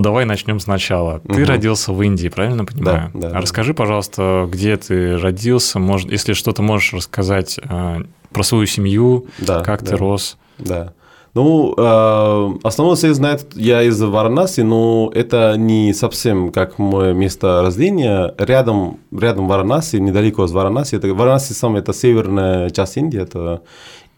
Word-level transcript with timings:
Давай 0.00 0.24
начнем 0.24 0.58
сначала. 0.60 1.20
Ты 1.20 1.42
угу. 1.42 1.48
родился 1.48 1.92
в 1.92 2.02
Индии, 2.02 2.28
правильно 2.28 2.64
понимаю? 2.64 3.10
Да, 3.14 3.28
да. 3.28 3.36
А 3.36 3.40
расскажи, 3.40 3.74
пожалуйста, 3.74 4.48
где 4.50 4.76
ты 4.76 5.18
родился, 5.18 5.78
может, 5.78 6.10
если 6.10 6.32
что-то 6.32 6.62
можешь 6.62 6.94
рассказать 6.94 7.60
э, 7.62 8.02
про 8.32 8.42
свою 8.42 8.66
семью, 8.66 9.26
да, 9.38 9.60
как 9.62 9.82
да, 9.82 9.90
ты 9.90 9.96
рос. 9.96 10.38
Да. 10.58 10.94
Ну, 11.32 11.74
э, 11.76 12.58
основное 12.64 12.96
все 12.96 13.14
знают, 13.14 13.46
я 13.54 13.82
из 13.82 14.00
Варанаси, 14.00 14.62
но 14.62 15.12
это 15.14 15.54
не 15.56 15.92
совсем 15.94 16.50
как 16.50 16.78
мое 16.78 17.12
место 17.12 17.62
рождения. 17.62 18.34
Рядом, 18.36 18.98
рядом 19.16 19.46
Варанаси, 19.46 19.96
недалеко 19.96 20.42
от 20.42 20.50
Варанаси. 20.50 20.96
Это, 20.96 21.14
Варанаси 21.14 21.52
сам 21.52 21.76
это 21.76 21.92
северная 21.92 22.70
часть 22.70 22.96
Индии. 22.96 23.20
Это, 23.20 23.62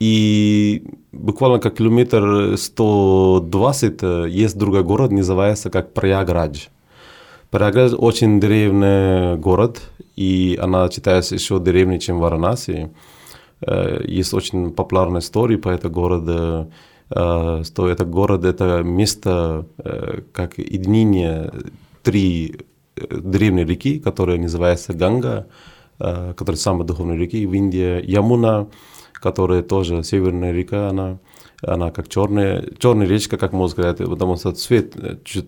и 0.03 0.83
буквально 1.13 1.61
как 1.61 1.77
километр 1.77 2.57
120 2.57 4.03
есть 4.29 4.59
другой 4.59 4.83
город, 4.83 5.13
называется 5.13 5.71
как 5.71 5.93
Праяградж. 5.93 6.67
Праяградж 7.51 7.95
очень 7.95 8.41
древний 8.41 9.37
город, 9.37 9.81
и 10.17 10.59
она 10.61 10.91
считается 10.91 11.37
еще 11.37 11.61
древнее, 11.61 12.01
чем 12.01 12.19
Варанаси. 12.19 12.91
Есть 14.05 14.35
очень 14.35 14.73
популярная 14.73 15.21
история 15.21 15.57
по 15.57 15.69
этому 15.69 15.95
городу 15.95 16.73
что 17.09 17.89
это 17.89 18.05
город, 18.05 18.45
это 18.45 18.83
место 18.83 19.67
как 20.33 20.59
единение 20.59 21.53
три 22.03 22.57
древние 22.97 23.67
реки, 23.67 24.01
которые 24.01 24.41
называются 24.41 24.95
Ганга, 24.95 25.47
которые 25.99 26.57
самые 26.57 26.87
духовные 26.87 27.19
реки 27.19 27.47
в 27.47 27.53
Индии, 27.53 28.03
Ямуна, 28.11 28.67
которая 29.23 29.63
тоже 29.63 30.03
северная 30.03 30.53
река, 30.53 30.89
она, 30.89 31.19
она 31.63 31.91
как 31.91 32.09
черная, 32.09 32.65
черная 32.79 33.07
речка, 33.07 33.37
как 33.39 33.53
можно 33.53 33.73
сказать, 33.73 33.99
потому 33.99 34.37
что 34.37 34.53
цвет, 34.53 34.95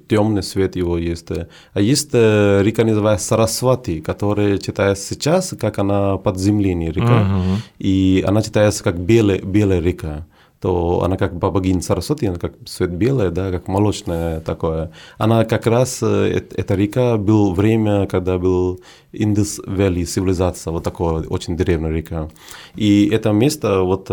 темный 0.08 0.42
цвет 0.42 0.76
его 0.76 0.96
есть. 0.96 1.28
А 1.72 1.80
есть 1.80 2.14
река, 2.14 2.84
называется 2.84 3.26
Сарасвати, 3.26 4.00
которая 4.00 4.58
читается 4.58 5.14
сейчас, 5.14 5.54
как 5.58 5.78
она 5.78 6.16
подземление 6.16 6.92
река, 6.92 7.06
uh-huh. 7.06 7.56
и 7.78 8.24
она 8.26 8.42
читается 8.42 8.84
как 8.84 8.98
белая, 8.98 9.40
белая 9.40 9.80
река 9.80 10.26
то 10.64 11.02
она 11.02 11.18
как 11.18 11.34
богиня 11.34 11.82
Сарасвати, 11.82 12.24
она 12.24 12.38
как 12.38 12.54
цвет 12.64 12.90
белая, 12.90 13.28
да, 13.30 13.50
как 13.50 13.68
молочная 13.68 14.40
такое. 14.40 14.92
Она 15.18 15.44
как 15.44 15.66
раз, 15.66 16.02
эта 16.02 16.74
река, 16.74 17.18
был 17.18 17.52
время, 17.52 18.06
когда 18.06 18.38
был 18.38 18.80
Индус 19.12 19.60
Вэлли, 19.66 20.04
цивилизация, 20.04 20.72
вот 20.72 20.82
такое, 20.82 21.24
очень 21.28 21.54
древняя 21.58 21.92
река. 21.92 22.30
И 22.76 23.10
это 23.12 23.32
место, 23.32 23.82
вот 23.82 24.06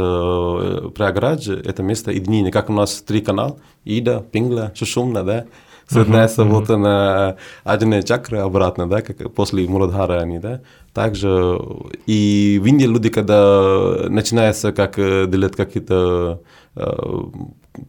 Праградж, 0.94 1.50
это 1.52 1.84
место 1.84 2.12
единения, 2.12 2.52
как 2.52 2.70
у 2.70 2.74
нас 2.74 3.02
три 3.02 3.22
канала, 3.22 3.56
Ида, 3.86 4.20
Пингла, 4.20 4.74
Шушумна, 4.76 5.24
да, 5.24 5.46
соединяется 5.88 6.42
uh-huh, 6.42 6.50
вот 6.50 6.68
на 6.68 7.38
один 7.64 8.04
чакры 8.04 8.40
обратно, 8.40 8.90
да, 8.90 9.02
как 9.02 9.34
после 9.34 9.68
Муладхара 9.70 10.20
они, 10.20 10.40
да. 10.40 10.60
Также 10.94 11.60
и 12.06 12.60
в 12.62 12.66
Индии 12.66 12.86
люди, 12.86 13.10
когда 13.10 14.08
начинается 14.10 14.74
как 14.74 14.98
делать 14.98 15.56
какие-то 15.56 16.42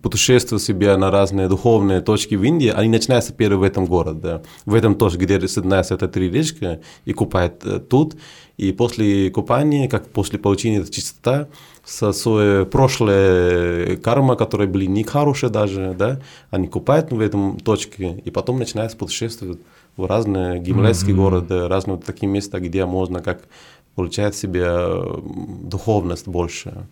путешествия 0.01 0.59
себе 0.59 0.97
на 0.97 1.11
разные 1.11 1.49
духовные 1.49 2.01
точки 2.01 2.37
в 2.37 2.45
Индии, 2.45 2.69
они 2.69 2.89
начинаются 2.89 3.33
первые 3.33 3.59
в 3.59 3.63
этом 3.63 3.87
городе, 3.87 4.21
да. 4.21 4.43
в 4.65 4.75
этом 4.75 4.95
тоже, 4.95 5.19
где 5.19 5.41
соединяются 5.49 5.95
это 5.95 6.09
три 6.09 6.31
речки, 6.31 6.81
и 7.05 7.13
купают 7.13 7.89
тут, 7.89 8.15
и 8.57 8.73
после 8.73 9.31
купания, 9.31 9.89
как 9.89 10.09
после 10.09 10.39
получения 10.39 10.85
чистота, 10.85 11.49
со 11.85 12.13
своей 12.13 12.65
прошлой 12.65 13.97
карма, 13.97 14.37
которые 14.37 14.69
были 14.69 14.87
не 14.87 15.03
хорошие 15.03 15.51
даже, 15.51 15.97
да, 15.99 16.21
они 16.51 16.69
купают 16.69 17.11
в 17.11 17.21
этом 17.21 17.59
точке, 17.59 18.23
и 18.25 18.31
потом 18.31 18.59
начинают 18.59 18.97
путешествовать 18.97 19.59
в 19.97 20.07
разные 20.07 20.59
гималайские 20.59 21.15
mm-hmm. 21.15 21.19
города, 21.19 21.69
разные 21.69 21.97
вот 21.97 22.05
такие 22.05 22.29
места, 22.31 22.61
где 22.61 22.85
можно 22.87 23.21
как 23.21 23.43
получать 23.95 24.35
себе 24.35 24.69
духовность 25.63 26.29
больше. 26.29 26.87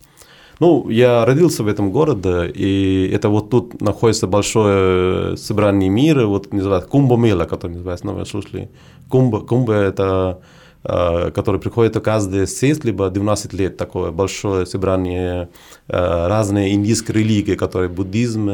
Ну, 0.60 0.90
я 0.90 1.24
родился 1.24 1.62
в 1.62 1.68
этом 1.68 1.90
городе, 1.90 2.50
и 2.54 3.10
это 3.14 3.30
вот 3.30 3.48
тут 3.48 3.80
находится 3.80 4.26
большое 4.26 5.38
собрание 5.38 5.88
мира, 5.88 6.26
вот 6.26 6.52
называется 6.52 6.86
Кумба 6.88 7.16
Мела, 7.16 7.46
который 7.46 7.72
называется, 7.72 8.06
вы 8.06 8.26
слышали. 8.26 8.70
Кумба, 9.08 9.40
Кумба 9.40 9.72
это 9.72 10.40
который 10.82 11.60
приходит 11.60 12.02
каждые 12.02 12.46
6 12.46 12.84
либо 12.84 13.10
12 13.10 13.52
лет, 13.52 13.76
такое 13.76 14.10
большое 14.12 14.64
собрание 14.64 15.48
разные 15.88 16.72
индийские 16.72 17.18
религии, 17.18 17.54
которые 17.54 17.90
буддизм, 17.90 18.50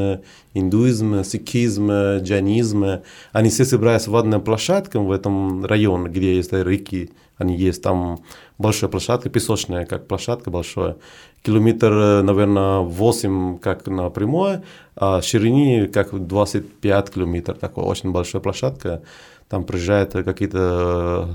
индуизм, 0.53 1.23
сикхизм, 1.23 1.91
джайнизм, 2.19 2.85
они 3.33 3.51
все 3.51 3.65
собираются 3.65 4.11
в 4.11 4.17
одной 4.17 4.41
площадке 4.41 4.99
в 4.99 5.13
этом 5.13 5.65
районе, 5.65 6.09
где 6.09 6.35
есть 6.35 6.53
реки, 6.53 7.11
они 7.39 7.57
есть 7.57 7.83
там 7.83 8.19
большая 8.59 8.91
площадка, 8.91 9.29
песочная, 9.29 9.85
как 9.85 10.09
площадка 10.09 10.51
большая, 10.51 10.97
километр, 11.43 12.23
наверное, 12.25 12.81
8 12.81 13.59
как 13.59 13.87
на 13.87 14.11
прямое, 14.11 14.65
а 14.97 15.23
ширине 15.23 15.87
как 15.87 16.27
25 16.27 17.11
километров, 17.11 17.59
такая 17.59 17.85
очень 17.85 18.11
большая 18.11 18.43
площадка 18.43 19.03
там 19.49 19.65
приезжает 19.65 20.13
какие-то 20.13 21.29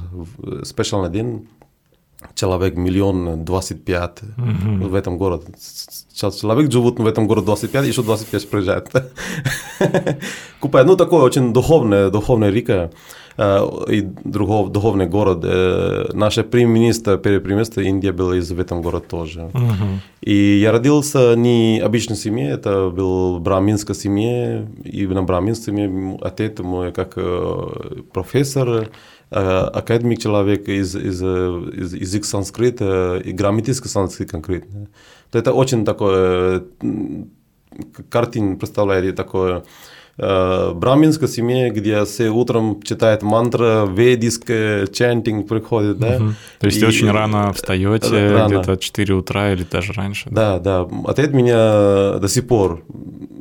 специальный 0.64 1.10
день, 1.10 1.48
человек 2.36 2.76
миллион 2.76 3.44
двадцать 3.46 3.84
пять 3.84 4.20
mm-hmm. 4.22 4.88
в 4.88 4.96
этом 4.96 5.18
городе. 5.18 5.46
Человек 6.14 6.72
живут 6.72 7.00
в 7.00 7.06
этом 7.06 7.28
городе 7.28 7.46
25, 7.46 7.88
еще 7.88 8.04
25 8.04 8.50
приезжает. 8.50 8.92
Купает. 10.60 10.88
Ну, 10.88 10.96
такое 10.96 11.22
очень 11.22 11.54
духовное, 11.54 12.10
духовная 12.10 12.52
река 12.52 12.92
и 13.90 14.02
другов, 14.24 14.72
духовный 14.72 15.08
город. 15.08 15.44
Наш 16.14 16.36
премьер-министр, 16.36 17.18
премьер-министр 17.18 17.82
Индии 17.82 18.12
был 18.12 18.34
из 18.34 18.52
в 18.52 18.60
этом 18.60 18.82
городе 18.82 19.06
тоже. 19.10 19.50
И 20.22 20.60
я 20.62 20.72
родился 20.72 21.36
не 21.36 21.80
обычной 21.80 22.18
семье, 22.18 22.50
это 22.52 22.90
был 22.90 23.40
браминская 23.40 23.96
семья, 23.96 24.68
и 24.84 25.08
на 25.08 25.24
браминской 25.24 25.74
семье 25.74 26.20
отец 26.22 26.60
мой 26.60 26.92
как 26.92 27.18
профессор, 28.14 28.90
академик 29.32 30.20
человек 30.20 30.68
из, 30.68 30.96
из, 30.96 31.22
из 31.22 31.94
язык 31.94 32.26
санскрита 32.26 33.22
и 33.24 33.32
грамматический 33.32 33.90
санскрит 33.90 34.30
конкретно. 34.30 34.88
То 35.32 35.40
это 35.40 35.54
очень 35.54 35.86
такое 35.86 36.64
картин 38.10 38.58
представляет 38.58 39.16
такое 39.16 39.64
э, 40.18 40.72
браминская 40.74 41.30
семья, 41.30 41.70
где 41.70 42.04
все 42.06 42.30
утром 42.30 42.82
читают 42.82 43.22
мантра, 43.22 43.86
ведическая 43.86 44.88
чантинг 44.88 45.48
приходит, 45.48 45.98
да. 46.00 46.18
Угу. 46.18 46.34
То 46.60 46.66
есть 46.66 46.82
и, 46.82 46.86
очень 46.86 47.12
рано 47.12 47.54
встаете, 47.54 48.46
где-то 48.46 48.78
4 48.78 49.14
утра 49.14 49.54
или 49.54 49.64
даже 49.64 49.94
раньше. 49.94 50.30
Да, 50.30 50.60
да. 50.60 50.88
Отец 51.06 51.32
меня 51.32 52.20
до 52.20 52.28
сих 52.28 52.48
пор, 52.48 52.84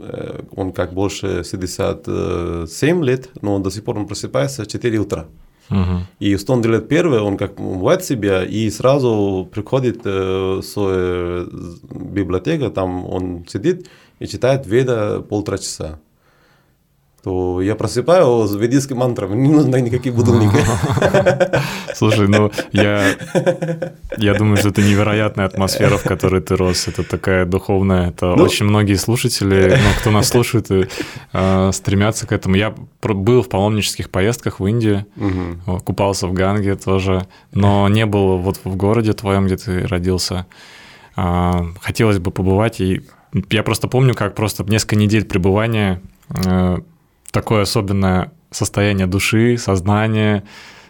э, 0.02 0.42
он 0.54 0.72
как 0.72 0.92
больше 0.92 1.44
67 1.44 3.04
лет, 3.04 3.30
но 3.42 3.58
до 3.58 3.70
сих 3.70 3.84
пор 3.84 3.98
он 3.98 4.06
просыпается 4.06 4.64
в 4.64 4.68
4 4.68 4.98
утра. 4.98 5.26
Угу. 5.70 6.06
И 6.18 6.36
он 6.48 6.62
делает 6.62 6.88
первое, 6.88 7.20
он 7.20 7.36
как 7.36 7.60
умывает 7.60 8.04
себя 8.04 8.44
и 8.44 8.68
сразу 8.70 9.48
приходит 9.50 10.00
э, 10.04 10.60
свою 10.64 11.48
библиотеку, 11.90 12.70
там 12.70 13.06
он 13.06 13.46
сидит 13.48 13.88
и 14.18 14.26
читает 14.26 14.66
Веда 14.66 15.20
полтора 15.20 15.58
часа 15.58 16.00
то 17.22 17.60
я 17.60 17.74
просыпаю 17.74 18.46
с 18.46 18.54
ведическим 18.54 18.98
мантрами, 18.98 19.36
не 19.36 19.50
нужно 19.50 19.76
никаких 19.76 20.14
будильников. 20.14 20.66
Слушай, 21.94 22.28
ну 22.28 22.50
я, 22.72 23.16
я 24.16 24.34
думаю, 24.34 24.56
что 24.56 24.70
это 24.70 24.82
невероятная 24.82 25.46
атмосфера, 25.46 25.96
в 25.98 26.02
которой 26.02 26.40
ты 26.40 26.56
рос. 26.56 26.88
Это 26.88 27.02
такая 27.02 27.44
духовная. 27.44 28.08
Это 28.08 28.34
ну, 28.36 28.44
очень 28.44 28.66
многие 28.66 28.94
слушатели, 28.94 29.70
ну, 29.70 30.00
кто 30.00 30.10
нас 30.10 30.28
слушает, 30.30 30.68
э, 31.32 31.70
стремятся 31.72 32.26
к 32.26 32.32
этому. 32.32 32.54
Я 32.54 32.74
был 33.02 33.42
в 33.42 33.48
паломнических 33.48 34.10
поездках 34.10 34.60
в 34.60 34.66
Индию, 34.66 35.06
угу. 35.16 35.80
купался 35.80 36.26
в 36.26 36.32
Ганге 36.32 36.76
тоже, 36.76 37.26
но 37.52 37.88
не 37.88 38.06
был 38.06 38.38
вот 38.38 38.60
в 38.64 38.76
городе 38.76 39.12
твоем, 39.12 39.46
где 39.46 39.56
ты 39.56 39.86
родился. 39.86 40.46
А, 41.16 41.66
хотелось 41.82 42.18
бы 42.18 42.30
побывать, 42.30 42.80
и 42.80 43.02
я 43.50 43.62
просто 43.62 43.88
помню, 43.88 44.14
как 44.14 44.34
просто 44.34 44.64
несколько 44.64 44.96
недель 44.96 45.24
пребывания 45.24 46.00
э, 46.30 46.78
такое 47.30 47.62
особенное 47.62 48.32
состояние 48.50 49.06
души, 49.06 49.56
сознания, 49.58 50.44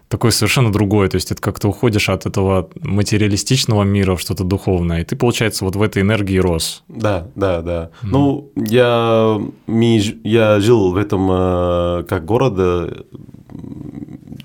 такое 0.08 0.32
совершенно 0.32 0.72
другое. 0.72 1.08
То 1.08 1.16
есть 1.16 1.30
это 1.30 1.40
как-то 1.40 1.68
уходишь 1.68 2.08
от 2.08 2.26
этого 2.26 2.68
материалистичного 2.82 3.84
мира 3.84 4.16
в 4.16 4.20
что-то 4.20 4.44
духовное, 4.44 5.02
и 5.02 5.04
ты, 5.04 5.16
получается, 5.16 5.64
вот 5.64 5.76
в 5.76 5.82
этой 5.82 6.02
энергии 6.02 6.38
рос. 6.38 6.82
Да, 6.88 7.28
да, 7.36 7.62
да. 7.62 7.90
Mm. 8.02 8.08
Ну, 8.10 8.50
я, 8.56 9.40
я 10.24 10.60
жил 10.60 10.92
в 10.92 10.96
этом 10.96 11.28
э, 11.30 12.04
как 12.08 12.24
городе 12.24 13.04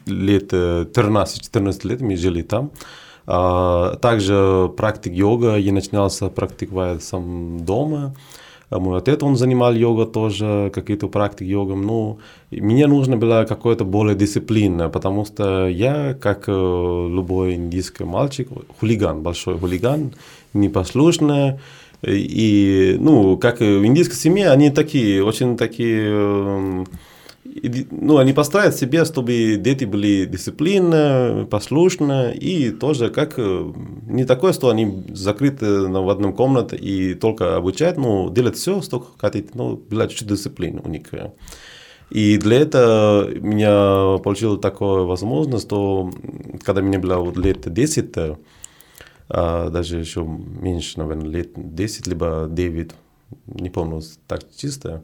лет 0.05 0.53
13-14 0.53 1.87
лет, 1.87 2.01
мы 2.01 2.15
жили 2.15 2.41
там. 2.41 2.71
А, 3.27 3.95
также 3.97 4.71
практик 4.77 5.13
йога 5.13 5.55
я 5.55 5.73
начинался 5.73 6.29
практиковать 6.29 7.03
сам 7.03 7.59
дома. 7.65 8.15
Мой 8.69 8.97
отец, 8.97 9.21
он 9.23 9.35
занимал 9.35 9.73
йога 9.73 10.05
тоже, 10.05 10.71
какие-то 10.73 11.07
практики 11.07 11.43
йогом. 11.43 11.81
Ну, 11.83 12.19
мне 12.51 12.87
нужно 12.87 13.17
было 13.17 13.45
какое-то 13.47 13.85
более 13.85 14.15
дисциплина, 14.15 14.89
потому 14.89 15.25
что 15.25 15.67
я, 15.67 16.13
как 16.13 16.45
э, 16.47 16.51
любой 16.51 17.55
индийский 17.55 18.03
мальчик, 18.03 18.49
хулиган, 18.79 19.21
большой 19.21 19.57
хулиган, 19.57 20.13
непослушный. 20.53 21.59
И, 22.03 22.97
ну, 22.99 23.37
как 23.37 23.59
в 23.59 23.85
индийской 23.85 24.17
семье, 24.17 24.49
они 24.49 24.69
такие, 24.69 25.23
очень 25.23 25.57
такие 25.57 26.03
э, 26.07 26.83
ну, 27.91 28.17
они 28.17 28.33
постараются 28.33 28.81
себе, 28.81 29.05
чтобы 29.05 29.55
дети 29.57 29.85
были 29.85 30.25
дисциплинны, 30.25 31.45
послушны, 31.45 32.33
и 32.33 32.71
тоже 32.71 33.09
как 33.09 33.35
э, 33.37 33.73
не 34.07 34.25
такое, 34.25 34.51
что 34.51 34.69
они 34.69 35.05
закрыты 35.13 35.87
в 35.87 36.09
одном 36.09 36.33
комнате 36.33 36.75
и 36.75 37.13
только 37.13 37.55
обучают, 37.55 37.97
ну, 37.97 38.29
делать 38.29 38.57
все, 38.57 38.81
что 38.81 39.07
хотите, 39.17 39.49
ну, 39.53 39.77
была 39.77 40.07
чуть-чуть 40.07 40.27
дисциплины 40.27 40.81
у 40.83 40.89
них. 40.89 41.03
И 42.09 42.37
для 42.37 42.59
этого 42.59 43.29
меня 43.29 44.17
получила 44.21 44.57
такая 44.57 45.03
возможность, 45.03 45.65
что 45.65 46.11
когда 46.63 46.81
мне 46.81 46.99
было 46.99 47.31
лет 47.39 47.71
10, 47.71 48.37
а, 49.27 49.69
даже 49.69 49.97
еще 49.97 50.23
меньше, 50.23 50.99
наверное, 50.99 51.29
лет 51.29 51.51
10, 51.55 52.07
либо 52.07 52.47
9, 52.49 52.91
не 53.47 53.69
помню 53.69 54.01
так 54.27 54.41
чисто, 54.55 55.03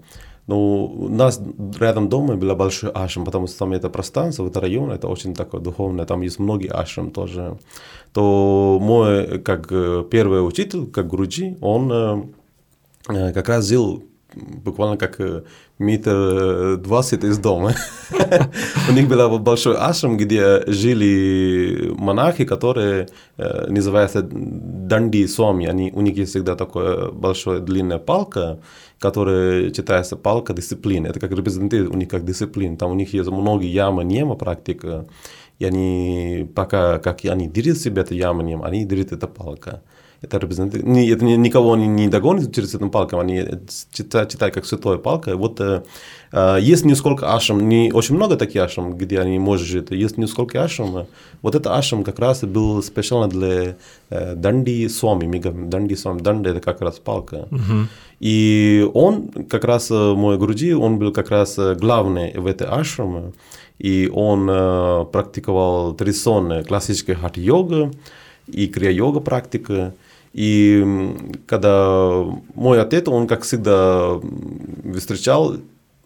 но 0.51 0.86
у 0.86 1.07
нас 1.07 1.42
рядом 1.80 2.09
дома 2.09 2.36
был 2.36 2.53
большой 2.56 2.92
ашрам, 2.92 3.24
потому 3.24 3.48
что 3.48 3.59
там 3.59 3.71
это 3.71 3.89
пространство, 3.89 4.48
это 4.48 4.59
район, 4.59 4.92
это 4.92 5.07
очень 5.07 5.33
такое 5.33 5.62
духовное, 5.62 6.06
там 6.06 6.21
есть 6.21 6.39
многие 6.39 6.69
ашрам 6.69 7.09
тоже. 7.09 7.57
То 8.12 8.77
мой, 8.81 9.39
как 9.39 9.71
э, 9.71 10.03
первый 10.12 10.45
учитель, 10.45 10.88
как 10.92 11.07
Груджи, 11.07 11.57
он 11.62 11.92
э, 11.94 12.24
э, 13.07 13.31
как 13.31 13.48
раз 13.48 13.69
жил 13.69 14.03
буквально 14.36 14.98
как 14.98 15.19
метр 15.80 16.78
двадцать 16.78 17.24
из 17.24 17.38
дома. 17.38 17.74
У 18.89 18.94
них 18.94 19.07
был 19.07 19.39
большой 19.39 19.75
ашрам, 19.78 20.18
где 20.18 20.63
жили 20.68 21.92
монахи, 21.98 22.45
которые 22.45 23.07
называются 23.38 24.22
данди 24.22 25.28
суами. 25.28 25.66
Они, 25.66 25.92
у 25.92 26.01
них 26.01 26.18
есть 26.18 26.31
всегда 26.31 26.56
такая 26.56 27.10
большая 27.10 27.60
длинная 27.60 28.00
палка, 28.00 28.60
которая 29.00 29.72
читается 29.72 30.16
палка 30.16 30.54
дисциплины. 30.54 31.07
Это 31.07 31.19
как 31.19 31.31
репрезентирует 31.31 31.92
у 31.92 31.98
них 31.98 32.07
как 32.07 32.25
дисциплина. 32.25 32.77
Там 32.77 32.92
у 32.92 32.95
них 32.95 33.13
есть 33.13 33.30
много 33.30 33.63
яма, 33.63 34.04
нема 34.04 34.36
практика. 34.36 35.07
И 35.60 35.66
они, 35.66 36.50
пока 36.56 37.00
как 37.00 37.25
они 37.25 37.48
держат 37.48 37.77
себя 37.77 38.01
это 38.01 38.16
яма, 38.16 38.44
нема, 38.44 38.66
они 38.66 38.86
держат 38.86 39.12
это 39.12 39.27
палка. 39.27 39.81
Это 40.21 40.38
репрезентирует. 40.38 40.88
Это 41.09 41.25
никого 41.25 41.75
не, 41.75 41.88
не 41.88 42.07
догонит 42.07 42.53
через 42.53 42.75
этим 42.75 42.91
палком, 42.91 43.19
они 43.19 43.44
читают, 43.91 44.29
читают 44.29 44.53
как 44.53 44.65
святая 44.65 44.97
палка. 44.97 45.35
Вот 45.35 45.59
э, 45.59 45.81
э, 46.31 46.57
есть 46.62 46.85
несколько 46.85 47.33
ашам, 47.33 47.68
не 47.68 47.91
очень 47.91 48.15
много 48.15 48.35
таких 48.35 48.62
ашам, 48.62 48.95
где 48.97 49.19
они 49.19 49.39
могут 49.39 49.62
жить. 49.62 49.89
Есть 49.89 50.18
несколько 50.18 50.63
ашам. 50.63 51.07
Вот 51.41 51.56
это 51.56 51.75
ашам 51.75 52.03
как 52.03 52.19
раз 52.19 52.41
был 52.41 52.83
специально 52.83 53.27
для 53.27 53.75
э, 54.12 54.35
данди 54.35 54.88
свами, 54.89 55.25
мы 55.25 55.39
говорим, 55.39 55.69
данди 55.69 55.95
свами, 55.95 56.19
данди 56.19 56.50
это 56.50 56.62
как 56.62 56.81
раз 56.81 57.00
палка. 57.00 57.47
Uh-huh. 57.50 57.88
И 58.21 58.88
он, 58.94 59.29
как 59.50 59.63
раз 59.63 59.89
э, 59.89 60.13
мой 60.13 60.38
груди, 60.38 60.74
он 60.74 61.00
был 61.00 61.12
как 61.12 61.31
раз 61.31 61.57
э, 61.57 61.74
главный 61.74 62.38
в 62.38 62.45
этой 62.45 62.67
ашраме. 62.67 63.33
И 63.79 64.07
он 64.13 64.47
э, 64.47 65.06
практиковал 65.12 65.94
традиционную 65.95 66.63
классическую 66.63 67.17
хат-йога 67.17 67.91
и 68.45 68.67
крия-йога 68.67 69.21
практика. 69.21 69.95
И 70.33 71.36
когда 71.45 72.24
мой 72.56 72.81
отец, 72.81 73.07
он 73.07 73.28
как 73.28 73.44
всегда 73.44 74.19
встречал 74.98 75.57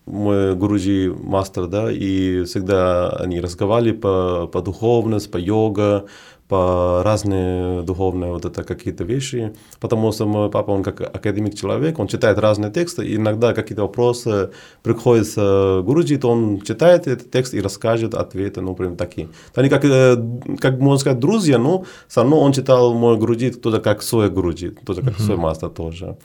мой 0.06 0.56
Гуруджи 0.56 1.14
мастер, 1.18 1.68
да, 1.68 1.92
и 1.92 2.44
всегда 2.44 3.10
они 3.18 3.40
разговаривали 3.40 3.92
по, 3.92 4.48
по 4.52 4.62
духовности, 4.62 5.30
по 5.30 5.38
йога, 5.38 6.06
по 6.48 7.02
разные 7.04 7.82
духовные 7.82 8.32
вот 8.32 8.46
это 8.46 8.64
какие-то 8.64 9.04
вещи, 9.04 9.54
потому 9.80 10.12
что 10.12 10.26
мой 10.28 10.50
папа, 10.52 10.72
он 10.72 10.84
как 10.84 11.02
академик 11.02 11.56
человек, 11.56 11.98
он 12.00 12.08
читает 12.08 12.38
разные 12.38 12.72
тексты, 12.72 13.04
и 13.06 13.16
иногда 13.16 13.54
какие-то 13.54 13.82
вопросы 13.82 14.52
приходится 14.84 15.82
Гуруджи, 15.84 16.18
то 16.18 16.30
он 16.30 16.62
читает 16.62 17.08
этот 17.08 17.32
текст 17.32 17.54
и 17.54 17.62
расскажет 17.62 18.14
ответы, 18.14 18.62
ну, 18.62 18.76
прям 18.76 18.96
такие. 18.96 19.30
Они 19.56 19.70
как, 19.70 19.86
э, 19.86 20.18
как 20.60 20.80
можно 20.80 21.00
сказать, 21.00 21.20
друзья, 21.20 21.58
но 21.58 21.86
все 22.08 22.22
равно 22.22 22.40
он 22.40 22.52
читал 22.52 22.94
мой 22.94 23.18
Гуруджи 23.18 23.52
тоже 23.52 23.80
как 23.82 24.04
свой 24.04 24.30
Гуруджи, 24.30 24.76
тоже 24.86 25.02
как 25.02 25.20
свой 25.20 25.38
мастер 25.38 25.70
тоже. 25.70 26.16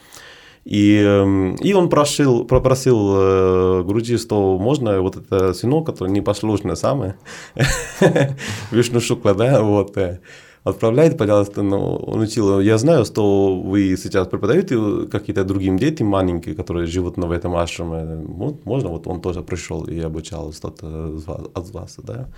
И, 0.70 1.02
эм, 1.02 1.56
и 1.56 1.72
он 1.72 1.88
просил, 1.88 2.44
попросил 2.44 2.96
э, 3.16 3.82
Груджи, 3.82 4.18
что 4.18 4.56
можно 4.56 5.00
вот 5.02 5.16
это 5.16 5.52
сынок, 5.52 5.86
который 5.86 6.12
непослушный 6.12 6.76
самый, 6.76 7.14
Вишну 8.70 9.00
Шукла, 9.00 9.34
да, 9.34 9.62
вот, 9.62 9.96
э, 9.96 10.20
отправляйте, 10.62 11.16
пожалуйста, 11.16 11.62
но 11.62 11.96
он 11.96 12.20
учил, 12.20 12.60
я 12.60 12.78
знаю, 12.78 13.04
что 13.04 13.60
вы 13.60 13.96
сейчас 13.96 14.28
преподаете 14.28 15.08
какие-то 15.10 15.42
другим 15.42 15.76
детям 15.76 16.06
маленькие, 16.06 16.54
которые 16.54 16.86
живут 16.86 17.16
в 17.16 17.30
этом 17.32 17.56
ашраме, 17.56 18.24
вот, 18.24 18.64
можно, 18.64 18.90
вот 18.90 19.08
он 19.08 19.20
тоже 19.20 19.42
пришел 19.42 19.82
и 19.82 19.98
обучал 19.98 20.52
что-то 20.52 21.18
от 21.52 21.70
вас, 21.70 21.96
да. 21.98 22.28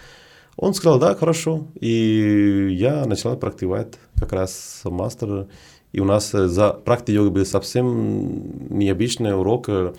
Он 0.56 0.72
сказал, 0.72 0.98
да, 0.98 1.14
хорошо, 1.14 1.66
и 1.80 2.68
я 2.70 3.04
начал 3.04 3.36
практиковать 3.36 3.98
как 4.18 4.32
раз 4.32 4.80
мастер 4.84 5.48
и 5.92 6.00
у 6.00 6.04
нас 6.04 6.34
э, 6.34 6.48
за 6.48 6.70
практикой 6.70 7.16
йоги 7.16 7.28
был 7.28 7.46
совсем 7.46 8.78
необычный 8.78 9.38
урок. 9.38 9.68
Э, 9.68 9.92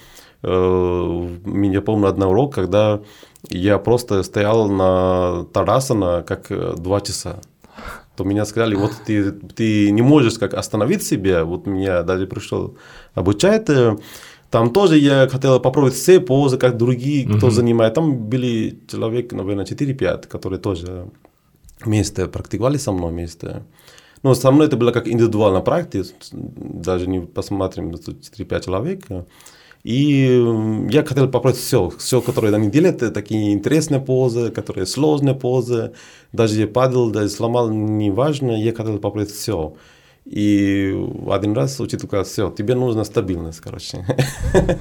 я 0.44 1.82
помню 1.82 2.08
один 2.08 2.24
урок, 2.24 2.56
когда 2.56 3.00
я 3.50 3.78
просто 3.78 4.24
стоял 4.24 4.70
на 4.70 5.46
Тарасана 5.54 6.24
как 6.28 6.52
э, 6.52 6.76
два 6.78 7.02
часа. 7.02 7.40
То 8.16 8.24
меня 8.24 8.46
сказали, 8.46 8.76
вот 8.76 8.92
ты, 9.06 9.32
ты 9.32 9.92
не 9.92 10.02
можешь 10.02 10.38
как 10.38 10.54
остановить 10.54 11.04
себя. 11.04 11.46
Вот 11.46 11.68
меня 11.68 12.04
даже 12.04 12.28
пришел 12.28 12.76
обучать. 13.16 13.68
Там 14.52 14.70
тоже 14.70 15.00
я 15.00 15.28
хотел 15.28 15.60
попробовать 15.60 15.96
все 15.96 16.20
позы, 16.20 16.58
как 16.58 16.78
другие, 16.78 17.26
кто 17.26 17.48
mm-hmm. 17.48 17.52
занимает. 17.52 17.94
Там 17.96 18.16
были 18.16 18.80
человек, 18.88 19.32
наверное, 19.32 19.66
4-5, 19.66 20.28
которые 20.28 20.60
тоже 20.60 21.08
вместе 21.84 22.28
практиковали 22.28 22.78
со 22.78 22.92
мной 22.92 23.12
вместе. 23.12 23.64
Но 24.24 24.34
со 24.36 24.52
мной 24.52 24.68
это 24.68 24.78
было 24.78 24.92
как 24.92 25.08
индивидуальная 25.08 25.62
практика, 25.62 26.08
даже 26.32 27.08
не 27.08 27.20
посмотрим, 27.20 27.92
4-5 27.92 28.66
человек. 28.66 29.06
И 29.84 30.42
я 30.90 31.04
хотел 31.04 31.26
попробовать 31.26 31.58
все, 31.58 31.90
все, 31.90 32.22
которое 32.22 32.56
они 32.56 32.72
делают, 32.72 33.14
такие 33.14 33.54
интересные 33.54 34.00
позы, 34.00 34.50
которые 34.50 34.86
сложные 34.86 35.36
позы. 35.36 35.92
Даже 36.32 36.58
я 36.62 36.68
падал, 36.68 37.12
даже 37.12 37.30
сломал, 37.30 37.70
неважно, 37.70 38.52
я 38.52 38.74
хотел 38.74 38.94
попробовать 38.94 39.32
все. 39.32 39.76
И 40.24 40.96
один 41.30 41.54
раз 41.54 41.82
учитель 41.82 42.08
сказал, 42.08 42.24
все, 42.24 42.50
тебе 42.50 42.76
нужна 42.76 43.04
стабильность, 43.04 43.60
короче. 43.60 44.06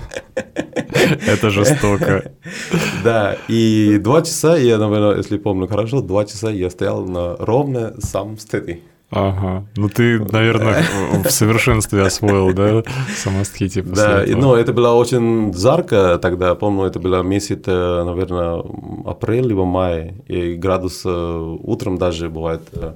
Это 1.27 1.51
жестоко. 1.51 2.33
Да, 3.03 3.37
и 3.49 3.99
два 3.99 4.23
часа, 4.23 4.57
я, 4.57 4.79
наверное, 4.79 5.17
если 5.17 5.37
помню 5.37 5.67
хорошо, 5.67 6.01
два 6.01 6.25
часа 6.25 6.51
я 6.51 6.71
стоял 6.71 7.05
на 7.05 7.35
ровно 7.39 7.95
сам 8.01 8.35
steady. 8.35 8.83
Ага. 9.13 9.67
Ну 9.77 9.89
ты, 9.89 10.19
наверное, 10.19 10.85
в 11.25 11.31
совершенстве 11.31 12.03
освоил, 12.03 12.55
да, 12.55 12.83
самостхити 13.15 13.83
после 13.83 13.95
Да, 14.05 14.25
но 14.37 14.57
это 14.57 14.73
было 14.73 14.95
очень 14.95 15.53
жарко 15.53 16.19
тогда, 16.19 16.55
помню, 16.55 16.85
это 16.85 16.99
было 16.99 17.23
месяц, 17.23 17.59
э, 17.67 18.05
наверное, 18.05 18.65
апрель 19.05 19.47
либо 19.49 19.67
май, 19.67 20.15
и 20.29 20.55
градус 20.55 21.03
э, 21.05 21.57
утром 21.63 21.99
даже 21.99 22.31
бывает 22.31 22.63
э, 22.73 22.95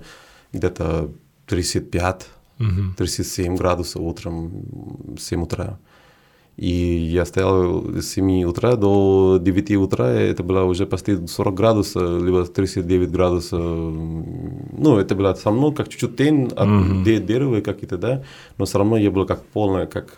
где-то 0.54 1.10
35, 1.48 2.26
угу. 2.60 2.66
37 2.96 3.56
градусов 3.56 4.00
утром, 4.00 4.50
7 5.18 5.42
утра. 5.42 5.78
И 6.56 6.70
я 6.70 7.26
стоял 7.26 7.84
с 8.00 8.14
7 8.14 8.44
утра 8.44 8.76
до 8.76 9.38
9 9.40 9.76
утра, 9.76 10.06
это 10.06 10.42
было 10.42 10.64
уже 10.64 10.86
почти 10.86 11.26
40 11.26 11.54
градусов, 11.54 12.22
либо 12.22 12.46
39 12.46 13.10
градусов. 13.10 13.60
Ну, 13.60 14.98
это 14.98 15.14
было 15.14 15.34
со 15.34 15.50
мной 15.50 15.74
как 15.74 15.90
чуть-чуть 15.90 16.16
тень 16.16 16.46
от 16.56 16.66
mm-hmm. 16.66 17.26
дерева 17.26 17.60
какие-то, 17.60 17.98
да, 17.98 18.22
но 18.56 18.64
все 18.64 18.78
равно 18.78 18.96
я 18.96 19.10
был 19.10 19.26
как 19.26 19.44
полная, 19.44 19.86
как... 19.86 20.14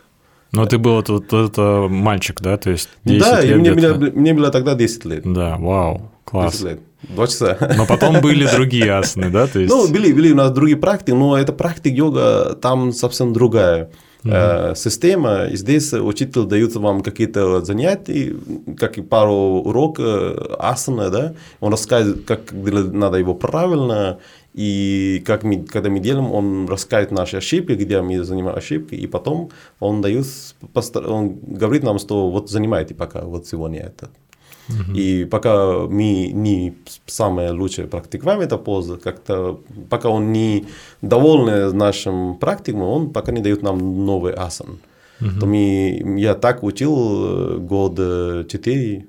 Но 0.52 0.64
ты 0.64 0.78
был 0.78 0.94
вот, 0.94 1.08
вот 1.08 1.32
это 1.32 1.88
мальчик, 1.90 2.40
да, 2.40 2.56
то 2.56 2.70
есть 2.70 2.88
10 3.04 3.20
да, 3.20 3.40
лет 3.40 3.56
мне, 3.58 3.72
мне, 3.72 4.10
мне 4.12 4.34
было 4.34 4.50
тогда 4.50 4.76
10 4.76 5.04
лет. 5.06 5.32
Да, 5.32 5.56
вау, 5.58 6.12
класс. 6.24 6.52
10 6.52 6.64
лет. 6.64 6.80
Два 7.02 7.26
часа. 7.26 7.56
Но 7.76 7.84
потом 7.84 8.20
были 8.20 8.46
другие 8.54 8.92
асаны, 8.92 9.30
да? 9.30 9.46
То 9.48 9.58
есть... 9.58 9.72
Ну, 9.72 9.88
были, 9.88 10.12
были 10.12 10.32
у 10.32 10.36
нас 10.36 10.52
другие 10.52 10.76
практики, 10.76 11.10
но 11.10 11.36
эта 11.36 11.52
практика 11.52 11.88
йога 11.94 12.56
там 12.60 12.92
совсем 12.92 13.32
другая. 13.32 13.90
Э, 14.24 14.74
система. 14.76 15.46
И 15.46 15.56
здесь 15.56 15.92
учитель 15.92 16.44
дает 16.44 16.74
вам 16.76 17.02
какие-то 17.02 17.64
занятия, 17.64 18.34
как 18.78 18.98
и 18.98 19.02
пару 19.02 19.62
уроков 19.64 20.56
асана, 20.58 21.10
да, 21.10 21.34
он 21.60 21.72
рассказывает, 21.72 22.24
как 22.24 22.52
надо 22.52 23.18
его 23.18 23.34
правильно, 23.34 24.18
и 24.54 25.22
как 25.24 25.44
мы, 25.44 25.62
когда 25.62 25.88
мы 25.88 26.00
делаем, 26.00 26.32
он 26.32 26.66
рассказывает 26.68 27.12
наши 27.12 27.36
ошибки, 27.36 27.72
где 27.72 28.00
мы 28.00 28.24
занимаем 28.24 28.56
ошибки, 28.56 28.94
и 28.94 29.06
потом 29.06 29.50
он 29.78 30.00
дает, 30.00 30.26
он 30.94 31.38
говорит 31.42 31.84
нам, 31.84 31.98
что 31.98 32.30
вот 32.30 32.50
занимайте 32.50 32.94
пока, 32.94 33.20
вот 33.20 33.46
сегодня 33.46 33.80
это. 33.80 34.10
И 34.94 35.24
пока 35.24 35.86
мы 35.86 36.30
не 36.32 36.74
самое 37.06 37.50
лучшее 37.52 37.88
практикуем 37.88 38.40
это 38.40 38.58
поза, 38.58 38.96
как-то 38.96 39.60
пока 39.88 40.08
он 40.08 40.32
не 40.32 40.66
доволен 41.02 41.76
нашим 41.76 42.36
практиком, 42.36 42.82
он 42.82 43.10
пока 43.10 43.32
не 43.32 43.40
дает 43.40 43.62
нам 43.62 44.04
новый 44.04 44.32
асан. 44.32 44.78
Uh-huh. 45.20 45.40
То 45.40 45.46
мы, 45.46 46.20
я 46.20 46.34
так 46.34 46.62
учил 46.62 46.94
э, 46.94 47.58
год 47.58 47.96
4, 47.96 49.06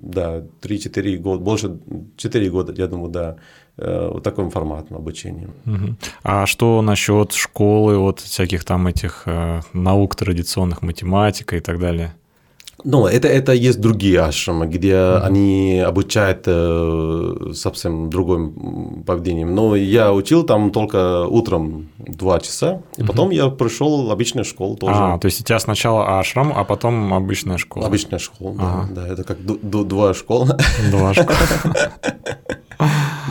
да, 0.00 0.42
3-4 0.62 1.16
года, 1.16 1.42
больше 1.42 1.78
4 2.16 2.50
года, 2.50 2.72
я 2.76 2.86
думаю, 2.86 3.10
да, 3.10 3.36
э, 3.76 4.10
вот 4.12 4.22
таким 4.22 4.50
форматом 4.50 4.96
обучения. 4.96 5.48
Uh-huh. 5.66 5.94
А 6.22 6.46
что 6.46 6.82
насчет 6.82 7.32
школы, 7.32 7.98
вот 7.98 8.20
всяких 8.20 8.64
там 8.64 8.86
этих 8.86 9.22
э, 9.26 9.60
наук 9.72 10.14
традиционных, 10.14 10.82
математика 10.82 11.56
и 11.56 11.60
так 11.60 11.80
далее? 11.80 12.14
Ну, 12.84 13.06
это, 13.06 13.28
это 13.28 13.52
есть 13.52 13.80
другие 13.80 14.20
ашрамы, 14.20 14.66
где 14.66 14.92
mm-hmm. 14.92 15.20
они 15.20 15.80
обучают 15.80 16.42
э, 16.46 17.52
совсем 17.54 18.10
другим 18.10 19.02
поведением. 19.06 19.54
Но 19.54 19.74
я 19.74 20.12
учил 20.12 20.44
там 20.44 20.70
только 20.70 21.26
утром 21.26 21.88
два 21.98 22.40
часа, 22.40 22.82
и 22.96 23.00
mm-hmm. 23.00 23.06
потом 23.06 23.30
я 23.30 23.48
пришел 23.48 24.06
в 24.06 24.10
обычную 24.10 24.44
школу 24.44 24.76
тоже. 24.76 24.94
А, 24.94 25.18
то 25.18 25.26
есть 25.26 25.40
у 25.40 25.44
тебя 25.44 25.58
сначала 25.58 26.18
ашрам, 26.18 26.52
а 26.54 26.64
потом 26.64 27.14
обычная 27.14 27.56
школа. 27.56 27.86
Обычная 27.86 28.18
школа, 28.18 28.54
ага. 28.58 28.88
да, 28.90 29.02
да. 29.02 29.08
Это 29.08 29.24
как 29.24 29.38
два 29.44 30.12
школы. 30.12 30.56
Два 30.90 31.14
школы. 31.14 31.36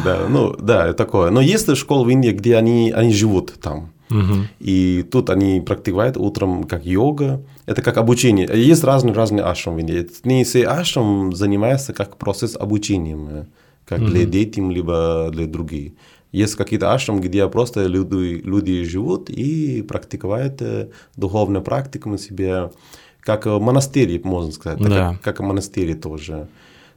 Да, 0.04 0.26
ну, 0.28 0.54
да, 0.58 0.94
такое. 0.94 1.30
Но 1.30 1.40
есть 1.40 1.74
школы 1.78 2.06
в 2.06 2.10
Индии, 2.10 2.32
где 2.32 2.58
они, 2.58 2.92
они 2.92 3.14
живут 3.14 3.54
там. 3.62 3.93
Угу. 4.14 4.34
И 4.60 5.06
тут 5.12 5.30
они 5.30 5.62
практикуют 5.62 6.18
утром 6.18 6.64
как 6.64 6.86
йога. 6.86 7.44
Это 7.66 7.82
как 7.82 7.98
обучение. 7.98 8.50
Есть 8.54 8.84
разные-разные 8.84 9.44
ашрам 9.44 9.76
в 9.76 9.80
Индии. 9.80 10.08
Не 10.24 10.44
все 10.44 10.66
ашрам 10.66 11.34
занимается 11.34 11.94
как 11.94 12.18
процесс 12.18 12.56
обучения, 12.56 13.48
как 13.86 14.00
угу. 14.00 14.08
для 14.08 14.26
детей, 14.26 14.62
либо 14.62 15.30
для 15.32 15.48
других. 15.48 15.94
Есть 16.32 16.56
какие-то 16.56 16.94
ашрам, 16.94 17.22
где 17.22 17.48
просто 17.48 17.86
люди, 17.86 18.42
люди 18.44 18.84
живут 18.84 19.30
и 19.30 19.84
практикуют 19.84 20.62
э, 20.62 20.90
духовную 21.16 21.62
практику 21.62 22.10
на 22.10 22.18
себе, 22.18 22.72
как 23.20 23.46
монастыри, 23.46 24.20
можно 24.24 24.52
сказать, 24.52 24.80
да. 24.80 25.12
как, 25.12 25.22
как 25.22 25.40
монастыри 25.42 25.94
тоже. 25.94 26.48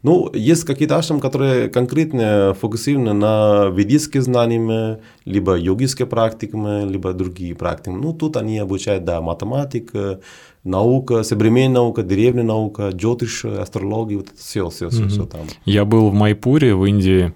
Ну, 0.02 0.30
есть 0.32 0.64
какие-то 0.64 0.96
ашрам, 0.96 1.20
которые 1.20 1.68
конкретно 1.68 2.54
фокусированы 2.60 3.12
на 3.12 3.66
ведические 3.66 4.22
знания, 4.22 5.00
либо 5.24 5.56
йогические 5.56 6.06
практиками, 6.06 6.88
либо 6.88 7.12
другие 7.12 7.54
практики. 7.54 7.90
Ну, 7.90 8.12
тут 8.12 8.36
они 8.36 8.58
обучают, 8.58 9.04
да, 9.04 9.20
математика, 9.20 10.20
наука, 10.64 11.22
современная 11.22 11.74
наука, 11.74 12.02
древняя 12.02 12.44
наука, 12.44 12.90
джотиш, 12.90 13.44
астрология, 13.44 14.18
вот 14.18 14.28
это 14.28 14.38
все, 14.38 14.68
все, 14.68 14.90
все, 14.90 15.08
все 15.08 15.24
там. 15.24 15.42
Я 15.64 15.84
был 15.84 16.10
в 16.10 16.14
Майпуре, 16.14 16.74
в 16.74 16.84
Индии, 16.84 17.32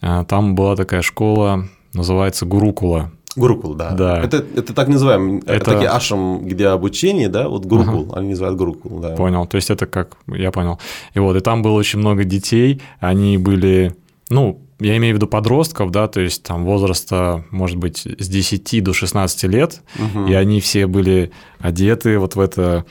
а, 0.00 0.24
там 0.24 0.54
была 0.54 0.76
такая 0.76 1.02
школа, 1.02 1.68
называется 1.92 2.46
Гурукула. 2.46 3.12
Гурукул, 3.40 3.74
да. 3.74 3.92
да. 3.92 4.22
Это, 4.22 4.44
это 4.54 4.74
так 4.74 4.88
называем, 4.88 5.38
это, 5.38 5.52
это 5.54 5.64
такие 5.64 5.88
ашрам, 5.88 6.46
где 6.46 6.68
обучение, 6.68 7.28
да, 7.28 7.48
вот 7.48 7.64
гурукул, 7.64 8.08
ага. 8.10 8.20
они 8.20 8.30
называют 8.30 8.58
гурукул, 8.58 9.00
да. 9.00 9.16
Понял, 9.16 9.46
то 9.46 9.56
есть 9.56 9.70
это 9.70 9.86
как, 9.86 10.16
я 10.26 10.50
понял. 10.50 10.78
И 11.14 11.18
вот, 11.18 11.36
и 11.36 11.40
там 11.40 11.62
было 11.62 11.72
очень 11.72 11.98
много 11.98 12.24
детей, 12.24 12.82
они 13.00 13.38
были, 13.38 13.96
ну, 14.28 14.60
я 14.78 14.96
имею 14.96 15.14
в 15.14 15.16
виду 15.16 15.26
подростков, 15.26 15.90
да, 15.90 16.06
то 16.06 16.20
есть 16.20 16.42
там 16.42 16.64
возраста, 16.64 17.44
может 17.50 17.76
быть, 17.76 18.06
с 18.18 18.28
10 18.28 18.84
до 18.84 18.92
16 18.92 19.44
лет, 19.44 19.82
угу. 19.98 20.26
и 20.26 20.34
они 20.34 20.60
все 20.60 20.86
были 20.86 21.32
одеты 21.60 22.18
вот 22.18 22.36
в 22.36 22.40
это 22.40 22.84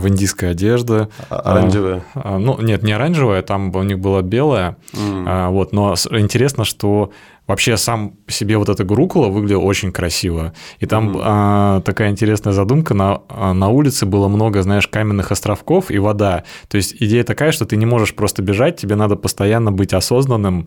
в 0.00 0.08
индийская 0.08 0.50
одежда. 0.50 1.08
Оранжевая? 1.28 2.04
А, 2.14 2.38
ну, 2.38 2.60
нет, 2.60 2.82
не 2.82 2.92
оранжевая, 2.92 3.42
там 3.42 3.74
у 3.74 3.82
них 3.82 4.00
была 4.00 4.22
белая. 4.22 4.76
Mm. 4.92 5.24
А, 5.26 5.50
вот, 5.50 5.72
но 5.72 5.94
интересно, 6.10 6.64
что 6.64 7.12
Вообще 7.46 7.76
сам 7.76 8.12
по 8.26 8.32
себе 8.32 8.56
вот 8.56 8.70
эта 8.70 8.84
гурукула 8.84 9.28
выглядела 9.28 9.60
очень 9.60 9.92
красиво. 9.92 10.54
И 10.78 10.86
там 10.86 11.10
mm-hmm. 11.10 11.22
а, 11.22 11.80
такая 11.82 12.10
интересная 12.10 12.54
задумка. 12.54 12.94
На, 12.94 13.20
а, 13.28 13.52
на 13.52 13.68
улице 13.68 14.06
было 14.06 14.28
много, 14.28 14.62
знаешь, 14.62 14.88
каменных 14.88 15.30
островков 15.30 15.90
и 15.90 15.98
вода. 15.98 16.44
То 16.68 16.78
есть 16.78 16.96
идея 17.00 17.22
такая, 17.22 17.52
что 17.52 17.66
ты 17.66 17.76
не 17.76 17.84
можешь 17.84 18.14
просто 18.14 18.42
бежать, 18.42 18.76
тебе 18.76 18.96
надо 18.96 19.16
постоянно 19.16 19.72
быть 19.72 19.92
осознанным, 19.92 20.66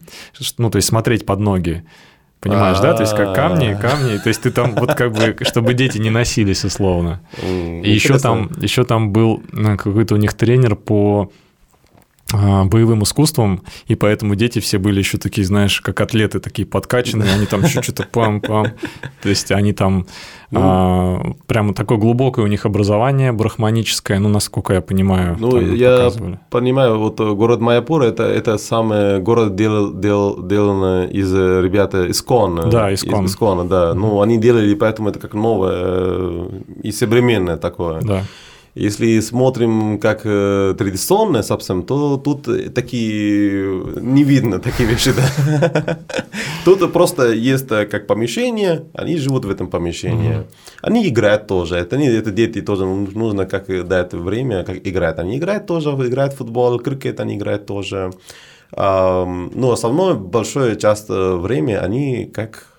ну, 0.59 0.69
то 0.69 0.75
есть 0.75 0.87
смотреть 0.87 1.25
под 1.25 1.39
ноги. 1.39 1.83
Понимаешь, 2.39 2.79
да? 2.79 2.93
То 2.93 3.01
есть 3.01 3.15
как 3.15 3.33
камни, 3.33 3.75
камни. 3.79 4.17
То 4.17 4.27
есть 4.27 4.43
ты 4.43 4.51
там 4.51 4.75
вот 4.75 4.93
как 4.93 5.11
бы, 5.11 5.35
чтобы 5.41 5.73
дети 5.73 5.97
не 5.97 6.11
носились 6.11 6.63
условно. 6.63 7.21
И 7.43 7.91
еще 7.91 8.19
там, 8.19 8.51
еще 8.61 8.83
там 8.83 9.11
был 9.11 9.41
ну, 9.51 9.75
какой-то 9.77 10.13
у 10.13 10.17
них 10.17 10.35
тренер 10.35 10.75
по 10.75 11.31
а, 11.31 11.46
боевым 12.31 13.03
искусством, 13.03 13.61
и 13.87 13.95
поэтому 13.95 14.35
дети 14.35 14.59
все 14.59 14.77
были 14.77 14.99
еще 14.99 15.17
такие, 15.17 15.45
знаешь, 15.45 15.81
как 15.81 16.01
атлеты, 16.01 16.39
такие 16.39 16.67
подкачанные, 16.67 17.33
они 17.33 17.45
там 17.45 17.65
что-то 17.65 18.03
пам-пам, 18.11 18.71
то 19.21 19.29
есть 19.29 19.51
они 19.51 19.73
там 19.73 20.05
ну, 20.49 20.59
а, 20.63 21.33
прямо 21.45 21.73
такое 21.73 21.97
глубокое 21.97 22.45
у 22.45 22.47
них 22.47 22.65
образование 22.65 23.33
брахманическое, 23.33 24.19
ну, 24.19 24.29
насколько 24.29 24.73
я 24.73 24.81
понимаю. 24.81 25.35
Ну, 25.39 25.59
я 25.59 25.97
показывали. 25.97 26.39
понимаю, 26.49 26.99
вот 26.99 27.19
город 27.19 27.59
Майяпур, 27.59 28.03
это, 28.03 28.23
это 28.23 28.57
самый 28.57 29.19
город 29.19 29.55
дел, 29.55 29.93
дел, 29.93 30.41
делан 30.41 31.09
из 31.09 31.33
ребята 31.33 32.09
Искон. 32.09 32.69
Да, 32.69 32.93
Искон. 32.93 33.25
Из 33.25 33.31
Искона, 33.31 33.67
да. 33.67 33.89
Mm-hmm. 33.89 33.93
Ну, 33.95 34.21
они 34.21 34.37
делали, 34.37 34.73
поэтому 34.73 35.09
это 35.09 35.19
как 35.19 35.33
новое 35.33 35.75
э, 35.75 36.49
и 36.83 36.91
современное 36.91 37.57
такое. 37.57 38.01
Да. 38.01 38.23
Если 38.79 39.21
смотрим 39.21 39.99
как 39.99 40.21
э, 40.23 40.75
традиционное 40.77 41.41
совсем, 41.41 41.83
то 41.83 42.17
тут 42.17 42.47
такие 42.75 43.83
не 44.01 44.23
видно 44.23 44.59
такие 44.59 44.87
вещи, 44.87 45.13
да. 45.13 45.97
Тут 46.65 46.93
просто 46.93 47.31
есть 47.31 47.71
э, 47.71 47.87
как 47.87 48.05
помещение, 48.05 48.85
они 48.93 49.17
живут 49.17 49.45
в 49.45 49.49
этом 49.49 49.67
помещении. 49.67 50.45
Они 50.83 51.07
играют 51.07 51.47
тоже. 51.47 51.75
Это, 51.75 51.97
не, 51.97 52.07
это 52.07 52.29
дети 52.29 52.61
тоже 52.61 52.85
нужно 52.85 53.47
как 53.47 53.87
дать 53.87 54.13
время, 54.13 54.63
как 54.63 54.87
играть. 54.87 55.17
Они 55.17 55.37
играют 55.37 55.65
тоже, 55.65 55.89
играют 55.89 56.33
в 56.33 56.37
футбол, 56.37 56.79
крикет 56.79 57.19
они 57.19 57.35
играют 57.35 57.65
тоже. 57.65 58.11
Но 58.75 59.71
основное 59.71 60.13
большое 60.13 60.75
часть 60.75 61.09
времени 61.09 61.73
они 61.73 62.25
как 62.25 62.76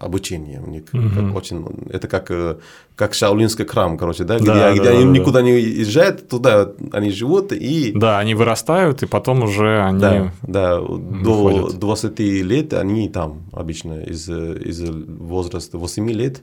обучение 0.00 0.60
у 0.60 0.70
них 0.70 0.84
угу. 0.92 1.08
как 1.14 1.36
очень 1.36 1.64
это 1.90 2.08
как 2.08 2.30
э, 2.30 2.56
как 2.96 3.12
шаулинский 3.12 3.66
храм 3.66 3.98
короче 3.98 4.24
да, 4.24 4.38
где, 4.38 4.46
да, 4.46 4.72
где 4.72 4.82
да, 4.82 4.90
они 4.90 5.04
да, 5.04 5.10
никуда 5.10 5.40
да. 5.40 5.44
не 5.44 5.52
уезжают 5.52 6.26
туда 6.26 6.72
они 6.90 7.10
живут 7.10 7.52
и 7.52 7.92
да 7.94 8.18
они 8.18 8.34
вырастают 8.34 9.02
и 9.02 9.06
потом 9.06 9.42
уже 9.42 9.82
они 9.82 10.00
да, 10.00 10.32
да 10.42 10.80
до 10.80 11.68
20 11.70 12.18
лет 12.18 12.72
они 12.72 13.10
там 13.10 13.42
обычно 13.52 14.00
из 14.00 14.28
из 14.28 14.82
возраста 14.88 15.76
8 15.76 16.10
лет 16.10 16.42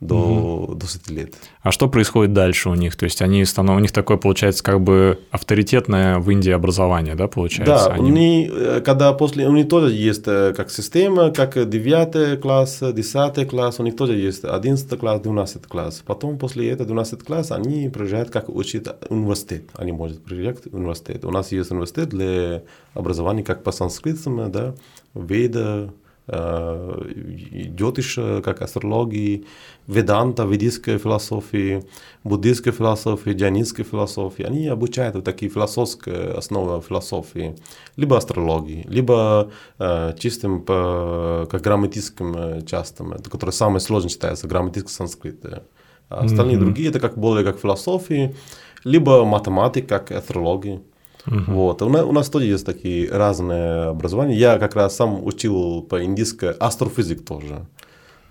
до 0.00 0.16
угу. 0.16 0.74
20 0.74 1.10
лет. 1.10 1.34
А 1.62 1.72
что 1.72 1.88
происходит 1.88 2.32
дальше 2.32 2.68
у 2.68 2.74
них? 2.74 2.96
То 2.96 3.04
есть 3.04 3.20
они 3.20 3.44
станов... 3.44 3.76
у 3.76 3.80
них 3.80 3.90
такое 3.90 4.16
получается 4.16 4.62
как 4.62 4.80
бы 4.80 5.18
авторитетное 5.30 6.18
в 6.18 6.30
Индии 6.30 6.52
образование, 6.52 7.14
да, 7.14 7.26
получается? 7.26 7.88
Да, 7.88 7.94
они... 7.94 8.10
они, 8.10 8.50
э, 8.50 8.80
когда 8.84 9.12
после, 9.12 9.48
у 9.48 9.52
них 9.52 9.68
тоже 9.68 9.92
есть 9.92 10.22
э, 10.26 10.54
как 10.56 10.70
система, 10.70 11.30
как 11.30 11.68
9 11.68 12.40
класс, 12.40 12.80
10 12.80 13.48
класс, 13.48 13.80
у 13.80 13.82
них 13.82 13.96
тоже 13.96 14.14
есть 14.14 14.44
11 14.44 14.98
класс, 14.98 15.20
12 15.20 15.66
класс. 15.66 16.02
Потом 16.06 16.38
после 16.38 16.70
этого 16.70 16.86
12 16.86 17.22
класс 17.24 17.50
они 17.50 17.88
приезжают 17.88 18.30
как 18.30 18.48
учить 18.48 18.86
университет. 19.08 19.64
Они 19.74 19.90
могут 19.90 20.24
приезжать 20.24 20.58
в 20.64 20.76
университет. 20.76 21.24
У 21.24 21.30
нас 21.30 21.50
есть 21.50 21.70
университет 21.72 22.10
для 22.10 22.62
образования 22.94 23.42
как 23.42 23.64
по 23.64 23.72
санскритам, 23.72 24.50
да, 24.52 24.74
веда, 25.14 25.90
Джотиш, 26.28 28.18
как 28.44 28.62
астрологии, 28.62 29.46
веданта, 29.86 30.44
ведической 30.44 30.98
философии, 30.98 31.82
буддийской 32.22 32.72
философии, 32.72 33.30
джайнистской 33.30 33.84
философии. 33.84 34.44
Они 34.44 34.68
обучают 34.68 35.14
вот 35.14 35.24
такие 35.24 35.50
философские 35.50 36.32
основы 36.32 36.82
философии, 36.82 37.56
либо 37.96 38.16
астрологии, 38.16 38.84
либо 38.88 39.50
э, 39.78 40.14
чистым 40.18 40.62
по, 40.62 41.48
как 41.50 41.62
грамматическим 41.62 42.66
частям, 42.66 43.12
которые 43.12 43.52
самые 43.52 43.80
сложные 43.80 44.10
считаются, 44.10 44.46
грамматический 44.46 44.94
санскрит. 44.94 45.44
А 46.10 46.20
остальные 46.24 46.56
mm-hmm. 46.56 46.60
другие 46.60 46.88
это 46.90 47.00
как 47.00 47.16
более 47.18 47.44
как 47.44 47.58
философии, 47.58 48.34
либо 48.84 49.24
математика, 49.24 49.98
как 49.98 50.12
астрология. 50.12 50.80
Uh-huh. 51.28 51.44
Вот. 51.52 51.82
У 51.82 51.88
нас, 51.88 52.04
у 52.04 52.12
нас 52.12 52.28
тоже 52.30 52.46
есть 52.46 52.66
такие 52.66 53.10
разные 53.10 53.90
образования. 53.90 54.34
Я 54.34 54.58
как 54.58 54.74
раз 54.74 54.96
сам 54.96 55.24
учил 55.24 55.82
по 55.82 56.02
индийской 56.02 56.52
астрофизик 56.52 57.24
тоже. 57.24 57.66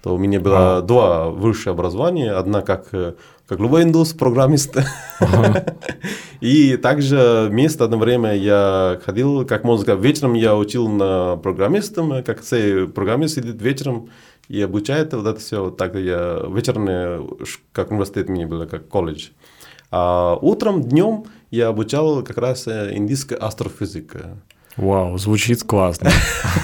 что 0.01 0.15
у 0.15 0.17
меня 0.17 0.39
было 0.39 0.77
а. 0.77 0.81
два 0.81 1.29
высшее 1.29 1.73
образования, 1.73 2.31
одна 2.31 2.61
как 2.61 2.89
как 3.47 3.59
любой 3.59 3.83
индус, 3.83 4.13
программист. 4.13 4.77
И 6.41 6.75
также 6.77 7.47
вместе 7.49 7.83
одно 7.83 7.97
время 7.97 8.35
я 8.35 8.99
ходил, 9.05 9.45
как 9.45 9.63
можно 9.63 9.83
сказать, 9.83 10.03
вечером 10.03 10.33
я 10.33 10.55
учил 10.55 10.89
на 10.89 11.37
программистом, 11.37 12.23
как 12.23 12.41
все 12.41 12.87
программист 12.87 13.35
сидит 13.35 13.61
вечером 13.61 14.09
и 14.49 14.61
обучает 14.61 15.13
вот 15.13 15.25
это 15.25 15.39
все. 15.39 15.69
Так 15.69 15.95
я 15.95 16.45
вечером, 16.49 17.37
как 17.71 17.91
университет 17.91 18.27
мне 18.27 18.45
было, 18.45 18.65
как 18.65 18.89
колледж. 18.89 19.29
А 19.91 20.37
утром, 20.41 20.83
днем 20.83 21.25
я 21.51 21.69
обучал 21.69 22.23
как 22.23 22.37
раз 22.37 22.67
индийская 22.67 23.35
астрофизика. 23.35 24.37
Вау, 24.77 25.17
звучит 25.17 25.63
классно. 25.63 26.11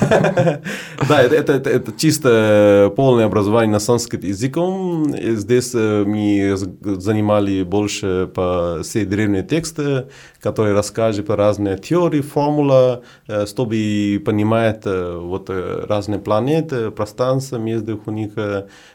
Да, 1.10 1.22
это, 1.22 1.92
чисто 1.98 2.94
полное 2.96 3.26
образование 3.26 3.74
на 3.74 3.80
санскрит 3.80 4.24
языком. 4.24 5.14
Здесь 5.18 5.72
э, 5.74 6.04
мы 6.06 6.56
занимали 6.56 7.64
больше 7.64 8.30
по 8.34 8.80
все 8.84 9.04
древние 9.06 9.44
тексты, 9.44 10.06
которые 10.40 10.76
рассказывают 10.76 11.28
по 11.28 11.36
разные 11.36 11.78
теории, 11.78 12.22
формулы, 12.22 13.02
э, 13.28 13.48
чтобы 13.48 14.22
понимать 14.24 14.84
э, 14.86 15.18
вот 15.20 15.50
разные 15.50 16.20
планеты, 16.20 16.92
пространство 16.92 17.58
между 17.58 18.00
у 18.06 18.12
них, 18.12 18.32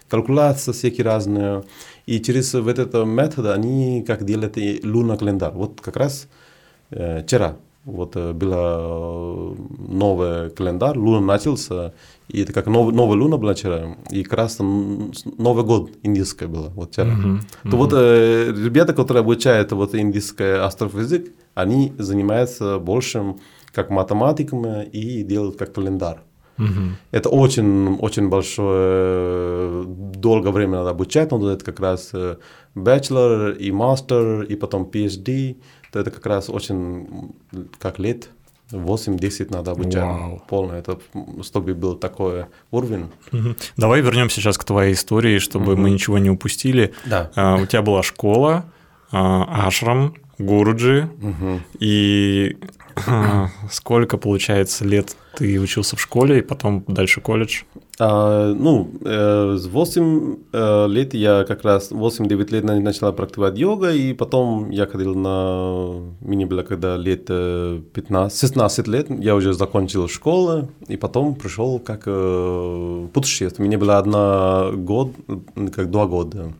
калькуляции 0.09 0.73
всякие 0.73 1.05
разные. 1.05 1.65
И 2.09 2.21
через 2.21 2.55
вот 2.55 2.79
этот 2.79 3.07
метод 3.07 3.47
они 3.47 4.03
как 4.07 4.25
делают 4.25 4.57
лунный 4.85 5.19
календарь. 5.19 5.53
Вот 5.53 5.81
как 5.81 5.97
раз 5.97 6.29
вчера 6.91 7.57
вот 7.89 8.17
э, 8.17 8.33
была 8.33 8.77
э, 8.81 9.55
новый 9.89 10.51
календарь, 10.51 10.99
луна 10.99 11.21
начался, 11.21 11.95
и 12.29 12.43
это 12.43 12.53
как 12.53 12.67
нов, 12.67 12.93
новая 12.93 13.17
луна 13.17 13.39
была 13.39 13.55
вчера, 13.55 13.97
и 14.11 14.23
как 14.23 14.35
раз 14.35 14.59
Новый 14.59 15.65
год 15.65 15.91
индийская 16.03 16.49
была 16.49 16.69
вот 16.69 16.93
вчера. 16.93 17.09
Mm-hmm. 17.09 17.39
Mm-hmm. 17.65 17.71
То 17.71 17.77
вот 17.77 17.93
э, 17.95 18.53
ребята, 18.53 18.93
которые 18.93 19.23
обучают 19.23 19.73
вот 19.73 19.95
индийский 19.95 20.59
астрофизик, 20.59 21.33
они 21.55 21.93
занимаются 21.99 22.79
большим 22.79 23.41
как 23.73 23.91
математиками 23.91 24.85
и 24.85 25.23
делают 25.23 25.57
как 25.57 25.73
календарь. 25.73 26.19
Mm-hmm. 26.59 26.91
Это 27.13 27.29
очень, 27.29 27.97
очень 27.97 28.29
большое, 28.29 29.85
долгое 29.87 30.51
время 30.51 30.79
надо 30.79 30.91
обучать, 30.91 31.31
но 31.31 31.51
это 31.51 31.65
как 31.65 31.81
раз 31.81 32.13
bachelor 32.75 33.57
и 33.57 33.71
master, 33.71 34.45
и 34.45 34.57
потом 34.57 34.91
PhD 34.93 35.57
то 35.93 36.01
это 36.01 36.11
как 36.11 36.27
раз 36.27 36.51
очень, 36.51 37.33
как 37.79 37.99
лет 37.99 38.31
8-10 38.71 39.49
надо 39.51 39.71
обучать 39.71 40.03
Вау. 40.03 40.43
полно, 40.47 40.75
это 40.75 40.99
чтобы 41.43 41.75
был 41.75 41.97
такой 41.97 42.47
уровень. 42.71 43.11
Угу. 43.33 43.55
Давай 43.77 44.03
вернемся 44.03 44.41
сейчас 44.41 44.59
к 44.59 44.65
твоей 44.65 44.93
истории, 44.93 45.39
чтобы 45.39 45.73
угу. 45.73 45.83
мы 45.83 45.91
ничего 45.91 46.19
не 46.19 46.29
упустили. 46.29 46.93
Да. 47.07 47.31
А, 47.35 47.57
у 47.57 47.67
тебя 47.67 47.81
была 47.81 48.03
школа, 48.03 48.67
а, 49.11 49.67
ашрам, 49.67 50.15
гуруджи, 50.39 51.09
угу. 51.23 51.61
и 51.81 52.59
сколько, 53.71 54.19
получается, 54.19 54.85
лет 54.85 55.17
ты 55.37 55.61
учился 55.61 55.97
в 55.97 56.01
школе 56.01 56.39
и 56.39 56.43
потом 56.43 56.85
дальше 56.87 57.21
колледж? 57.21 57.63
А, 58.01 58.55
ну, 58.55 58.91
э, 59.05 59.57
с 59.59 59.67
8 59.67 60.37
э, 60.53 60.87
лет 60.89 61.15
я 61.15 61.45
как 61.45 61.65
раз, 61.65 61.91
8-9 61.91 62.53
лет 62.53 62.65
начала 62.65 63.13
практиковать 63.13 63.59
йога, 63.59 63.93
и 63.93 64.13
потом 64.13 64.71
я 64.71 64.87
ходил 64.87 65.15
на, 65.15 66.03
мне 66.21 66.47
было 66.47 66.63
когда 66.63 66.97
лет 66.97 67.27
15, 67.27 68.41
16 68.41 68.89
лет, 68.89 69.07
я 69.11 69.35
уже 69.35 69.53
закончил 69.53 70.09
школу, 70.09 70.69
и 70.87 70.97
потом 70.97 71.35
пришел 71.35 71.81
как 71.81 72.03
э, 72.07 73.09
путешествие. 73.13 73.67
Мне 73.67 73.79
было 73.79 73.99
одна 73.99 74.71
год, 74.73 75.13
как 75.75 75.91
два 75.91 76.07
года. 76.07 76.53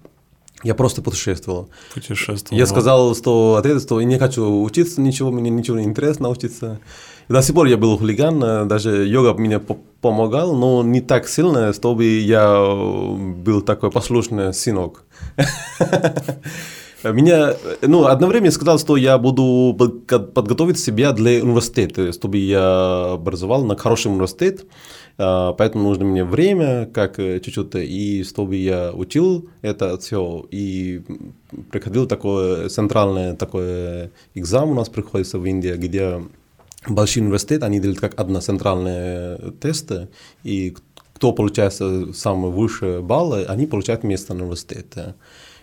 Я 0.65 0.75
просто 0.75 1.03
путешествовал. 1.03 1.69
Путешествовал. 1.95 2.59
Я 2.59 2.67
сказал, 2.67 3.15
что 3.15 3.57
отец, 3.57 3.83
что 3.83 4.01
я 4.01 4.07
не 4.07 4.19
хочу 4.19 4.63
учиться 4.63 5.01
ничего, 5.01 5.31
мне 5.31 5.51
ничего 5.51 5.79
не 5.79 5.85
интересно 5.85 6.29
учиться. 6.29 6.81
И 7.29 7.33
до 7.33 7.43
сих 7.43 7.55
пор 7.55 7.67
я 7.67 7.77
был 7.77 7.97
хулиган, 7.97 8.67
даже 8.67 9.07
йога 9.07 9.35
мне 9.35 9.61
помогал, 10.01 10.57
но 10.57 10.83
не 10.83 11.01
так 11.01 11.29
сильно, 11.29 11.73
чтобы 11.73 12.05
я 12.05 12.61
был 12.65 13.61
такой 13.61 13.91
послушный 13.91 14.53
сынок. 14.53 15.05
Меня, 17.05 17.55
ну, 17.83 18.07
одно 18.07 18.27
время 18.27 18.47
я 18.47 18.53
сказал, 18.53 18.79
что 18.81 18.97
я 18.97 19.19
буду 19.19 19.73
подготовить 20.35 20.81
себя 20.81 21.13
для 21.13 21.45
университета, 21.45 22.13
чтобы 22.13 22.39
я 22.39 23.13
образовал 23.13 23.65
на 23.65 23.77
хороший 23.77 24.11
университет. 24.11 24.65
А, 25.19 25.53
поэтому 25.53 25.89
нужно 25.89 26.05
мне 26.05 26.25
время, 26.25 26.87
как 26.87 27.19
э, 27.19 27.41
чуть-чуть, 27.41 27.75
и 27.75 28.23
чтобы 28.23 28.55
я 28.55 28.93
учил 28.93 29.49
это 29.63 29.99
все, 29.99 30.47
и 30.53 31.03
приходил 31.73 32.07
такой 32.07 32.69
центральный 32.69 33.37
такой 33.37 34.11
экзамен 34.35 34.71
у 34.71 34.75
нас 34.75 34.89
приходится 34.89 35.41
в 35.41 35.45
Индии, 35.45 35.75
где 35.77 36.23
большие 36.87 37.25
университеты, 37.25 37.67
они 37.67 37.81
делают 37.81 37.99
как 37.99 38.19
одна 38.21 38.41
центральная 38.41 39.39
тесты, 39.61 40.09
и 40.45 40.77
кто 41.15 41.33
получает 41.33 41.73
самые 41.73 42.53
высшие 42.53 43.03
баллы, 43.03 43.45
они 43.45 43.67
получают 43.67 44.05
место 44.05 44.35
на 44.35 44.45
университете 44.45 45.17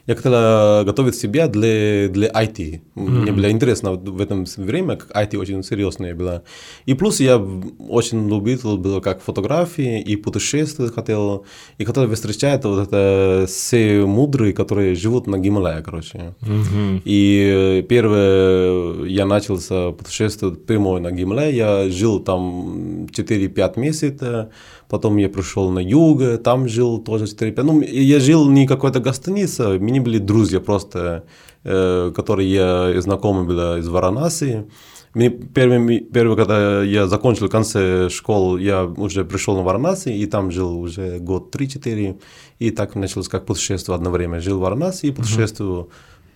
я 0.07 0.15
хотел 0.15 0.85
готовить 0.85 1.15
себя 1.15 1.47
для, 1.47 2.07
для 2.09 2.27
IT. 2.29 2.57
Mm-hmm. 2.57 3.09
Мне 3.09 3.31
было 3.31 3.51
интересно 3.51 3.93
в 3.93 4.21
этом 4.21 4.45
время, 4.57 4.97
как 4.97 5.11
IT 5.15 5.37
очень 5.37 5.63
серьезное 5.63 6.13
было. 6.13 6.43
И 6.85 6.93
плюс 6.93 7.19
я 7.19 7.37
очень 7.37 8.29
любил 8.29 8.77
было 8.77 8.99
как 9.01 9.21
фотографии 9.21 10.01
и 10.01 10.15
путешествия 10.15 10.89
хотел. 10.89 11.45
И 11.79 11.85
хотел 11.85 12.07
встречать 12.13 12.63
вот 12.65 12.87
это 12.87 13.45
все 13.47 14.05
мудрые, 14.05 14.53
которые 14.53 14.95
живут 14.95 15.27
на 15.27 15.39
Гималае, 15.39 15.81
короче. 15.81 16.35
Mm-hmm. 16.41 17.01
И 17.05 17.85
первое 17.89 19.05
я 19.05 19.25
начался 19.25 19.91
путешествовать 19.91 20.65
прямой 20.65 21.01
на 21.01 21.11
Гималае. 21.11 21.55
Я 21.55 21.89
жил 21.89 22.19
там 22.19 23.05
4-5 23.05 23.79
месяцев 23.79 24.47
потом 24.89 25.17
я 25.17 25.29
пришел 25.29 25.71
на 25.71 25.79
юг, 25.79 26.21
там 26.43 26.67
жил 26.67 26.99
тоже 26.99 27.25
4-5. 27.25 27.63
Ну, 27.63 27.81
я 27.81 28.19
жил 28.19 28.49
не 28.49 28.67
какой-то 28.67 28.99
гостинице, 28.99 29.79
мне 29.79 30.01
были 30.01 30.17
друзья 30.17 30.59
просто, 30.59 31.23
э, 31.63 32.11
которые 32.15 32.51
я 32.51 33.01
знакомы 33.01 33.43
были 33.43 33.79
из 33.79 33.87
Варанаси. 33.87 34.65
Мне 35.13 35.29
первый, 35.29 35.99
первый, 36.01 36.35
когда 36.35 36.83
я 36.83 37.07
закончил 37.07 37.47
конце 37.47 38.09
школы, 38.09 38.61
я 38.61 38.83
уже 38.83 39.23
пришел 39.23 39.55
на 39.55 39.63
Варанаси, 39.63 40.09
и 40.09 40.25
там 40.25 40.51
жил 40.51 40.77
уже 40.77 41.19
год 41.19 41.55
3-4, 41.55 42.19
и 42.59 42.71
так 42.71 42.95
началось 42.95 43.29
как 43.29 43.45
путешествие 43.45 43.95
одно 43.95 44.11
время. 44.11 44.41
Жил 44.41 44.57
в 44.57 44.61
Варанаси 44.61 45.07
и 45.07 45.11
путешествую 45.11 45.83
uh-huh 45.83 45.91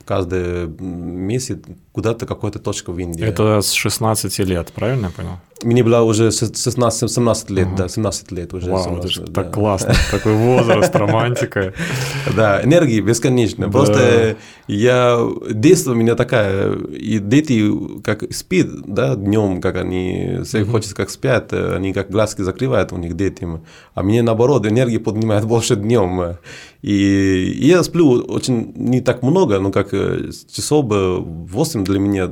каждый 0.10 0.68
месяц 0.80 1.60
куда-то 2.00 2.26
какая-то 2.26 2.60
точка 2.60 2.94
в 2.94 3.00
Индии. 3.00 3.26
Это 3.26 3.60
с 3.62 3.74
16 3.74 4.40
лет, 4.40 4.72
правильно 4.74 5.08
я 5.08 5.12
понял? 5.12 5.40
Мне 5.64 5.84
было 5.84 6.00
уже 6.04 6.30
16-17 6.30 7.54
лет, 7.54 7.68
ага. 7.68 7.78
да, 7.78 7.90
17 7.90 8.32
лет 8.32 8.54
уже. 8.54 8.72
Вау, 8.72 8.84
17, 8.84 9.04
это 9.04 9.14
же 9.14 9.22
да. 9.26 9.44
так 9.44 9.54
классно, 9.54 9.94
такой 10.10 10.34
возраст, 10.34 10.96
романтика. 10.96 11.74
Да, 12.36 12.64
энергии 12.64 13.02
бесконечно. 13.02 13.70
Просто 13.70 14.38
я, 14.68 15.20
детство 15.50 15.92
у 15.92 15.96
меня 15.96 16.16
такая, 16.16 16.74
и 16.74 17.20
дети 17.20 17.70
как 18.02 18.24
спит, 18.34 18.70
да, 18.86 19.16
днем, 19.16 19.60
как 19.60 19.76
они, 19.76 20.40
все 20.46 20.64
хочется 20.64 20.96
как 20.96 21.10
спят, 21.10 21.52
они 21.52 21.92
как 21.92 22.10
глазки 22.10 22.44
закрывают 22.44 22.94
у 22.94 22.98
них 22.98 23.18
детям, 23.18 23.66
а 23.94 24.04
мне 24.04 24.22
наоборот, 24.22 24.66
энергии 24.66 24.98
поднимает 24.98 25.44
больше 25.56 25.76
днем. 25.76 26.38
И, 26.82 27.58
я 27.60 27.84
сплю 27.84 28.22
очень 28.22 28.72
не 28.76 29.02
так 29.02 29.22
много, 29.22 29.60
но 29.60 29.72
как 29.72 29.94
э, 29.94 30.32
часов 30.50 30.86
8 30.90 31.84
для 31.90 32.00
меня 32.00 32.32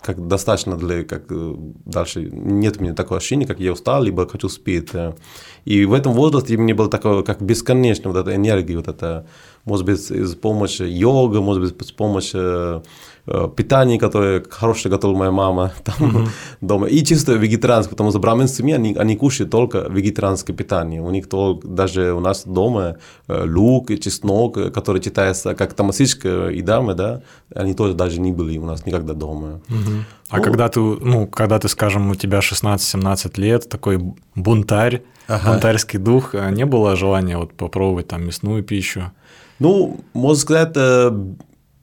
как 0.00 0.26
достаточно 0.26 0.76
для, 0.76 1.04
как 1.04 1.24
э, 1.30 1.54
дальше 1.84 2.28
нет 2.32 2.78
у 2.78 2.82
меня 2.82 2.94
такого 2.94 3.18
ощущения, 3.18 3.46
как 3.46 3.60
я 3.60 3.72
устал, 3.72 4.02
либо 4.02 4.28
хочу 4.28 4.48
спать. 4.48 4.88
И 5.64 5.84
в 5.84 5.92
этом 5.92 6.12
возрасте 6.12 6.56
мне 6.56 6.74
было 6.74 6.90
такое, 6.90 7.22
как 7.22 7.40
бесконечно 7.40 8.10
вот 8.10 8.18
эта 8.18 8.34
энергия, 8.34 8.76
вот 8.76 8.88
это, 8.88 9.26
может 9.64 9.86
быть, 9.86 10.00
с 10.00 10.34
помощью 10.34 10.92
йога, 10.92 11.40
может 11.40 11.62
быть, 11.62 11.86
с 11.86 11.92
помощью 11.92 12.42
Э, 12.42 12.80
питание, 13.56 13.98
которое 13.98 14.42
хорошее 14.50 14.90
готовила 14.90 15.18
моя 15.18 15.30
мама 15.30 15.72
там 15.84 15.94
mm-hmm. 15.98 16.28
дома. 16.60 16.86
И 16.88 17.04
чисто 17.04 17.34
вегетарианское, 17.34 17.92
потому 17.92 18.10
что 18.10 18.18
браминские 18.18 18.58
семьи, 18.58 18.74
они, 18.74 18.94
они 18.94 19.16
кушают 19.16 19.50
только 19.50 19.86
вегетарианское 19.88 20.56
питание. 20.56 21.00
У 21.00 21.10
них 21.10 21.28
только, 21.28 21.66
даже 21.66 22.12
у 22.14 22.20
нас 22.20 22.44
дома 22.44 22.96
э, 23.28 23.44
лук 23.46 23.90
и 23.90 24.00
чеснок, 24.00 24.72
который 24.72 25.00
читается 25.00 25.54
как 25.54 25.74
тамасическая 25.74 26.48
еда, 26.50 26.82
да, 26.94 27.22
они 27.54 27.74
тоже 27.74 27.94
даже 27.94 28.20
не 28.20 28.32
были 28.32 28.58
у 28.58 28.66
нас 28.66 28.86
никогда 28.86 29.14
дома. 29.14 29.60
Mm-hmm. 29.68 30.02
А 30.30 30.38
ну, 30.38 30.42
когда 30.42 30.68
ты, 30.68 30.80
ну, 30.80 31.26
когда 31.26 31.58
ты, 31.58 31.68
скажем, 31.68 32.10
у 32.10 32.14
тебя 32.14 32.40
16-17 32.40 33.40
лет, 33.40 33.68
такой 33.68 34.00
бунтарь, 34.34 35.02
ага. 35.28 35.52
бунтарский 35.52 35.98
дух, 35.98 36.34
не 36.34 36.64
было 36.64 36.96
желания 36.96 37.36
вот 37.36 37.52
попробовать 37.52 38.08
там 38.08 38.24
мясную 38.24 38.64
пищу? 38.64 39.12
Ну, 39.58 40.00
можно 40.14 40.40
сказать, 40.40 40.76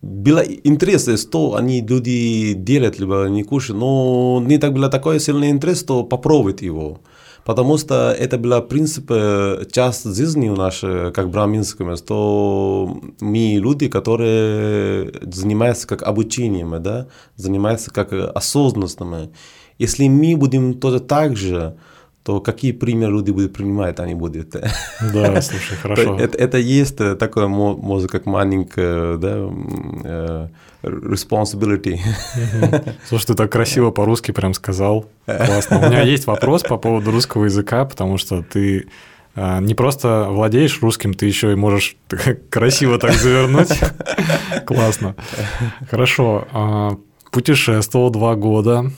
было 0.02 0.40
интересно, 0.40 1.18
что 1.18 1.56
они 1.56 1.82
люди 1.82 2.54
делают, 2.54 3.00
либо 3.00 3.26
не 3.30 3.44
кушают, 3.44 3.80
но 3.80 4.42
не 4.46 4.58
так 4.58 4.74
было 4.74 4.90
такой 4.90 5.20
сильный 5.20 5.50
интерес, 5.50 5.80
что 5.82 6.04
попробовать 6.04 6.62
его. 6.62 7.00
потому 7.50 7.78
что 7.78 8.12
это 8.12 8.38
была, 8.38 8.62
в 8.62 8.68
принципе, 8.68 9.66
часть 9.72 10.06
жизни 10.16 10.50
у 10.50 10.56
нас, 10.56 10.82
как 10.82 11.30
браминского, 11.32 11.98
что 11.98 13.02
мы 13.20 13.58
люди, 13.60 13.88
которые 13.88 15.12
занимаются 15.24 15.88
как 15.88 16.04
обучением, 16.04 16.82
да, 16.82 17.08
занимаются 17.38 17.92
как 17.92 18.14
осознанностью. 18.14 19.32
Если 19.80 20.08
мы 20.08 20.36
будем 20.36 20.76
тоже 20.76 21.00
так 21.00 21.36
же, 21.38 21.76
то 22.30 22.42
какие 22.42 22.74
примеры 22.74 23.14
люди 23.14 23.32
будут 23.32 23.54
принимать, 23.54 24.00
они 24.00 24.14
будут. 24.14 24.52
Да, 24.52 25.42
слушай, 25.42 25.76
хорошо. 25.82 26.16
Это, 26.16 26.38
это 26.38 26.58
есть 26.60 26.98
такое, 27.18 27.48
может, 27.48 28.12
как 28.12 28.28
маленькое, 28.28 29.18
да, 29.18 29.50
э, 30.04 30.48
responsibility. 30.84 31.98
Слушай, 33.08 33.26
ты 33.26 33.34
так 33.34 33.52
красиво 33.52 33.90
по-русски 33.90 34.32
прям 34.32 34.54
сказал. 34.54 35.08
Классно. 35.26 35.80
У 35.80 35.90
меня 35.90 36.04
есть 36.04 36.28
вопрос 36.28 36.62
по 36.62 36.78
поводу 36.78 37.10
русского 37.10 37.46
языка, 37.46 37.84
потому 37.86 38.20
что 38.20 38.44
ты 38.44 38.86
а, 39.34 39.60
не 39.60 39.74
просто 39.74 40.28
владеешь 40.30 40.80
русским, 40.84 41.16
ты 41.16 41.26
еще 41.26 41.54
и 41.54 41.56
можешь 41.56 41.98
красиво 42.52 43.00
так 43.00 43.14
завернуть. 43.14 43.72
Классно. 44.68 45.16
Хорошо. 45.90 46.48
А, 46.52 46.96
путешествовал 47.32 48.12
два 48.12 48.36
года. 48.36 48.92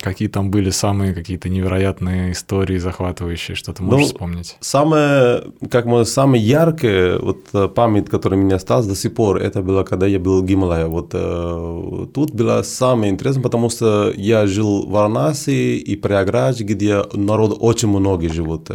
Какие 0.00 0.28
там 0.28 0.50
были 0.50 0.70
самые 0.70 1.14
какие-то 1.14 1.48
невероятные 1.48 2.32
истории, 2.32 2.78
захватывающие, 2.78 3.54
что 3.54 3.72
ты 3.72 3.84
можешь 3.84 4.00
ну, 4.00 4.06
вспомнить? 4.06 4.56
Самое, 4.60 5.44
как 5.70 5.86
мы, 5.86 6.04
самое 6.04 6.42
яркое, 6.42 7.18
вот 7.18 7.46
э, 7.52 7.68
память, 7.68 8.08
которая 8.08 8.40
у 8.40 8.42
меня 8.42 8.56
осталась 8.56 8.86
до 8.86 8.96
сих 8.96 9.14
пор, 9.14 9.36
это 9.36 9.62
было, 9.62 9.84
когда 9.84 10.06
я 10.06 10.18
был 10.18 10.42
в 10.42 10.44
Гималае. 10.44 10.86
Вот 10.86 11.10
э, 11.12 12.06
тут 12.12 12.32
было 12.32 12.62
самое 12.62 13.12
интересное, 13.12 13.42
потому 13.42 13.70
что 13.70 14.12
я 14.16 14.46
жил 14.48 14.86
в 14.86 14.90
Варанаси 14.90 15.76
и 15.76 15.96
Приаградж, 15.96 16.62
где 16.62 17.04
народ 17.12 17.56
очень 17.60 17.88
много 17.88 18.28
живут. 18.28 18.70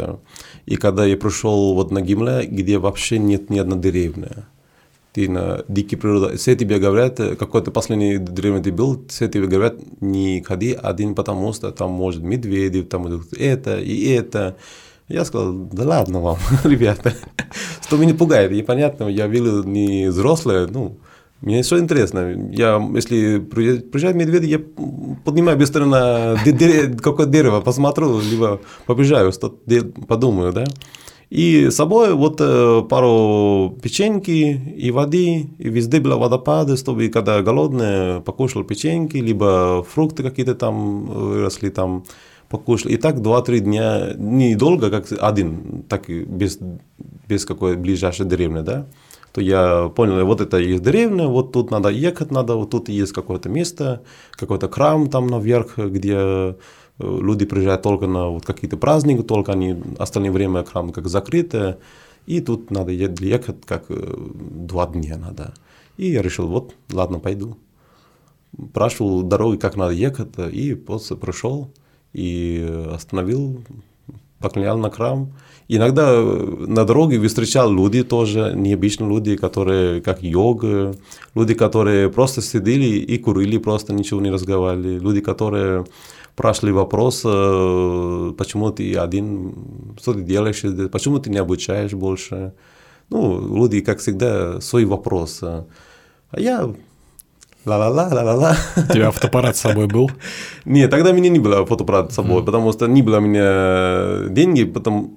И 0.64 0.76
когда 0.76 1.04
я 1.04 1.16
пришел 1.18 1.74
вот 1.74 1.90
на 1.90 2.00
Гималай, 2.00 2.46
где 2.46 2.78
вообще 2.78 3.18
нет 3.18 3.50
ни 3.50 3.58
одной 3.58 3.80
деревни 3.80 4.28
ты 5.14 5.30
на 5.30 5.64
дикой 5.68 5.96
природе, 5.96 6.36
все 6.36 6.56
тебе 6.56 6.80
говорят, 6.80 7.20
какой-то 7.38 7.70
последний 7.70 8.18
деревня 8.18 8.60
ты 8.60 8.72
был, 8.72 9.04
все 9.08 9.28
тебе 9.28 9.46
говорят, 9.46 9.76
не 10.00 10.42
ходи 10.42 10.72
один, 10.72 11.14
потому 11.14 11.52
что 11.52 11.70
там 11.70 11.92
может 11.92 12.22
медведи, 12.22 12.82
там 12.82 13.06
это 13.38 13.78
и 13.78 14.08
это. 14.10 14.56
Я 15.06 15.24
сказал, 15.24 15.52
да 15.52 15.84
ладно 15.84 16.20
вам, 16.20 16.38
ребята, 16.64 17.14
что 17.82 17.96
меня 17.96 18.14
пугает, 18.14 18.50
непонятно, 18.50 19.04
я 19.04 19.28
видел 19.28 19.62
не 19.62 20.08
взрослые, 20.08 20.66
ну, 20.66 20.98
мне 21.40 21.62
все 21.62 21.78
интересно. 21.78 22.50
Я, 22.50 22.82
если 22.94 23.38
приезжают 23.38 24.16
медведи, 24.16 24.46
я 24.46 24.60
поднимаю 25.24 25.58
быстро 25.58 25.84
на 25.84 26.36
какое 27.00 27.26
дерево, 27.26 27.60
посмотрю, 27.60 28.18
либо 28.18 28.60
побежаю, 28.86 29.30
что 29.30 29.56
подумаю, 30.08 30.52
да. 30.52 30.64
И 31.30 31.70
с 31.70 31.76
собой 31.76 32.14
вот 32.14 32.40
э, 32.40 32.82
пару 32.88 33.76
печеньки 33.82 34.60
и 34.76 34.90
воды, 34.90 35.48
и 35.58 35.68
везде 35.68 36.00
были 36.00 36.14
водопады, 36.14 36.76
чтобы 36.76 37.08
когда 37.08 37.42
голодные 37.42 38.20
покушал 38.20 38.64
печеньки, 38.64 39.16
либо 39.16 39.82
фрукты 39.82 40.22
какие-то 40.22 40.54
там 40.54 41.06
выросли 41.06 41.70
там, 41.70 42.04
покушал. 42.48 42.90
И 42.90 42.96
так 42.96 43.16
2-3 43.16 43.58
дня, 43.60 44.14
недолго, 44.16 44.90
как 44.90 45.06
один, 45.20 45.84
так 45.88 46.08
без, 46.08 46.58
без 47.28 47.44
какой 47.44 47.76
ближайшей 47.76 48.26
деревни, 48.26 48.60
да. 48.60 48.86
То 49.32 49.40
я 49.40 49.88
понял, 49.88 50.24
вот 50.24 50.40
это 50.40 50.58
есть 50.58 50.84
деревня, 50.84 51.26
вот 51.26 51.50
тут 51.52 51.72
надо 51.72 51.88
ехать 51.88 52.30
надо, 52.30 52.54
вот 52.54 52.70
тут 52.70 52.88
есть 52.88 53.12
какое-то 53.12 53.48
место, 53.48 54.02
какой-то 54.30 54.68
храм 54.68 55.10
там 55.10 55.26
наверх, 55.26 55.76
где 55.76 56.54
люди 56.98 57.44
приезжают 57.44 57.82
только 57.82 58.06
на 58.06 58.28
вот 58.28 58.44
какие-то 58.44 58.76
праздники, 58.76 59.22
только 59.22 59.52
они 59.52 59.76
остальное 59.98 60.32
время 60.32 60.64
храм 60.64 60.92
как 60.92 61.08
закрыты, 61.08 61.76
и 62.26 62.40
тут 62.40 62.70
надо 62.70 62.92
ехать 62.92 63.64
как 63.66 63.84
два 63.88 64.86
дня 64.86 65.16
надо. 65.16 65.54
И 65.96 66.10
я 66.10 66.22
решил, 66.22 66.46
вот, 66.48 66.74
ладно, 66.92 67.18
пойду. 67.18 67.56
Спрашивал 68.70 69.22
дороги, 69.22 69.58
как 69.58 69.76
надо 69.76 69.92
ехать, 69.92 70.38
и 70.52 70.74
после 70.74 71.16
пришел 71.16 71.70
и 72.12 72.66
остановил, 72.92 73.60
поклонял 74.38 74.78
на 74.78 74.90
храм. 74.90 75.32
Иногда 75.66 76.20
на 76.20 76.84
дороге 76.84 77.26
встречал 77.26 77.72
люди 77.72 78.04
тоже, 78.04 78.52
необычные 78.54 79.08
люди, 79.08 79.36
которые 79.36 80.02
как 80.02 80.22
йога, 80.22 80.94
люди, 81.34 81.54
которые 81.54 82.10
просто 82.10 82.42
сидели 82.42 82.98
и 82.98 83.18
курили, 83.18 83.58
просто 83.58 83.94
ничего 83.94 84.20
не 84.20 84.30
разговаривали, 84.30 84.98
люди, 84.98 85.20
которые 85.20 85.84
прошли 86.36 86.72
вопрос, 86.72 87.22
э, 87.24 88.32
почему 88.36 88.70
ты 88.70 88.94
один, 88.96 89.54
что 90.00 90.14
ты 90.14 90.22
делаешь, 90.22 90.62
почему 90.90 91.18
ты 91.18 91.30
не 91.30 91.38
обучаешь 91.38 91.92
больше. 91.92 92.52
Ну, 93.10 93.56
люди, 93.56 93.80
как 93.80 93.98
всегда, 93.98 94.60
свой 94.60 94.84
вопрос. 94.84 95.40
А 95.42 95.66
я 96.36 96.72
ла-ла-ла, 97.64 98.08
ла-ла-ла. 98.12 98.56
У 98.76 98.92
тебя 98.92 99.10
фотоаппарат 99.10 99.56
с 99.56 99.60
собой 99.60 99.86
был? 99.86 100.10
Нет, 100.64 100.90
тогда 100.90 101.10
у 101.10 101.14
меня 101.14 101.28
не 101.28 101.38
было 101.38 101.64
фотоаппарата 101.64 102.12
с 102.12 102.14
собой, 102.14 102.42
mm. 102.42 102.44
потому 102.44 102.72
что 102.72 102.86
не 102.86 103.02
было 103.02 103.18
у 103.18 103.20
меня 103.20 104.28
деньги, 104.28 104.64
потом 104.64 105.12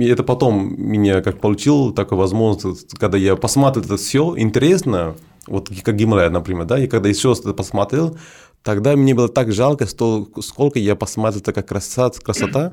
это 0.00 0.22
потом 0.22 0.74
меня 0.78 1.22
как 1.22 1.40
получил 1.40 1.92
такую 1.92 2.18
возможность, 2.18 2.96
когда 2.98 3.18
я 3.18 3.36
посмотрел 3.36 3.84
это 3.84 3.96
все, 3.96 4.34
интересно, 4.36 5.14
вот 5.46 5.70
как 5.82 5.96
Гималай, 5.96 6.30
например, 6.30 6.64
да, 6.64 6.78
и 6.78 6.86
когда 6.86 7.08
еще 7.08 7.34
что-то 7.34 7.54
посмотрел, 7.54 8.16
Тогда 8.66 8.96
мне 8.96 9.14
было 9.14 9.28
так 9.28 9.52
жалко, 9.52 9.86
что 9.86 10.26
сколько 10.40 10.80
я 10.80 10.96
посмотрел, 10.96 11.40
такая 11.40 11.62
красота, 11.62 12.18
красота, 12.20 12.72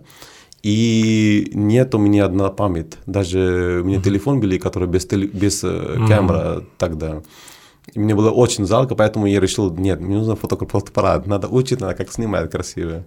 и 0.63 1.51
нет 1.53 1.93
у 1.93 1.99
меня 1.99 2.25
одна 2.25 2.49
память. 2.49 2.97
Даже 3.06 3.82
у 3.84 3.86
меня 3.86 3.99
mm-hmm. 3.99 4.03
телефон 4.03 4.39
были, 4.39 4.58
который 4.58 4.88
без, 4.88 5.06
теле, 5.06 5.27
без 5.27 5.63
mm-hmm. 5.63 6.08
камеры 6.08 6.65
тогда. 6.79 7.21
И 7.93 7.99
мне 7.99 8.15
было 8.15 8.32
очень 8.32 8.65
жалко, 8.65 8.95
поэтому 8.95 9.27
я 9.27 9.39
решил, 9.39 9.71
нет, 9.71 10.01
мне 10.01 10.17
нужно 10.17 10.36
фотоаппарат, 10.36 11.27
надо 11.27 11.47
учить, 11.47 11.79
надо 11.79 11.93
как 11.93 12.12
снимать 12.12 12.49
красиво. 12.49 13.06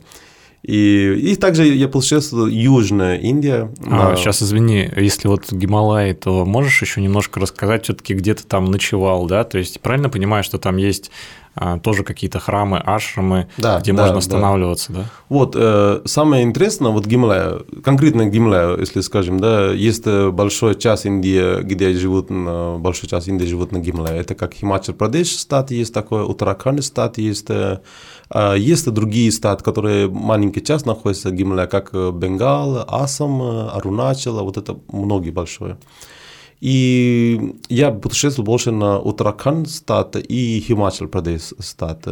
И, 0.62 1.32
и 1.32 1.34
также 1.34 1.64
я 1.64 1.88
путешествовал 1.88 2.46
Южная 2.46 3.18
Индия. 3.18 3.72
А, 3.84 4.10
на... 4.10 4.16
Сейчас 4.16 4.44
извини, 4.44 4.88
если 4.96 5.26
вот 5.26 5.52
Гималай, 5.52 6.14
то 6.14 6.44
можешь 6.44 6.82
еще 6.82 7.00
немножко 7.00 7.40
рассказать 7.40 7.84
все-таки, 7.84 8.14
где 8.14 8.34
ты 8.34 8.44
там 8.44 8.66
ночевал, 8.66 9.26
да? 9.26 9.42
То 9.42 9.58
есть 9.58 9.80
правильно 9.80 10.08
понимаю, 10.08 10.44
что 10.44 10.58
там 10.58 10.76
есть 10.76 11.10
тоже 11.82 12.04
какие-то 12.04 12.38
храмы, 12.38 12.78
ашрамы, 12.78 13.48
да, 13.56 13.80
где 13.80 13.92
да, 13.92 14.02
можно 14.02 14.18
останавливаться, 14.18 14.92
да? 14.92 14.98
да? 14.98 15.04
Вот, 15.28 15.56
э, 15.56 16.02
самое 16.04 16.42
интересное, 16.42 16.90
вот 16.90 17.06
Гималая, 17.06 17.60
конкретно 17.82 18.26
Гималая, 18.26 18.76
если 18.76 19.00
скажем, 19.00 19.40
да, 19.40 19.72
есть 19.72 20.06
э, 20.06 20.30
большой 20.30 20.74
час 20.74 21.06
Индии, 21.06 21.62
где 21.62 21.92
живут, 21.94 22.30
на, 22.30 22.76
большой 22.78 23.08
час 23.08 23.28
Индии 23.28 23.46
живут 23.46 23.72
на 23.72 23.78
Гималае, 23.78 24.20
это 24.20 24.34
как 24.34 24.54
Химачал 24.54 24.94
Прадеш 24.94 25.36
стат 25.38 25.70
есть 25.70 25.94
такой, 25.94 26.24
Утаракханд 26.24 26.84
стат 26.84 27.18
есть, 27.18 27.50
э, 27.50 27.80
а 28.28 28.54
есть 28.54 28.90
другие 28.90 29.32
статы, 29.32 29.64
которые 29.64 30.08
маленький 30.08 30.62
час 30.62 30.84
находятся 30.84 31.30
в 31.30 31.32
Гималае, 31.32 31.68
как 31.68 31.92
Бенгал, 31.92 32.84
Асам, 32.88 33.40
Аруначал, 33.42 34.44
вот 34.44 34.56
это 34.58 34.76
многие 34.92 35.30
большое. 35.30 35.78
И 36.60 37.54
я 37.68 37.90
путешествовал 37.90 38.46
больше 38.46 38.70
на 38.70 38.98
Утракханд 38.98 39.68
стат 39.68 40.16
и 40.16 40.64
Химачал 40.66 41.08
Прадеш 41.08 41.52
стат. 41.58 42.06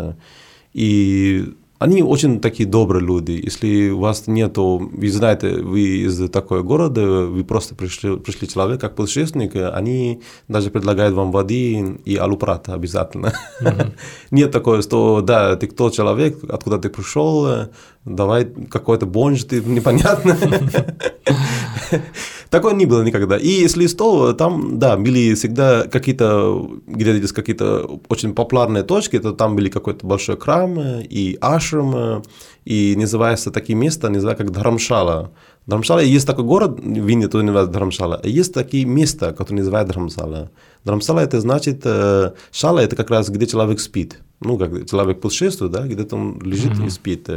И 0.73 1.55
они 1.79 2.03
очень 2.03 2.41
такие 2.41 2.69
добрые 2.69 3.05
люди. 3.05 3.33
Если 3.33 3.91
у 3.91 3.99
вас 3.99 4.27
нету, 4.27 4.91
вы 4.93 5.11
знаете, 5.11 5.61
вы 5.61 5.81
из 6.07 6.31
такого 6.31 6.63
города, 6.63 7.27
вы 7.27 7.45
просто 7.45 7.75
пришли, 7.75 8.17
пришли 8.17 8.49
человек 8.49 8.81
как 8.81 8.95
путешественник, 8.95 9.55
они 9.55 10.23
даже 10.49 10.71
предлагают 10.71 11.15
вам 11.15 11.31
воды 11.31 11.99
и 12.05 12.17
алупрата 12.17 12.75
обязательно. 12.75 13.35
Mm-hmm. 13.61 13.93
Нет 14.31 14.53
такого, 14.53 14.81
что 14.83 15.21
да, 15.21 15.57
ты 15.57 15.67
кто 15.67 15.91
человек, 15.91 16.39
откуда 16.49 16.79
ты 16.79 16.89
пришел, 16.89 17.69
давай 18.05 18.45
какой-то 18.45 19.07
бонж, 19.07 19.45
ты 19.45 19.61
непонятно. 19.63 20.37
Такого 22.51 22.73
не 22.73 22.87
было 22.87 23.03
никогда. 23.03 23.37
И 23.37 23.49
если 23.49 23.87
что, 23.89 24.33
там, 24.33 24.79
да, 24.79 24.97
были 24.97 25.35
всегда 25.35 25.85
какие-то, 25.89 26.71
где-то 26.87 27.19
здесь 27.19 27.33
какие-то 27.33 28.01
очень 28.09 28.35
популярные 28.35 28.85
точки, 28.85 29.17
это 29.17 29.33
там 29.33 29.57
были 29.57 29.69
какой-то 29.69 30.07
большой 30.07 30.39
храм 30.39 30.79
и 31.01 31.37
ашрам, 31.41 32.23
и 32.65 32.95
называется 32.97 33.51
такие 33.51 33.77
места, 33.77 34.09
называется 34.09 34.45
как 34.45 34.53
Дхарамшала. 34.53 35.33
Дхарамшала, 35.67 36.01
есть 36.01 36.27
такой 36.27 36.45
город 36.45 36.79
в 36.79 37.09
Индии, 37.09 37.27
который 37.27 37.43
называется 37.43 38.21
а 38.23 38.29
есть 38.29 38.55
такие 38.55 38.85
места, 38.85 39.33
которые 39.33 39.61
называют 39.61 39.89
Дхарамшала. 39.89 40.51
Дхарамшала 40.85 41.21
это 41.21 41.41
значит, 41.41 41.81
э, 41.85 42.33
шала 42.53 42.81
это 42.81 42.95
как 42.95 43.11
раз 43.11 43.31
где 43.31 43.47
человек 43.47 43.81
спит. 43.81 44.21
Ну, 44.41 44.59
как 44.59 44.89
человек 44.89 45.21
путешествует, 45.21 45.73
да, 45.73 45.87
где-то 45.87 46.17
он 46.17 46.41
лежит 46.41 46.73
mm-hmm. 46.73 46.87
и 46.87 46.91
спит. 46.91 47.29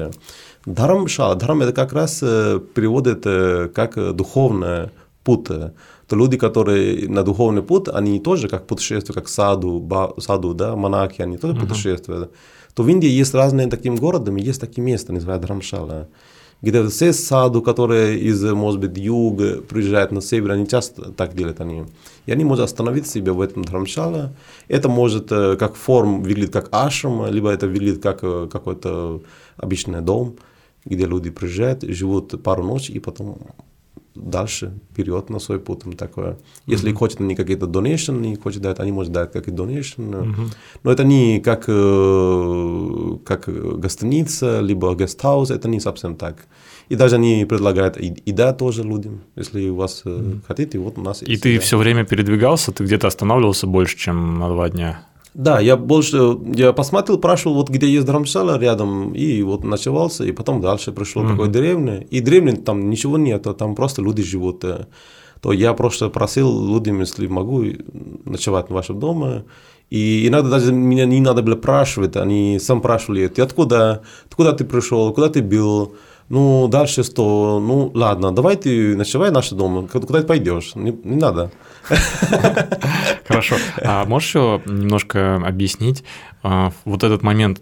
Дхарамшала, 0.68 1.36
дхарам 1.36 1.62
это 1.62 1.72
как 1.72 1.94
раз 1.94 2.20
э, 2.22 2.60
переводит 2.74 3.26
э, 3.26 3.70
как 3.74 3.96
духовное 4.14 4.92
путь, 5.24 5.46
то 5.46 6.16
люди, 6.16 6.38
которые 6.38 7.08
на 7.08 7.24
духовный 7.24 7.62
путь, 7.62 7.88
они 7.88 8.20
тоже 8.20 8.50
как 8.50 8.68
путешествуют, 8.68 9.16
как 9.16 9.30
саду, 9.30 9.80
ба, 9.80 10.14
саду 10.20 10.54
да, 10.54 10.76
монахи, 10.76 11.22
они 11.22 11.38
тоже 11.38 11.54
uh-huh. 11.54 11.68
путешествуют. 11.68 12.32
То 12.76 12.84
в 12.84 12.90
Индии 12.90 13.10
есть 13.10 13.34
разные 13.34 13.68
таким 13.68 13.96
городами, 13.96 14.42
есть 14.42 14.60
такие 14.60 14.84
места, 14.84 15.14
называют 15.14 15.42
Драмшала. 15.42 16.10
где-то 16.62 16.90
все 16.90 17.14
саду, 17.14 17.62
которые 17.62 18.20
из, 18.20 18.44
может 18.44 18.82
быть, 18.82 18.98
юга 18.98 19.62
приезжают 19.62 20.12
на 20.12 20.22
север, 20.22 20.52
они 20.52 20.68
часто 20.68 21.14
так 21.14 21.34
делают 21.34 21.62
они. 21.62 21.86
И 22.26 22.32
они 22.32 22.44
могут 22.44 22.60
остановить 22.60 23.08
себя 23.08 23.32
в 23.32 23.40
этом 23.40 23.64
дхармшала. 23.64 24.34
Это 24.68 24.90
может 24.90 25.32
э, 25.32 25.56
как 25.56 25.76
форм 25.76 26.24
выглядит 26.24 26.52
как 26.52 26.68
ашрам, 26.72 27.26
либо 27.32 27.50
это 27.50 27.68
выглядит 27.68 28.04
как 28.04 28.20
э, 28.22 28.50
какой-то 28.52 29.22
обычный 29.58 30.02
дом, 30.02 30.36
где 30.90 31.06
люди 31.06 31.30
приезжают, 31.30 31.84
живут 31.84 32.42
пару 32.44 32.64
ночей 32.64 32.96
и 32.96 33.00
потом 33.00 33.38
дальше, 34.18 34.74
вперед 34.92 35.30
на 35.30 35.40
свой 35.40 35.60
путь. 35.60 35.78
Такое. 35.98 36.38
Если 36.66 36.92
mm-hmm. 36.92 36.98
хотят 36.98 37.22
они 37.22 37.36
какие-то 37.36 37.66
donation, 37.66 38.20
не 38.20 38.36
хотят 38.36 38.62
дать, 38.62 38.80
они 38.80 38.92
могут 38.92 39.12
дать 39.12 39.32
как 39.32 39.48
и 39.48 39.52
donation. 39.52 40.12
Mm-hmm. 40.12 40.56
Но 40.84 40.92
это 40.92 41.04
не 41.04 41.40
как, 41.40 41.66
э, 41.68 43.18
как 43.26 43.80
гостиница, 43.80 44.60
либо 44.62 44.96
гестхаус, 44.96 45.52
это 45.52 45.68
не 45.70 45.80
совсем 45.80 46.16
так. 46.16 46.48
И 46.90 46.96
даже 46.96 47.16
они 47.16 47.46
предлагают 47.46 47.98
и, 47.98 48.16
еда 48.26 48.54
тоже 48.54 48.84
людям, 48.84 49.22
если 49.36 49.70
у 49.70 49.76
вас 49.76 50.04
mm-hmm. 50.06 50.42
хотите, 50.48 50.80
вот 50.80 50.98
у 50.98 51.02
нас 51.02 51.22
И 51.22 51.38
ты 51.38 51.60
все 51.60 51.78
время 51.78 52.06
передвигался, 52.06 52.72
ты 52.72 52.84
где-то 52.84 53.08
останавливался 53.08 53.68
больше, 53.68 53.98
чем 53.98 54.40
на 54.40 54.50
два 54.50 54.70
дня? 54.70 55.06
Да, 55.38 55.60
я 55.60 55.78
больше, 55.78 56.36
я 56.56 56.74
посмотрел, 56.74 57.20
спрашивал, 57.20 57.58
вот 57.58 57.70
где 57.70 57.88
есть 57.88 58.08
драмшала 58.08 58.58
рядом, 58.58 59.14
и 59.14 59.44
вот 59.44 59.64
ночевался, 59.64 60.24
и 60.24 60.32
потом 60.32 60.62
дальше 60.62 60.92
пришел 60.92 61.24
mm-hmm. 61.24 61.30
такой 61.30 61.50
деревня, 61.50 62.08
и 62.10 62.22
деревни 62.22 62.56
там 62.56 62.90
ничего 62.90 63.20
нет, 63.20 63.46
а 63.46 63.54
там 63.54 63.76
просто 63.76 64.02
люди 64.02 64.24
живут. 64.24 64.64
Э. 64.64 64.88
То 65.40 65.54
я 65.54 65.74
просто 65.74 66.10
просил 66.10 66.68
людям, 66.68 67.02
если 67.02 67.28
могу, 67.28 67.64
ночевать 68.26 68.70
в 68.70 68.74
вашем 68.74 69.00
доме, 69.00 69.44
и 69.92 70.28
иногда 70.28 70.50
даже 70.50 70.74
меня 70.74 71.06
не 71.06 71.22
надо 71.22 71.44
было 71.44 71.56
спрашивать, 71.56 72.16
они 72.16 72.58
сам 72.60 72.80
спрашивали, 72.80 73.28
ты 73.28 73.44
откуда, 73.44 74.02
откуда 74.26 74.54
ты 74.54 74.66
пришел, 74.66 75.14
куда 75.14 75.30
ты 75.30 75.44
был, 75.44 75.94
ну, 76.30 76.68
дальше 76.68 77.04
что, 77.04 77.60
ну, 77.60 77.92
ладно, 77.94 78.32
давай 78.32 78.56
ты 78.56 78.98
ночевай 78.98 79.30
в 79.30 79.34
наш 79.34 79.52
дом, 79.52 79.88
куда 79.88 80.22
ты 80.22 80.28
пойдешь, 80.28 80.74
не, 80.74 80.92
не 81.04 81.16
надо. 81.16 81.52
Хорошо. 83.28 83.56
А 83.82 84.06
можешь 84.06 84.30
еще 84.30 84.62
немножко 84.66 85.36
объяснить 85.38 86.04
а, 86.44 86.72
вот 86.86 87.04
этот 87.04 87.24
момент 87.24 87.62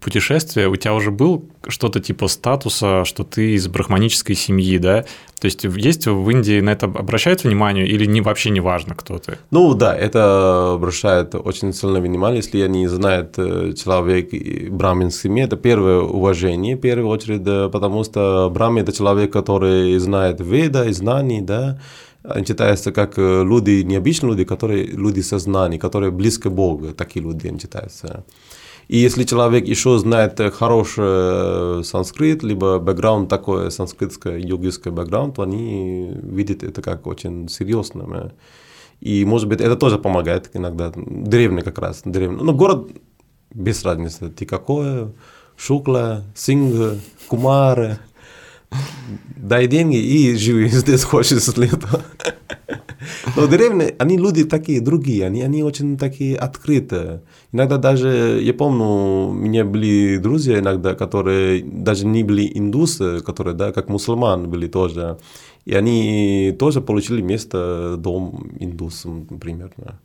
путешествия? 0.00 0.66
У 0.66 0.74
тебя 0.74 0.92
уже 0.92 1.12
был 1.12 1.48
что-то 1.68 2.00
типа 2.00 2.26
статуса, 2.26 3.04
что 3.04 3.22
ты 3.22 3.54
из 3.54 3.68
брахманической 3.68 4.34
семьи, 4.34 4.76
да? 4.78 5.04
То 5.40 5.44
есть 5.44 5.62
есть 5.62 6.06
в 6.08 6.28
Индии 6.30 6.60
на 6.60 6.70
это 6.70 6.86
обращают 6.86 7.44
внимание 7.44 7.86
или 7.86 8.06
не, 8.06 8.22
вообще 8.22 8.50
не 8.50 8.58
важно, 8.58 8.96
кто 8.96 9.18
ты? 9.18 9.38
Ну 9.52 9.74
да, 9.74 9.96
это 9.96 10.72
обращает 10.74 11.36
очень 11.36 11.72
сильное 11.72 12.00
внимание, 12.00 12.38
если 12.38 12.60
они 12.60 12.88
знают 12.88 13.34
э, 13.38 13.72
человек 13.74 14.30
браминской 14.70 15.30
семьи, 15.30 15.44
это 15.44 15.56
первое 15.56 16.00
уважение, 16.00 16.76
в 16.76 16.80
первую 16.80 17.08
очередь, 17.08 17.44
потому 17.70 18.02
что 18.02 18.50
брамин– 18.52 18.82
это 18.84 18.92
человек, 18.92 19.32
который 19.32 19.96
знает 19.98 20.40
веда 20.40 20.86
и 20.86 20.92
знаний, 20.92 21.40
да, 21.40 21.78
они 22.22 22.44
считаются 22.44 22.92
как 22.92 23.18
э, 23.18 23.44
люди, 23.44 23.82
необычные 23.82 24.30
люди, 24.30 24.44
которые 24.44 24.86
люди 24.86 25.20
сознания, 25.20 25.78
которые 25.78 26.10
близко 26.10 26.50
Богу, 26.50 26.92
такие 26.92 27.24
люди 27.24 27.48
они 27.48 27.58
считаются. 27.58 28.24
И 28.88 28.98
если 28.98 29.24
человек 29.24 29.68
еще 29.68 29.98
знает 29.98 30.40
хороший 30.52 31.04
э, 31.06 31.82
санскрит, 31.84 32.42
либо 32.42 32.78
бэкграунд 32.78 33.28
такой 33.28 33.70
санскритский, 33.70 34.40
йогический 34.40 34.90
бэкграунд, 34.90 35.36
то 35.36 35.42
они 35.42 36.10
видят 36.22 36.62
это 36.62 36.82
как 36.82 37.06
очень 37.06 37.48
серьезно. 37.48 38.32
И, 39.00 39.24
может 39.24 39.48
быть, 39.48 39.60
это 39.60 39.76
тоже 39.76 39.98
помогает 39.98 40.50
иногда. 40.54 40.92
Деревня 40.96 41.62
как 41.62 41.78
раз, 41.78 42.02
деревня. 42.04 42.42
Ну, 42.42 42.52
город 42.52 42.90
без 43.54 43.84
разницы. 43.84 44.28
Ты 44.28 44.44
какое, 44.44 45.12
Шукла, 45.56 46.24
Синг, 46.34 46.98
Кумары, 47.28 47.98
дай 49.42 49.66
деньги 49.66 49.96
и 49.96 50.36
живи 50.36 50.68
здесь 50.72 51.04
хочешь 51.04 51.42
с 51.42 51.56
лета. 51.56 52.02
Но 53.36 53.46
деревни, 53.46 53.94
они 53.98 54.18
люди 54.18 54.44
такие 54.44 54.80
другие, 54.80 55.26
они, 55.26 55.42
они 55.42 55.62
очень 55.62 55.96
такие 55.96 56.36
открытые. 56.36 57.22
Иногда 57.52 57.78
даже, 57.78 58.40
я 58.42 58.54
помню, 58.54 58.84
у 59.30 59.32
меня 59.32 59.64
были 59.64 60.18
друзья 60.18 60.58
иногда, 60.58 60.94
которые 60.94 61.62
даже 61.62 62.06
не 62.06 62.22
были 62.22 62.50
индусы, 62.54 63.20
которые, 63.20 63.54
да, 63.54 63.72
как 63.72 63.88
мусульман 63.88 64.48
были 64.50 64.68
тоже. 64.68 65.18
И 65.64 65.74
они 65.74 66.54
тоже 66.58 66.80
получили 66.80 67.22
место, 67.22 67.96
дом 67.98 68.50
индусам, 68.60 69.26
примерно. 69.26 70.00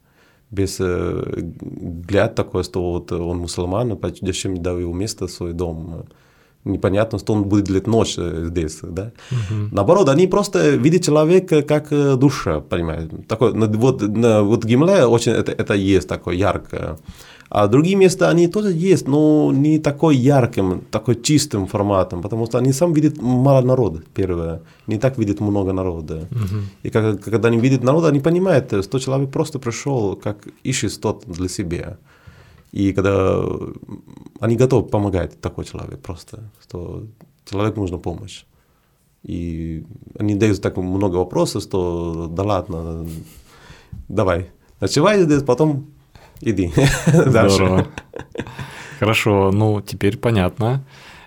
Без 0.52 0.78
э, 0.80 1.52
взгляд 1.62 2.36
такой, 2.36 2.64
что 2.64 2.92
вот 2.94 3.12
он 3.12 3.40
мусульман, 3.40 4.00
зачем 4.22 4.62
дал 4.62 4.80
его 4.80 4.94
место, 4.94 5.28
свой 5.28 5.54
дом 5.54 6.06
непонятно, 6.66 7.20
что 7.20 7.34
он 7.34 7.44
будет 7.44 7.66
делать 7.66 7.88
ночь 7.88 8.16
здесь, 8.18 8.80
да. 8.82 9.12
Угу. 9.32 9.70
Наоборот, 9.72 10.10
они 10.10 10.28
просто 10.28 10.72
видят 10.72 11.04
человека 11.04 11.62
как 11.62 11.92
э, 11.92 12.16
душа, 12.16 12.60
понимаете. 12.60 13.16
Такой, 13.28 13.54
вот, 13.54 14.02
вот 14.02 14.66
Гимле 14.66 15.06
очень 15.06 15.32
это, 15.32 15.52
это 15.52 15.74
есть 15.74 16.08
такое 16.08 16.36
яркое. 16.36 16.98
А 17.50 17.68
другие 17.68 17.96
места, 17.96 18.30
они 18.30 18.48
тоже 18.48 18.72
есть, 18.72 19.08
но 19.08 19.52
не 19.54 19.80
такой 19.80 20.18
ярким, 20.18 20.82
такой 20.92 21.16
чистым 21.22 21.68
форматом, 21.68 22.22
потому 22.22 22.48
что 22.48 22.58
они 22.58 22.74
сам 22.74 22.94
видят 22.94 23.22
мало 23.22 23.62
народа, 23.62 24.02
первое. 24.14 24.62
Не 24.88 24.98
так 24.98 25.18
видят 25.18 25.40
много 25.40 25.72
народа. 25.72 26.28
Угу. 26.32 26.62
И 26.84 26.90
как, 26.90 27.24
когда 27.24 27.50
они 27.50 27.60
видят 27.60 27.84
народ, 27.84 28.06
они 28.06 28.20
понимают, 28.20 28.74
что 28.84 29.00
человек 29.00 29.30
просто 29.32 29.60
пришел, 29.60 30.16
как 30.16 30.48
ищет 30.64 30.92
что-то 30.92 31.32
для 31.32 31.48
себя. 31.48 31.98
И 32.76 32.92
когда 32.92 33.42
они 34.42 34.58
готовы 34.58 34.90
помогать 34.90 35.40
такой 35.40 35.64
человек 35.64 36.02
просто, 36.02 36.52
что 36.62 37.08
человеку 37.50 37.80
нужна 37.80 37.98
помощь. 37.98 38.44
И 39.24 39.86
они 40.20 40.36
дают 40.36 40.62
так 40.62 40.76
много 40.76 41.16
вопросов, 41.16 41.64
что 41.64 42.28
да 42.28 42.44
ладно, 42.44 43.08
давай, 44.10 44.50
ночевай 44.82 45.24
здесь, 45.24 45.44
потом 45.44 45.86
иди 46.42 46.74
дальше. 47.08 47.88
Хорошо, 49.00 49.52
ну 49.54 49.82
теперь 49.82 50.18
понятно. 50.18 50.84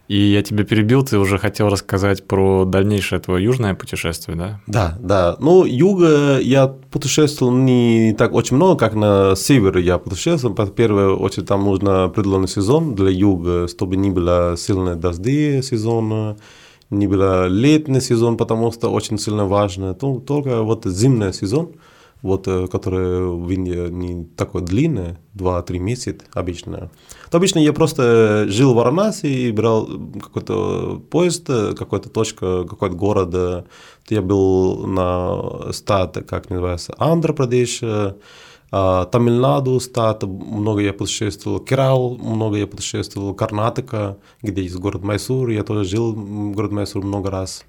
И 0.08 0.16
я 0.16 0.42
тебя 0.42 0.64
перебил, 0.64 1.04
ты 1.04 1.18
уже 1.18 1.36
хотел 1.36 1.68
рассказать 1.68 2.26
про 2.26 2.64
дальнейшее 2.64 3.20
твое 3.20 3.44
южное 3.44 3.74
путешествие, 3.74 4.38
да? 4.38 4.60
Да, 4.66 4.98
да. 5.00 5.36
Ну, 5.38 5.66
юга 5.66 6.38
я 6.38 6.66
путешествовал 6.66 7.52
не 7.52 8.14
так 8.16 8.32
очень 8.32 8.56
много, 8.56 8.78
как 8.78 8.94
на 8.94 9.36
север 9.36 9.76
я 9.76 9.98
путешествовал. 9.98 10.54
В 10.56 10.70
первую 10.70 11.18
очередь 11.18 11.46
там 11.46 11.62
нужно 11.64 12.04
определенный 12.04 12.48
сезон 12.48 12.94
для 12.94 13.10
юга, 13.10 13.68
чтобы 13.68 13.96
не 13.96 14.10
было 14.10 14.54
сильные 14.56 14.94
дожди 14.94 15.60
сезона, 15.60 16.38
не 16.88 17.06
было 17.06 17.46
летний 17.46 18.00
сезон, 18.00 18.38
потому 18.38 18.72
что 18.72 18.88
очень 18.88 19.18
сильно 19.18 19.44
важно. 19.44 19.92
Только 19.92 20.62
вот 20.62 20.86
зимний 20.86 21.34
сезон– 21.34 21.72
вот, 22.22 22.48
э, 22.48 22.66
которые 22.66 23.30
в 23.30 23.50
Индии 23.50 23.88
не 23.88 24.24
такой 24.36 24.62
длинный, 24.62 25.16
2-3 25.34 25.78
месяца 25.78 26.24
обычно. 26.32 26.90
То 27.30 27.38
обычно 27.38 27.58
я 27.58 27.72
просто 27.72 28.46
жил 28.48 28.72
в 28.72 28.76
Варанаси 28.76 29.26
и 29.26 29.52
брал 29.52 29.88
какой-то 30.20 31.02
поезд, 31.10 31.46
какой-то 31.46 32.08
точка, 32.08 32.64
какой-то 32.64 32.96
город. 32.96 33.30
То 33.30 33.66
я 34.08 34.22
был 34.22 34.86
на 34.86 35.72
стат, 35.72 36.18
как 36.26 36.50
называется, 36.50 36.94
Андхра-Прадеш, 36.98 37.82
а, 38.70 39.06
Тамильнаду, 39.06 39.80
стат, 39.80 40.24
много 40.24 40.80
я 40.82 40.92
путешествовал, 40.92 41.60
Керал, 41.60 42.16
много 42.16 42.58
я 42.58 42.66
путешествовал, 42.66 43.34
Карнатика, 43.34 44.18
где 44.42 44.62
есть 44.62 44.76
город 44.76 45.02
Майсур, 45.02 45.48
я 45.48 45.62
тоже 45.62 45.84
жил 45.84 46.12
в 46.12 46.52
город 46.52 46.72
Майсур 46.72 47.02
много 47.02 47.30
раз. 47.30 47.64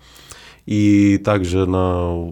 И 0.70 1.18
также 1.18 1.66
на 1.66 2.32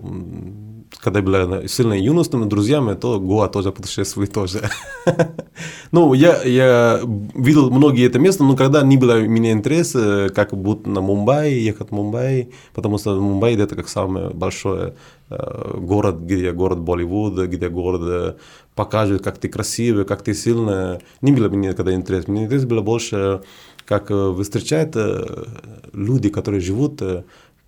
когда 0.99 1.21
была 1.21 1.67
сильно 1.67 1.93
юностными 1.93 2.45
друзьями, 2.45 2.93
то 2.93 3.19
Гоа 3.19 3.47
тоже 3.47 3.71
путешествовали 3.71 4.29
тоже. 4.29 4.69
ну, 5.91 6.13
я, 6.13 6.43
я 6.43 6.99
видел 7.33 7.71
многие 7.71 8.05
это 8.05 8.19
места, 8.19 8.43
но 8.43 8.55
когда 8.55 8.83
не 8.83 8.97
было 8.97 9.13
у 9.13 9.27
меня 9.27 9.51
интереса, 9.51 10.29
как 10.35 10.55
будто 10.55 10.89
на 10.89 11.01
Мумбаи, 11.01 11.53
ехать 11.53 11.89
в 11.89 11.91
Мумбаи, 11.93 12.51
потому 12.75 12.99
что 12.99 13.19
Мумбаи 13.19 13.55
это 13.55 13.75
как 13.75 13.89
самый 13.89 14.29
большой 14.33 14.93
э, 15.29 15.77
город, 15.77 16.17
где 16.21 16.51
город 16.51 16.79
Болливуда, 16.79 17.47
где 17.47 17.69
город 17.69 18.01
э, 18.03 18.33
покажет, 18.75 19.23
как 19.23 19.39
ты 19.39 19.49
красивый, 19.49 20.05
как 20.05 20.21
ты 20.21 20.35
сильный. 20.35 20.99
Не 21.21 21.31
было 21.31 21.49
мне 21.49 21.69
никогда 21.69 21.93
интереса. 21.93 22.29
Мне 22.29 22.43
интерес 22.43 22.65
было 22.65 22.81
больше, 22.81 23.41
как 23.85 24.09
вы 24.09 24.43
встречаете 24.43 25.25
люди, 25.93 26.29
которые 26.29 26.61
живут 26.61 27.01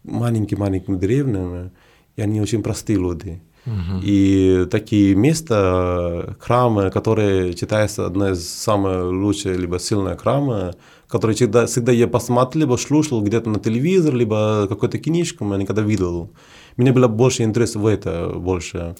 маленькими-маленькими 0.03 0.97
деревнями, 0.97 1.71
и 2.15 2.21
они 2.21 2.41
очень 2.41 2.63
простые 2.63 2.99
люди. 2.99 3.41
Uh-huh. 3.65 4.01
И 4.03 4.65
такие 4.71 5.15
места, 5.15 6.35
храмы, 6.39 6.89
которые 6.89 7.55
считаются 7.55 8.05
одна 8.05 8.31
из 8.31 8.47
самых 8.47 9.11
лучших, 9.11 9.57
либо 9.57 9.79
сильных 9.79 10.21
храмы, 10.21 10.73
которые 11.07 11.35
всегда, 11.35 11.65
всегда 11.65 11.91
я 11.91 12.07
посмотрел, 12.07 12.61
либо 12.61 12.77
слушал 12.77 13.21
где-то 13.21 13.49
на 13.49 13.59
телевизор, 13.59 14.15
либо 14.15 14.65
какой-то 14.67 14.97
книжку, 14.97 15.49
я 15.51 15.57
никогда 15.57 15.81
видел. 15.81 16.31
Мне 16.77 16.93
было 16.93 17.07
больше 17.07 17.43
интерес 17.43 17.75
в 17.75 17.85
это, 17.85 18.31
больше. 18.35 18.95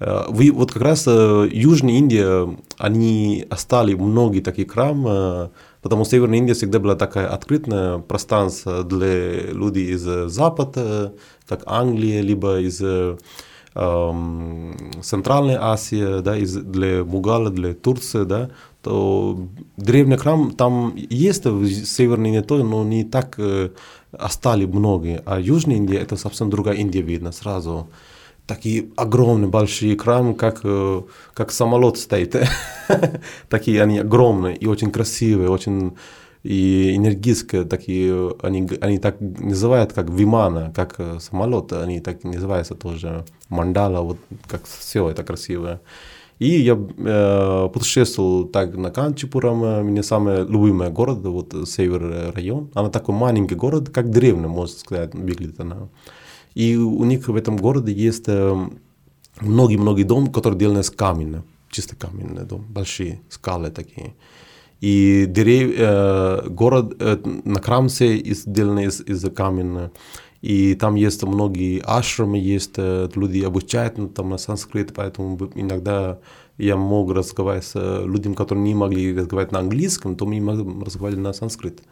Э, 0.00 0.24
вы, 0.28 0.50
вот 0.50 0.72
как 0.72 0.82
раз 0.82 1.04
э, 1.06 1.48
Южная 1.52 1.94
Индия, 1.94 2.48
они 2.78 3.46
оставили 3.50 3.94
многие 3.94 4.40
такие 4.40 4.66
храмы, 4.66 5.50
Потому 5.82 6.04
что 6.04 6.12
Северная 6.12 6.38
Индия 6.38 6.54
всегда 6.54 6.78
была 6.78 6.94
такая 6.94 7.28
открытое 7.28 7.98
пространство 7.98 8.84
для 8.84 9.40
людей 9.52 9.94
из 9.94 10.02
Запада, 10.30 11.14
как 11.48 11.62
Англия, 11.66 12.20
либо 12.20 12.60
из 12.60 12.82
эм, 13.74 14.76
Центральной 15.02 15.56
Азии, 15.58 16.20
да, 16.20 16.36
из, 16.36 16.54
для 16.54 17.02
Бугала, 17.04 17.50
для 17.50 17.74
Турции, 17.74 18.24
да, 18.24 18.50
то 18.82 19.38
древний 19.76 20.16
храм 20.16 20.52
там 20.52 20.94
есть 20.96 21.44
в 21.46 21.66
Северной 21.66 22.30
Индии 22.30 22.46
тоже, 22.46 22.64
но 22.64 22.84
не 22.84 23.04
так 23.04 23.34
э, 23.38 23.70
остались 24.12 24.68
многие. 24.68 25.22
А 25.26 25.40
Южная 25.40 25.76
Индия 25.76 25.98
это 25.98 26.16
совсем 26.16 26.50
другая 26.50 26.76
Индия 26.76 27.02
видно 27.02 27.32
сразу. 27.32 27.88
Такие 28.50 28.88
огромные 28.96 29.48
большие 29.48 29.96
храмы, 29.96 30.34
как, 30.34 30.62
э, 30.64 31.02
как 31.34 31.52
самолет 31.52 31.98
стоит. 31.98 32.34
Такие 33.48 33.80
они 33.80 34.00
огромные 34.00 34.56
и 34.56 34.66
очень 34.66 34.90
красивые, 34.90 35.50
очень 35.50 35.92
и 36.42 36.96
энергические 36.96 37.64
такие, 37.64 38.34
они, 38.42 38.68
они 38.80 38.98
так 38.98 39.20
называют, 39.20 39.92
как 39.92 40.10
вимана, 40.10 40.72
как 40.74 40.96
э, 40.98 41.20
самолет, 41.20 41.72
они 41.72 42.00
так 42.00 42.24
называются 42.24 42.74
тоже, 42.74 43.24
мандала, 43.48 44.00
вот 44.00 44.18
как 44.48 44.62
все 44.64 45.08
это 45.08 45.22
красивое. 45.22 45.80
И 46.40 46.48
я 46.48 46.76
э, 46.76 47.68
путешествовал 47.72 48.46
так 48.46 48.74
на 48.74 48.90
Канчипурам, 48.90 49.62
э, 49.62 49.82
мне 49.84 50.02
самый 50.02 50.40
любимый 50.40 50.90
город, 50.90 51.18
вот 51.18 51.54
север 51.68 52.32
район. 52.34 52.68
Она 52.74 52.90
такой 52.90 53.14
маленький 53.14 53.54
город, 53.54 53.90
как 53.90 54.10
древний, 54.10 54.48
можно 54.48 54.76
сказать, 54.76 55.14
выглядит 55.14 55.60
она. 55.60 55.88
И 56.54 56.76
у 56.76 57.04
них 57.04 57.28
в 57.28 57.36
этом 57.36 57.56
городе 57.56 57.92
есть 57.92 58.24
э, 58.26 58.68
многие-многие 59.40 60.04
дома, 60.04 60.32
которые 60.32 60.56
сделаны 60.56 60.80
из 60.80 60.90
камня, 60.90 61.44
чисто 61.70 61.96
каменный 61.96 62.44
дом, 62.44 62.66
большие 62.68 63.20
скалы 63.28 63.70
такие. 63.70 64.14
И 64.80 65.26
дерев, 65.28 65.74
э, 65.76 66.48
город 66.48 66.96
э, 66.98 67.18
на 67.44 67.60
Крамсе 67.60 68.18
сделаны 68.34 68.84
из, 68.84 69.00
из 69.00 69.24
камня. 69.34 69.90
И 70.40 70.74
там 70.74 70.94
есть 70.94 71.22
многие 71.22 71.82
ашрамы, 71.84 72.38
есть 72.38 72.74
э, 72.78 73.08
люди 73.14 73.40
обучают 73.40 73.98
ну, 73.98 74.08
там 74.08 74.30
на 74.30 74.38
санскрит, 74.38 74.94
поэтому 74.94 75.36
иногда 75.54 76.18
я 76.56 76.76
мог 76.76 77.12
разговаривать 77.12 77.66
с 77.66 77.72
э, 77.74 78.06
людьми, 78.06 78.34
которые 78.34 78.64
не 78.64 78.74
могли 78.74 79.14
разговаривать 79.14 79.52
на 79.52 79.58
английском, 79.58 80.16
то 80.16 80.24
мы 80.26 80.40
разговаривали 80.84 81.20
на 81.22 81.32
санскрит. 81.34 81.82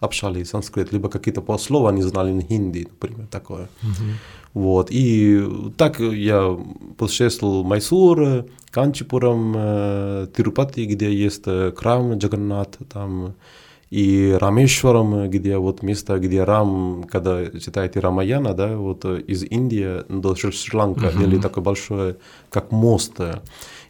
Общались 0.00 0.48
санскрит, 0.48 0.92
либо 0.92 1.08
какие-то 1.08 1.42
послова 1.42 1.90
они 1.90 2.02
знали 2.02 2.32
на 2.32 2.42
хинди, 2.42 2.88
например, 2.90 3.26
такое. 3.30 3.68
Uh-huh. 3.82 4.12
Вот. 4.54 4.88
И 4.90 5.42
так 5.76 6.00
я 6.00 6.58
путешествовал 6.96 7.62
в 7.62 7.66
Майсур, 7.66 8.46
Канчипурам, 8.70 9.54
э, 9.56 10.26
Тирупати, 10.36 10.86
где 10.86 11.12
есть 11.12 11.44
храм 11.76 12.14
Джаганнат, 12.14 12.78
там 12.92 13.34
и 13.90 14.36
Рамешварам, 14.40 15.28
где 15.28 15.58
вот 15.58 15.82
место, 15.82 16.18
где 16.18 16.44
Рам, 16.44 17.04
когда 17.10 17.46
читаете 17.58 18.00
Рамаяна, 18.00 18.54
да, 18.54 18.76
вот 18.76 19.04
из 19.04 19.42
Индии 19.42 20.04
до 20.08 20.34
Шри-Ланка 20.36 21.06
uh-huh. 21.06 21.18
делали 21.18 21.38
такой 21.38 21.62
большой, 21.62 22.16
как 22.50 22.70
мост. 22.70 23.20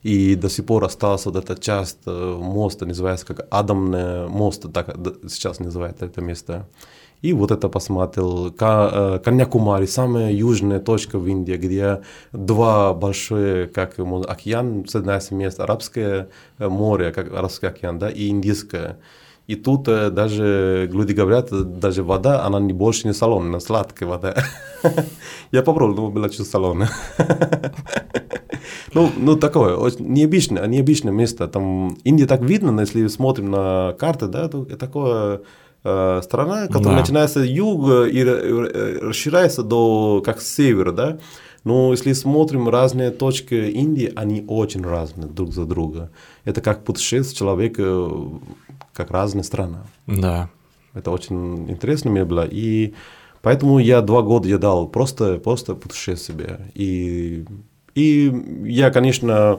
И 0.02 0.34
до 0.34 0.48
сих 0.48 0.64
пор 0.66 0.84
остался 0.84 1.30
вот 1.30 1.44
эта 1.44 1.60
часть 1.60 2.06
моста, 2.06 2.86
называется 2.86 3.26
как 3.26 3.46
Адамный 3.50 4.28
мост, 4.28 4.64
так 4.72 4.96
сейчас 5.28 5.60
называется 5.60 6.06
это 6.06 6.20
место. 6.22 6.66
И 7.22 7.34
вот 7.34 7.50
это 7.50 7.68
посмотрел. 7.68 8.50
Каньякумари, 8.50 9.86
самая 9.86 10.32
южная 10.32 10.80
точка 10.80 11.18
в 11.18 11.26
Индии, 11.26 11.56
где 11.56 12.00
два 12.32 12.94
большие, 12.94 13.66
как 13.66 13.98
океан, 13.98 14.86
с 14.88 14.94
одной 14.94 15.20
мест 15.32 15.60
Арабское 15.60 16.28
море, 16.58 17.12
как 17.12 17.32
Арабский 17.32 17.66
океан, 17.66 17.98
да, 17.98 18.08
и 18.08 18.28
Индийское. 18.28 18.98
И 19.50 19.56
тут 19.56 19.88
э, 19.88 20.10
даже 20.10 20.88
люди 20.92 21.12
говорят, 21.12 21.48
даже 21.50 22.04
вода, 22.04 22.44
она 22.44 22.60
не 22.60 22.72
больше 22.72 23.08
не 23.08 23.12
соленая, 23.12 23.48
она 23.48 23.58
сладкая 23.58 24.08
вода. 24.08 24.36
Я 25.50 25.64
попробовал, 25.64 26.04
но 26.04 26.10
была 26.10 26.28
чуть 26.28 26.46
соленая. 26.46 26.88
ну, 28.94 29.10
ну, 29.16 29.36
такое, 29.36 29.78
необычное, 29.98 30.66
необычное 30.66 31.12
место. 31.12 31.48
Там 31.48 31.96
Индия 32.04 32.26
так 32.26 32.42
видно, 32.42 32.78
если 32.80 33.06
смотрим 33.08 33.50
на 33.50 33.94
карты, 33.98 34.26
да, 34.26 34.48
то 34.48 34.64
такое 34.64 35.42
э, 35.84 36.20
страна, 36.22 36.66
которая 36.66 36.96
да. 36.96 37.00
начинается 37.00 37.42
с 37.42 37.46
юга 37.46 38.04
и 38.04 38.22
расширяется 38.22 39.62
до 39.62 40.22
как 40.24 40.40
с 40.40 40.54
севера, 40.54 40.92
да. 40.92 41.18
Но 41.64 41.92
если 41.92 42.12
смотрим 42.14 42.68
разные 42.68 43.10
точки 43.10 43.54
Индии, 43.54 44.12
они 44.16 44.44
очень 44.48 44.82
разные 44.82 45.28
друг 45.28 45.52
за 45.52 45.66
друга. 45.66 46.10
Это 46.44 46.60
как 46.60 46.84
путешествие 46.84 47.36
человека 47.36 48.08
как 48.94 49.10
разные 49.10 49.44
страны. 49.44 49.78
Да. 50.06 50.48
Это 50.94 51.10
очень 51.10 51.70
интересно 51.70 52.10
мне 52.10 52.24
было. 52.24 52.46
И 52.50 52.94
поэтому 53.42 53.78
я 53.78 54.00
два 54.00 54.22
года 54.22 54.48
я 54.48 54.58
дал 54.58 54.88
просто, 54.88 55.38
просто 55.38 55.74
путешествие 55.74 56.36
себе. 56.36 56.72
И, 56.74 57.44
и 57.94 58.32
я, 58.64 58.90
конечно, 58.90 59.58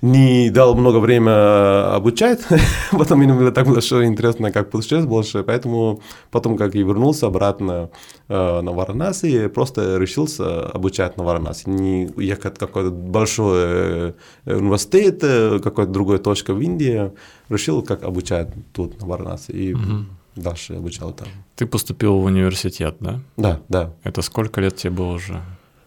не 0.00 0.50
дал 0.50 0.74
много 0.74 0.98
времени 0.98 1.94
обучать, 1.94 2.40
потом 2.92 3.18
мне 3.18 3.34
было 3.34 3.50
так 3.50 3.66
большое 3.66 4.06
интересно, 4.06 4.52
как 4.52 4.70
путешествовать 4.70 5.08
больше, 5.08 5.42
поэтому 5.42 6.00
потом, 6.30 6.56
как 6.56 6.74
я 6.74 6.82
вернулся 6.82 7.26
обратно 7.26 7.90
э, 8.28 8.60
на 8.60 8.72
Варанаси, 8.72 9.48
просто 9.48 9.98
решился 9.98 10.66
обучать 10.66 11.16
на 11.16 11.24
Варанаси, 11.24 11.68
не 11.68 12.08
ехать 12.16 12.56
в 12.56 12.58
какой-то 12.58 12.90
большой 12.90 13.58
э, 13.58 14.12
университет, 14.46 15.18
э, 15.22 15.58
какой-то 15.58 15.90
другой 15.90 16.18
точка 16.18 16.54
в 16.54 16.60
Индии, 16.60 17.10
решил, 17.48 17.82
как 17.82 18.04
обучать 18.04 18.48
тут 18.72 19.00
на 19.00 19.06
Варанаси, 19.06 19.50
и 19.50 19.74
угу. 19.74 20.06
дальше 20.36 20.74
обучал 20.74 21.12
там. 21.12 21.26
Ты 21.56 21.66
поступил 21.66 22.18
в 22.18 22.24
университет, 22.24 22.96
да? 23.00 23.20
Да, 23.36 23.60
да. 23.68 23.94
Это 24.04 24.22
сколько 24.22 24.60
лет 24.60 24.76
тебе 24.76 24.92
было 24.92 25.14
уже? 25.14 25.42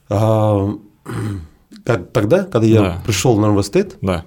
А, 0.09 0.69
Тогда, 1.85 2.43
когда 2.43 2.67
я 2.67 2.81
да. 2.81 3.01
пришел 3.05 3.37
на 3.39 3.49
университет, 3.49 3.97
да. 4.01 4.25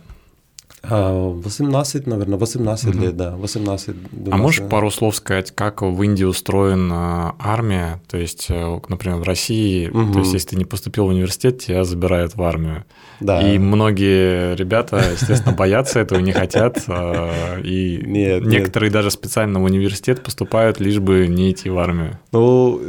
18, 0.83 2.07
наверное, 2.07 2.39
18 2.39 2.87
угу. 2.89 2.99
лет, 2.99 3.17
да, 3.17 3.37
18. 3.37 3.97
12. 4.13 4.33
А 4.33 4.37
можешь 4.37 4.63
пару 4.69 4.91
слов 4.91 5.17
сказать, 5.17 5.51
как 5.55 5.83
в 5.83 6.03
Индии 6.03 6.25
устроена 6.25 7.35
армия? 7.39 8.01
То 8.09 8.19
есть, 8.19 8.47
э, 8.51 8.81
например, 8.89 9.19
в 9.19 9.23
России, 9.23 9.89
угу. 9.89 10.13
то 10.13 10.19
есть, 10.21 10.35
если 10.35 10.51
ты 10.51 10.57
не 10.57 10.65
поступил 10.65 11.07
в 11.07 11.09
университет, 11.09 11.59
тебя 11.61 11.85
забирают 11.85 12.35
в 12.35 12.43
армию. 12.43 12.85
Да. 13.21 13.41
И 13.41 13.59
многие 13.59 14.55
ребята, 14.57 15.03
естественно, 15.13 15.55
боятся 15.55 16.01
этого, 16.01 16.19
не 16.21 16.33
хотят. 16.33 16.83
А, 16.89 17.59
и 17.61 18.03
нет, 18.07 18.45
некоторые 18.45 18.89
нет. 18.89 18.95
даже 18.95 19.11
специально 19.11 19.61
в 19.61 19.65
университет 19.65 20.23
поступают, 20.23 20.81
лишь 20.81 20.99
бы 20.99 21.27
не 21.29 21.53
идти 21.53 21.71
в 21.71 21.79
армию. 21.79 22.19
Ну, 22.33 22.81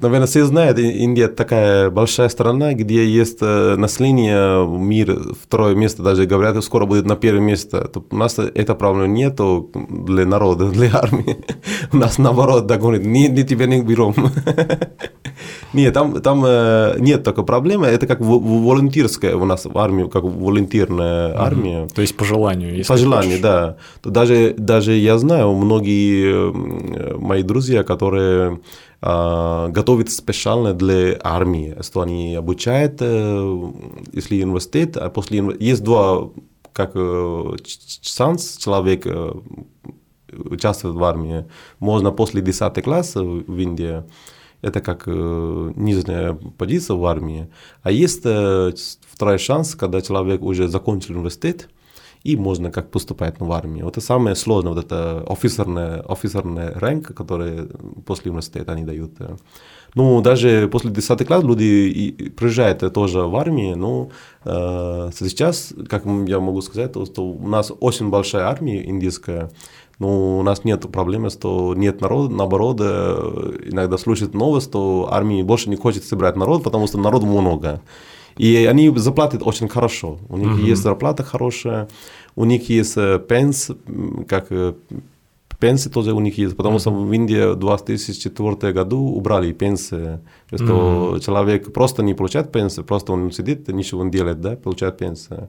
наверное, 0.00 0.26
все 0.26 0.44
знают, 0.44 0.78
Индия 0.78 1.28
такая 1.28 1.90
большая 1.90 2.28
страна, 2.28 2.72
где 2.74 3.06
есть 3.06 3.38
э, 3.40 3.76
население, 3.76 4.66
мир, 4.66 5.34
второе 5.42 5.74
место 5.74 6.02
даже 6.02 6.24
говорят, 6.26 6.62
скоро 6.64 6.86
будет 6.86 7.04
на 7.04 7.16
первое 7.24 7.40
место. 7.40 7.90
У 8.10 8.16
нас 8.16 8.38
это 8.38 8.74
проблемы 8.74 9.08
нету 9.08 9.70
для 10.06 10.26
народа, 10.26 10.70
для 10.70 10.90
армии. 10.94 11.36
У 11.92 11.96
нас 11.96 12.18
наоборот, 12.18 12.66
да, 12.66 12.76
говорит, 12.76 13.06
не, 13.06 13.28
не 13.28 13.44
тебя 13.44 13.66
не 13.66 13.82
берем. 13.82 14.14
Нет, 15.72 15.94
там, 15.94 16.20
там 16.20 16.44
э, 16.46 16.96
нет 17.00 17.24
такой 17.24 17.44
проблемы. 17.44 17.86
Это 17.86 18.06
как 18.06 18.20
волонтерская 18.20 19.34
у 19.36 19.44
нас 19.44 19.64
в 19.64 19.76
армии, 19.76 20.08
как 20.08 20.22
волонтерная 20.22 21.34
армия. 21.36 21.88
То 21.94 22.02
есть 22.02 22.16
по 22.16 22.24
желанию. 22.24 22.84
По 22.86 22.96
желанию, 22.96 23.40
да. 23.40 23.76
То 24.00 24.10
даже, 24.10 24.54
даже 24.56 24.92
я 24.92 25.18
знаю, 25.18 25.52
многие 25.52 26.52
мои 27.18 27.42
друзья, 27.42 27.82
которые 27.82 28.60
Uh, 29.04 29.68
готовят 29.68 30.10
специально 30.10 30.72
для 30.72 31.18
армии, 31.22 31.76
что 31.82 32.00
они 32.00 32.34
обучают, 32.34 33.02
э, 33.02 33.72
если 34.14 34.42
университет, 34.42 34.96
а 34.96 35.10
после 35.10 35.44
есть 35.60 35.84
два, 35.84 36.30
как 36.74 36.90
э, 36.94 37.56
шанс 38.02 38.58
человек 38.58 39.06
э, 39.06 39.32
участвовать 40.32 40.96
в 40.96 41.04
армии, 41.04 41.44
можно 41.78 42.10
после 42.10 42.42
10 42.42 42.84
класса 42.84 43.22
в 43.22 43.58
Индии, 43.58 44.02
это 44.60 44.80
как 44.80 45.04
э, 45.06 45.72
нижняя 45.76 46.34
позиция 46.58 46.96
в 46.96 47.04
армии. 47.06 47.48
А 47.82 47.90
есть 47.90 48.20
второй 48.20 49.38
шанс, 49.38 49.74
когда 49.76 50.02
человек 50.02 50.42
уже 50.42 50.68
закончил 50.68 51.14
университет, 51.14 51.68
и 52.24 52.36
можно 52.36 52.72
как 52.72 52.90
поступать 52.90 53.38
в 53.38 53.52
армию. 53.52 53.84
Вот 53.84 53.96
это 53.96 54.06
самое 54.06 54.34
сложное, 54.34 54.72
вот 54.72 54.84
это 54.84 55.24
офицерный, 55.28 56.00
офицерный 56.00 56.72
ранг, 56.72 57.14
который 57.14 57.68
после 58.06 58.30
университета 58.30 58.72
они 58.72 58.84
дают. 58.84 59.12
Ну, 59.94 60.20
даже 60.20 60.68
после 60.68 60.90
10 60.90 61.26
класс 61.26 61.44
люди 61.44 62.32
приезжают 62.36 62.92
тоже 62.92 63.20
в 63.20 63.36
армию, 63.36 63.78
но 63.78 64.08
э, 64.44 65.10
сейчас, 65.16 65.72
как 65.88 66.04
я 66.04 66.40
могу 66.40 66.62
сказать, 66.62 66.92
то, 66.92 67.06
что 67.06 67.24
у 67.24 67.46
нас 67.46 67.72
очень 67.78 68.10
большая 68.10 68.44
армия 68.44 68.84
индийская, 68.84 69.50
ну, 70.00 70.38
у 70.38 70.42
нас 70.42 70.64
нет 70.64 70.90
проблемы, 70.90 71.30
что 71.30 71.74
нет 71.76 72.00
народа, 72.00 72.34
наоборот, 72.34 72.78
э, 72.80 73.68
иногда 73.70 73.96
слышат 73.96 74.34
новость, 74.34 74.68
что 74.68 75.08
армии 75.12 75.42
больше 75.42 75.70
не 75.70 75.76
хочет 75.76 76.04
собирать 76.04 76.36
народ, 76.36 76.64
потому 76.64 76.88
что 76.88 76.98
народу 76.98 77.26
много. 77.26 77.80
И 78.36 78.66
они 78.68 78.92
заплатят 78.96 79.42
очень 79.44 79.68
хорошо. 79.68 80.18
У 80.28 80.36
них 80.36 80.48
uh-huh. 80.48 80.70
есть 80.70 80.82
зарплата 80.82 81.22
хорошая, 81.22 81.88
у 82.34 82.44
них 82.44 82.68
есть 82.68 82.96
э, 82.96 83.20
пенс, 83.20 83.70
как 84.28 84.46
э, 84.50 84.74
пенсии 85.64 85.88
тоже 85.88 86.12
у 86.12 86.20
них 86.20 86.36
есть, 86.36 86.56
потому 86.56 86.78
что 86.78 86.90
в 86.90 87.12
Индии 87.14 87.54
в 87.54 87.56
2004 87.56 88.72
году 88.74 88.98
убрали 88.98 89.52
пенсии, 89.52 90.20
что 90.54 90.64
mm-hmm. 91.14 91.20
человек 91.20 91.72
просто 91.72 92.02
не 92.02 92.14
получает 92.14 92.52
пенсию, 92.52 92.84
просто 92.84 93.12
он 93.12 93.32
сидит, 93.32 93.68
ничего 93.68 94.04
не 94.04 94.10
делает, 94.10 94.40
да, 94.40 94.56
получает 94.56 94.98
пенсию. 94.98 95.48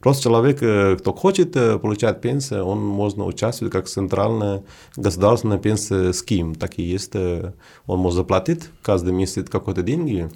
Просто 0.00 0.24
человек, 0.24 0.62
э, 0.62 0.96
кто 0.96 1.12
хочет 1.12 1.56
э, 1.56 1.78
получать 1.78 2.20
пенсию, 2.20 2.64
он 2.64 2.84
можно 2.84 3.24
участвовать 3.24 3.72
как 3.72 3.86
центральная 3.86 4.64
государственная 4.96 5.58
пенсия 5.58 6.12
ским. 6.12 6.56
Так 6.56 6.80
и 6.80 6.82
есть. 6.82 7.14
Э, 7.14 7.52
он 7.86 8.00
может 8.00 8.16
заплатить 8.16 8.62
каждый 8.82 9.12
месяц 9.12 9.48
какой-то 9.48 9.82
деньги, 9.82 10.28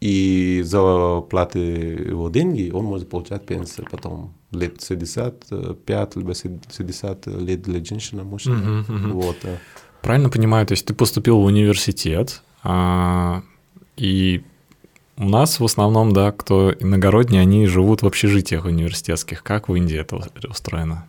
и 0.00 0.62
за 0.64 1.20
платы 1.20 1.58
его 1.58 2.30
деньги 2.30 2.70
он 2.72 2.84
может 2.84 3.10
получать 3.10 3.44
пенсию 3.44 3.86
потом 3.90 4.32
лет 4.52 4.82
65, 4.82 6.16
либо 6.16 6.34
60 6.34 7.26
лет 7.26 7.62
для 7.62 7.84
женщины, 7.84 8.22
мужчины. 8.22 8.54
Uh-huh, 8.54 8.86
uh-huh. 8.86 9.12
Вот. 9.12 9.36
Правильно 10.02 10.28
понимаю, 10.28 10.66
то 10.66 10.72
есть 10.72 10.86
ты 10.86 10.94
поступил 10.94 11.40
в 11.40 11.44
университет, 11.44 12.42
а, 12.62 13.42
и 13.96 14.42
у 15.16 15.28
нас 15.28 15.60
в 15.60 15.64
основном, 15.64 16.12
да, 16.12 16.32
кто 16.32 16.72
иногородние, 16.72 17.42
они 17.42 17.66
живут 17.66 18.02
в 18.02 18.06
общежитиях 18.06 18.64
университетских. 18.64 19.42
Как 19.42 19.68
в 19.68 19.74
Индии 19.74 19.98
это 19.98 20.20
устроено? 20.48 21.06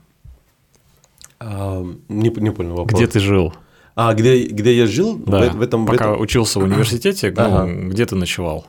А, 1.39 1.83
не, 2.09 2.29
не 2.29 2.51
понял 2.51 2.75
вопрос. 2.75 2.99
Где 2.99 3.07
ты 3.07 3.19
жил? 3.19 3.53
А, 3.95 4.13
где, 4.13 4.47
где 4.47 4.75
я 4.75 4.87
жил? 4.87 5.17
Да, 5.17 5.49
в, 5.49 5.55
в 5.55 5.61
этом, 5.61 5.85
пока 5.85 6.09
в 6.09 6.11
этом... 6.11 6.21
учился 6.21 6.59
в 6.59 6.63
университете, 6.63 7.31
ну, 7.37 7.43
ага. 7.43 7.65
где 7.65 8.05
ты 8.05 8.15
ночевал? 8.15 8.65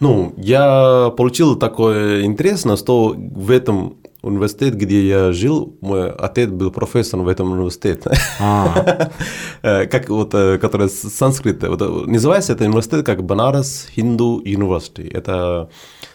Ну, 0.00 0.32
я 0.36 1.12
получил 1.16 1.56
такое 1.56 2.22
интересно, 2.24 2.76
что 2.76 3.14
в 3.16 3.50
этом 3.50 3.96
университет, 4.22 4.74
где 4.74 5.06
я 5.08 5.32
жил, 5.32 5.76
мой 5.80 6.10
отец 6.10 6.50
был 6.50 6.70
профессором 6.70 7.24
в 7.24 7.28
этом 7.28 7.52
университете. 7.52 8.10
А. 8.40 9.10
Э, 9.60 9.86
как 9.86 10.08
вот, 10.08 10.34
э, 10.34 10.56
который 10.58 10.88
санскрит. 10.88 11.64
Э, 11.64 11.68
называется 12.06 12.52
это 12.52 12.64
университет 12.64 13.04
как 13.04 13.24
Банарас 13.24 13.88
Хинду 13.92 14.40
University. 14.44 15.10
Это 15.12 15.68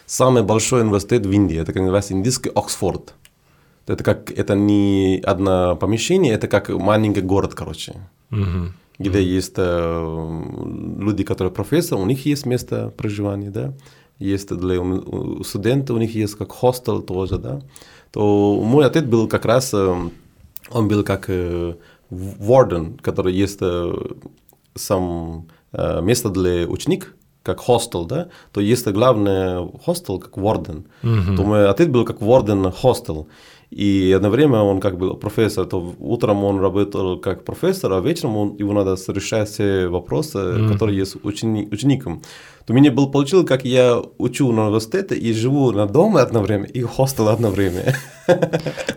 самый 0.06 0.42
большой 0.42 0.80
университет 0.80 1.26
в 1.26 1.30
Индии. 1.30 1.58
Это 1.58 1.72
как 1.74 1.82
называется 1.82 2.14
индийский 2.14 2.50
Оксфорд. 2.54 3.12
Это 3.86 4.02
как 4.02 4.30
это 4.30 4.54
не 4.54 5.20
одно 5.22 5.76
помещение, 5.76 6.32
это 6.32 6.48
как 6.48 6.70
маленький 6.70 7.20
город, 7.20 7.54
короче. 7.54 7.92
Угу. 8.30 8.72
Где 8.98 9.18
угу. 9.18 9.18
есть 9.18 9.54
э, 9.56 10.42
люди, 10.98 11.24
которые 11.24 11.52
профессор, 11.52 11.98
у 11.98 12.06
них 12.06 12.26
есть 12.26 12.46
место 12.46 12.92
проживания, 12.96 13.50
да. 13.50 13.74
Есть 14.18 14.54
для 14.54 14.80
студентов, 15.42 15.96
у 15.96 15.98
них 15.98 16.14
есть 16.14 16.36
как 16.36 16.52
хостел 16.52 17.02
тоже, 17.02 17.38
да 17.38 17.60
то 18.14 18.60
мой 18.62 18.86
отец 18.86 19.04
был 19.04 19.26
как 19.26 19.44
раз, 19.44 19.74
э, 19.74 20.10
он 20.70 20.88
был 20.88 21.02
как 21.02 21.24
э, 21.28 21.74
warden, 22.10 22.96
который 23.02 23.34
есть 23.34 23.58
э, 23.60 23.92
сам 24.76 25.48
место 26.02 26.30
для 26.30 26.68
ученик, 26.68 27.16
как 27.42 27.58
хостел, 27.58 28.04
да, 28.04 28.28
то 28.52 28.60
есть 28.60 28.86
главное 28.86 29.68
хостел 29.84 30.20
как 30.20 30.38
warden. 30.38 30.84
Mm-hmm. 31.02 31.36
То 31.36 31.42
мой 31.42 31.68
отец 31.68 31.88
был 31.88 32.04
как 32.04 32.20
warden 32.20 32.70
хостел. 32.70 33.26
И 33.74 34.12
одно 34.12 34.30
время 34.30 34.60
он 34.60 34.80
как 34.80 34.98
был 34.98 35.16
профессор, 35.16 35.66
то 35.66 35.94
утром 35.98 36.44
он 36.44 36.60
работал 36.60 37.18
как 37.18 37.44
профессор, 37.44 37.92
а 37.92 38.00
вечером 38.00 38.36
он, 38.36 38.56
его 38.56 38.72
надо 38.72 38.96
решать 39.08 39.48
все 39.48 39.88
вопросы, 39.88 40.38
mm-hmm. 40.38 40.72
которые 40.72 40.98
есть 40.98 41.16
учени, 41.24 41.68
ученикам. 41.72 42.22
То 42.66 42.72
меня 42.72 42.92
был 42.92 43.10
получилось, 43.10 43.48
как 43.48 43.64
я 43.64 44.00
учу 44.16 44.52
на 44.52 44.68
университете 44.68 45.16
и 45.16 45.32
живу 45.32 45.72
на 45.72 45.86
доме 45.86 46.20
одно 46.20 46.40
время 46.40 46.66
и 46.66 46.82
хостел 46.82 47.28
одно 47.28 47.50
время. 47.50 47.96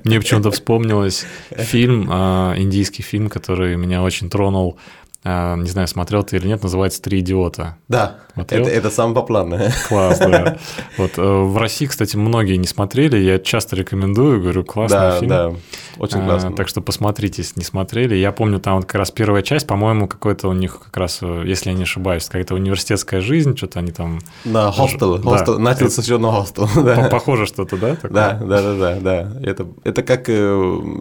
Мне 0.03 0.19
почему-то 0.19 0.51
вспомнилось 0.51 1.25
фильм, 1.49 2.07
а, 2.11 2.53
индийский 2.55 3.01
фильм, 3.01 3.29
который 3.29 3.77
меня 3.77 4.03
очень 4.03 4.29
тронул. 4.29 4.77
А, 5.23 5.55
не 5.55 5.69
знаю, 5.69 5.87
смотрел 5.87 6.23
ты 6.23 6.37
или 6.37 6.47
нет, 6.47 6.63
называется 6.63 7.01
«Три 7.01 7.19
идиота». 7.19 7.77
Да, 7.87 8.17
это, 8.35 8.55
это 8.55 8.89
самое 8.89 9.15
популярное. 9.15 9.73
Класс, 9.87 10.19
да. 10.19 10.57
Вот, 10.97 11.17
э, 11.17 11.21
в 11.21 11.57
России, 11.57 11.85
кстати, 11.85 12.15
многие 12.15 12.55
не 12.55 12.67
смотрели, 12.67 13.17
я 13.17 13.39
часто 13.39 13.75
рекомендую, 13.75 14.41
говорю, 14.41 14.63
классный 14.63 14.97
да, 14.97 15.19
фильм. 15.19 15.29
Да, 15.29 15.53
очень 15.97 16.23
классно. 16.23 16.49
А, 16.49 16.53
так 16.53 16.67
что 16.67 16.81
посмотрите, 16.81 17.41
если 17.41 17.59
не 17.59 17.65
смотрели. 17.65 18.15
Я 18.15 18.31
помню, 18.31 18.59
там 18.59 18.77
вот 18.77 18.85
как 18.85 18.95
раз 18.95 19.11
первая 19.11 19.41
часть, 19.41 19.67
по-моему, 19.67 20.07
какой-то 20.07 20.47
у 20.47 20.53
них 20.53 20.79
как 20.79 20.95
раз, 20.97 21.19
э, 21.21 21.43
если 21.45 21.71
я 21.71 21.75
не 21.75 21.83
ошибаюсь, 21.83 22.25
какая-то 22.25 22.55
университетская 22.55 23.21
жизнь, 23.21 23.57
что-то 23.57 23.79
они 23.79 23.91
там... 23.91 24.19
Да, 24.45 24.71
хостел, 24.71 25.17
да. 25.17 25.29
хостел, 25.29 25.59
начался 25.59 26.01
еще 26.01 26.17
на 26.17 26.31
хостел. 26.31 26.69
Да. 26.87 27.09
Похоже 27.09 27.47
что-то, 27.47 27.75
да? 27.75 27.95
Такое? 27.95 28.11
Да, 28.11 28.39
да, 28.41 28.61
да, 28.61 28.75
да, 28.75 28.99
да. 28.99 29.41
Это, 29.41 29.67
это 29.83 30.03
как 30.03 30.29
э, 30.29 30.33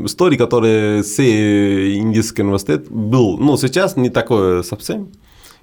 истории, 0.05 0.37
которые 0.37 1.03
все 1.03 1.97
индийский 1.97 2.43
университет 2.43 2.91
был, 2.91 3.39
ну, 3.39 3.57
сейчас 3.57 3.97
не 3.97 4.06
такое 4.11 4.63
совсем, 4.63 4.87
совсем. 4.87 5.13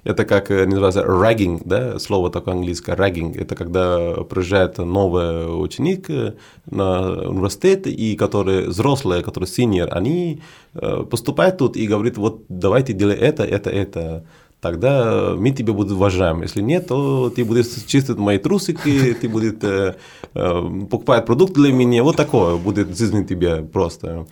Это 0.04 0.26
как 0.26 0.50
э, 0.50 0.66
называется 0.66 1.00
ragging, 1.00 1.62
да, 1.64 1.98
слово 1.98 2.30
такое 2.30 2.54
английское, 2.54 2.94
ragging. 2.94 3.38
Это 3.38 3.54
когда 3.54 4.22
приезжает 4.24 4.76
новый 4.78 5.46
ученик 5.62 6.10
э, 6.10 6.34
на 6.70 7.28
университет, 7.28 7.86
и 7.86 8.14
которые 8.14 8.68
взрослые, 8.68 9.22
которые 9.22 9.48
senior, 9.48 9.88
они 9.88 10.42
э, 10.74 11.04
поступают 11.10 11.56
тут 11.56 11.76
и 11.76 11.86
говорят, 11.86 12.18
вот 12.18 12.44
давайте 12.48 12.92
делай 12.92 13.16
это, 13.16 13.44
это, 13.44 13.70
это 13.70 14.24
тогда 14.60 15.34
мы 15.36 15.50
тебя 15.50 15.72
будем 15.72 15.96
уважаем. 15.96 16.42
Если 16.42 16.62
нет, 16.62 16.88
то 16.88 17.30
ты 17.30 17.44
будешь 17.44 17.66
чистить 17.86 18.16
мои 18.18 18.38
трусики, 18.38 19.14
ты 19.20 19.28
будешь 19.28 19.54
э, 19.62 19.94
э, 20.34 20.86
покупать 20.90 21.24
продукт 21.24 21.54
для 21.54 21.72
меня. 21.72 22.02
Вот 22.02 22.16
такое 22.16 22.56
будет 22.56 22.96
жизнь 22.98 23.26
тебе 23.26 23.62
просто. 23.62 24.26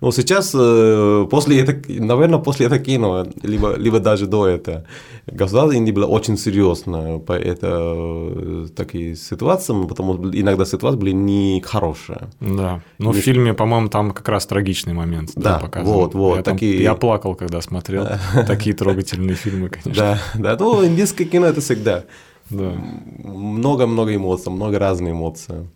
Но 0.00 0.12
сейчас, 0.12 0.54
э, 0.54 1.26
после 1.30 1.60
этого, 1.60 1.82
наверное, 1.88 2.38
после 2.38 2.66
этого 2.66 2.80
кино, 2.80 3.26
либо, 3.42 3.74
либо 3.76 3.98
даже 3.98 4.26
до 4.26 4.46
этого, 4.46 4.84
государство 5.26 5.72
Индии 5.72 5.92
было 5.92 6.06
очень 6.06 6.36
серьезно 6.36 7.18
по 7.18 7.32
это, 7.32 7.68
э, 7.70 8.66
таким 8.76 9.16
ситуациям, 9.16 9.88
потому 9.88 10.14
что 10.14 10.40
иногда 10.40 10.64
ситуации 10.64 10.98
были 10.98 11.12
не 11.12 11.62
хорошие. 11.66 12.28
Да, 12.40 12.80
но 12.98 13.12
не... 13.12 13.20
в 13.20 13.24
фильме, 13.24 13.54
по-моему, 13.54 13.88
там 13.88 14.12
как 14.12 14.28
раз 14.28 14.46
трагичный 14.46 14.94
момент 14.94 15.32
да, 15.34 15.60
да 15.72 15.82
вот, 15.82 16.14
вот. 16.14 16.36
Я, 16.36 16.42
такие... 16.42 16.74
там, 16.74 16.82
я 16.82 16.94
плакал, 16.94 17.34
когда 17.34 17.60
смотрел 17.60 18.06
такие 18.46 18.74
трогательные 18.74 19.34
фильмы, 19.34 19.68
конечно. 19.68 19.94
Да, 19.94 20.20
да, 20.34 20.56
ну, 20.58 20.84
индийское 20.84 21.26
кино 21.26 21.46
это 21.46 21.60
всегда. 21.60 22.04
Много-много 22.50 24.14
эмоций, 24.14 24.50
много 24.50 24.78
разных 24.78 25.12
эмоций. 25.12 25.66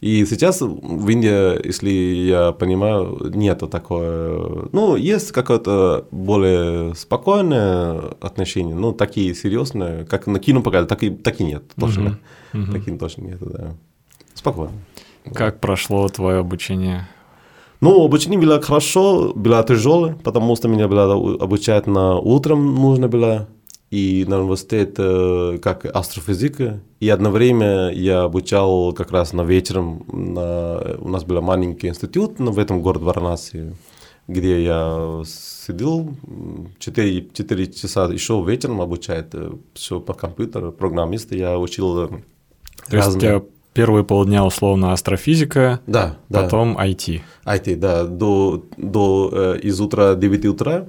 И 0.00 0.24
сейчас 0.24 0.62
в 0.62 1.08
Индии, 1.10 1.66
если 1.66 1.90
я 1.90 2.52
понимаю, 2.52 3.30
нету 3.34 3.68
такое. 3.68 4.68
Ну, 4.72 4.96
есть 4.96 5.30
какое-то 5.30 6.06
более 6.10 6.94
спокойное 6.94 8.14
отношение, 8.20 8.74
ну, 8.74 8.92
такие 8.92 9.34
серьезные, 9.34 10.06
как 10.06 10.26
на 10.26 10.38
кино 10.38 10.62
показали, 10.62 10.86
так 10.86 11.02
и, 11.02 11.10
так 11.10 11.40
и 11.40 11.44
нет, 11.44 11.64
точно. 11.78 12.18
Uh-huh. 12.52 12.64
Uh-huh. 12.64 12.72
Такие 12.72 12.96
точно 12.96 13.22
нет, 13.22 13.38
да. 13.40 13.74
Спокойно. 14.32 14.72
Как 15.34 15.54
да. 15.54 15.58
прошло 15.60 16.08
твое 16.08 16.38
обучение? 16.38 17.06
Ну, 17.82 18.02
обучение 18.02 18.40
было 18.40 18.60
хорошо, 18.60 19.32
было 19.34 19.62
тяжелое, 19.62 20.14
потому 20.24 20.56
что 20.56 20.68
меня 20.68 20.88
было 20.88 21.12
обучать 21.42 21.86
на 21.86 22.16
утром 22.18 22.74
нужно 22.74 23.08
было 23.08 23.48
и 23.90 24.24
на 24.28 24.40
университет 24.40 24.94
э, 24.98 25.58
как 25.60 25.84
астрофизика. 25.84 26.80
И 27.00 27.08
одно 27.08 27.30
время 27.30 27.90
я 27.90 28.22
обучал 28.22 28.92
как 28.92 29.10
раз 29.10 29.32
на 29.32 29.42
вечером. 29.42 30.04
На, 30.06 30.96
у 30.98 31.08
нас 31.08 31.24
был 31.24 31.40
маленький 31.42 31.88
институт 31.88 32.38
в 32.38 32.58
этом 32.58 32.82
городе 32.82 33.04
Варанаси, 33.04 33.74
где 34.28 34.62
я 34.62 35.22
сидел 35.26 36.14
4, 36.78 37.30
4 37.32 37.72
часа 37.72 38.04
еще 38.06 38.42
вечером 38.46 38.80
обучает 38.80 39.34
э, 39.34 39.50
все 39.74 39.98
по 39.98 40.14
компьютеру, 40.14 40.70
программиста. 40.70 41.36
Я 41.36 41.58
учил 41.58 42.04
э, 42.04 42.08
То 42.08 42.16
разные... 42.96 43.02
есть 43.02 43.16
у 43.16 43.20
тебя 43.20 43.42
первые 43.72 44.04
полдня 44.04 44.44
условно 44.44 44.92
астрофизика, 44.92 45.80
да, 45.88 46.16
потом 46.28 46.76
да. 46.76 46.86
IT. 46.86 47.22
IT, 47.44 47.76
да, 47.76 48.04
до, 48.04 48.64
до, 48.76 49.56
из 49.60 49.80
утра 49.80 50.14
9 50.14 50.46
утра 50.46 50.86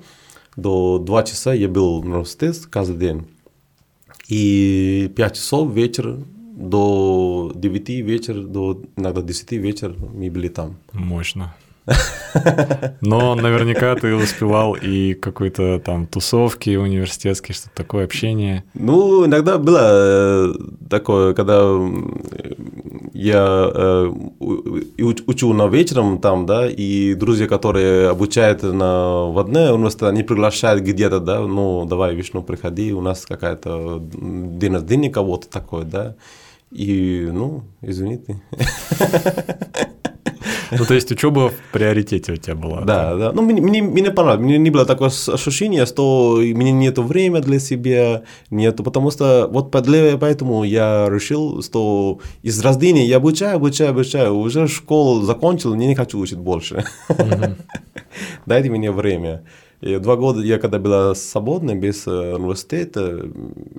до 0.55 0.99
2 0.99 1.23
часа 1.23 1.53
я 1.53 1.67
был 1.67 2.01
в 2.01 2.05
университете 2.05 2.61
каждый 2.69 2.97
день. 2.97 3.27
И 4.27 5.11
5 5.15 5.35
часов 5.35 5.73
вечер 5.73 6.17
до 6.55 7.51
9 7.55 7.89
вечера, 7.89 8.41
до 8.41 8.81
иногда 8.95 9.21
10 9.21 9.51
вечера 9.53 9.93
мы 9.93 10.29
были 10.29 10.47
там. 10.47 10.77
Мощно. 10.93 11.55
Но 13.01 13.35
наверняка 13.35 13.95
ты 13.95 14.15
успевал 14.15 14.73
и 14.73 15.13
какой-то 15.13 15.79
там 15.79 16.07
тусовки 16.07 16.75
университетские, 16.75 17.55
что-то 17.55 17.75
такое, 17.75 18.05
общение. 18.05 18.63
Ну, 18.73 19.25
иногда 19.25 19.57
было 19.57 19.79
э, 19.81 20.53
такое, 20.89 21.33
когда 21.33 21.61
я 23.13 23.71
э, 23.73 24.11
учу 24.99 25.53
на 25.53 25.67
вечером 25.67 26.19
там, 26.19 26.45
да, 26.45 26.69
и 26.69 27.13
друзья, 27.15 27.47
которые 27.47 28.09
обучают 28.09 28.63
на 28.63 29.25
в 29.25 29.39
одной 29.39 29.73
университете, 29.73 30.07
они 30.07 30.23
приглашают 30.23 30.83
где-то, 30.83 31.19
да, 31.19 31.41
ну, 31.41 31.85
давай, 31.85 32.15
Вишну, 32.15 32.43
приходи, 32.43 32.93
у 32.93 33.01
нас 33.01 33.25
какая-то 33.25 34.01
день 34.01 34.73
рождения 34.73 35.09
кого-то 35.09 35.49
такое, 35.49 35.83
да, 35.83 36.15
и, 36.71 37.27
ну, 37.31 37.63
извините. 37.81 38.41
Ну, 40.71 40.85
то 40.85 40.93
есть 40.93 41.11
учеба 41.11 41.49
в 41.49 41.73
приоритете 41.73 42.33
у 42.33 42.35
тебя 42.37 42.55
была. 42.55 42.81
Да, 42.81 43.15
да. 43.15 43.31
Ну, 43.33 43.41
мне, 43.41 43.61
мне, 43.61 43.81
мне 43.81 44.11
понравилось. 44.11 44.45
Мне 44.45 44.57
не 44.57 44.69
было 44.69 44.85
такое 44.85 45.09
ощущение, 45.09 45.85
что 45.85 46.33
у 46.33 46.41
меня 46.41 46.71
нет 46.71 46.97
времени 46.97 47.41
для 47.41 47.59
себя, 47.59 48.23
нету, 48.49 48.83
потому 48.83 49.11
что 49.11 49.47
вот 49.51 49.71
поэтому 49.71 50.63
я 50.63 51.07
решил, 51.09 51.61
что 51.61 52.19
из 52.41 52.59
рождения 52.61 53.05
я 53.05 53.17
обучаю, 53.17 53.57
обучаю, 53.57 53.91
обучаю, 53.91 54.35
уже 54.35 54.67
школу 54.67 55.21
закончил, 55.21 55.73
я 55.73 55.87
не 55.87 55.95
хочу 55.95 56.19
учить 56.19 56.39
больше. 56.39 56.85
Дайте 58.45 58.69
мне 58.69 58.91
время. 58.91 59.43
И 59.81 59.97
два 59.97 60.15
года 60.15 60.41
я 60.41 60.59
когда 60.59 60.77
была 60.77 61.15
свободна, 61.15 61.75
без 61.75 62.05
э, 62.05 62.35
университета, 62.35 63.25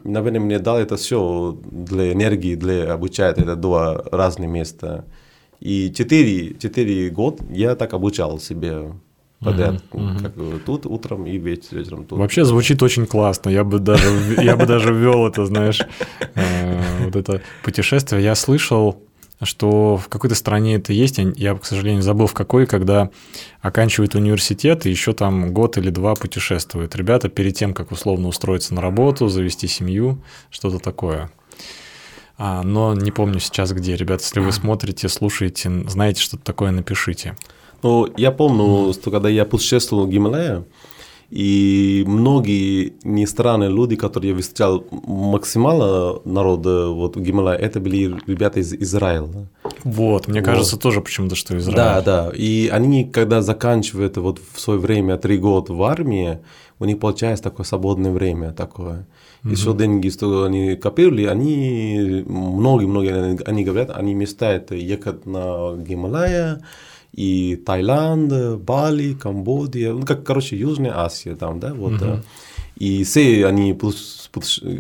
наверное, 0.03 0.41
мне 0.41 0.59
дал 0.59 0.79
это 0.79 0.97
все 0.97 1.57
для 1.71 2.13
энергии, 2.13 2.57
для 2.57 2.93
обучать, 2.93 3.39
это 3.39 3.55
два 3.55 4.03
разных 4.11 4.49
места. 4.49 5.05
И 5.63 5.93
четыре, 5.95 6.55
четыре 6.59 7.09
года 7.09 7.45
я 7.49 7.77
так 7.77 7.95
обучал 7.95 8.41
себе 8.41 8.95
подряд, 9.39 9.81
uh-huh. 9.93 10.21
как 10.21 10.35
тут 10.65 10.87
утром 10.87 11.25
и 11.25 11.39
вечером 11.39 12.05
тут. 12.05 12.19
Вообще 12.19 12.45
звучит 12.45 12.83
очень 12.83 13.07
классно. 13.07 13.49
Я 13.49 13.63
бы 13.63 13.79
даже, 13.79 14.09
я 14.43 14.57
бы 14.57 14.67
даже 14.67 14.93
ввел 14.93 15.25
это, 15.25 15.47
знаешь, 15.47 15.81
э, 16.35 17.05
вот 17.05 17.15
это 17.15 17.43
путешествие. 17.63 18.25
Я 18.25 18.35
слышал 18.35 19.01
что 19.45 19.97
в 19.97 20.09
какой-то 20.09 20.37
стране 20.37 20.77
это 20.77 20.93
есть, 20.93 21.19
я, 21.19 21.57
к 21.57 21.65
сожалению, 21.65 22.03
забыл 22.03 22.29
в 22.29 22.33
какой, 22.33 22.65
когда 22.65 23.11
оканчивают 23.61 24.15
университет 24.15 24.87
и 24.87 24.91
еще 24.91 25.15
там 25.15 25.53
год 25.53 25.77
или 25.79 25.91
два 25.91 26.15
путешествуют. 26.15 26.95
Ребята 26.95 27.29
перед 27.29 27.57
тем, 27.57 27.75
как 27.75 27.91
условно 27.91 28.29
устроиться 28.29 28.73
на 28.73 28.81
работу, 28.81 29.27
завести 29.27 29.67
семью, 29.67 30.23
что-то 30.51 30.79
такое. 30.79 31.33
А, 32.39 32.63
но 32.63 32.95
не 32.95 33.11
помню 33.11 33.41
сейчас 33.41 33.73
где. 33.73 33.97
Ребята, 33.97 34.23
если 34.25 34.41
вы 34.41 34.53
смотрите, 34.53 35.09
слушаете, 35.09 35.71
знаете 35.89 36.21
что-то 36.21 36.45
такое, 36.45 36.71
напишите. 36.71 37.37
Ну, 37.83 38.09
я 38.17 38.31
помню, 38.31 38.93
что 38.93 39.11
когда 39.11 39.29
я 39.29 39.45
путешествовал 39.45 40.07
в 40.07 40.11
Гималая, 40.11 40.65
и 41.33 42.05
многие 42.07 42.93
не 43.05 43.27
странные 43.27 43.71
люди, 43.71 43.97
которые 43.97 44.33
я 44.33 44.39
встречал 44.39 44.85
максимально 44.91 46.21
народа 46.27 46.89
вот 46.89 47.17
в 47.17 47.21
Гималае, 47.21 47.59
это 47.59 47.81
были 47.81 48.15
ребята 48.27 48.61
из 48.61 48.75
Израиля. 48.75 49.49
Вот, 49.83 50.29
мне 50.29 50.41
вот. 50.41 50.47
кажется 50.47 50.77
тоже 50.77 51.01
почему-то, 51.01 51.35
что 51.35 51.57
Израиль. 51.57 51.77
Да, 51.77 52.03
да. 52.03 52.33
И 52.35 52.69
они, 52.69 53.05
когда 53.05 53.41
заканчивают 53.41 54.19
вот 54.19 54.41
в 54.53 54.61
свое 54.61 54.79
время 54.79 55.17
три 55.17 55.39
года 55.39 55.73
в 55.73 55.83
армии, 55.83 56.39
у 56.79 56.85
них 56.85 56.99
получается 56.99 57.45
такое 57.45 57.65
свободное 57.65 58.13
время 58.13 58.53
такое. 58.53 59.07
Mm-hmm. 59.45 59.51
Еще 59.51 59.75
деньги, 59.75 60.09
что 60.09 60.45
они 60.45 60.77
копили, 60.77 61.25
они, 61.25 62.25
многие-многие, 62.27 63.43
они 63.45 63.65
говорят, 63.65 63.91
они 63.91 64.15
мечтают 64.15 64.71
ехать 64.71 65.27
на 65.27 65.77
Гималая, 65.77 66.63
и 67.13 67.57
Таиланд, 67.57 68.61
Бали, 68.61 69.15
Камбодия, 69.15 69.93
ну, 69.93 70.07
как, 70.07 70.25
короче, 70.25 70.57
Южная 70.57 70.97
Азия 70.97 71.35
там, 71.35 71.61
да, 71.61 71.75
вот. 71.75 71.93
Uh-huh. 71.93 72.23
И 72.77 73.05
все 73.05 73.47
они, 73.47 73.79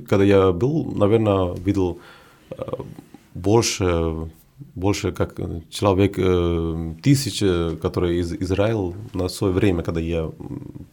когда 0.08 0.24
я 0.24 0.52
был, 0.52 0.92
наверное, 0.94 1.54
видел 1.54 1.98
э, 2.50 2.62
больше, 3.34 4.30
больше 4.74 5.12
как 5.12 5.38
человек 5.70 6.14
э, 6.16 6.94
тысяча, 7.02 7.76
которые 7.82 8.20
из 8.20 8.32
Израиля 8.32 8.94
на 9.12 9.28
свое 9.28 9.52
время, 9.52 9.82
когда 9.82 10.00
я 10.00 10.30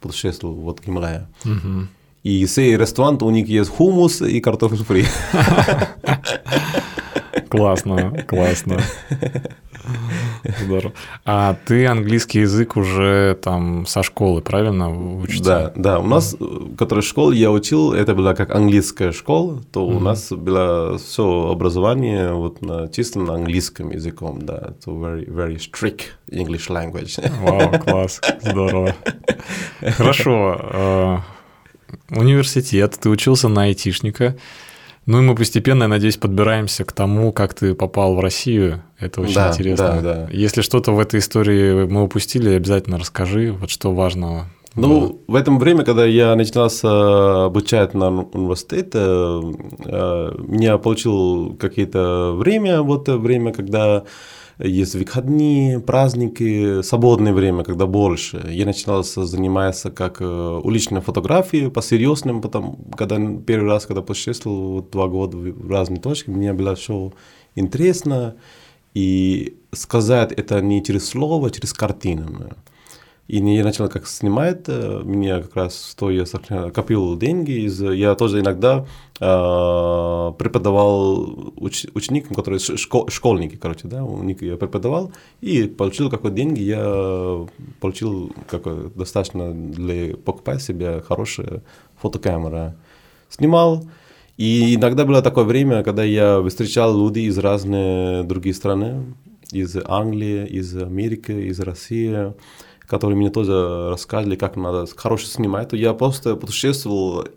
путешествовал 0.02 0.56
вот 0.56 0.82
Гималая. 0.86 1.30
Uh-huh. 1.46 1.88
И 2.24 2.46
все 2.46 2.78
рестораны, 2.78 3.18
у 3.22 3.30
них 3.30 3.48
есть 3.48 3.70
хумус 3.70 4.22
и 4.22 4.40
картофель 4.42 4.84
фри. 4.84 5.06
Классно, 7.50 8.24
классно. 8.28 8.80
Здорово. 10.64 10.94
А 11.26 11.56
ты 11.66 11.88
английский 11.88 12.42
язык 12.42 12.78
уже 12.78 13.38
там 13.42 13.86
со 13.86 14.04
школы, 14.04 14.42
правильно, 14.42 14.90
учишься? 15.20 15.44
Да, 15.44 15.74
да. 15.76 16.00
У 16.00 16.08
нас, 16.08 16.36
которая 16.78 17.02
школа 17.02 17.32
я 17.32 17.52
учил, 17.52 17.94
это 17.94 18.14
была 18.14 18.36
как 18.36 18.54
английская 18.54 19.12
школа, 19.12 19.62
то 19.72 19.82
mm-hmm. 19.82 19.96
у 19.96 20.00
нас 20.00 20.32
было 20.32 20.98
все 20.98 21.50
образование 21.52 22.34
вот 22.34 22.62
на 22.62 22.88
чисто 22.90 23.20
на 23.20 23.36
английском 23.36 23.92
языком, 23.92 24.42
да. 24.42 24.74
So 24.86 25.00
very, 25.00 25.28
very 25.28 25.58
strict 25.58 26.02
English 26.32 26.70
language. 26.70 27.20
Вау, 27.42 27.80
класс, 27.80 28.22
здорово. 28.42 28.94
Хорошо. 29.82 31.24
Университет, 32.10 32.98
ты 33.00 33.10
учился 33.10 33.48
на 33.48 33.64
айтишника. 33.64 34.36
Ну 35.06 35.20
и 35.20 35.22
мы 35.22 35.36
постепенно, 35.36 35.84
я 35.84 35.90
надеюсь, 35.90 36.18
подбираемся 36.18 36.84
к 36.86 36.92
тому, 36.92 37.32
как 37.32 37.54
ты 37.56 37.74
попал 37.74 38.16
в 38.16 38.20
Россию. 38.20 38.84
Это 39.00 39.22
очень 39.22 39.34
да, 39.34 39.50
интересно. 39.50 40.00
Да, 40.02 40.02
да. 40.02 40.30
Если 40.32 40.62
что-то 40.62 40.92
в 40.92 41.00
этой 41.00 41.20
истории 41.20 41.86
мы 41.86 42.04
упустили, 42.04 42.54
обязательно 42.54 43.00
расскажи, 43.00 43.52
вот 43.52 43.72
что 43.72 43.94
важного. 43.94 44.46
Ну, 44.76 44.88
было. 44.88 45.16
в 45.28 45.36
этом 45.36 45.58
время, 45.58 45.84
когда 45.84 46.06
я 46.06 46.36
начинался 46.36 47.46
обучать 47.46 47.96
на 47.96 48.10
университете, 48.10 49.00
э, 49.00 50.32
меня 50.48 50.78
получил 50.78 51.56
какие-то 51.60 52.34
время, 52.36 52.84
вот 52.84 53.10
время, 53.10 53.52
когда 53.52 54.04
есть 54.60 54.96
выходные, 54.96 55.80
праздники, 55.80 56.82
свободное 56.82 57.34
время, 57.34 57.64
когда 57.64 57.86
больше. 57.86 58.46
Я 58.50 58.66
начинал 58.66 59.04
заниматься 59.04 59.90
как 59.90 60.22
э, 60.22 60.26
уличной 60.64 61.02
фотографией, 61.02 61.70
по-серьезному, 61.70 62.42
потом, 62.42 62.78
когда 62.98 63.18
первый 63.46 63.70
раз, 63.70 63.86
когда 63.86 64.02
путешествовал 64.02 64.74
вот, 64.74 64.90
два 64.92 65.08
года 65.08 65.38
в 65.38 65.72
разные 65.72 66.02
точки, 66.02 66.30
мне 66.30 66.52
было 66.54 66.76
все 66.76 67.14
интересно, 67.56 68.36
и 68.94 69.58
сказать 69.72 70.34
это 70.34 70.62
не 70.62 70.84
через 70.84 71.08
слово, 71.08 71.48
а 71.48 71.52
через 71.52 71.74
картину. 71.74 72.50
И 73.30 73.38
я 73.38 73.64
начал 73.64 73.88
как 73.90 74.08
снимать, 74.08 74.64
э, 74.68 75.02
меня 75.06 75.40
как 75.44 75.56
раз 75.56 75.92
что 75.92 76.10
я 76.10 76.26
копил 76.74 77.16
деньги, 77.16 77.68
из, 77.68 77.80
я 77.80 78.16
тоже 78.16 78.40
иногда 78.40 78.88
э, 79.20 80.34
преподавал 80.40 81.54
уч, 81.58 81.86
ученикам, 81.94 82.34
которые 82.34 82.60
школ, 82.60 83.08
школьники, 83.10 83.56
короче, 83.56 83.88
да, 83.88 84.04
у 84.04 84.24
них 84.24 84.42
я 84.42 84.58
преподавал, 84.58 85.12
и 85.42 85.66
получил 85.66 86.10
какой 86.10 86.32
деньги, 86.32 86.62
я 86.62 87.46
получил 87.80 88.34
какой, 88.50 88.90
достаточно 88.96 89.54
для 89.54 90.18
покупать 90.18 90.64
себе 90.64 91.04
хорошая 91.08 91.62
фотокамера. 92.02 92.76
Снимал, 93.30 93.84
и 94.38 94.74
иногда 94.74 95.06
было 95.06 95.22
такое 95.22 95.44
время, 95.44 95.84
когда 95.84 96.04
я 96.04 96.42
встречал 96.42 96.98
людей 96.98 97.28
из 97.28 97.38
разных 97.38 98.26
других 98.26 98.56
стран, 98.56 99.14
из 99.52 99.78
Англии, 99.86 100.48
из 100.48 100.76
Америки, 100.76 101.32
из 101.32 101.60
России, 101.60 102.34
которые 102.90 103.16
мне 103.18 103.30
тоже 103.30 103.90
рассказывали, 103.90 104.36
как 104.36 104.56
надо 104.56 104.88
хорошо 104.96 105.28
снимать, 105.28 105.70
то 105.70 105.76
я 105.76 105.94
просто 105.94 106.36
путешествовал 106.36 107.28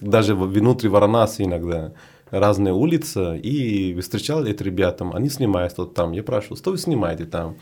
даже 0.00 0.34
внутри 0.34 0.88
Варанаси 0.88 1.42
иногда 1.42 1.92
разные 2.30 2.74
улицы 2.74 3.38
и 3.38 3.98
встречал 4.00 4.44
этих 4.44 4.66
ребятам, 4.66 5.14
они 5.14 5.28
снимают 5.30 5.72
что-то 5.72 5.94
там, 5.94 6.12
я 6.12 6.22
спрашивал, 6.22 6.56
что 6.56 6.72
вы 6.72 6.78
снимаете 6.78 7.24
там? 7.24 7.56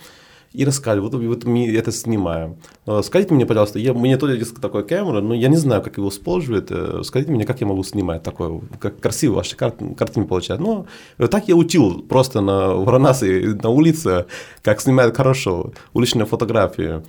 И 0.55 0.65
рассказывали, 0.65 1.01
вот, 1.01 1.15
вот 1.15 1.45
мы 1.45 1.69
это 1.69 1.91
снимаем. 1.91 2.57
Скажите 3.03 3.35
мне, 3.35 3.45
пожалуйста, 3.45 3.81
я, 3.81 3.93
меня 3.93 4.17
тоже 4.17 4.37
есть 4.37 4.55
такая 4.61 4.85
камера, 4.85 5.21
но 5.21 5.35
я 5.35 5.49
не 5.49 5.57
знаю, 5.57 5.83
как 5.83 5.97
его 5.97 6.11
использовать. 6.11 6.69
Э, 6.71 7.01
скажите 7.03 7.33
мне, 7.33 7.45
как 7.45 7.61
я 7.61 7.67
могу 7.67 7.83
снимать 7.83 8.23
такое, 8.23 8.61
как 8.79 9.01
красиво 9.01 9.35
ваши 9.35 9.57
кар 9.57 9.73
картины 9.99 10.27
получать. 10.27 10.61
Ну, 10.61 10.87
так 11.19 11.49
я 11.49 11.57
учил 11.57 12.03
просто 12.03 12.41
на 12.41 12.69
Варанаси, 12.69 13.59
на 13.61 13.71
улице, 13.71 14.27
как 14.63 14.81
снимать 14.81 15.17
хорошо 15.17 15.73
уличные 15.93 16.25
фотографии. 16.25 17.03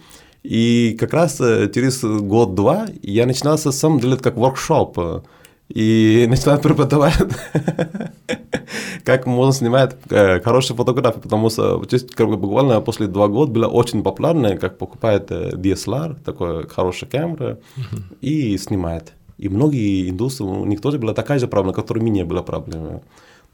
И 0.50 0.96
как 1.00 1.14
раз 1.14 1.42
э, 1.42 1.70
через 1.74 2.04
год-два 2.04 2.86
я 3.02 3.26
начинал 3.26 3.58
сам 3.58 4.00
делать 4.00 4.22
как 4.22 4.38
воркшоп. 4.38 5.24
И 5.70 6.26
начинал 6.30 6.60
преподавать, 6.60 7.18
как 9.04 9.26
можно 9.26 9.54
снимать 9.54 9.96
э, 10.12 10.40
хорошие 10.42 10.78
фотографии, 10.78 11.20
потому 11.20 11.50
что 11.50 11.82
буквально 12.20 12.82
после 12.82 13.08
два 13.08 13.28
года 13.28 13.52
было 13.52 13.68
очень 13.68 14.04
популярно, 14.04 14.56
как 14.58 14.78
покупает 14.78 15.32
э, 15.32 15.52
DSLR, 15.56 16.16
такой 16.24 16.68
хорошая 16.68 17.10
камера, 17.10 17.58
и 18.22 18.56
снимает. 18.60 19.14
И 19.40 19.50
многие 19.50 20.10
индусы, 20.10 20.44
у 20.44 20.66
них 20.66 20.80
тоже 20.80 21.00
была 21.00 21.14
такая 21.14 21.40
же 21.40 21.48
проблема, 21.48 21.74
которая 21.74 22.04
у 22.04 22.08
меня 22.08 22.24
была 22.24 22.44
проблема. 22.44 23.02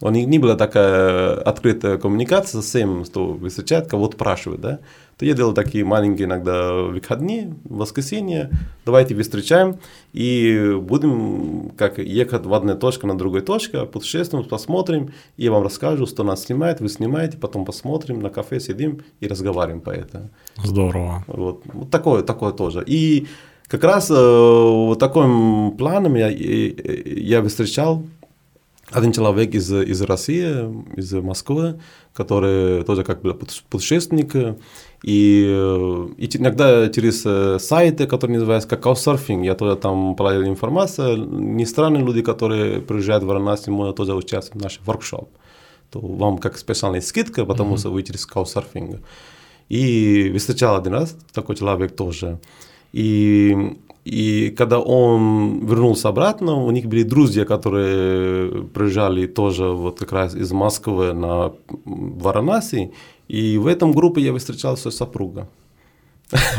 У 0.01 0.09
них 0.09 0.27
не 0.27 0.39
была 0.39 0.55
такая 0.55 1.35
открытая 1.35 1.97
коммуникация 1.97 2.61
с 2.61 2.71
тем, 2.71 3.05
что 3.05 3.37
встречает, 3.47 3.87
кого-то 3.87 4.15
спрашивает, 4.15 4.61
да 4.61 4.79
то 5.21 5.25
я 5.27 5.35
делал 5.35 5.53
такие 5.53 5.85
маленькие 5.85 6.25
иногда 6.25 6.73
выходные, 6.73 7.53
воскресенье, 7.65 8.49
давайте 8.85 9.15
встречаем 9.21 9.77
и 10.13 10.75
будем 10.81 11.73
как 11.77 11.99
ехать 11.99 12.47
в 12.47 12.51
одну 12.55 12.75
точку 12.75 13.05
на 13.05 13.15
другую 13.15 13.43
точку, 13.43 13.85
путешествуем, 13.85 14.45
посмотрим, 14.45 15.13
и 15.37 15.43
я 15.43 15.51
вам 15.51 15.61
расскажу, 15.61 16.07
что 16.07 16.23
нас 16.23 16.45
снимает, 16.45 16.81
вы 16.81 16.89
снимаете, 16.89 17.37
потом 17.37 17.65
посмотрим, 17.65 18.19
на 18.19 18.31
кафе 18.31 18.59
сидим 18.59 19.01
и 19.19 19.27
разговариваем 19.27 19.81
по 19.81 19.91
этому. 19.91 20.31
Здорово. 20.63 21.23
Вот, 21.27 21.61
вот 21.65 21.91
такое, 21.91 22.23
такое 22.23 22.51
тоже. 22.51 22.83
И 22.87 23.27
как 23.67 23.83
раз 23.83 24.09
э, 24.09 24.15
вот 24.15 24.97
таким 24.97 25.77
планом 25.77 26.15
я, 26.15 26.29
я 26.29 27.43
встречал 27.43 28.07
один 28.91 29.11
человек 29.11 29.55
из, 29.55 29.71
из 29.71 30.01
России, 30.01 30.45
из 30.97 31.13
Москвы, 31.13 31.79
который 32.13 32.83
тоже 32.83 33.03
как 33.03 33.21
бы 33.21 33.33
путешественник, 33.69 34.35
и, 35.03 35.43
и 36.17 36.37
иногда 36.37 36.89
через 36.89 37.21
сайты, 37.63 38.05
которые 38.05 38.35
называются 38.35 38.69
как 38.69 38.85
Couchsurfing, 38.85 39.45
я 39.45 39.55
тоже 39.55 39.75
там 39.75 40.15
проводил 40.15 40.43
информацию, 40.43 41.17
не 41.17 41.65
странные 41.65 42.03
люди, 42.03 42.21
которые 42.21 42.81
приезжают 42.81 43.23
в 43.23 43.27
Варанаси, 43.27 43.69
могут 43.69 43.95
тоже 43.95 44.13
участвовать 44.13 44.61
в 44.61 44.63
нашем 44.63 44.83
воркшоп. 44.85 45.29
То 45.89 45.99
вам 45.99 46.37
как 46.37 46.57
специальная 46.57 47.01
скидка, 47.01 47.45
потому 47.45 47.75
mm-hmm. 47.75 47.79
что 47.79 47.91
вы 47.91 48.03
через 48.03 48.27
Couchsurfing. 48.27 48.99
И 49.69 50.33
встречал 50.37 50.75
один 50.75 50.93
раз 50.93 51.15
такой 51.33 51.55
человек 51.55 51.95
тоже. 51.95 52.39
И 52.93 53.77
и 54.03 54.49
когда 54.57 54.79
он 54.79 55.65
вернулся 55.65 56.09
обратно, 56.09 56.55
у 56.55 56.71
них 56.71 56.87
были 56.87 57.03
друзья, 57.03 57.45
которые 57.45 58.63
приезжали 58.63 59.27
тоже 59.27 59.65
вот 59.65 59.99
как 59.99 60.11
раз 60.11 60.35
из 60.35 60.51
Москвы 60.51 61.13
на 61.13 61.53
Варанаси. 61.85 62.93
И 63.27 63.57
в 63.57 63.67
этом 63.67 63.91
группе 63.91 64.21
я 64.21 64.35
встречал 64.35 64.75
свою 64.75 64.91
супруга. 64.91 65.47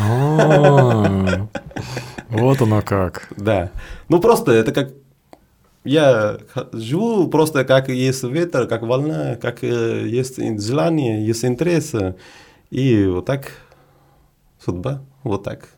А, 0.00 1.48
вот 2.30 2.62
оно 2.62 2.82
как. 2.82 3.28
Да. 3.36 3.70
Ну 4.08 4.20
просто 4.20 4.52
это 4.52 4.72
как 4.72 4.92
я 5.84 6.38
живу 6.72 7.26
просто 7.26 7.64
как 7.64 7.88
есть 7.88 8.22
ветер, 8.22 8.68
как 8.68 8.82
волна, 8.82 9.34
как 9.34 9.64
э, 9.64 10.06
есть 10.06 10.38
желание, 10.60 11.26
есть 11.26 11.44
интерес. 11.44 11.92
И 12.70 13.04
вот 13.06 13.24
так 13.24 13.50
судьба, 14.64 15.02
вот 15.24 15.42
так. 15.42 15.68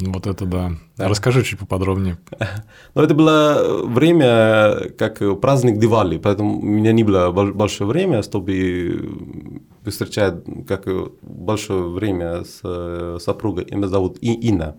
Вот 0.00 0.26
это 0.26 0.44
да. 0.44 0.72
да. 0.96 1.08
Расскажи 1.08 1.42
чуть 1.42 1.58
поподробнее. 1.58 2.18
Ну, 2.94 3.02
это 3.02 3.14
было 3.14 3.84
время, 3.84 4.90
как 4.98 5.40
праздник 5.40 5.78
Дивали, 5.78 6.18
поэтому 6.18 6.58
у 6.58 6.64
меня 6.64 6.92
не 6.92 7.04
было 7.04 7.30
большое 7.30 7.88
время, 7.88 8.22
чтобы 8.22 9.08
встречать 9.86 10.34
как 10.66 10.86
большое 11.22 11.88
время 11.88 12.44
с 12.44 13.18
супругой. 13.20 13.64
Имя 13.64 13.86
зовут 13.86 14.18
Инна. 14.20 14.76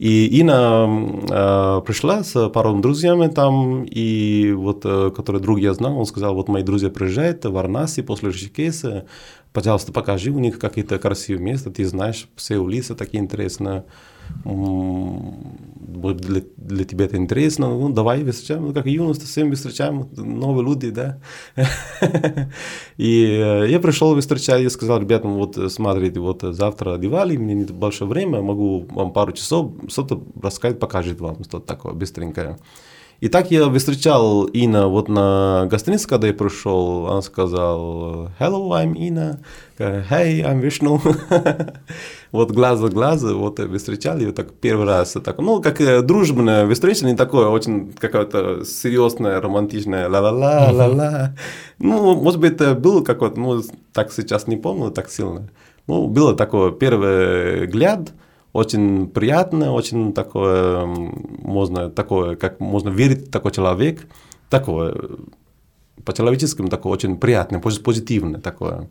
И 0.00 0.40
Инна 0.40 0.88
э, 1.28 1.82
пришла 1.84 2.24
с 2.24 2.48
парой 2.48 2.80
друзьями 2.80 3.26
там, 3.28 3.84
и 3.84 4.50
вот, 4.56 4.80
э, 4.86 5.10
который 5.14 5.42
друг 5.42 5.58
я 5.58 5.74
знал, 5.74 5.98
он 5.98 6.06
сказал, 6.06 6.34
вот 6.34 6.48
мои 6.48 6.62
друзья 6.62 6.88
приезжают 6.88 7.44
в 7.44 7.52
Варнаси 7.52 8.00
после 8.00 8.30
Ришикеса, 8.30 9.04
пожалуйста, 9.52 9.92
покажи 9.92 10.30
у 10.30 10.38
них 10.38 10.58
какие-то 10.58 10.98
красивые 10.98 11.44
места, 11.44 11.70
ты 11.70 11.84
знаешь, 11.84 12.28
все 12.34 12.56
улицы 12.56 12.94
такие 12.94 13.22
интересные 13.22 13.84
для, 16.14 16.42
для 16.56 16.84
тебя 16.84 17.04
это 17.04 17.16
интересно, 17.16 17.68
ну, 17.68 17.88
давай 17.90 18.24
встречаем, 18.24 18.66
ну, 18.66 18.72
как 18.72 18.86
юность, 18.86 19.24
всем 19.24 19.52
встречаем, 19.52 20.08
новые 20.16 20.64
люди, 20.64 20.90
да. 20.90 21.20
И 22.96 23.66
я 23.68 23.80
пришел 23.80 24.18
встречать, 24.20 24.62
я 24.62 24.70
сказал 24.70 25.00
ребятам, 25.00 25.34
вот 25.34 25.58
смотрите, 25.72 26.20
вот 26.20 26.42
завтра 26.42 26.94
одевали, 26.94 27.36
мне 27.36 27.54
не 27.54 27.64
большое 27.64 28.10
время, 28.10 28.42
могу 28.42 28.86
вам 28.90 29.12
пару 29.12 29.32
часов 29.32 29.72
что-то 29.88 30.22
рассказать, 30.40 30.78
покажет 30.78 31.20
вам 31.20 31.44
что-то 31.44 31.66
такое 31.66 31.92
быстренькое. 31.92 32.58
И 33.20 33.28
так 33.28 33.50
я 33.50 33.70
встречал 33.70 34.46
Ина 34.46 34.88
вот 34.88 35.08
на 35.10 35.66
гостинице, 35.70 36.08
когда 36.08 36.28
я 36.28 36.32
пришел, 36.32 37.06
она 37.06 37.20
сказала, 37.20 38.32
hello, 38.40 38.70
I'm 38.70 38.94
Ина, 38.96 39.40
hey, 39.78 40.40
I'm 40.40 40.62
Vishnu. 40.62 40.98
вот 42.32 42.50
глаз 42.50 42.78
за 42.78 42.88
глаз, 42.88 43.22
вот 43.22 43.60
встречали 43.76 44.24
ее 44.24 44.32
так 44.32 44.54
первый 44.54 44.86
раз. 44.86 45.18
Так, 45.22 45.36
ну, 45.36 45.60
как 45.60 45.82
э, 45.82 46.00
дружбная 46.00 46.66
встреча, 46.72 47.04
не 47.04 47.14
такое, 47.14 47.48
очень 47.48 47.92
какое-то 47.92 48.64
серьезное, 48.64 49.38
романтичное 49.38 50.08
ла-ла-ла, 50.08 50.70
ла-ла. 50.72 51.34
Ну, 51.78 52.14
может 52.16 52.40
быть, 52.40 52.54
это 52.54 52.74
было 52.74 53.04
какое-то, 53.04 53.38
ну, 53.38 53.62
так 53.92 54.12
сейчас 54.12 54.46
не 54.46 54.56
помню 54.56 54.90
так 54.90 55.10
сильно. 55.10 55.50
Ну, 55.86 56.06
было 56.06 56.34
такое 56.34 56.72
первый 56.72 57.66
взгляд, 57.66 58.12
очень 58.52 59.08
приятно, 59.08 59.72
очень 59.72 60.12
такое, 60.12 60.86
можно, 60.86 61.90
такое, 61.90 62.36
как 62.36 62.60
можно 62.60 62.88
верить 62.88 63.30
такой 63.30 63.52
человек, 63.52 64.06
такое, 64.48 64.94
по-человеческому 66.04 66.68
такое 66.68 66.92
очень 66.92 67.16
приятное, 67.16 67.60
позитивное 67.60 68.40
такое. 68.40 68.88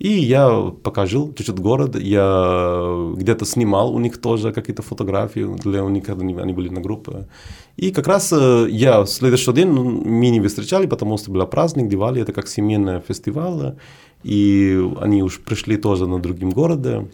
И 0.00 0.08
я 0.08 0.72
покажу 0.82 1.34
чуть-чуть 1.36 1.58
город, 1.58 1.94
я 1.94 3.12
где-то 3.16 3.44
снимал 3.44 3.94
у 3.94 3.98
них 3.98 4.18
тоже 4.18 4.50
какие-то 4.50 4.82
фотографии, 4.82 5.46
для 5.62 5.82
них, 5.82 6.08
они 6.08 6.52
были 6.54 6.70
на 6.70 6.80
группе. 6.80 7.28
И 7.76 7.92
как 7.92 8.06
раз 8.06 8.32
э, 8.32 8.66
я 8.70 9.02
в 9.02 9.08
следующий 9.08 9.52
день 9.52 9.68
ну, 9.68 9.84
меня 9.84 10.48
встречали, 10.48 10.86
потому 10.86 11.18
что 11.18 11.30
был 11.30 11.46
праздник, 11.46 11.88
Дивали, 11.88 12.22
это 12.22 12.32
как 12.32 12.48
семейный 12.48 13.00
фестиваль, 13.00 13.74
и 14.22 14.90
они 15.00 15.22
уж 15.22 15.38
пришли 15.38 15.76
тоже 15.76 16.06
на 16.06 16.18
другим 16.18 16.50
городе. 16.50 17.06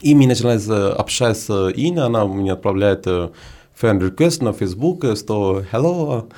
И 0.00 0.14
мы 0.14 0.26
начали 0.26 0.92
общаться 0.92 1.70
с 1.70 1.72
Инной, 1.74 2.06
она 2.06 2.26
мне 2.26 2.52
отправляет 2.52 3.06
friend 3.06 4.00
request 4.00 4.42
на 4.44 4.52
Facebook, 4.52 5.04
что 5.16 5.62
hello, 5.72 6.30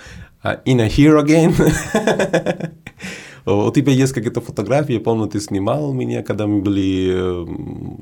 Inna 0.64 0.88
here 0.88 1.20
again. 1.20 1.52
У 3.46 3.70
тебя 3.70 3.92
есть 3.92 4.12
какие-то 4.12 4.40
фотографии, 4.40 4.94
я 4.94 5.00
помню, 5.00 5.28
ты 5.28 5.40
снимал 5.40 5.92
меня, 5.92 6.24
когда 6.24 6.46
мы 6.48 6.62
были 6.62 7.46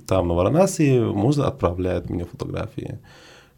там 0.06 0.28
на 0.28 0.34
Варанаси, 0.34 1.00
можно 1.00 1.46
отправлять 1.46 2.08
мне 2.08 2.24
фотографии. 2.24 2.98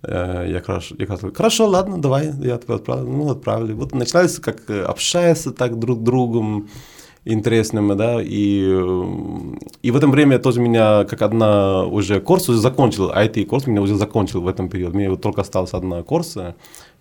Я, 0.03 0.63
хорошо, 0.65 0.97
я 0.99 1.07
сказал, 1.07 1.33
хорошо, 1.33 1.67
ладно, 1.67 1.99
давай, 1.99 2.33
я 2.41 2.59
тебя 2.59 2.75
отправлю. 2.75 3.09
Ну, 3.09 3.31
отправили. 3.31 3.73
Вот 3.73 3.95
начинается 3.95 4.43
как 4.43 4.69
общаться 4.69 5.53
так 5.53 5.79
друг 5.79 6.01
с 6.01 6.03
другом 6.03 6.69
интересными, 7.27 7.95
да, 7.95 8.23
и, 8.23 8.63
и 9.83 9.91
в 9.91 9.97
это 9.97 10.07
время 10.07 10.39
тоже 10.39 10.61
меня, 10.61 11.05
как 11.05 11.23
одна 11.23 11.85
уже 11.85 12.21
курс 12.21 12.49
уже 12.49 12.59
закончил, 12.59 13.11
IT-курс 13.11 13.67
меня 13.67 13.83
уже 13.83 13.97
закончил 13.97 14.41
в 14.41 14.49
этом 14.49 14.69
период, 14.69 14.95
мне 14.95 15.11
вот 15.11 15.21
только 15.21 15.41
осталась 15.41 15.75
одна 15.75 16.03
курс, 16.03 16.37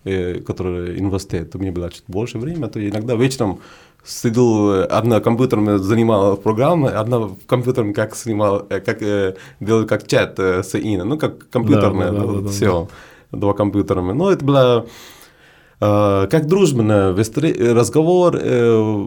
э, 0.04 0.40
которая 0.40 0.98
инвестит, 0.98 1.54
у 1.54 1.58
меня 1.58 1.72
было 1.72 1.90
чуть 1.90 2.04
больше 2.08 2.38
времени, 2.38 2.68
то 2.68 2.88
иногда 2.88 3.14
вечером 3.14 3.60
сидел, 4.04 4.82
одна 4.90 5.20
компьютером 5.20 5.78
занимала 5.78 6.36
программы, 6.36 6.90
одна 6.90 7.30
компьютером 7.46 7.92
как 7.94 8.16
снимал, 8.16 8.66
э, 8.68 8.80
как 8.80 9.02
э, 9.02 9.36
делал 9.60 9.86
как 9.86 10.08
чат 10.08 10.38
э, 10.40 10.62
с 10.62 10.74
Ина, 10.74 11.04
ну 11.04 11.18
как 11.18 11.48
компьютерная, 11.50 12.10
да, 12.10 12.20
да, 12.20 12.26
да, 12.26 12.40
да, 12.40 12.48
все, 12.48 12.88
да. 13.30 13.38
два 13.38 13.52
компьютерами. 13.52 14.12
Ну 14.12 14.28
это 14.28 14.44
было 14.44 14.86
э, 15.80 16.26
как 16.28 16.46
дружбенный 16.46 17.14
разговор, 17.72 18.36
э, 18.40 19.06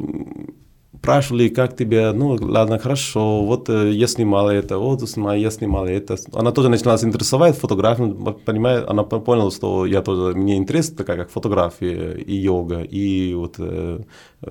спрашивали, 1.02 1.48
как 1.50 1.76
тебе, 1.76 2.12
ну, 2.12 2.38
ладно, 2.42 2.78
хорошо, 2.78 3.46
вот 3.46 3.70
э, 3.70 3.92
я 3.92 4.08
снимала 4.08 4.50
это, 4.50 4.78
вот 4.78 5.10
снимала, 5.10 5.38
я 5.38 5.52
снимала 5.52 5.88
это. 5.88 6.18
Она 6.34 6.52
тоже 6.52 6.70
начала 6.70 6.98
интересовать 7.02 7.58
фотографией, 7.58 8.14
понимает, 8.46 8.90
она 8.90 9.04
поняла, 9.04 9.50
что 9.52 9.86
я 9.86 10.02
тоже, 10.02 10.36
мне 10.36 10.58
интерес 10.58 10.90
такая, 10.90 11.18
как 11.18 11.30
фотография 11.30 12.18
и 12.18 12.36
йога, 12.36 12.82
и 12.82 13.34
вот 13.34 13.56
э, 13.60 14.02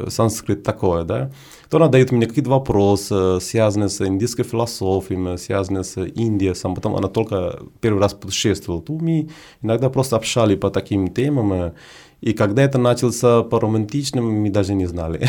санскрит 0.09 0.63
такое, 0.63 1.05
да. 1.05 1.31
То 1.71 1.77
она 1.77 1.89
дает 1.89 2.13
мне 2.13 2.27
какие-то 2.27 2.51
вопросы, 2.51 3.41
связанные 3.41 3.91
с 3.91 4.01
индийской 4.01 4.45
философией, 4.45 5.37
связанные 5.37 5.85
с 5.85 6.01
Индией, 6.01 6.55
сам 6.55 6.75
потом 6.75 6.97
она 6.97 7.09
только 7.09 7.59
первый 7.81 8.01
раз 8.01 8.15
путешествовала. 8.15 8.81
То 8.83 8.95
мы 8.95 9.29
иногда 9.63 9.91
просто 9.91 10.17
общали 10.17 10.57
по 10.57 10.71
таким 10.71 11.09
темам, 11.09 11.75
и 12.21 12.33
когда 12.33 12.63
это 12.63 12.79
начался 12.79 13.43
по 13.43 13.61
романтичным, 13.61 14.43
мы 14.43 14.51
даже 14.51 14.75
не 14.75 14.87
знали. 14.87 15.29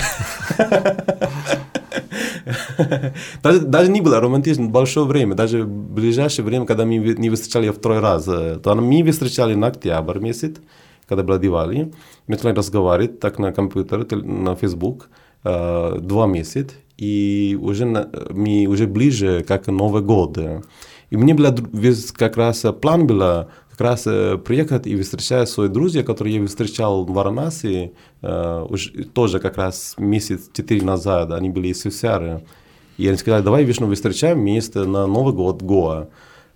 даже, 3.43 3.59
даже 3.59 3.91
не 3.91 4.01
было 4.01 4.19
романтично 4.19 4.67
большое 4.67 5.05
время, 5.05 5.35
даже 5.35 5.63
в 5.63 5.67
ближайшее 5.67 6.45
время, 6.45 6.65
когда 6.65 6.85
мы 6.85 6.97
не 6.97 7.29
встречали 7.29 7.69
второй 7.69 7.99
раз, 7.99 8.23
то 8.25 8.75
мы 8.75 9.11
встречали 9.11 9.55
на 9.55 9.67
октябрь 9.67 10.19
месяц, 10.19 10.55
когда 11.07 11.23
была 11.23 11.37
Дивали, 11.37 11.91
начали 12.27 12.53
разговаривать 12.53 13.19
так 13.19 13.39
на 13.39 13.51
компьютере, 13.51 14.05
на 14.11 14.55
Facebook, 14.55 15.09
два 15.43 16.27
месяца, 16.27 16.73
и 16.97 17.57
уже 17.61 17.85
мы 17.85 18.67
уже 18.67 18.87
ближе, 18.87 19.43
как 19.47 19.67
Новый 19.67 20.01
год. 20.01 20.37
И 21.11 21.17
мне 21.17 21.33
было 21.33 21.55
как 22.17 22.37
раз 22.37 22.65
план 22.81 23.07
был 23.07 23.47
как 23.79 23.87
раз 23.87 24.07
э, 24.07 24.37
приехать 24.37 24.87
и 24.87 25.01
встречать 25.01 25.47
своих 25.47 25.71
друзей, 25.71 26.03
которые 26.03 26.35
я 26.35 26.45
встречал 26.47 27.05
в 27.05 27.13
Варанаси, 27.13 27.93
э, 28.21 28.67
тоже 29.13 29.39
как 29.39 29.57
раз 29.57 29.95
месяц 29.97 30.49
четыре 30.51 30.85
назад, 30.85 31.31
они 31.31 31.49
были 31.49 31.69
из 31.69 31.79
Сусяры. 31.79 32.43
И 32.97 33.07
они 33.07 33.17
сказали, 33.17 33.41
давай 33.41 33.63
вишну 33.63 33.89
встречаем 33.93 34.39
вместе 34.39 34.79
на 34.79 35.07
Новый 35.07 35.33
год 35.33 35.61
Гоа. 35.61 36.09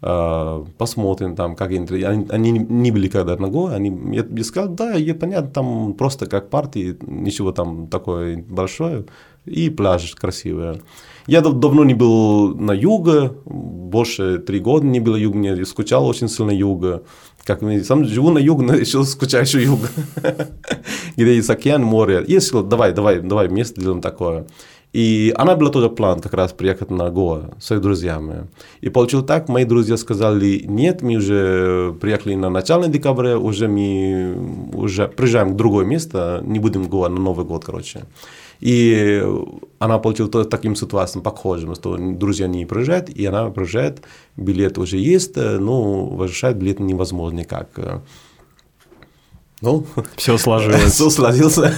Uh, 0.05 0.67
посмотрим 0.77 1.33
там, 1.33 1.55
как 1.55 1.69
они, 1.69 1.87
они, 2.29 2.51
не 2.51 2.91
были 2.91 3.07
когда 3.07 3.37
Гоа, 3.37 3.73
они, 3.73 4.13
я, 4.13 4.25
я 4.29 4.43
сказал, 4.43 4.67
да, 4.73 4.95
я 4.95 5.15
понятно, 5.15 5.49
там 5.49 5.93
просто 5.93 6.25
как 6.25 6.49
партии, 6.49 6.97
ничего 7.07 7.53
там 7.53 7.87
такое 7.87 8.35
большое, 8.35 9.05
и 9.45 9.69
пляж 9.69 10.13
красивый. 10.15 10.81
Я 11.25 11.39
дав 11.39 11.53
давно 11.53 11.85
не 11.85 11.93
был 11.93 12.53
на 12.53 12.73
юге, 12.73 13.31
больше 13.45 14.39
три 14.39 14.59
года 14.59 14.85
не 14.85 14.99
был 14.99 15.13
на 15.13 15.17
юге, 15.17 15.37
мне 15.37 15.65
скучал 15.65 16.05
очень 16.05 16.27
сильно 16.27 16.51
юга. 16.51 17.03
Как 17.45 17.61
сам 17.83 18.05
живу 18.05 18.29
на 18.29 18.39
юге, 18.39 18.65
но 18.65 18.75
еще 18.81 19.05
скучаю 19.05 19.45
еще 19.45 19.63
юга. 19.63 19.87
где 21.15 21.35
есть 21.35 21.49
океан, 21.49 21.83
море. 21.83 22.25
Я 22.27 22.41
сказал, 22.41 22.65
давай, 22.65 22.91
давай, 22.91 23.21
давай, 23.21 23.47
место 23.47 23.79
делаем 23.79 24.01
такое. 24.01 24.47
И 24.93 25.33
она 25.35 25.55
была 25.55 25.71
тоже 25.71 25.89
план 25.89 26.21
как 26.21 26.33
раз 26.35 26.53
приехать 26.53 26.91
на 26.91 27.09
Гоа 27.09 27.55
с 27.59 27.79
друзьями. 27.79 28.47
И 28.81 28.89
получилось 28.89 29.25
так, 29.25 29.49
мои 29.49 29.65
друзья 29.65 29.97
сказали, 29.97 30.63
нет, 30.67 31.01
мы 31.01 31.15
уже 31.15 31.95
приехали 31.99 32.35
на 32.35 32.49
начало 32.49 32.87
декабря, 32.87 33.39
уже 33.39 33.67
мы 33.67 34.35
уже 34.73 35.07
приезжаем 35.07 35.53
в 35.53 35.55
другое 35.55 35.85
место, 35.85 36.41
не 36.45 36.59
будем 36.59 36.87
Гоа 36.87 37.09
на 37.09 37.19
Новый 37.19 37.43
год, 37.43 37.65
короче. 37.65 38.05
И 38.59 39.21
она 39.79 39.97
получила 39.97 40.29
тоже 40.29 40.47
таким 40.47 40.75
ситуациям 40.75 41.23
похожим, 41.23 41.73
что 41.73 41.97
друзья 41.97 42.47
не 42.47 42.65
приезжают, 42.65 43.09
и 43.09 43.25
она 43.25 43.49
приезжает, 43.49 44.03
билет 44.37 44.77
уже 44.77 44.97
есть, 44.97 45.35
но 45.35 46.05
возвращать 46.05 46.55
билет 46.55 46.79
невозможно 46.79 47.39
никак. 47.39 47.67
Ну, 49.64 49.86
все 50.18 50.38
сложилось. 50.38 50.84
Все 50.93 51.09
сложился. 51.09 51.74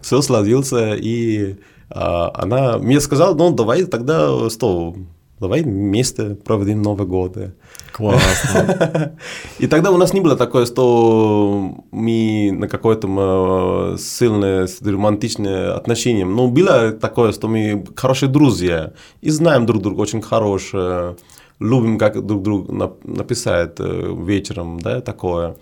Все 0.00 0.22
сложился. 0.22 0.94
И 0.94 1.56
а, 1.90 2.30
она 2.32 2.78
мне 2.78 3.00
сказала, 3.00 3.34
ну, 3.34 3.50
давай 3.50 3.84
тогда 3.86 4.48
что, 4.48 4.94
давай 5.40 5.62
вместе 5.62 6.36
проведем 6.36 6.82
Новый 6.82 7.08
год. 7.08 7.36
Классно. 7.92 9.16
И 9.58 9.66
тогда 9.66 9.90
у 9.90 9.96
нас 9.96 10.12
не 10.12 10.20
было 10.20 10.36
такое, 10.36 10.64
что 10.66 11.74
мы 11.90 12.50
на 12.52 12.68
какое-то 12.68 13.96
сильное 13.98 14.68
романтичное 14.84 15.74
отношение. 15.74 16.24
Но 16.24 16.46
было 16.46 16.92
такое, 16.92 17.32
что 17.32 17.48
мы 17.48 17.84
хорошие 17.96 18.28
друзья 18.28 18.92
и 19.22 19.30
знаем 19.30 19.66
друг 19.66 19.82
друга 19.82 20.02
очень 20.02 20.22
хорошие, 20.22 21.16
любим 21.58 21.98
как 21.98 22.24
друг 22.24 22.42
друга 22.42 22.92
написать 23.02 23.80
э, 23.80 24.14
вечером, 24.24 24.78
да, 24.78 25.00
такое 25.00 25.56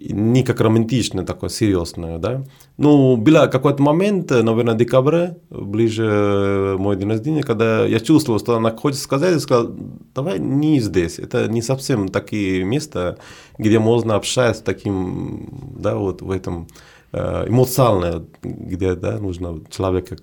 не 0.00 0.42
как 0.42 0.60
романтичное, 0.60 1.24
такое 1.24 1.50
серьезное, 1.50 2.18
да. 2.18 2.44
Ну, 2.76 3.16
был 3.16 3.48
какой-то 3.50 3.82
момент, 3.82 4.30
наверное, 4.30 4.74
в 4.74 4.76
декабре, 4.76 5.36
ближе 5.50 6.76
мой 6.78 6.96
день 6.96 7.08
рождения, 7.08 7.42
когда 7.42 7.84
я 7.86 8.00
чувствовал, 8.00 8.38
что 8.38 8.56
она 8.56 8.70
хочет 8.70 9.00
сказать, 9.00 9.34
я 9.34 9.40
сказал, 9.40 9.74
давай 10.14 10.38
не 10.38 10.80
здесь, 10.80 11.18
это 11.18 11.48
не 11.48 11.62
совсем 11.62 12.08
такие 12.08 12.64
места, 12.64 13.18
где 13.58 13.78
можно 13.78 14.14
общаться 14.14 14.62
таким, 14.62 15.48
да, 15.78 15.96
вот 15.96 16.22
в 16.22 16.30
этом 16.30 16.68
э, 17.12 17.48
эмоционально, 17.48 18.26
где, 18.42 18.94
да, 18.94 19.18
нужно 19.18 19.60
человека 19.70 20.16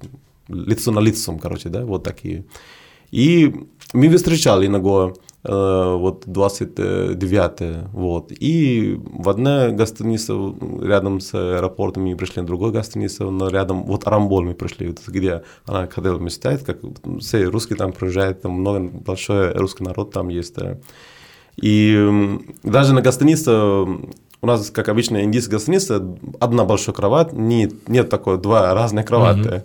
лицо 0.47 0.91
на 0.91 0.99
лицом, 0.99 1.39
короче, 1.39 1.69
да, 1.69 1.85
вот 1.85 2.03
такие. 2.03 2.45
И 3.11 3.53
мы 3.93 4.09
встречали 4.15 4.65
иногда 4.65 5.13
Э, 5.13 5.32
вот 5.43 6.23
29 6.25 7.91
вот. 7.91 8.31
И 8.31 8.97
в 9.03 9.29
одной 9.29 9.73
гостинице 9.73 10.33
рядом 10.81 11.19
с 11.19 11.33
аэропортом 11.33 12.03
мы 12.03 12.15
пришли, 12.15 12.41
в 12.41 12.45
другой 12.45 12.71
гостинице, 12.71 13.25
но 13.25 13.49
рядом, 13.49 13.83
вот 13.83 14.07
Арамбол 14.07 14.43
мы 14.43 14.53
пришли, 14.53 14.95
где 15.07 15.43
она 15.65 15.87
хотела 15.87 16.17
мечтать, 16.17 16.63
как 16.63 16.79
все 17.19 17.43
русские 17.45 17.77
там 17.77 17.91
приезжают, 17.91 18.41
там 18.41 18.53
много, 18.53 18.79
большой 18.79 19.51
русский 19.53 19.83
народ 19.83 20.11
там 20.11 20.29
есть. 20.29 20.55
И 21.57 22.39
даже 22.63 22.93
на 22.93 23.01
гостинице 23.01 23.51
у 23.51 24.45
нас, 24.45 24.71
как 24.71 24.89
обычно, 24.89 25.23
индийская 25.23 25.51
гостиница, 25.51 26.01
одна 26.39 26.65
большая 26.65 26.93
кровать, 26.93 27.31
нет, 27.33 27.87
нет 27.87 28.09
такой 28.09 28.37
два 28.37 28.73
разных 28.73 29.05
кровати. 29.05 29.39
Mm-hmm. 29.39 29.63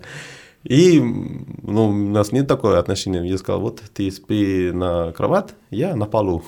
И 0.63 0.99
ну, 0.99 1.89
у 1.89 1.93
нас 1.93 2.31
нет 2.31 2.47
такое 2.47 2.79
отношение. 2.79 3.27
Я 3.27 3.37
сказал, 3.37 3.61
вот 3.61 3.81
ты 3.93 4.11
спи 4.11 4.71
на 4.73 5.11
кровать, 5.13 5.55
я 5.71 5.95
на 5.95 6.05
полу. 6.05 6.43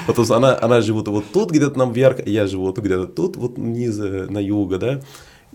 Потому 0.07 0.25
что 0.25 0.35
она, 0.35 0.57
она 0.61 0.81
живет 0.81 1.07
вот 1.07 1.25
тут, 1.31 1.51
где-то 1.51 1.79
нам 1.79 1.93
вверх, 1.93 2.27
я 2.27 2.47
живу 2.47 2.65
вот 2.65 2.77
где-то 2.77 3.07
тут, 3.07 3.37
вот 3.37 3.57
ниже, 3.57 4.27
на 4.29 4.39
юге, 4.39 4.77
да. 4.77 5.01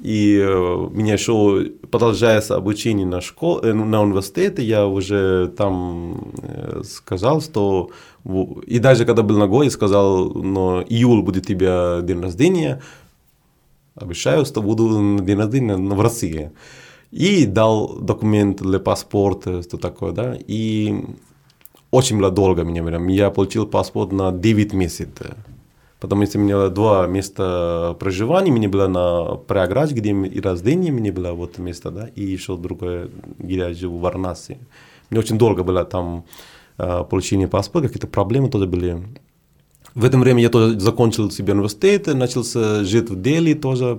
И 0.03 0.39
э, 0.41 0.89
меня 0.93 1.15
еще 1.15 1.73
продолжается 1.91 2.57
обучение 2.57 3.07
на 3.07 3.21
школе, 3.21 3.75
на 3.75 4.03
университете, 4.03 4.63
я 4.63 4.87
уже 4.87 5.49
там 5.57 6.33
э, 6.43 6.83
сказал, 6.85 7.41
что 7.41 7.91
и 8.67 8.79
даже 8.79 9.05
когда 9.05 9.23
был 9.23 9.39
на 9.39 9.49
Гои, 9.49 9.69
сказал, 9.69 10.31
но 10.35 10.83
июль 10.83 11.23
будет 11.23 11.45
у 11.45 11.49
тебя 11.49 12.01
день 12.03 12.21
рождения, 12.21 12.81
обещаю, 13.95 14.45
что 14.45 14.63
буду 14.63 14.89
на 14.89 15.21
день 15.21 15.39
рождения 15.39 15.77
в 15.77 16.01
России. 16.01 16.51
И 17.11 17.47
дал 17.47 17.97
документ 17.97 18.61
для 18.61 18.79
паспорта, 18.79 19.63
что 19.63 19.79
такое, 19.79 20.13
да, 20.13 20.37
и 20.47 21.03
очень 21.91 22.19
было 22.19 22.31
долго 22.31 22.65
меня, 22.65 22.99
я 23.15 23.31
получил 23.31 23.67
паспорт 23.67 24.13
на 24.13 24.31
9 24.31 24.75
месяцев. 24.75 25.35
Потому 26.01 26.27
что 26.27 26.39
у 26.39 26.43
меня 26.43 26.69
два 26.69 27.07
места 27.07 27.97
проживания, 27.99 28.53
мне 28.53 28.69
было 28.69 28.87
на 28.87 29.37
Пряградж, 29.37 29.93
где 29.93 30.11
и 30.11 30.41
рождение 30.41 30.93
мне 30.93 31.11
было 31.11 31.33
вот 31.33 31.59
место, 31.59 31.91
да, 31.91 32.09
и 32.15 32.23
еще 32.23 32.57
другое, 32.57 33.09
где 33.39 33.57
я 33.57 33.75
живу 33.75 33.99
в 33.99 34.01
Варнасе. 34.01 34.59
Мне 35.11 35.21
очень 35.21 35.39
долго 35.39 35.65
было 35.65 35.85
там 35.85 36.25
э, 36.79 37.05
получение 37.11 37.49
паспорта, 37.49 37.89
какие-то 37.89 38.07
проблемы 38.07 38.49
тоже 38.49 38.67
были. 38.67 39.03
В 39.95 40.05
это 40.05 40.19
время 40.19 40.41
я 40.41 40.51
тоже 40.51 40.79
закончил 40.79 41.31
себе 41.33 41.55
университет, 41.55 42.07
начался 42.07 42.85
жить 42.85 43.11
в 43.11 43.21
Дели 43.21 43.55
тоже 43.55 43.99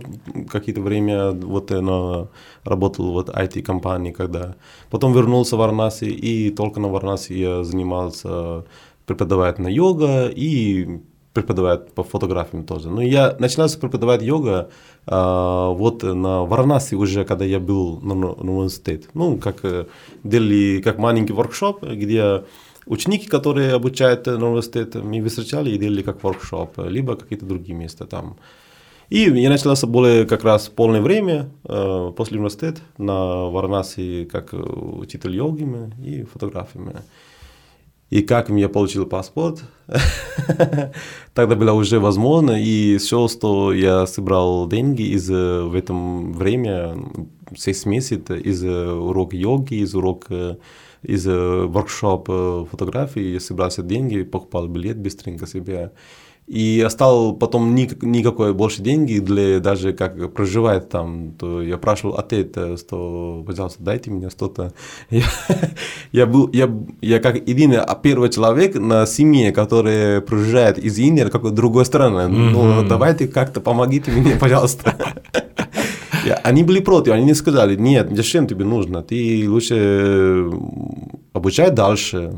какие-то 0.50 0.80
время, 0.82 1.32
вот 1.32 1.72
я 1.72 2.28
работал 2.64 3.12
в 3.12 3.20
IT-компании, 3.20 4.12
когда 4.12 4.56
потом 4.90 5.14
вернулся 5.14 5.58
в 5.58 5.60
Варнаси, 5.60 6.06
и 6.06 6.52
только 6.52 6.80
на 6.80 6.88
Варнаси 6.88 7.34
я 7.34 7.64
занимался 7.66 8.64
преподавать 9.06 9.60
на 9.60 9.68
йога 9.68 10.28
и 10.28 11.02
преподавать 11.34 11.92
по 11.94 12.04
фотографиям 12.04 12.64
тоже. 12.64 12.90
Но 12.90 13.02
я 13.02 13.36
начинал 13.40 13.70
преподавать 13.80 14.22
йога 14.22 14.70
а, 15.06 15.70
вот 15.70 16.04
на 16.04 16.44
Варанаси 16.44 16.96
уже, 16.96 17.24
когда 17.24 17.46
я 17.46 17.60
был 17.60 18.00
на, 18.02 18.16
на 18.16 18.32
университете. 18.32 19.08
Ну, 19.14 19.38
как 19.38 19.64
э, 19.64 19.86
делали 20.24 20.82
как 20.82 20.98
маленький 20.98 21.34
воркшоп, 21.34 21.84
где 21.84 22.44
ученики, 22.86 23.28
которые 23.28 23.74
обучают 23.74 24.26
на 24.26 24.50
университете, 24.50 25.00
мы 25.00 25.24
встречали 25.28 25.72
и 25.72 25.78
делали 25.78 26.02
как 26.02 26.24
воркшоп, 26.24 26.80
либо 26.80 27.16
какие-то 27.16 27.46
другие 27.46 27.76
места 27.76 28.06
там. 28.06 28.38
И 29.10 29.22
я 29.22 29.50
начал 29.50 29.76
с 29.76 29.86
более 29.86 30.26
как 30.26 30.44
раз 30.44 30.70
полное 30.70 31.02
время 31.02 31.50
э, 31.64 32.12
после 32.16 32.38
университета 32.38 32.82
на 32.98 33.50
Варанаси 33.50 34.28
как 34.32 34.54
учитель 34.54 35.36
йоги 35.36 35.68
и 36.04 36.24
фотографиями. 36.24 36.96
И 38.10 38.22
как 38.22 38.50
я 38.50 38.70
получил 38.70 39.06
паспорт, 39.06 39.64
тогда 41.34 41.56
было 41.56 41.74
уже 41.74 42.00
возможно, 42.00 42.52
и 42.52 42.98
все, 42.98 43.28
что 43.28 43.72
я 43.72 44.08
собрал 44.08 44.68
деньги 44.68 45.04
из 45.04 45.30
в 45.30 45.76
этом 45.76 46.34
время, 46.34 46.98
6 47.56 47.86
месяцев, 47.86 48.40
из 48.40 48.64
урока 48.64 49.36
йоги, 49.36 49.76
из 49.76 49.94
урока 49.94 50.58
из 51.04 51.26
воркшоп 51.26 52.28
фотографии, 52.72 53.34
я 53.34 53.40
собрал 53.40 53.70
все 53.70 53.84
деньги, 53.84 54.24
покупал 54.24 54.68
билет 54.68 54.98
быстренько 54.98 55.48
себе. 55.48 55.92
И 56.50 56.84
остал 56.84 57.34
потом 57.34 57.76
ни, 57.76 57.88
никакой 58.02 58.56
больше 58.56 58.82
деньги 58.82 59.20
для 59.20 59.60
даже 59.60 59.94
как 59.94 60.34
проживать 60.34 60.90
там. 60.90 61.34
То 61.38 61.62
я 61.62 61.78
спрашивал 61.78 62.18
отец, 62.18 62.80
что, 62.80 63.44
пожалуйста, 63.46 63.84
дайте 63.84 64.10
мне 64.10 64.32
что-то. 64.32 64.74
Я, 65.12 65.26
я 66.12 66.26
был, 66.26 66.50
я, 66.52 66.68
я 67.02 67.20
как 67.20 67.36
единый 67.36 67.78
первый 68.02 68.30
человек 68.30 68.74
на 68.76 69.06
семье, 69.06 69.52
который 69.52 70.22
проживает 70.22 70.80
из 70.80 70.98
Индии 70.98 71.22
на 71.22 71.30
какой-то 71.30 71.56
другой 71.56 71.86
стране. 71.86 72.16
Mm-hmm. 72.16 72.50
Ну, 72.52 72.88
давайте 72.88 73.28
как-то 73.28 73.62
помогите 73.62 74.10
мне, 74.10 74.36
пожалуйста. 74.40 74.96
Они 76.44 76.64
были 76.64 76.80
против, 76.80 77.14
они 77.14 77.26
не 77.26 77.36
сказали, 77.36 77.76
нет, 77.76 78.10
зачем 78.12 78.48
тебе 78.48 78.66
нужно, 78.66 79.04
ты 79.04 79.46
лучше 79.48 80.50
обучай 81.34 81.72
дальше, 81.72 82.34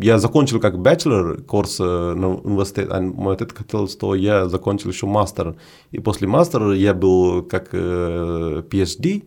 я 0.00 0.18
закончил 0.18 0.60
как 0.60 0.76
бachelor 0.76 1.42
курс 1.42 1.78
на 1.78 2.34
университете, 2.34 2.88
а 2.90 3.00
мой 3.00 3.34
отец 3.34 3.50
хотел, 3.54 3.88
что 3.88 4.14
я 4.14 4.48
закончил 4.48 4.90
еще 4.90 5.06
мастер. 5.06 5.56
И 5.90 6.00
после 6.00 6.28
мастера 6.28 6.72
я 6.74 6.94
был 6.94 7.42
как 7.42 7.72
PhD, 7.74 9.24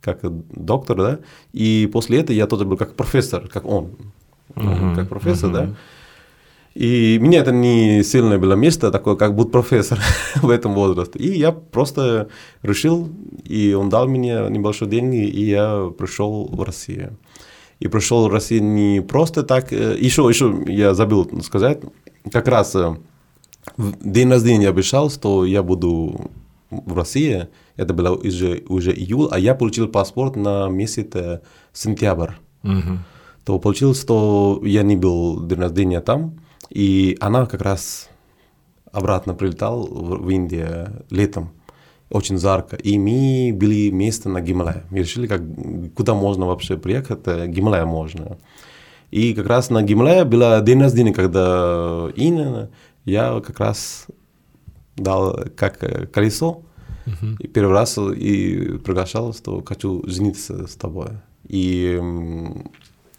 как 0.00 0.20
доктор, 0.22 0.96
да, 0.96 1.18
и 1.52 1.88
после 1.92 2.20
этого 2.20 2.36
я 2.36 2.46
тоже 2.46 2.64
был 2.64 2.76
как 2.76 2.94
профессор, 2.94 3.48
как 3.48 3.64
он, 3.66 3.90
uh-huh, 4.54 4.94
как 4.94 5.08
профессор, 5.08 5.50
uh-huh. 5.50 5.52
да. 5.52 5.74
И 6.74 7.18
мне 7.20 7.38
это 7.38 7.50
не 7.50 8.04
сильное 8.04 8.38
было 8.38 8.54
место, 8.54 8.92
такое, 8.92 9.16
как 9.16 9.34
будто 9.34 9.50
профессор 9.50 9.98
в 10.36 10.48
этом 10.48 10.74
возрасте. 10.74 11.18
И 11.18 11.36
я 11.36 11.50
просто 11.50 12.28
решил, 12.62 13.08
и 13.42 13.74
он 13.74 13.88
дал 13.88 14.06
мне 14.06 14.46
небольшие 14.48 14.88
деньги, 14.88 15.26
и 15.26 15.44
я 15.44 15.90
пришел 15.98 16.48
в 16.52 16.62
Россию 16.62 17.16
и 17.80 17.88
пришел 17.88 18.28
в 18.28 18.32
Россию 18.32 18.64
не 18.64 19.00
просто 19.00 19.42
так. 19.42 19.72
Еще, 19.72 20.26
э, 20.26 20.28
еще 20.28 20.64
я 20.66 20.94
забыл 20.94 21.28
сказать, 21.42 21.80
как 22.30 22.48
раз 22.48 22.74
э, 22.74 22.96
день 23.76 24.30
рождения 24.30 24.68
обещал, 24.68 25.10
что 25.10 25.44
я 25.44 25.62
буду 25.62 26.30
в 26.70 26.96
России. 26.96 27.48
Это 27.76 27.94
было 27.94 28.16
уже, 28.16 28.64
уже 28.68 28.92
июль, 28.92 29.28
а 29.30 29.38
я 29.38 29.54
получил 29.54 29.88
паспорт 29.88 30.36
на 30.36 30.68
месяц 30.68 31.10
э, 31.14 31.40
сентябрь. 31.72 32.32
Угу. 32.64 32.98
То 33.44 33.58
получилось, 33.58 34.00
что 34.00 34.60
я 34.64 34.82
не 34.82 34.96
был 34.96 35.46
день 35.46 35.60
рождения 35.60 36.00
там, 36.00 36.38
и 36.70 37.16
она 37.20 37.46
как 37.46 37.62
раз 37.62 38.08
обратно 38.90 39.34
прилетал 39.34 39.86
в, 39.86 40.24
в 40.24 40.30
Индию 40.30 41.04
летом 41.10 41.52
очень 42.10 42.38
жарко. 42.38 42.76
И 42.76 42.98
мы 42.98 43.52
были 43.52 43.90
вместе 43.90 44.28
на 44.28 44.40
Гималае. 44.40 44.84
Мы 44.90 44.98
решили, 44.98 45.26
как, 45.26 45.42
куда 45.94 46.14
можно 46.14 46.46
вообще 46.46 46.76
приехать, 46.76 47.26
Гималая 47.26 47.84
можно. 47.84 48.38
И 49.10 49.34
как 49.34 49.46
раз 49.46 49.70
на 49.70 49.82
Гималае 49.82 50.24
было 50.24 50.60
день 50.60 50.80
рождения, 50.80 51.12
когда 51.12 52.08
Инна, 52.16 52.70
я 53.04 53.40
как 53.40 53.58
раз 53.60 54.06
дал 54.96 55.44
как 55.56 55.78
колесо, 56.12 56.62
uh-huh. 57.06 57.36
и 57.38 57.46
первый 57.46 57.72
раз 57.72 57.98
и 57.98 58.78
приглашал, 58.84 59.32
что 59.32 59.62
хочу 59.64 60.02
жениться 60.06 60.66
с 60.66 60.74
тобой. 60.76 61.08
И 61.46 62.00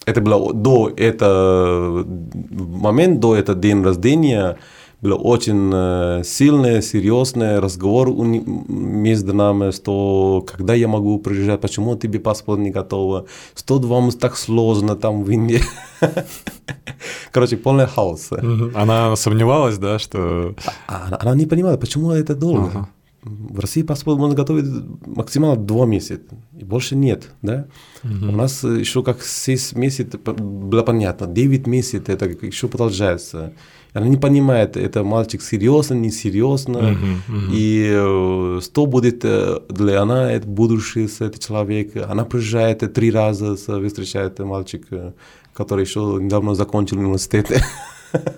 это 0.06 0.22
было 0.22 0.54
до 0.54 0.92
этого 0.96 2.06
момент, 2.52 3.20
до 3.20 3.36
этого 3.36 3.60
день 3.60 3.84
рождения, 3.84 4.58
был 5.02 5.20
очень 5.24 5.72
э, 5.74 6.24
сильный, 6.26 6.82
серьезный 6.82 7.60
разговор 7.60 8.10
между 8.12 9.34
нами, 9.34 9.72
что 9.72 10.46
когда 10.48 10.74
я 10.74 10.88
могу 10.88 11.20
приезжать, 11.20 11.62
почему 11.62 11.96
тебе 11.96 12.20
паспорт 12.20 12.60
не 12.60 12.72
готово, 12.72 13.26
что 13.56 13.80
вам 13.80 14.12
так 14.12 14.38
сложно 14.38 14.96
там 14.96 15.24
в 15.24 15.32
Индии. 15.32 15.62
Короче, 17.32 17.58
полный 17.58 17.88
хаос. 17.88 18.30
Она 18.76 19.16
сомневалась, 19.16 19.78
да, 19.78 20.00
что... 20.00 20.56
А, 20.88 21.08
она, 21.08 21.18
она 21.22 21.36
не 21.36 21.46
понимала, 21.46 21.78
почему 21.78 22.12
это 22.12 22.36
долго. 22.36 22.68
Ага. 22.68 22.90
В 23.22 23.60
России 23.60 23.84
паспорт 23.84 24.18
можно 24.18 24.36
готовить 24.36 24.66
максимально 25.06 25.58
два 25.58 25.86
месяца, 25.86 26.36
и 26.58 26.64
больше 26.64 26.96
нет, 26.96 27.30
да? 27.42 27.68
Угу. 28.04 28.30
У 28.30 28.32
нас 28.32 28.64
еще 28.64 29.04
как 29.04 29.22
6 29.22 29.76
месяцев 29.76 30.22
было 30.22 30.84
понятно, 30.84 31.28
9 31.28 31.68
месяцев 31.68 32.08
это 32.08 32.26
еще 32.46 32.70
продолжается. 32.70 33.54
Она 33.94 34.08
не 34.08 34.18
понимает, 34.18 34.78
это 34.78 35.04
мальчик 35.04 35.42
серьезно, 35.42 35.96
несерьезно, 35.96 36.78
uh-huh, 36.78 36.98
uh-huh. 37.28 37.50
и 37.52 37.90
э, 37.92 38.62
что 38.62 38.86
будет 38.86 39.26
э, 39.26 39.62
для 39.70 40.02
она, 40.02 40.32
это 40.32 40.48
будущее 40.48 41.08
с 41.08 41.22
этим 41.22 41.40
человеком. 41.40 42.04
Она 42.08 42.24
приезжает 42.24 42.94
три 42.94 43.10
раза, 43.12 43.56
встречает 43.56 44.38
мальчик, 44.40 44.86
э, 44.92 45.12
который 45.54 45.86
еще 45.86 46.20
недавно 46.22 46.54
закончил 46.54 47.00
университет. 47.00 47.52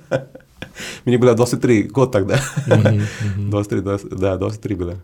Мне 1.05 1.17
было 1.17 1.33
23 1.33 1.83
год 1.83 2.13
тогда. 2.13 2.35
Uh-huh, 2.67 3.01
uh-huh. 3.37 3.49
23, 3.49 3.81
20, 3.81 4.09
да, 4.09 4.37
23 4.37 4.75
было. 4.75 4.95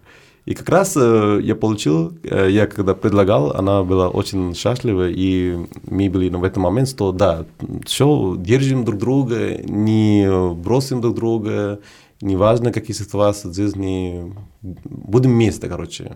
И 0.47 0.53
как 0.53 0.69
раз 0.69 0.95
э, 0.95 1.39
я 1.43 1.55
получил, 1.55 2.17
э, 2.23 2.47
я 2.49 2.67
когда 2.67 2.95
предлагал, 2.95 3.51
она 3.51 3.83
была 3.83 4.07
очень 4.07 4.55
счастлива, 4.55 5.09
и 5.09 5.57
мы 5.89 6.09
были 6.09 6.29
в 6.29 6.43
этом 6.45 6.63
момент, 6.63 6.87
что 6.87 7.11
да, 7.11 7.45
все, 7.85 8.35
держим 8.39 8.85
друг 8.85 8.97
друга, 8.97 9.57
не 9.61 10.25
бросим 10.53 11.01
друг 11.01 11.15
друга, 11.15 11.81
неважно, 12.21 12.71
какие 12.71 12.95
ситуации 12.95 13.49
в 13.49 13.53
жизни, 13.53 14.33
будем 14.61 15.31
вместе, 15.31 15.67
короче. 15.67 16.13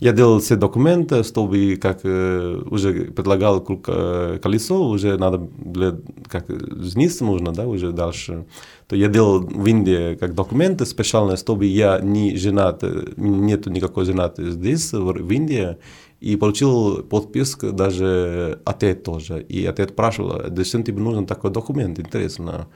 Я 0.00 0.12
делал 0.12 0.38
все 0.38 0.56
документы, 0.56 1.22
чтобы, 1.24 1.76
как 1.76 2.00
э, 2.04 2.62
уже 2.70 3.12
предлагал 3.12 3.60
колесо, 3.60 4.88
уже 4.88 5.18
надо 5.18 5.46
для, 5.58 5.94
как 6.26 6.46
жениться 6.48 7.24
нужно, 7.24 7.52
да, 7.52 7.66
уже 7.66 7.92
дальше. 7.92 8.46
То 8.88 8.96
я 8.96 9.08
делал 9.08 9.40
в 9.40 9.66
Индии 9.66 10.14
как 10.14 10.34
документы 10.34 10.86
специально, 10.86 11.36
чтобы 11.36 11.66
я 11.66 12.00
не 12.00 12.34
женат, 12.36 12.82
нету 13.18 13.70
никакой 13.70 14.06
женаты 14.06 14.50
здесь, 14.50 14.92
в 14.92 15.30
Индии, 15.30 15.76
и 16.20 16.36
получил 16.36 17.02
подписку 17.02 17.70
даже 17.72 18.58
отец 18.64 19.02
тоже. 19.04 19.42
И 19.42 19.66
отец 19.66 19.90
спрашивал, 19.90 20.42
зачем 20.56 20.82
тебе 20.82 21.00
нужен 21.00 21.26
такой 21.26 21.50
документ, 21.50 21.98
интересно. 21.98 22.68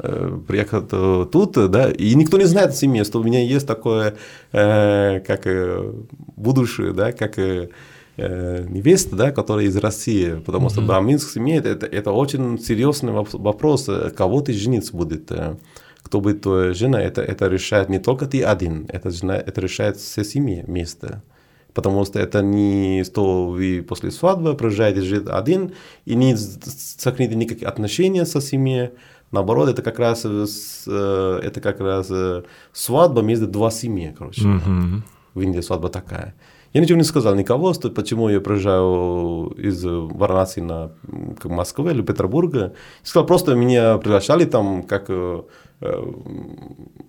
Э, 0.00 0.38
приехать 0.46 0.90
тут, 0.90 1.70
да, 1.70 1.90
и 1.90 2.14
никто 2.14 2.38
не 2.38 2.44
знает 2.44 2.72
в 2.72 2.76
семье, 2.76 3.02
что 3.02 3.18
у 3.18 3.24
меня 3.24 3.42
есть 3.42 3.66
такое, 3.66 4.14
э, 4.52 5.20
как 5.26 5.44
э, 5.44 5.92
будущее, 6.36 6.92
да, 6.92 7.12
как 7.12 7.36
невеста, 8.16 9.14
да, 9.14 9.30
которая 9.30 9.66
из 9.66 9.76
России, 9.76 10.42
потому 10.44 10.66
mm-hmm. 10.66 10.72
что 10.72 10.80
браминская 10.82 11.34
семья 11.34 11.58
это, 11.58 11.86
это 11.86 12.10
очень 12.10 12.58
серьезный 12.58 13.12
вопрос, 13.12 13.88
кого 14.16 14.40
ты 14.40 14.52
жениться 14.54 14.96
будет, 14.96 15.30
кто 16.02 16.20
будет 16.20 16.42
твоя 16.42 16.74
жена, 16.74 17.00
это, 17.00 17.22
это 17.22 17.46
решает 17.46 17.88
не 17.88 18.00
только 18.00 18.26
ты 18.26 18.42
один, 18.42 18.86
это, 18.92 19.10
жена, 19.10 19.36
это 19.36 19.60
решает 19.60 19.98
все 19.98 20.24
семьи 20.24 20.64
вместе. 20.66 21.22
Потому 21.74 22.04
что 22.04 22.18
это 22.18 22.42
не 22.42 23.04
что 23.04 23.46
вы 23.50 23.84
после 23.88 24.10
свадьбы 24.10 24.54
проезжаете 24.54 25.02
жить 25.02 25.28
один 25.28 25.74
и 26.06 26.16
не 26.16 26.36
сохраните 26.36 27.36
никакие 27.36 27.68
отношения 27.68 28.26
со 28.26 28.40
семьей, 28.40 28.90
Наоборот, 29.30 29.68
это 29.68 29.82
как 29.82 29.98
раз, 29.98 30.24
э, 30.86 31.40
это 31.42 31.60
как 31.60 31.80
раз 31.80 32.08
э, 32.10 32.42
свадьба 32.72 33.20
между 33.22 33.46
два 33.46 33.70
семьи, 33.70 34.14
короче. 34.18 34.42
Mm-hmm. 34.42 35.02
В 35.34 35.40
Индии 35.40 35.60
свадьба 35.60 35.88
такая. 35.88 36.34
Я 36.72 36.80
ничего 36.82 36.98
не 36.98 37.04
сказал 37.04 37.34
никого, 37.34 37.72
что, 37.74 37.90
почему 37.90 38.28
я 38.28 38.40
приезжаю 38.40 39.54
из 39.56 39.84
Варанаси 39.84 40.60
на 40.60 40.90
к 41.40 41.48
Москве 41.48 41.92
или 41.92 42.02
Петербурга. 42.02 42.72
Сказал, 43.02 43.26
просто 43.26 43.54
меня 43.54 43.98
приглашали 43.98 44.44
там, 44.44 44.82
как 44.82 45.06
э, 45.08 45.42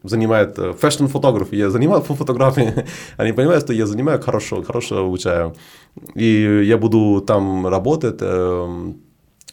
занимает 0.03 0.57
fashion-фотограф. 0.57 1.53
Я 1.53 1.69
занимаюсь 1.69 2.05
фотографией. 2.05 2.85
Они 3.17 3.33
понимают, 3.33 3.63
что 3.63 3.73
я 3.73 3.85
занимаю 3.85 4.21
хорошо, 4.21 4.63
хорошо 4.63 5.05
обучаю. 5.05 5.55
И 6.15 6.63
я 6.65 6.77
буду 6.77 7.21
там 7.21 7.67
работать 7.67 8.21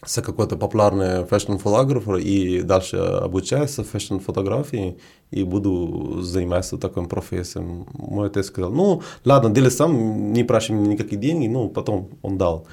с 0.07 0.22
какой-то 0.22 0.57
популярный 0.57 1.26
fashion-фотограф 1.26 2.09
и 2.16 2.62
дальше 2.62 2.96
обучаюсь 2.96 3.74
fashion-фотографии 3.74 4.96
и 5.32 5.42
буду 5.42 6.22
заниматься 6.22 6.78
такой 6.78 7.07
профессией. 7.09 7.84
Мой 7.92 8.28
отец 8.28 8.46
сказал, 8.46 8.72
ну 8.72 9.02
ладно, 9.24 9.50
делай 9.50 9.70
сам, 9.70 10.32
не 10.32 10.44
проси 10.44 10.72
никакие 10.72 11.20
деньги, 11.20 11.48
ну 11.48 11.68
потом 11.68 12.11
он 12.22 12.38
дал. 12.38 12.66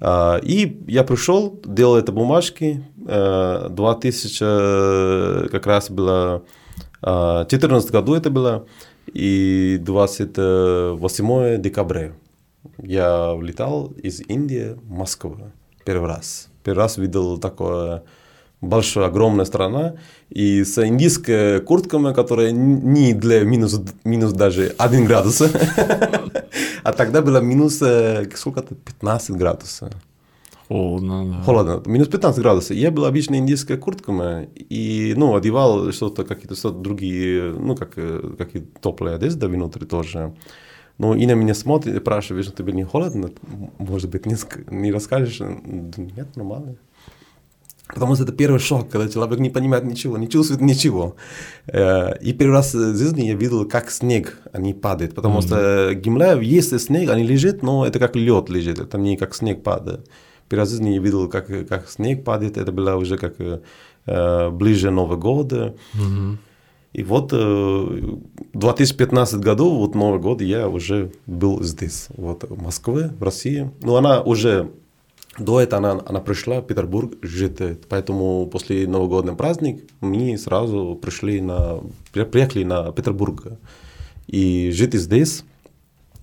А, 0.00 0.38
и 0.42 0.82
я 0.86 1.04
пришел, 1.04 1.58
делал 1.64 1.96
это 1.96 2.12
бумажки, 2.12 2.84
2000 2.96 5.48
как 5.48 5.66
раз 5.66 5.90
было, 5.90 6.42
14 7.00 7.90
году 7.90 8.14
это 8.14 8.30
было, 8.30 8.66
и 9.06 9.78
28 9.80 11.62
декабря 11.62 12.12
я 12.78 13.34
влетал 13.34 13.92
из 14.02 14.20
Индии 14.20 14.76
в 14.82 14.90
Москву 14.90 15.36
первый 15.84 16.08
раз. 16.08 16.48
Первый 16.64 16.78
раз 16.78 16.98
видел 16.98 17.38
такое 17.38 18.02
большая, 18.60 19.06
огромная 19.06 19.44
страна, 19.44 19.94
и 20.30 20.64
с 20.64 20.78
индийскими 20.78 21.60
куртками, 21.60 22.14
которые 22.14 22.52
не 22.52 23.12
для 23.12 23.44
минус, 23.44 23.80
минус 24.04 24.32
даже 24.32 24.74
1 24.78 25.04
градус, 25.04 25.42
а 26.82 26.92
тогда 26.92 27.20
было 27.22 27.40
минус 27.40 27.82
э, 27.82 28.26
сколько-то 28.34 28.74
15 28.74 29.36
градусов. 29.36 29.92
Холодно, 30.68 31.24
да. 31.26 31.42
Холодно. 31.42 31.82
Минус 31.86 32.08
15 32.08 32.40
градусов. 32.42 32.76
Я 32.76 32.90
был 32.90 33.04
обычно 33.04 33.36
индийская 33.36 33.76
куртками 33.76 34.48
и, 34.70 35.14
ну, 35.16 35.36
одевал 35.36 35.92
что-то, 35.92 36.24
какие-то 36.24 36.54
что 36.56 36.70
другие, 36.70 37.52
ну, 37.52 37.76
как, 37.76 37.92
э, 37.96 38.34
какие 38.38 38.66
теплые 38.82 39.16
одежды 39.16 39.48
внутри 39.48 39.86
тоже. 39.86 40.32
Ну, 40.98 41.14
и 41.14 41.26
на 41.26 41.32
меня 41.32 41.54
смотрит 41.54 41.96
и 41.96 42.00
спрашивает, 42.00 42.46
что 42.46 42.56
тебе 42.56 42.72
не 42.72 42.84
холодно? 42.84 43.30
Может 43.78 44.10
быть, 44.10 44.26
не, 44.26 44.36
не 44.70 44.92
расскажешь? 44.92 45.40
Нет, 45.40 46.36
нормально. 46.36 46.76
Потому 47.88 48.14
что 48.14 48.24
это 48.24 48.32
первый 48.32 48.60
шок, 48.60 48.88
когда 48.88 49.08
человек 49.08 49.38
не 49.40 49.50
понимает 49.50 49.84
ничего, 49.84 50.16
не 50.16 50.28
чувствует 50.28 50.62
ничего. 50.62 51.16
Э, 51.66 52.16
и 52.18 52.32
первый 52.32 52.54
раз 52.54 52.74
в 52.74 52.96
жизни 52.96 53.26
я 53.26 53.34
видел, 53.34 53.68
как 53.68 53.90
снег 53.90 54.38
они 54.52 54.72
падает. 54.72 55.14
Потому 55.14 55.38
mm-hmm. 55.38 55.46
что 55.46 55.94
Гимлеев, 55.94 56.40
если 56.40 56.78
снег, 56.78 57.10
они 57.10 57.24
лежит, 57.24 57.62
но 57.62 57.86
это 57.86 57.98
как 57.98 58.16
лед 58.16 58.48
лежит, 58.48 58.78
это 58.78 58.96
не 58.96 59.16
как 59.16 59.34
снег 59.34 59.62
падает. 59.62 60.08
Первый 60.48 60.62
раз 60.62 60.68
в 60.68 60.72
жизни 60.72 60.90
я 60.90 61.00
видел, 61.00 61.28
как, 61.28 61.46
как 61.68 61.90
снег 61.90 62.24
падает, 62.24 62.56
это 62.56 62.72
было 62.72 62.96
уже 62.96 63.18
как 63.18 63.34
э, 63.38 64.50
ближе 64.50 64.90
Нового 64.90 65.16
года. 65.16 65.74
Mm-hmm. 65.94 66.36
И 66.94 67.02
вот 67.02 67.32
в 67.32 68.20
2015 68.54 69.40
году, 69.40 69.74
вот 69.74 69.96
Новый 69.96 70.20
год, 70.20 70.40
я 70.40 70.68
уже 70.68 71.10
был 71.26 71.60
здесь, 71.60 72.06
вот 72.16 72.44
в 72.44 72.62
Москве, 72.62 73.10
в 73.18 73.22
России. 73.22 73.68
Ну, 73.82 73.96
она 73.96 74.22
уже, 74.22 74.70
до 75.36 75.60
этого 75.60 75.78
она, 75.78 76.02
она 76.06 76.20
пришла 76.20 76.60
в 76.60 76.66
Петербург 76.66 77.14
жить, 77.20 77.58
поэтому 77.88 78.46
после 78.46 78.86
новогодний 78.86 79.34
праздник 79.34 79.82
мы 80.00 80.38
сразу 80.38 80.96
пришли 81.02 81.40
на, 81.40 81.80
приехали 82.12 82.62
на 82.62 82.92
Петербург 82.92 83.58
и 84.28 84.70
жить 84.72 84.94
здесь. 84.94 85.44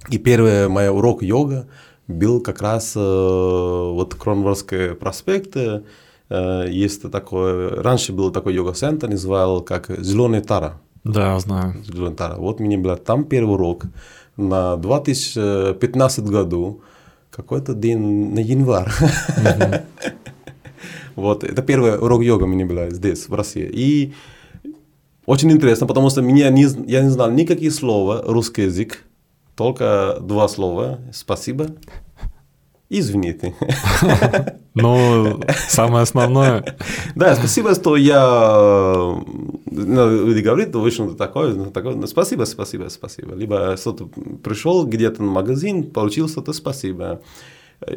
И 0.10 0.18
первый 0.18 0.70
мой 0.70 0.88
урок 0.88 1.22
йога 1.22 1.68
был 2.08 2.40
как 2.40 2.62
раз 2.62 2.96
вот 2.96 4.16
Кронворский 4.16 4.96
проспект, 4.96 5.58
Э, 5.58 5.82
есть 6.70 7.10
такое, 7.12 7.82
раньше 7.82 8.14
был 8.14 8.32
такой 8.32 8.54
йога-центр, 8.54 9.08
называл 9.08 9.62
как 9.62 9.90
«Зеленая 10.00 10.42
тара». 10.42 10.82
Да, 11.04 11.40
знаю. 11.40 11.76
«Зеленая 11.84 12.16
тара». 12.16 12.36
Вот 12.36 12.60
у 12.60 12.64
меня 12.64 12.78
был 12.78 12.96
там 12.98 13.24
первый 13.26 13.54
урок 13.54 13.86
на 14.38 14.78
2015 14.78 16.26
году, 16.26 16.82
какой-то 17.30 17.74
день 17.74 18.34
на 18.34 18.40
январь. 18.40 18.90
Вот, 21.16 21.44
это 21.44 21.62
первый 21.62 22.00
урок 22.00 22.24
йога 22.24 22.46
у 22.46 22.48
меня 22.48 22.66
был 22.66 22.90
здесь, 22.90 23.28
в 23.28 23.34
России. 23.34 23.70
И 23.72 24.14
очень 25.26 25.52
интересно, 25.52 25.86
потому 25.86 26.10
что 26.10 26.22
меня 26.22 26.50
не, 26.50 26.66
я 26.88 27.02
не 27.02 27.10
знал 27.10 27.30
никаких 27.30 27.74
слов, 27.74 28.24
русский 28.26 28.64
язык, 28.64 29.04
только 29.56 30.18
два 30.22 30.48
слова 30.48 31.00
«спасибо» 31.14 31.68
Извините. 32.92 33.56
Ну, 34.74 35.42
самое 35.68 36.04
основное. 36.04 36.78
Да, 37.16 37.36
спасибо, 37.36 37.76
что 37.76 37.98
я 37.98 38.22
ну, 39.70 40.26
люди 40.26 40.40
говорят, 40.40 40.74
вы 40.74 40.92
что 40.92 41.14
такое, 41.14 41.54
такое. 41.72 41.96
Ну, 41.96 42.08
спасибо, 42.08 42.46
спасибо, 42.46 42.88
спасибо. 42.88 43.36
Либо 43.36 43.76
что-то 43.76 44.10
пришел 44.42 44.86
где-то 44.88 45.24
в 45.24 45.26
магазин, 45.26 45.92
получил 45.92 46.30
что-то, 46.30 46.54
спасибо. 46.54 47.20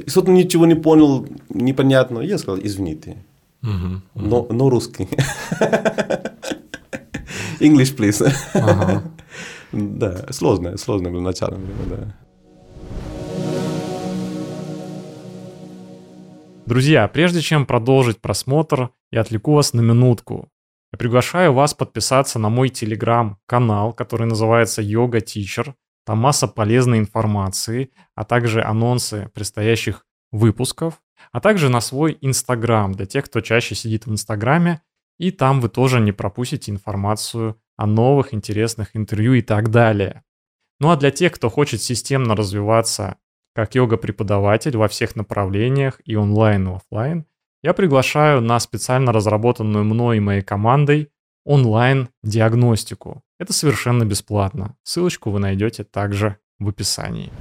Что-то 0.09 0.33
ничего 0.33 0.67
не 0.67 0.75
понял, 0.75 1.29
непонятно, 1.49 2.19
я 2.19 2.39
сказал, 2.39 2.59
извините. 2.61 3.19
Но, 3.63 4.47
но 4.51 4.69
русский. 4.69 5.09
English, 7.61 7.97
please. 7.97 8.29
Да, 9.73 10.27
сложно, 10.31 10.77
сложно 10.77 11.11
было 11.11 11.21
начало. 11.21 11.59
Да. 11.91 12.15
Друзья, 16.67 17.07
прежде 17.09 17.43
чем 17.43 17.67
продолжить 17.67 18.23
просмотр, 18.23 18.91
я 19.11 19.21
отвлеку 19.21 19.53
вас 19.53 19.75
на 19.75 19.83
минутку. 19.83 20.49
Я 20.93 20.99
приглашаю 20.99 21.53
вас 21.53 21.75
подписаться 21.75 22.39
на 22.39 22.49
мой 22.49 22.71
телеграм-канал, 22.71 23.93
который 23.93 24.27
называется 24.27 24.81
Yoga 24.81 25.23
Teacher. 25.23 25.75
Там 26.07 26.19
масса 26.19 26.49
полезной 26.49 27.01
информации, 27.01 27.91
а 28.15 28.25
также 28.25 28.63
анонсы 28.63 29.31
предстоящих 29.35 30.07
выпусков, 30.33 31.03
а 31.33 31.41
также 31.41 31.69
на 31.69 31.83
свой 31.83 32.17
инстаграм 32.23 32.93
для 32.93 33.05
тех, 33.05 33.27
кто 33.27 33.43
чаще 33.43 33.75
сидит 33.75 34.07
в 34.07 34.13
инстаграме, 34.13 34.81
и 35.19 35.31
там 35.31 35.61
вы 35.61 35.69
тоже 35.69 36.01
не 36.01 36.13
пропустите 36.13 36.73
информацию 36.73 37.61
о 37.77 37.87
новых 37.87 38.33
интересных 38.33 38.97
интервью 38.97 39.35
и 39.35 39.43
так 39.43 39.71
далее. 39.71 40.25
Ну 40.81 40.91
а 40.91 40.97
для 40.97 41.11
тех, 41.11 41.33
кто 41.33 41.51
хочет 41.51 41.83
системно 41.83 42.35
развиваться 42.35 43.19
как 43.55 43.75
йога-преподаватель 43.75 44.77
во 44.77 44.89
всех 44.89 45.17
направлениях 45.17 46.01
и 46.05 46.17
онлайн, 46.17 46.69
и 46.69 46.75
офлайн, 46.75 47.27
я 47.63 47.73
приглашаю 47.73 48.43
на 48.43 48.61
специально 48.61 49.13
разработанную 49.13 49.85
мной 49.85 50.19
и 50.19 50.21
моей 50.21 50.43
командой 50.43 51.11
онлайн-диагностику. 51.45 53.23
Это 53.39 53.53
совершенно 53.53 54.05
бесплатно. 54.05 54.77
Ссылочку 54.83 55.31
вы 55.31 55.39
найдете 55.39 55.85
также 55.85 56.37
в 56.59 56.69
описании. 56.69 57.33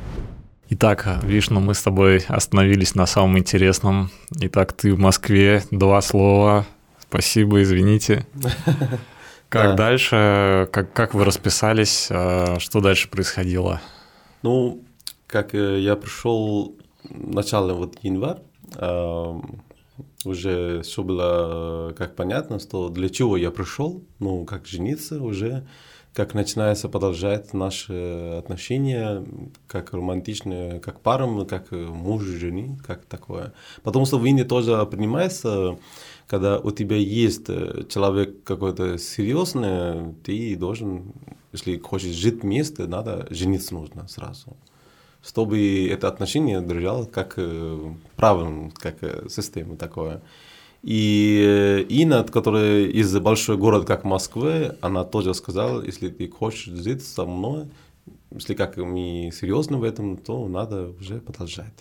Итак, 0.70 1.20
Вишну, 1.24 1.60
мы 1.60 1.74
с 1.74 1.82
тобой 1.82 2.24
остановились 2.28 2.96
на 2.96 3.06
самом 3.06 3.38
интересном. 3.38 4.12
Итак, 4.40 4.74
ты 4.74 4.94
в 4.94 5.00
Москве, 5.00 5.64
два 5.72 6.02
слова. 6.02 6.66
Спасибо, 7.00 7.62
извините. 7.62 8.26
Как 9.50 9.76
дальше? 9.76 10.68
Как, 10.72 10.92
как 10.94 11.14
вы 11.14 11.26
расписались? 11.26 12.08
А, 12.10 12.58
что 12.58 12.82
дальше 12.82 13.08
происходило? 13.08 13.82
Ну, 14.42 14.84
как 15.34 15.56
э, 15.56 15.80
я 15.82 15.96
пришел 15.96 16.76
начало 17.10 17.74
вот 17.74 17.98
январь, 18.04 18.42
уже 20.26 20.82
все 20.84 21.04
было 21.04 21.90
э, 21.90 21.94
как 21.98 22.16
понятно, 22.16 22.60
что 22.60 22.90
для 22.90 23.10
чего 23.10 23.36
я 23.36 23.50
пришел, 23.50 24.04
ну, 24.20 24.46
как 24.46 24.68
жениться 24.68 25.22
уже, 25.22 25.68
как 26.14 26.36
начинается 26.36 26.88
продолжать 26.88 27.52
наши 27.54 28.38
отношения, 28.38 29.26
как 29.68 29.94
романтичные, 29.94 30.80
как 30.80 31.00
парам, 31.00 31.48
как 31.48 31.72
муж 31.72 32.24
и 32.28 32.38
жены, 32.38 32.78
как 32.86 33.06
такое. 33.06 33.54
Потому 33.82 34.06
что 34.06 34.20
в 34.20 34.26
Индии 34.26 34.44
тоже 34.44 34.86
принимается, 34.86 35.80
когда 36.28 36.60
у 36.60 36.70
тебя 36.70 36.98
есть 36.98 37.50
э, 37.50 37.86
человек 37.90 38.44
какой-то 38.44 39.00
серьезный, 39.00 40.14
ты 40.24 40.56
должен, 40.56 41.12
если 41.52 41.80
хочешь 41.80 42.16
жить 42.16 42.44
вместе, 42.44 42.86
надо 42.86 43.26
жениться 43.32 43.74
нужно 43.74 44.08
сразу 44.08 44.56
чтобы 45.24 45.88
это 45.88 46.08
отношение 46.08 46.62
держало 46.62 47.06
как 47.06 47.36
э, 47.38 47.94
правильно, 48.16 48.72
как 48.76 48.98
э, 49.02 49.28
система 49.30 49.78
такое. 49.78 50.22
И 50.82 51.42
э, 51.42 51.82
Инна, 51.84 52.24
которая 52.26 52.88
из 52.88 53.18
большой 53.20 53.58
города, 53.58 53.86
как 53.86 54.04
Москвы, 54.04 54.76
она 54.82 55.06
тоже 55.06 55.34
сказала, 55.34 55.82
если 55.82 56.10
ты 56.10 56.28
хочешь 56.28 56.66
жить 56.66 57.06
со 57.06 57.26
мной, 57.26 57.68
если 58.32 58.54
как 58.54 58.76
мы 58.76 59.32
серьезны 59.34 59.78
в 59.78 59.84
этом, 59.84 60.18
то 60.18 60.48
надо 60.48 60.90
уже 60.90 61.20
продолжать. 61.20 61.74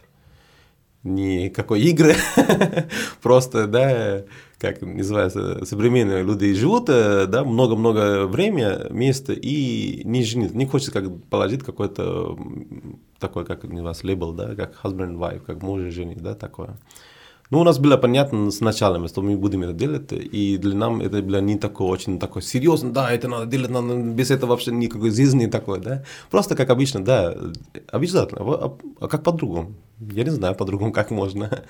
Никакой 1.05 1.81
игры, 1.83 2.15
просто, 3.23 3.67
да, 3.67 4.23
как 4.59 4.83
называется, 4.83 5.65
современные 5.65 6.23
люди 6.23 6.55
живут, 6.55 6.85
да, 6.87 7.43
много-много 7.45 8.27
времени, 8.29 8.93
места 8.93 9.33
и 9.33 10.03
не 10.05 10.23
женит, 10.23 10.55
не 10.55 10.65
хочет 10.65 10.93
как 10.93 11.05
положить 11.25 11.65
какой-то 11.65 12.39
такой, 13.19 13.45
как 13.45 13.65
у 13.65 13.83
вас 13.83 14.05
лейбл, 14.05 14.33
да, 14.33 14.55
как 14.55 14.79
husband 14.85 15.15
and 15.15 15.19
wife, 15.19 15.41
как 15.41 15.61
муж 15.63 15.81
и 15.83 15.91
жена, 15.91 16.15
да, 16.17 16.35
такое. 16.35 16.79
Ну, 17.53 17.61
у 17.61 17.65
нас 17.65 17.79
было 17.79 17.99
понятно 17.99 18.51
сначала, 18.51 19.07
что 19.09 19.21
мы 19.21 19.37
будем 19.37 19.63
это 19.63 19.75
делать, 19.75 20.11
и 20.11 20.57
для 20.57 20.75
нас 20.75 21.03
это 21.03 21.21
было 21.21 21.41
не 21.43 21.59
такое 21.59 21.89
очень 21.89 22.19
такое 22.19 22.43
серьезно, 22.43 22.93
да, 22.93 23.13
это 23.13 23.29
надо 23.29 23.45
делать, 23.45 23.71
надо, 23.71 23.95
без 23.97 24.31
этого 24.31 24.51
вообще 24.51 24.73
никакой 24.73 25.11
жизни 25.11 25.47
такой, 25.47 25.81
да. 25.81 26.03
Просто 26.31 26.57
как 26.57 26.71
обычно, 26.71 27.05
да, 27.05 27.37
обязательно, 27.91 28.41
а, 28.43 28.79
а 29.01 29.09
как 29.09 29.23
по-другому? 29.23 29.75
Я 30.11 30.25
не 30.25 30.31
знаю 30.31 30.55
по-другому, 30.55 30.93
как 30.93 31.11
можно. 31.11 31.65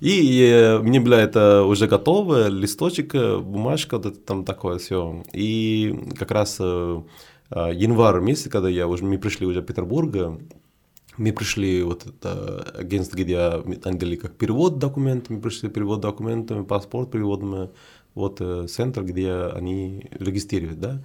И, 0.00 0.10
и 0.10 0.78
мне 0.82 1.00
было 1.00 1.14
это 1.14 1.64
уже 1.64 1.86
готово, 1.86 2.48
листочек, 2.48 3.14
бумажка, 3.14 3.96
вот 3.96 4.06
это 4.06 4.18
там 4.18 4.44
такое 4.44 4.78
все. 4.78 5.22
И 5.32 6.12
как 6.18 6.30
раз 6.30 6.58
э, 6.60 7.02
январь 7.50 8.20
месяц, 8.20 8.50
когда 8.50 8.68
я 8.68 8.86
уже, 8.86 9.04
мы 9.04 9.18
пришли 9.18 9.46
уже 9.46 9.60
в 9.60 9.64
Петербург, 9.64 10.14
мы 11.16 11.32
пришли, 11.32 11.82
вот 11.82 12.06
это 12.06 12.62
агентство, 12.78 13.16
где 13.16 13.38
они 13.38 13.98
делали 13.98 14.16
как 14.16 14.36
перевод 14.36 14.78
документов, 14.78 15.30
мы 15.30 15.40
пришли 15.40 15.68
перевод 15.68 16.00
документов, 16.00 16.66
паспорт 16.66 17.10
переводом, 17.10 17.70
вот 18.14 18.40
э, 18.40 18.66
центр, 18.68 19.04
где 19.04 19.32
они 19.32 20.06
регистрируют, 20.18 20.80
да. 20.80 21.02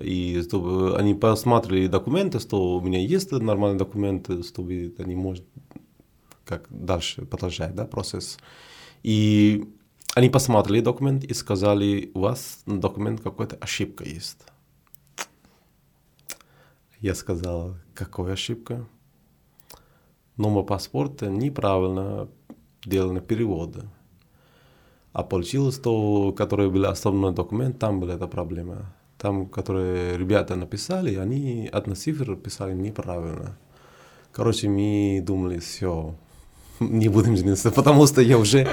И 0.00 0.40
чтобы 0.42 0.96
они 0.96 1.14
посмотрели 1.14 1.88
документы, 1.88 2.38
что 2.38 2.76
у 2.76 2.80
меня 2.80 3.00
есть 3.00 3.32
нормальные 3.32 3.78
документы, 3.78 4.42
чтобы 4.42 4.94
они 4.98 5.16
может 5.16 5.44
как 6.48 6.66
дальше 6.70 7.26
продолжать, 7.26 7.74
да, 7.74 7.84
процесс. 7.84 8.38
И 9.02 9.68
они 10.14 10.30
посмотрели 10.30 10.80
документ 10.80 11.24
и 11.24 11.34
сказали, 11.34 12.10
у 12.14 12.20
вас 12.20 12.62
документ 12.66 13.20
какая-то 13.20 13.56
ошибка 13.56 14.04
есть. 14.04 14.38
Я 17.00 17.14
сказал, 17.14 17.76
какая 17.94 18.32
ошибка? 18.32 18.86
Номер 20.36 20.64
паспорта 20.64 21.26
неправильно 21.26 22.28
сделаны 22.84 23.20
переводы. 23.20 23.82
А 25.12 25.22
получилось 25.22 25.78
то, 25.78 26.32
который 26.32 26.70
был 26.70 26.86
основной 26.86 27.34
документ, 27.34 27.78
там 27.78 28.00
была 28.00 28.14
эта 28.14 28.26
проблема. 28.26 28.94
Там, 29.18 29.46
которые 29.46 30.16
ребята 30.16 30.56
написали, 30.56 31.16
они 31.16 31.68
одна 31.72 31.94
цифра 31.94 32.36
писали 32.36 32.74
неправильно. 32.74 33.58
Короче, 34.32 34.68
мы 34.68 35.20
думали, 35.26 35.58
все, 35.58 36.14
не 36.80 37.08
будем 37.08 37.36
жениться, 37.36 37.70
потому 37.70 38.06
что 38.06 38.20
я 38.20 38.38
уже 38.38 38.68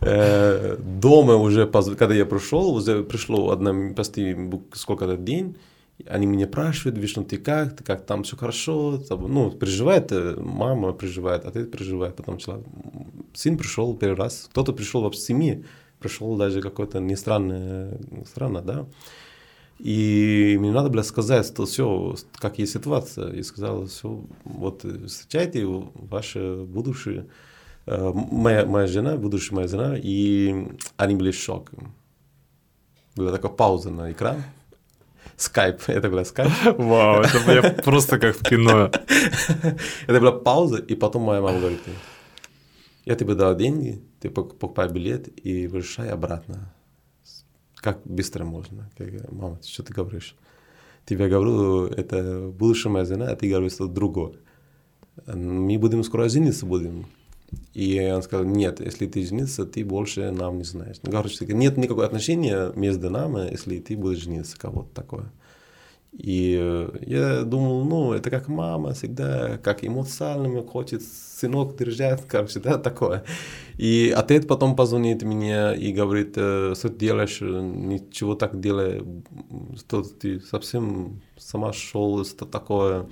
э, 0.00 0.76
дома 0.78 1.36
уже, 1.36 1.66
когда 1.66 2.14
я 2.14 2.26
пришел, 2.26 2.74
уже 2.74 3.02
пришло 3.02 3.50
одна, 3.50 3.94
почти 3.94 4.36
сколько-то 4.72 5.16
день, 5.16 5.56
они 6.06 6.26
меня 6.26 6.46
спрашивают, 6.46 6.98
Вишну, 6.98 7.24
ты 7.24 7.38
как, 7.38 7.76
ты 7.76 7.82
как? 7.84 8.04
Там 8.04 8.22
все 8.22 8.36
хорошо, 8.36 9.02
ну, 9.10 9.50
переживает, 9.50 10.12
э, 10.12 10.36
мама 10.38 10.92
переживает, 10.92 11.50
ты 11.52 11.64
переживает, 11.64 12.16
потом 12.16 12.38
человек, 12.38 12.66
сын 13.34 13.56
пришел 13.56 13.96
первый 13.96 14.16
раз, 14.16 14.48
кто-то 14.50 14.72
пришел 14.72 15.02
вообще 15.02 15.20
с 15.20 15.62
пришел 15.98 16.36
даже 16.36 16.60
какой-то 16.60 17.00
не 17.00 17.16
странно, 17.16 17.98
странно, 18.26 18.60
да, 18.60 18.86
и 19.78 20.56
мне 20.58 20.72
надо 20.72 20.88
было 20.88 21.02
сказать, 21.02 21.46
что 21.46 21.66
все, 21.66 22.14
как 22.36 22.58
есть 22.58 22.72
ситуация. 22.72 23.32
И 23.32 23.42
сказал, 23.42 23.86
все, 23.86 24.24
вот 24.44 24.84
встречайте 25.06 25.66
ваше 25.66 26.64
будущее, 26.66 27.26
моя, 27.86 28.66
моя 28.66 28.86
жена, 28.86 29.16
будущая 29.16 29.56
моя 29.56 29.68
жена, 29.68 29.96
и 29.96 30.68
они 30.96 31.14
были 31.14 31.30
в 31.30 31.36
шоке. 31.36 31.76
Была 33.14 33.32
такая 33.32 33.52
пауза 33.52 33.90
на 33.90 34.12
экран. 34.12 34.42
Скайп, 35.36 35.82
это 35.86 36.08
была 36.08 36.24
скайп. 36.24 36.52
Вау, 36.78 37.22
это 37.22 37.52
я 37.52 37.62
просто 37.82 38.18
как 38.18 38.36
в 38.36 38.42
кино. 38.42 38.90
Это 40.06 40.20
была 40.20 40.32
пауза, 40.32 40.78
и 40.78 40.94
потом 40.94 41.22
моя 41.22 41.40
мама 41.40 41.58
говорит, 41.58 41.80
я 43.04 43.14
тебе 43.14 43.34
дал 43.34 43.56
деньги, 43.56 44.02
ты 44.20 44.30
покупай 44.30 44.88
билет 44.88 45.28
и 45.44 45.66
выезжай 45.66 46.08
обратно 46.10 46.72
как 47.86 48.00
быстро 48.04 48.44
можно? 48.44 48.90
Как, 48.98 49.30
мама, 49.30 49.60
что 49.62 49.84
ты 49.84 49.94
говоришь? 49.94 50.34
Тебе 51.04 51.28
говорю, 51.28 51.86
это 51.86 52.48
будущая 52.48 52.92
моя 52.92 53.04
жена, 53.04 53.26
а 53.30 53.36
ты 53.36 53.48
говоришь, 53.48 53.74
что 53.74 53.86
другое. 53.86 54.32
Мы 55.26 55.78
будем 55.78 56.02
скоро 56.02 56.28
жениться 56.28 56.66
будем. 56.66 57.06
И 57.74 58.00
он 58.14 58.22
сказал, 58.22 58.46
нет, 58.46 58.80
если 58.80 59.06
ты 59.06 59.24
жениться, 59.24 59.66
ты 59.66 59.84
больше 59.84 60.30
нам 60.30 60.58
не 60.58 60.64
знаешь. 60.64 60.96
Ну, 61.02 61.10
короче, 61.10 61.44
нет 61.46 61.76
никакого 61.76 62.06
отношения 62.06 62.72
между 62.74 63.10
нами, 63.10 63.50
если 63.50 63.78
ты 63.78 63.96
будешь 63.96 64.22
жениться, 64.22 64.58
кого-то 64.58 64.94
такое. 64.94 65.32
И 66.12 66.56
э, 66.58 66.90
я 67.02 67.42
думал, 67.42 67.84
ну, 67.84 68.14
это 68.14 68.30
как 68.30 68.48
мама 68.48 68.94
всегда, 68.94 69.58
как 69.58 69.84
эмоционально 69.84 70.62
хочет 70.62 71.02
сынок 71.02 71.76
держать, 71.76 72.22
короче, 72.28 72.60
да, 72.60 72.78
такое. 72.78 73.24
И 73.76 74.14
отец 74.16 74.46
потом 74.46 74.76
позвонит 74.76 75.22
мне 75.22 75.76
и 75.76 75.92
говорит, 75.92 76.32
э, 76.36 76.74
что 76.74 76.88
ты 76.88 76.96
делаешь, 76.96 77.40
ничего 77.42 78.34
так 78.34 78.58
делай, 78.60 79.04
что 79.76 80.02
ты 80.02 80.40
совсем 80.40 81.20
сама 81.36 81.74
шел, 81.74 82.24
что 82.24 82.46
такое. 82.46 83.06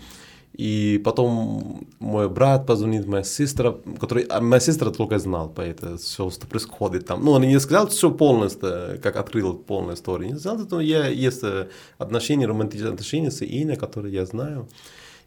И 0.55 1.00
потом 1.05 1.84
мой 1.98 2.28
брат 2.28 2.64
позвонит, 2.64 3.07
моя 3.07 3.24
сестра, 3.24 3.74
который, 4.00 4.22
а 4.22 4.40
моя 4.40 4.61
сестра 4.61 4.90
только 4.92 5.18
знал 5.18 5.48
по 5.48 5.61
это, 5.61 5.96
все, 5.96 6.30
что 6.30 6.46
происходит 6.46 7.07
там. 7.07 7.24
Ну, 7.24 7.32
он 7.32 7.42
не 7.42 7.59
сказал 7.59 7.88
все 7.88 8.12
полностью, 8.12 9.00
как 9.02 9.16
открыл 9.16 9.55
полную 9.55 9.96
историю. 9.96 10.32
Не 10.32 10.38
сказал, 10.38 10.64
что 10.64 10.80
я, 10.80 11.09
есть 11.09 11.42
э, 11.42 11.68
отношения, 11.98 12.46
романтические 12.46 12.92
отношения 12.92 13.32
с 13.32 13.42
Иной, 13.42 13.74
которые 13.74 14.14
я 14.14 14.26
знаю. 14.26 14.68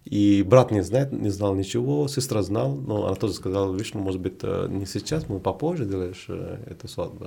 И 0.06 0.44
брат 0.44 0.72
не 0.72 0.82
знает, 0.82 1.12
не 1.12 1.30
знал 1.30 1.56
ничего, 1.56 2.08
сестра 2.08 2.42
знал, 2.42 2.76
но 2.76 3.08
она 3.08 3.16
тоже 3.16 3.34
сказала, 3.34 3.74
видишь, 3.74 3.94
ну, 3.94 4.00
может 4.00 4.22
быть, 4.22 4.40
э, 4.44 4.68
не 4.70 4.86
сейчас, 4.86 5.28
мы 5.28 5.42
попозже 5.42 5.86
делаешь 5.86 6.26
э, 6.30 6.60
эту 6.68 6.88
свадьбу. 6.88 7.26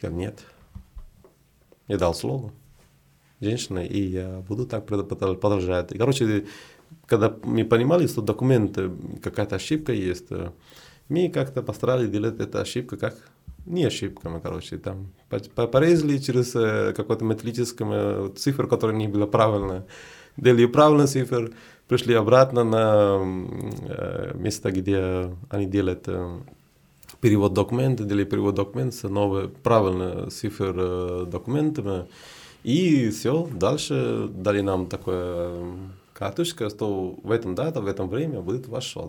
Я 0.00 0.08
говорю, 0.08 0.16
нет. 0.16 0.38
Я 1.88 1.98
дал 1.98 2.14
слово 2.14 2.52
женщине, 3.42 3.86
и 3.86 4.00
я 4.00 4.42
буду 4.48 4.66
так 4.66 4.86
продолжать. 4.86 5.92
И, 5.92 5.98
короче, 5.98 6.46
когда 7.06 7.34
мы 7.44 7.64
понимали, 7.64 8.06
что 8.06 8.22
документы, 8.22 8.90
какая-то 9.22 9.56
ошибка 9.56 9.92
есть, 9.92 10.30
э, 10.30 10.50
мы 11.08 11.28
как-то 11.28 11.62
постарались 11.62 12.10
делать 12.10 12.40
эту 12.40 12.58
ошибку 12.58 12.96
как 12.96 13.14
не 13.66 13.84
ошибками, 13.84 14.40
короче, 14.40 14.78
там 14.78 15.12
порезали 15.54 16.18
через 16.18 16.54
э, 16.54 16.92
какой-то 16.96 17.24
металлическую 17.24 18.30
цифру, 18.30 18.68
которая 18.68 18.96
не 18.96 19.08
была 19.08 19.26
правильная, 19.26 19.86
делали 20.36 20.66
правильную 20.66 21.08
цифру, 21.08 21.50
пришли 21.88 22.14
обратно 22.14 22.64
на 22.64 23.20
э, 23.88 24.32
место, 24.34 24.72
где 24.72 25.30
они 25.50 25.66
делают 25.66 26.08
перевод 27.20 27.54
документа, 27.54 28.04
делали 28.04 28.24
перевод 28.24 28.54
документа 28.54 28.96
с 28.96 29.02
новой 29.02 29.48
правильной 29.48 30.30
цифрой 30.30 31.26
документами, 31.26 32.06
и 32.64 33.10
все, 33.10 33.48
дальше 33.52 34.28
дали 34.28 34.60
нам 34.60 34.86
такое 34.86 35.50
карточка, 36.22 36.70
что 36.70 37.18
в 37.24 37.32
этом 37.32 37.56
дата, 37.56 37.80
в 37.80 37.86
этом 37.88 38.08
время 38.08 38.40
будет 38.40 38.68
ваша 38.68 39.00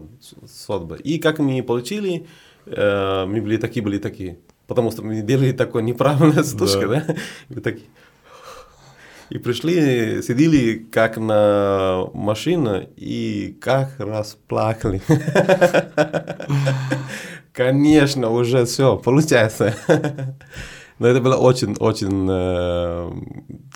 свадьба. 0.48 0.96
И 0.96 1.20
как 1.20 1.38
мы 1.38 1.62
получили, 1.62 2.26
э, 2.66 3.26
мы 3.28 3.40
были 3.40 3.58
такие, 3.58 3.84
были 3.84 4.00
такие. 4.00 4.38
Потому 4.66 4.90
что 4.92 5.04
мы 5.04 5.22
делали 5.22 5.52
такое 5.52 5.84
неправильное 5.84 6.44
стушка, 6.52 6.88
да? 6.88 7.04
да? 7.08 7.16
И 7.50 7.60
такие. 7.60 7.86
И 9.30 9.38
пришли, 9.38 10.24
сидели 10.24 10.88
как 10.92 11.18
на 11.18 12.08
машине 12.14 12.90
и 12.98 13.56
как 13.62 14.00
расплакали. 14.00 15.00
Конечно, 17.54 18.32
уже 18.32 18.66
все, 18.66 18.98
получается. 18.98 19.76
Но 21.00 21.08
это 21.08 21.22
было 21.22 21.36
очень-очень, 21.36 22.28
э, 22.30 23.12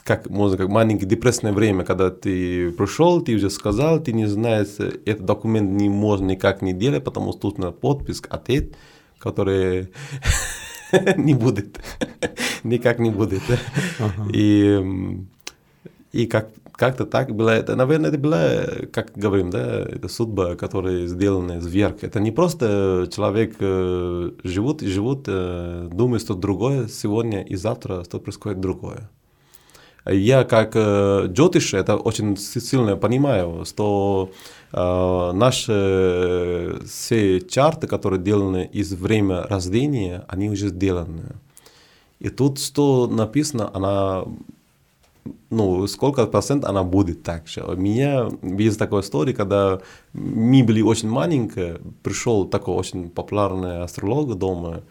как 0.03 0.29
можно, 0.29 0.57
как 0.57 0.69
маленькое 0.69 1.07
депрессное 1.07 1.51
время, 1.51 1.83
когда 1.83 2.09
ты 2.09 2.71
пришел, 2.71 3.21
ты 3.21 3.35
уже 3.35 3.49
сказал, 3.49 3.99
ты 3.99 4.13
не 4.13 4.27
знаешь, 4.27 4.79
этот 4.79 5.25
документ 5.25 5.71
не 5.71 5.89
можно 5.89 6.27
никак 6.27 6.61
не 6.61 6.73
делать, 6.73 7.03
потому 7.03 7.31
что 7.31 7.41
тут 7.41 7.57
на 7.57 7.71
подпись 7.71 8.21
ответ, 8.29 8.75
который 9.17 9.89
не 11.17 11.33
будет, 11.33 11.79
никак 12.63 12.99
не 12.99 13.09
будет. 13.09 13.41
И, 14.31 15.25
и 16.11 16.27
как 16.27 16.49
как-то 16.77 17.05
так 17.05 17.35
было. 17.35 17.49
Это, 17.49 17.75
наверное, 17.75 18.09
это 18.11 18.19
была, 18.19 18.39
как 18.93 19.11
говорим, 19.15 19.49
да, 19.49 19.81
это 19.81 20.07
судьба, 20.07 20.55
которая 20.55 21.07
сделана 21.07 21.59
сверх. 21.59 22.03
Это 22.03 22.19
не 22.19 22.31
просто 22.31 23.09
человек 23.13 23.55
э, 23.59 24.31
живут 24.43 24.83
и 24.83 24.87
живут, 24.87 25.25
э, 25.27 25.89
думает, 25.91 26.21
что 26.21 26.35
другое 26.35 26.87
сегодня 26.87 27.41
и 27.41 27.55
завтра, 27.55 28.03
что 28.03 28.19
происходит 28.19 28.59
другое. 28.61 29.09
Я 30.05 30.43
как 30.43 30.71
э, 30.75 31.27
джотиш 31.27 31.73
это 31.73 31.97
очень 31.97 32.37
сильно 32.37 32.95
понимаю, 32.95 33.65
что 33.65 34.31
э, 34.71 35.31
наши 35.33 36.79
все 36.85 37.41
чарты, 37.41 37.87
которые 37.87 38.21
сделаны 38.21 38.69
из 38.71 38.93
времени 38.93 39.41
рождения, 39.49 40.23
они 40.27 40.49
уже 40.49 40.69
сделаны. 40.69 41.35
И 42.19 42.29
тут, 42.29 42.59
что 42.59 43.07
написано, 43.07 43.69
она 43.73 44.25
ну, 45.49 45.87
сколько 45.87 46.25
процент 46.27 46.65
она 46.65 46.83
будет 46.83 47.23
так 47.23 47.47
же. 47.47 47.63
У 47.63 47.75
меня 47.75 48.29
есть 48.41 48.79
такая 48.79 49.01
история, 49.01 49.33
когда 49.33 49.81
мы 50.13 50.63
были 50.63 50.81
очень 50.81 51.09
маленькие, 51.09 51.79
пришел 52.03 52.45
такой 52.45 52.75
очень 52.75 53.09
популярный 53.09 53.83
астролог 53.83 54.37
дома, 54.37 54.83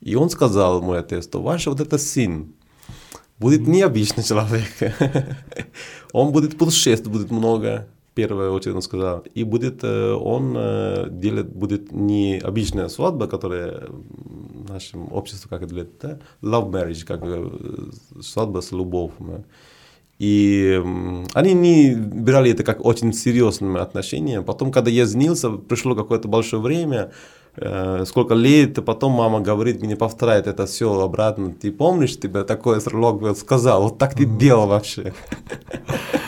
и 0.00 0.14
он 0.14 0.30
сказал 0.30 0.82
мой 0.82 1.00
отец, 1.00 1.24
что 1.24 1.42
ваш 1.42 1.66
вот 1.66 1.80
это 1.80 1.98
сын 1.98 2.52
будет 3.38 3.66
необычный 3.66 4.24
человек. 4.24 4.70
он 6.12 6.32
будет 6.32 6.58
путешествовать, 6.58 7.20
будет 7.20 7.30
много, 7.30 7.88
первое 8.14 8.50
очередь 8.50 8.76
он 8.76 8.82
сказал. 8.82 9.24
И 9.34 9.44
будет 9.44 9.84
э, 9.84 10.12
он 10.12 10.54
э, 10.56 11.08
делать 11.10 11.46
будет 11.46 11.92
не 11.92 12.38
обычная 12.38 12.88
свадьба, 12.88 13.26
которая 13.26 13.86
в 13.88 14.68
нашем 14.68 15.12
обществе 15.12 15.48
как 15.48 15.62
это 15.62 15.86
да? 16.02 16.18
love 16.42 16.70
marriage, 16.70 17.04
как 17.04 17.20
э, 17.24 17.50
свадьба 18.20 18.60
с 18.60 18.72
любовью. 18.72 19.44
И 20.20 20.78
они 21.32 21.54
не 21.54 21.94
брали 21.94 22.50
это 22.50 22.62
как 22.62 22.84
очень 22.84 23.14
серьезное 23.14 23.80
отношение. 23.80 24.42
Потом, 24.42 24.70
когда 24.70 24.90
я 24.90 25.06
женился, 25.06 25.50
пришло 25.50 25.94
какое-то 25.94 26.28
большое 26.28 26.60
время, 26.60 27.12
э, 27.56 28.04
сколько 28.06 28.34
лет, 28.34 28.84
потом 28.84 29.12
мама 29.12 29.40
говорит 29.40 29.80
мне, 29.80 29.96
повторяет 29.96 30.46
это 30.46 30.66
все 30.66 30.92
обратно. 31.00 31.54
Ты 31.54 31.72
помнишь, 31.72 32.20
тебе 32.20 32.44
такой 32.44 32.82
срок 32.82 33.34
сказал, 33.34 33.84
вот 33.84 33.96
так 33.96 34.14
ты 34.14 34.26
делал 34.26 34.66
вообще. 34.66 35.14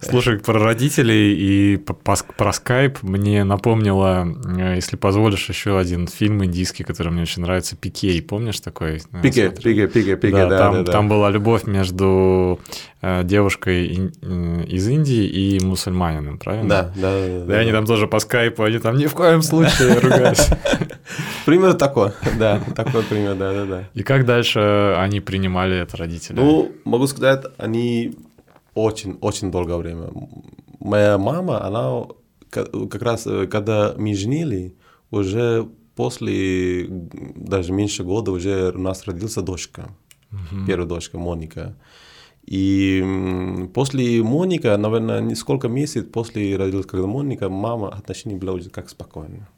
Слушай, 0.00 0.38
про 0.38 0.58
родителей 0.58 1.34
и 1.34 1.76
про 1.76 2.52
скайп 2.52 3.02
мне 3.02 3.44
напомнило, 3.44 4.26
э, 4.58 4.76
если 4.76 4.96
позволишь, 4.96 5.48
еще 5.48 5.78
один 5.78 6.06
фильм 6.06 6.44
индийский, 6.44 6.84
который 6.84 7.12
мне 7.12 7.22
очень 7.22 7.42
нравится, 7.42 7.76
«Пикей». 7.76 8.20
Помнишь 8.22 8.60
такой? 8.60 9.02
Пике, 9.22 9.50
Пике, 9.50 9.88
Пике, 9.88 10.16
Пике, 10.16 10.36
да, 10.36 10.46
да, 10.46 10.58
там, 10.58 10.74
да, 10.74 10.82
да. 10.82 10.92
Там 10.92 11.08
была 11.08 11.30
любовь 11.30 11.64
между 11.64 12.60
э, 13.02 13.24
девушкой 13.24 14.12
э, 14.22 14.64
из 14.64 14.88
Индии 14.88 15.26
и 15.26 15.64
мусульманином, 15.64 16.38
правильно? 16.38 16.68
Да, 16.68 16.92
да, 16.96 17.12
да. 17.12 17.38
Да, 17.40 17.44
да 17.46 17.58
они 17.58 17.72
там 17.72 17.86
тоже 17.86 18.06
по 18.06 18.18
скайпу, 18.18 18.62
они 18.62 18.78
там 18.78 18.96
ни 18.96 19.06
в 19.06 19.14
коем 19.14 19.42
случае 19.42 19.98
ругались. 20.00 20.48
Пример 21.44 21.74
такой, 21.74 22.12
да, 22.38 22.60
такой 22.74 23.02
пример, 23.02 23.34
да, 23.34 23.52
да, 23.52 23.64
да. 23.64 23.84
И 23.94 24.02
как 24.02 24.24
дальше 24.24 24.94
они 24.96 25.20
принимали 25.20 25.78
это 25.78 25.96
родители? 25.96 26.36
Ну, 26.36 26.72
могу 26.84 27.06
сказать, 27.06 27.44
они 27.58 28.14
очень, 28.74 29.18
очень 29.20 29.50
долгое 29.50 29.76
время. 29.76 30.10
Моя 30.78 31.18
мама, 31.18 31.64
она 31.64 32.06
как 32.50 33.02
раз, 33.02 33.26
э, 33.26 33.46
когда 33.46 33.94
мы 33.96 34.14
женили, 34.14 34.76
уже 35.10 35.68
после 35.96 36.86
даже 36.88 37.72
меньше 37.72 38.04
года 38.04 38.30
уже 38.32 38.72
у 38.72 38.78
нас 38.78 39.06
родился 39.06 39.42
дочка, 39.42 39.90
uh-huh. 40.30 40.66
первая 40.66 40.88
дочка 40.88 41.18
Моника. 41.18 41.76
И 42.46 43.68
после 43.74 44.22
Моника, 44.22 44.76
наверное, 44.76 45.20
несколько 45.20 45.68
месяцев 45.68 46.10
после 46.10 46.56
родилась, 46.56 46.86
когда 46.86 47.06
Моника, 47.06 47.48
мама 47.48 47.90
отношения 47.90 48.36
была 48.36 48.52
уже 48.54 48.70
как 48.70 48.88
спокойно. 48.88 49.48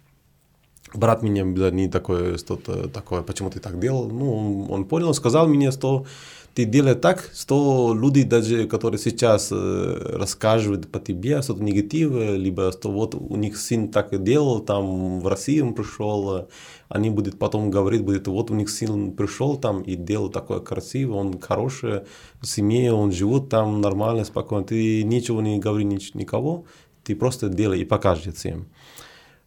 Брат 0.94 1.22
меня 1.22 1.44
не 1.70 1.88
такое, 1.88 2.36
что-то 2.36 2.88
такое, 2.88 3.22
почему 3.22 3.50
ты 3.50 3.60
так 3.60 3.78
делал. 3.78 4.10
Ну, 4.10 4.66
он 4.68 4.84
понял, 4.84 5.14
сказал 5.14 5.48
мне, 5.48 5.70
что 5.70 6.04
ты 6.54 6.66
делаешь 6.66 6.98
так, 7.00 7.30
что 7.34 7.94
люди 7.94 8.24
даже, 8.24 8.66
которые 8.66 8.98
сейчас 8.98 9.48
э, 9.50 10.16
рассказывают 10.18 10.90
по 10.90 11.00
тебе 11.00 11.40
что-то 11.40 11.62
негативное, 11.62 12.36
либо 12.36 12.72
что 12.72 12.90
вот 12.90 13.14
у 13.14 13.36
них 13.36 13.56
сын 13.56 13.88
так 13.88 14.22
делал, 14.22 14.60
там 14.60 15.20
в 15.20 15.26
России 15.26 15.60
он 15.60 15.74
пришел, 15.74 16.48
они 16.88 17.08
будут 17.08 17.38
потом 17.38 17.70
говорить, 17.70 18.02
будет, 18.02 18.28
вот 18.28 18.50
у 18.50 18.54
них 18.54 18.68
сын 18.68 19.12
пришел 19.12 19.56
там 19.56 19.80
и 19.82 19.96
делал 19.96 20.28
такое 20.28 20.60
красивое, 20.60 21.18
он 21.18 21.40
хороший, 21.40 22.02
в 22.40 22.46
семье, 22.46 22.92
он 22.92 23.12
живет 23.12 23.48
там 23.48 23.80
нормально, 23.80 24.24
спокойно, 24.24 24.66
ты 24.66 25.02
ничего 25.04 25.40
не 25.40 25.58
говори 25.58 25.84
никого, 25.84 26.66
ты 27.02 27.16
просто 27.16 27.48
делай 27.48 27.80
и 27.80 27.84
покажи 27.86 28.30
всем. 28.30 28.66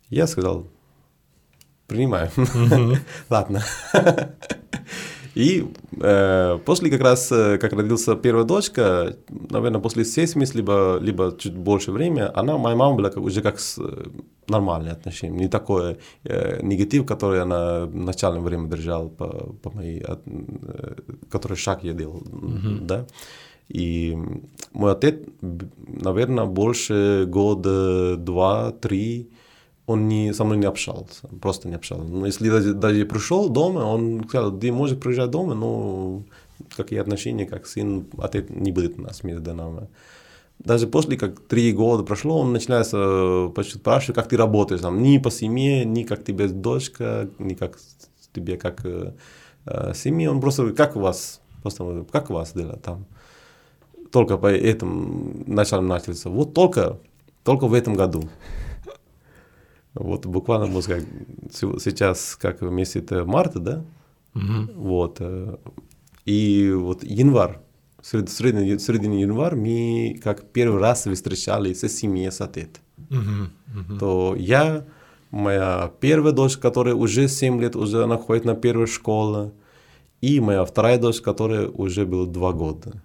Я 0.10 0.26
сказал, 0.26 0.68
принимаю. 1.88 2.32
Ладно. 3.30 3.64
И 5.36 5.68
э, 6.02 6.60
после 6.66 6.90
как 6.90 7.02
раз, 7.02 7.32
э, 7.32 7.58
как 7.58 7.74
родился 7.74 8.16
первая 8.16 8.46
дочка, 8.46 9.18
наверное, 9.30 9.82
после 9.82 10.04
6 10.06 10.36
месяцев, 10.38 10.56
либо, 10.56 10.98
либо 11.02 11.36
чуть 11.38 11.54
больше 11.54 11.92
времени, 11.92 12.26
она, 12.34 12.58
моя 12.58 12.76
мама 12.76 12.96
была 12.96 13.10
как, 13.10 13.24
уже 13.24 13.42
как 13.42 13.60
с, 13.60 13.78
э, 13.78 14.06
нормальные 14.48 14.94
отношения, 14.94 15.38
не 15.38 15.50
такой 15.50 15.98
э, 16.24 16.62
негатив, 16.64 17.06
который 17.06 17.42
она 17.42 17.86
в 17.86 17.96
начальное 17.96 18.42
время 18.42 18.70
держала 18.70 19.10
по, 19.10 19.28
по 19.62 19.72
моей, 19.72 20.02
э, 20.08 20.16
который 21.30 21.58
шаг 21.58 21.84
я 21.84 21.94
делал, 21.94 22.22
mm-hmm. 22.22 22.86
да. 22.86 23.06
И 23.68 24.18
мой 24.74 24.92
отец, 24.94 25.16
наверное, 25.42 26.46
больше 26.46 27.26
года 27.28 28.16
два-три 28.16 29.30
он 29.88 30.08
не, 30.08 30.34
со 30.34 30.44
мной 30.44 30.58
не 30.58 30.66
общался, 30.66 31.28
просто 31.42 31.68
не 31.68 31.76
общался. 31.76 32.10
Но 32.10 32.26
если 32.26 32.50
даже, 32.50 32.74
даже 32.74 33.06
пришел 33.06 33.50
дома, 33.50 33.80
он 33.80 34.26
сказал, 34.28 34.58
ты 34.58 34.72
можешь 34.72 35.00
приезжать 35.00 35.30
дома, 35.30 35.54
но 35.54 36.24
какие 36.76 37.00
отношения, 37.00 37.46
как 37.46 37.68
сын, 37.68 38.06
отец 38.18 38.46
не 38.50 38.72
будет 38.72 38.98
у 38.98 39.02
нас 39.02 39.24
между 39.24 39.54
нами. 39.54 39.88
Даже 40.60 40.88
после, 40.88 41.18
как 41.18 41.40
три 41.42 41.74
года 41.74 42.04
прошло, 42.04 42.40
он 42.40 42.54
начинается 42.54 43.52
почти 43.54 43.78
спрашивать, 43.78 44.16
как 44.16 44.30
ты 44.30 44.38
работаешь 44.38 44.82
там, 44.82 45.04
ни 45.04 45.18
по 45.18 45.30
семье, 45.30 45.86
ни 45.86 46.04
как 46.04 46.24
тебе 46.24 46.48
дочка, 46.48 47.30
ни 47.40 47.54
как 47.54 47.78
тебе 48.34 48.58
как 48.58 48.86
э, 48.86 49.14
э, 49.66 50.28
он 50.28 50.42
просто, 50.42 50.72
как 50.72 50.96
у 50.96 51.00
вас, 51.00 51.42
просто, 51.62 52.06
как 52.12 52.30
у 52.30 52.34
вас 52.34 52.54
дела 52.54 52.78
там. 52.78 53.06
Только 54.12 54.38
по 54.38 54.48
этому 54.48 55.44
начал 55.46 55.82
начался. 55.82 56.30
Вот 56.30 56.54
только, 56.54 57.00
только 57.44 57.68
в 57.68 57.74
этом 57.74 57.96
году. 57.96 58.30
Вот 59.96 60.26
буквально, 60.26 60.68
можно 60.68 60.82
сказать, 60.82 61.08
сейчас 61.52 62.36
как 62.36 62.62
месяц 62.62 63.10
марта, 63.26 63.60
да? 63.60 63.86
Угу. 64.36 64.74
Вот. 64.76 65.18
Э, 65.22 65.58
и 66.26 66.72
вот 66.76 67.04
январь, 67.04 67.60
сред, 68.02 68.30
средний, 68.30 68.78
средний 68.78 69.22
январь 69.22 69.56
мы 69.56 70.20
как 70.22 70.52
первый 70.52 70.82
раз 70.82 71.08
встречали 71.08 71.74
со 71.74 71.88
семьей 71.88 72.32
с 72.32 72.42
отец. 72.42 72.70
Угу. 73.10 73.80
Угу. 73.80 74.00
То 74.00 74.36
я, 74.38 74.86
моя 75.32 75.92
первая 76.02 76.34
дочь, 76.34 76.58
которая 76.58 76.96
уже 76.96 77.30
7 77.30 77.62
лет, 77.62 77.78
уже 77.78 78.04
она 78.04 78.18
ходит 78.18 78.44
на 78.44 78.56
первую 78.56 78.88
школу, 78.88 79.54
и 80.20 80.42
моя 80.42 80.66
вторая 80.66 80.98
дочь, 80.98 81.22
которая 81.22 81.68
уже 81.70 82.06
было 82.06 82.28
2 82.28 82.52
года. 82.52 83.02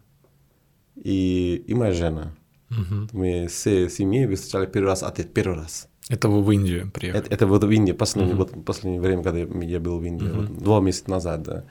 И, 0.96 1.62
и 1.66 1.74
моя 1.74 1.92
жена. 1.92 2.34
Угу. 2.70 3.08
Мы 3.12 3.46
все 3.48 3.88
семьи 3.88 4.26
встречали 4.34 4.66
первый 4.66 4.88
раз 4.88 5.02
отец, 5.02 5.26
первый 5.32 5.58
раз. 5.58 5.89
Это 6.10 6.28
вы 6.28 6.42
в 6.42 6.50
Индию 6.50 6.90
приехали? 6.90 7.24
Это, 7.24 7.34
это 7.34 7.46
вот 7.46 7.64
в 7.64 7.70
Индии, 7.70 7.92
последнее, 7.92 8.34
uh-huh. 8.34 8.52
вот 8.52 8.64
последнее 8.64 9.00
время, 9.00 9.22
когда 9.22 9.38
я 9.38 9.80
был 9.80 9.98
в 9.98 10.04
Индии, 10.04 10.26
uh-huh. 10.26 10.48
вот, 10.48 10.58
два 10.58 10.80
месяца 10.80 11.10
назад, 11.10 11.42
да. 11.42 11.64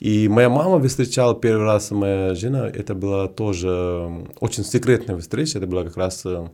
И 0.00 0.28
моя 0.28 0.48
мама 0.48 0.82
встречала 0.88 1.34
первый 1.34 1.64
раз, 1.64 1.90
моя 1.90 2.34
жена, 2.34 2.68
это 2.68 2.94
была 2.94 3.28
тоже 3.28 4.26
очень 4.40 4.64
секретная 4.64 5.18
встреча, 5.18 5.58
это 5.58 5.66
была 5.66 5.84
как 5.84 5.96
раз 5.96 6.24
э, 6.26 6.48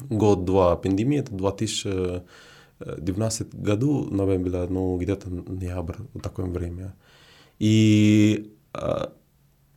год-два 0.00 0.76
пандемии, 0.76 1.20
это 1.20 1.34
2019 1.34 3.54
году, 3.54 4.08
наверное, 4.10 4.44
было, 4.44 4.66
ну, 4.68 4.96
где-то 4.96 5.30
ноябрь, 5.30 5.96
вот 6.14 6.22
такое 6.22 6.46
время. 6.46 6.94
И 7.58 8.52
а, 8.72 9.12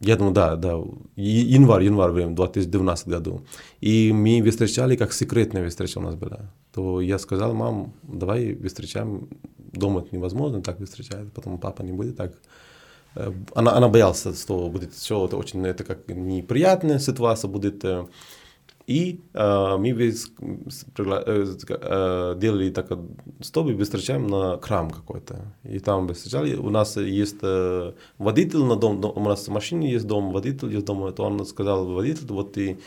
я 0.07 0.15
думаю, 0.15 0.33
да, 0.33 0.55
да, 0.55 0.71
январь, 1.15 1.83
январь 1.83 2.11
время, 2.11 2.35
2012 2.35 3.07
году. 3.07 3.41
И 3.81 4.11
мы 4.13 4.41
встречали, 4.49 4.95
как 4.95 5.13
секретная 5.13 5.69
встреча 5.69 5.99
у 5.99 6.01
нас 6.01 6.15
была. 6.15 6.51
То 6.73 7.01
я 7.01 7.19
сказал, 7.19 7.53
мам, 7.53 7.93
давай 8.03 8.55
встречаем, 8.67 9.27
дома 9.57 10.01
это 10.01 10.15
невозможно, 10.15 10.61
так 10.61 10.79
встречать, 10.83 11.31
потом 11.33 11.57
папа 11.57 11.83
не 11.83 11.91
будет 11.91 12.17
так. 12.17 12.33
Э, 13.15 13.31
она, 13.55 13.73
она 13.77 13.87
боялась, 13.87 14.25
что 14.41 14.69
будет 14.69 14.93
все 14.93 15.25
это 15.25 15.37
очень, 15.37 15.65
это 15.65 15.83
как 15.83 16.07
неприятная 16.07 16.99
ситуация 16.99 17.49
будет. 17.49 17.83
И 18.87 19.21
э, 19.33 19.77
мы 19.77 19.91
весь, 19.91 20.27
э, 20.97 21.55
э, 21.69 22.35
делали 22.37 22.69
так, 22.69 22.87
чтобы 23.41 23.83
встречаем 23.83 24.27
на 24.27 24.59
храм 24.61 24.91
какой-то. 24.91 25.53
И 25.63 25.79
там 25.79 26.07
встречали. 26.13 26.55
У 26.55 26.69
нас 26.69 26.95
есть 26.97 27.37
э, 27.41 27.93
водитель 28.19 28.63
на 28.63 28.75
дом, 28.75 29.03
у 29.03 29.19
нас 29.21 29.47
в 29.47 29.51
машине 29.51 29.91
есть 29.91 30.05
дом, 30.05 30.31
водитель 30.31 30.71
есть 30.71 30.85
дом. 30.85 31.11
То 31.13 31.23
он 31.23 31.45
сказал 31.45 31.85
водитель, 31.93 32.27
вот 32.29 32.53
ты 32.53 32.77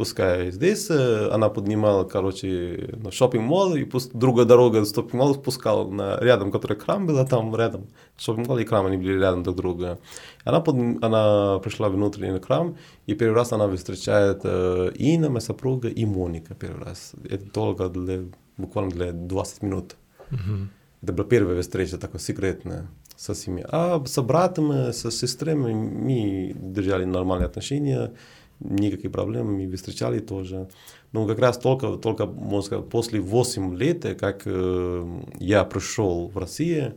пускай 0.00 0.50
здесь, 0.50 0.90
э, 0.90 1.28
она 1.30 1.50
поднимала, 1.50 2.04
короче, 2.04 2.88
на 3.02 3.10
шопинг-мол, 3.10 3.74
и 3.74 3.84
пусть 3.84 4.14
другая 4.14 4.46
дорога 4.46 4.82
с 4.82 4.94
шопинг-молла 4.94 5.34
спускала 5.34 5.90
на 5.90 6.18
рядом, 6.20 6.50
который 6.50 6.78
храм 6.78 7.06
был, 7.06 7.26
там 7.26 7.54
рядом 7.54 7.86
шопинг-мол 8.16 8.56
и 8.58 8.64
храм, 8.64 8.86
они 8.86 8.96
были 8.96 9.20
рядом 9.20 9.42
друг 9.42 9.56
друга. 9.56 9.98
Она, 10.44 10.60
под, 10.60 11.04
она 11.04 11.58
пришла 11.58 11.90
внутрь 11.90 12.30
на 12.30 12.40
храм, 12.40 12.78
и 13.08 13.14
первый 13.14 13.34
раз 13.34 13.52
она 13.52 13.68
встречает 13.68 14.40
э, 14.44 14.92
Ина, 14.94 15.28
моя 15.28 15.40
супруга, 15.40 15.88
и 15.88 16.06
Моника 16.06 16.54
первый 16.54 16.82
раз. 16.82 17.12
Это 17.28 17.50
только 17.50 17.90
для, 17.90 18.22
буквально 18.56 18.90
для 18.90 19.12
20 19.12 19.62
минут. 19.62 19.96
Mm-hmm. 20.30 20.66
Это 21.02 21.12
была 21.12 21.28
первая 21.28 21.60
встреча 21.60 21.98
такая 21.98 22.22
секретная 22.22 22.88
со 23.16 23.34
семьей. 23.34 23.66
А 23.68 24.02
с 24.06 24.22
братом, 24.22 24.94
со 24.94 25.10
сестрами 25.10 25.74
мы 25.74 26.54
держали 26.54 27.04
нормальные 27.04 27.48
отношения 27.48 28.12
никаких 28.60 29.12
проблем, 29.12 29.54
мы 29.54 29.76
встречали 29.76 30.18
тоже. 30.20 30.68
Но 31.12 31.26
как 31.26 31.38
раз 31.38 31.58
только, 31.58 31.96
только 31.96 32.26
можно 32.26 32.62
сказать, 32.62 32.88
после 32.88 33.20
8 33.20 33.76
лет, 33.76 34.18
как 34.18 34.42
э, 34.44 35.20
я 35.38 35.64
пришел 35.64 36.28
в 36.28 36.38
Россию, 36.38 36.94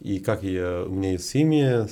и 0.00 0.18
как 0.18 0.42
я, 0.42 0.84
у 0.86 0.90
меня 0.90 1.12
есть 1.12 1.28
семья, 1.28 1.86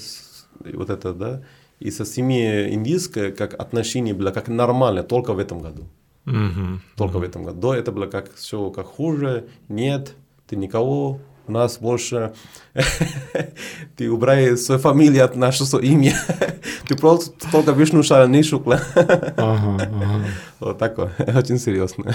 вот 0.64 0.90
это, 0.90 1.12
да, 1.14 1.42
и 1.80 1.90
со 1.90 2.04
семьей 2.04 2.74
индийской, 2.74 3.32
как 3.32 3.54
отношение 3.54 4.14
было 4.14 4.30
как 4.30 4.48
нормально, 4.48 5.02
только 5.02 5.32
в 5.34 5.38
этом 5.38 5.60
году. 5.60 5.84
Mm-hmm. 6.26 6.78
Только 6.96 7.16
mm-hmm. 7.16 7.20
в 7.20 7.22
этом 7.22 7.42
году. 7.42 7.60
До 7.60 7.74
это 7.74 7.90
было 7.90 8.06
как 8.06 8.32
все 8.34 8.70
как 8.70 8.86
хуже, 8.86 9.48
нет, 9.68 10.14
ты 10.46 10.56
никого, 10.56 11.18
У 11.46 11.52
нас 11.52 11.78
больше 11.78 12.32
ты 13.96 14.10
убрай 14.10 14.56
свою 14.56 14.80
фамилию 14.80 15.24
от 15.24 15.36
нашего 15.36 15.80
имя. 15.80 16.14
ты 16.88 16.96
просто 16.96 17.32
только 17.50 17.72
вишну 17.72 18.02
шарни 18.02 18.42
шукла. 18.42 18.80
ага, 18.94 19.76
ага. 19.76 20.24
Вот 20.60 20.78
такое, 20.78 21.12
очень 21.18 21.58
серьезно. 21.58 22.14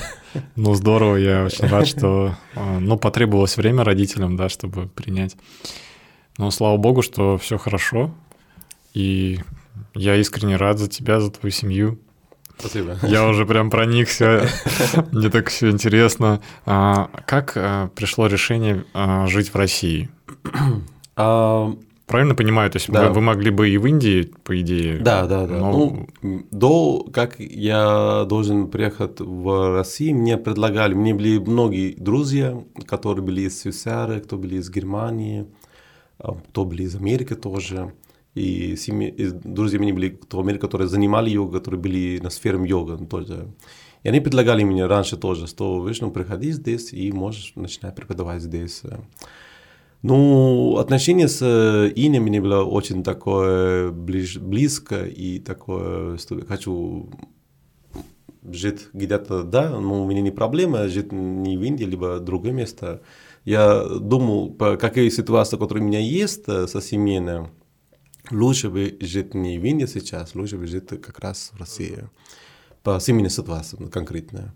ну, 0.55 0.73
здорово, 0.73 1.17
я 1.17 1.43
очень 1.43 1.67
рад, 1.67 1.87
что 1.87 2.35
а, 2.55 2.79
ну, 2.79 2.97
потребовалось 2.97 3.57
время 3.57 3.83
родителям, 3.83 4.37
да, 4.37 4.47
чтобы 4.47 4.87
принять. 4.87 5.35
Но 6.37 6.49
слава 6.51 6.77
богу, 6.77 7.01
что 7.01 7.37
все 7.37 7.57
хорошо. 7.57 8.11
И 8.93 9.39
я 9.93 10.15
искренне 10.15 10.55
рад 10.55 10.79
за 10.79 10.87
тебя, 10.87 11.19
за 11.19 11.29
твою 11.29 11.51
семью. 11.51 11.99
Спасибо. 12.57 12.97
Я 13.03 13.27
уже 13.27 13.45
прям 13.45 13.69
проникся. 13.69 14.47
Мне 15.11 15.29
так 15.29 15.49
все 15.49 15.69
интересно. 15.69 16.41
А, 16.65 17.09
как 17.25 17.53
а, 17.55 17.89
пришло 17.95 18.27
решение 18.27 18.85
а, 18.93 19.27
жить 19.27 19.53
в 19.53 19.55
России? 19.55 20.09
А, 21.15 21.73
Правильно 22.07 22.35
понимаю? 22.35 22.71
То 22.71 22.77
есть 22.77 22.89
да. 22.89 23.09
вы, 23.09 23.15
вы 23.15 23.21
могли 23.21 23.51
бы 23.51 23.69
и 23.69 23.77
в 23.77 23.85
Индии, 23.85 24.31
по 24.45 24.59
идее. 24.61 24.99
Да, 24.99 25.27
да, 25.27 25.45
да. 25.45 25.57
Но... 25.57 26.07
Ну, 26.21 26.45
до 26.51 27.05
как 27.11 27.37
я 27.37 28.25
должен 28.29 28.69
приехать 28.69 29.19
в 29.19 29.73
Россию, 29.73 30.15
мне 30.15 30.37
предлагали, 30.37 30.93
мне 30.93 31.13
были 31.13 31.37
многие 31.37 31.95
друзья, 31.95 32.57
которые 32.85 33.25
были 33.25 33.41
из 33.41 33.61
Швейцарии, 33.61 34.21
кто 34.21 34.37
были 34.37 34.55
из 34.55 34.69
Германии, 34.69 35.47
кто 36.17 36.63
были 36.63 36.83
из 36.83 36.95
Америки 36.95 37.35
тоже 37.35 37.91
и, 38.37 38.75
семьи, 38.75 39.09
и 39.09 39.29
друзья 39.31 39.79
мне 39.79 39.93
были 39.93 40.19
в 40.29 40.39
Америке, 40.39 40.61
которые 40.61 40.87
занимали 40.87 41.29
йогу, 41.29 41.51
которые 41.51 41.81
были 41.81 42.19
на 42.21 42.29
сфере 42.29 42.59
йога 42.65 42.97
тоже. 43.05 43.47
И 44.03 44.09
они 44.09 44.19
предлагали 44.19 44.63
мне 44.63 44.85
раньше 44.85 45.17
тоже, 45.17 45.47
что, 45.47 45.83
видишь, 45.83 46.01
ну, 46.01 46.11
приходи 46.11 46.51
здесь 46.51 46.93
и 46.93 47.11
можешь 47.11 47.53
начинать 47.55 47.95
преподавать 47.95 48.41
здесь. 48.41 48.83
Ну, 50.03 50.77
отношение 50.77 51.27
с 51.27 51.41
Иней 51.95 52.19
мне 52.19 52.39
было 52.39 52.63
очень 52.63 53.03
такое 53.03 53.89
ближ, 53.91 54.37
близко 54.37 55.05
и 55.05 55.39
такое, 55.39 56.17
что 56.17 56.39
хочу 56.47 57.09
жить 58.43 58.87
где-то, 58.93 59.43
да, 59.43 59.79
но 59.79 60.03
у 60.03 60.07
меня 60.07 60.21
не 60.21 60.31
проблема 60.31 60.87
жить 60.87 61.11
не 61.11 61.57
в 61.57 61.63
Индии, 61.63 61.85
либо 61.85 62.19
другое 62.19 62.53
место. 62.53 63.01
Я 63.43 63.83
думал, 63.83 64.51
по 64.51 64.77
какие 64.77 65.09
ситуации, 65.09 65.57
которые 65.57 65.83
у 65.83 65.87
меня 65.87 65.99
есть 65.99 66.45
со 66.45 66.81
семейной, 66.81 67.47
лучше 68.31 68.69
бы 68.69 68.97
жить 69.01 69.33
не 69.33 69.59
в 69.59 69.65
Индии 69.65 69.85
сейчас, 69.85 70.35
лучше 70.35 70.57
бы 70.57 70.67
жить 70.67 70.87
как 70.87 71.19
раз 71.19 71.51
в 71.53 71.59
России. 71.59 72.09
По 72.83 72.99
семейной 72.99 73.29
ситуации 73.29 73.77
конкретно. 73.91 74.53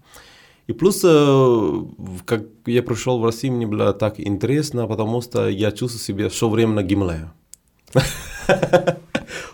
И 0.68 0.73
плюс, 0.73 1.02
э, 1.03 1.85
как 2.26 2.43
я 2.65 2.84
пришел 2.84 3.19
в 3.19 3.26
Россию, 3.26 3.53
мне 3.53 3.68
было 3.68 3.93
так 3.93 4.19
интересно, 4.19 4.88
потому 4.88 5.22
что 5.22 5.49
я 5.49 5.72
чувствую 5.72 6.02
себя 6.02 6.30
все 6.30 6.48
время 6.48 6.73
на 6.73 6.84
Гималае. 6.84 7.31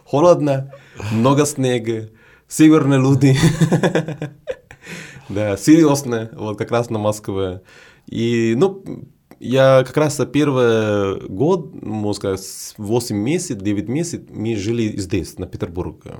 Холодно, 0.04 0.72
много 1.12 1.46
снега, 1.46 2.10
северные 2.48 3.00
люди. 3.00 3.36
Да, 5.30 5.58
серьезно, 5.58 6.30
вот 6.32 6.58
как 6.58 6.72
раз 6.72 6.90
на 6.90 7.00
Москве. 7.00 7.62
И, 8.06 8.56
ну, 8.56 8.82
я 9.40 9.84
как 9.86 9.98
раз 9.98 10.20
первый 10.32 11.28
год, 11.28 11.74
можно 11.82 12.14
сказать, 12.14 12.76
8 12.78 13.16
месяцев, 13.16 13.58
9 13.60 13.90
месяцев 13.90 14.22
мы 14.30 14.56
жили 14.56 14.98
здесь, 14.98 15.38
на 15.38 15.48
Петербурге. 15.48 16.16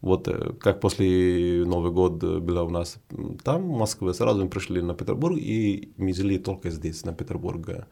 Вот 0.00 0.28
э, 0.28 0.52
как 0.60 0.80
после 0.80 1.64
Нового 1.66 1.90
года 1.90 2.38
было 2.40 2.62
у 2.62 2.70
нас 2.70 2.96
там, 3.42 3.62
в 3.62 3.78
Москве, 3.78 4.12
сразу 4.14 4.44
мы 4.44 4.48
пришли 4.48 4.82
на 4.82 4.94
Петербург, 4.94 5.36
и 5.36 5.92
мы 5.96 6.12
жили 6.12 6.38
только 6.38 6.70
здесь, 6.70 7.04
на 7.04 7.12
Петербурге. 7.12 7.86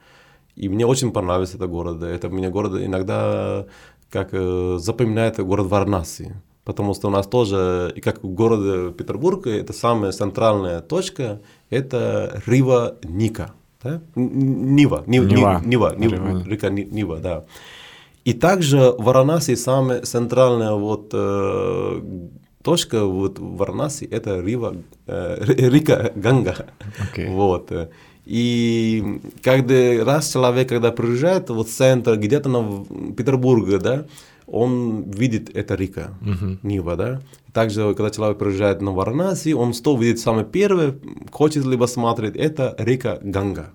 И 0.54 0.68
мне 0.68 0.86
очень 0.86 1.12
понравился 1.12 1.56
этот 1.56 1.70
город. 1.70 2.02
Это 2.02 2.28
меня 2.28 2.50
город 2.50 2.80
иногда 2.80 3.66
как 4.10 4.28
э, 4.32 4.76
запоминает 4.78 5.40
город 5.40 5.66
Варнаси. 5.66 6.34
Потому 6.64 6.94
что 6.94 7.08
у 7.08 7.10
нас 7.10 7.26
тоже, 7.26 7.92
и 7.94 8.00
как 8.00 8.22
в 8.22 8.28
городе 8.28 8.92
Петербург, 8.92 9.46
это 9.46 9.72
самая 9.72 10.12
центральная 10.12 10.80
точка, 10.80 11.42
это 11.68 12.40
Рива 12.46 12.96
Ника. 13.02 13.52
Да? 13.84 14.00
Нива, 14.16 15.04
Нива, 15.06 15.26
Нива, 15.26 15.62
Нива, 15.64 15.94
Нива, 15.96 16.44
река 16.46 16.70
Нива, 16.70 17.18
да. 17.18 17.44
И 18.24 18.32
также 18.32 18.94
Варанаси 18.98 19.54
самая 19.54 20.00
центральная 20.00 20.72
вот 20.72 21.10
э, 21.12 22.00
точка 22.62 23.04
вот 23.04 23.38
Варанаси 23.38 24.04
это 24.04 24.40
Рива, 24.40 24.76
э, 25.06 25.44
река 25.46 26.10
Ганга, 26.14 26.66
okay. 27.12 27.30
вот. 27.30 27.70
И 28.24 29.20
когда 29.42 30.04
раз 30.04 30.32
человек, 30.32 30.70
когда 30.70 30.90
приезжает 30.90 31.50
вот 31.50 31.68
в 31.68 31.72
центр, 31.72 32.16
где-то 32.16 32.48
на 32.48 32.84
Петербурге, 33.12 33.78
да, 33.78 34.06
он 34.46 35.10
видит 35.10 35.54
это 35.54 35.74
река, 35.74 36.14
uh-huh. 36.22 36.58
Нива, 36.62 36.96
да. 36.96 37.20
Также, 37.52 37.94
когда 37.94 38.10
человек 38.10 38.38
приезжает 38.38 38.82
на 38.82 38.92
Варанаси, 38.92 39.52
он 39.52 39.74
что 39.74 39.96
видит 39.96 40.18
самое 40.18 40.44
первое, 40.44 40.98
хочет 41.30 41.64
либо 41.64 41.86
смотреть, 41.86 42.36
это 42.36 42.74
река 42.78 43.18
Ганга. 43.22 43.72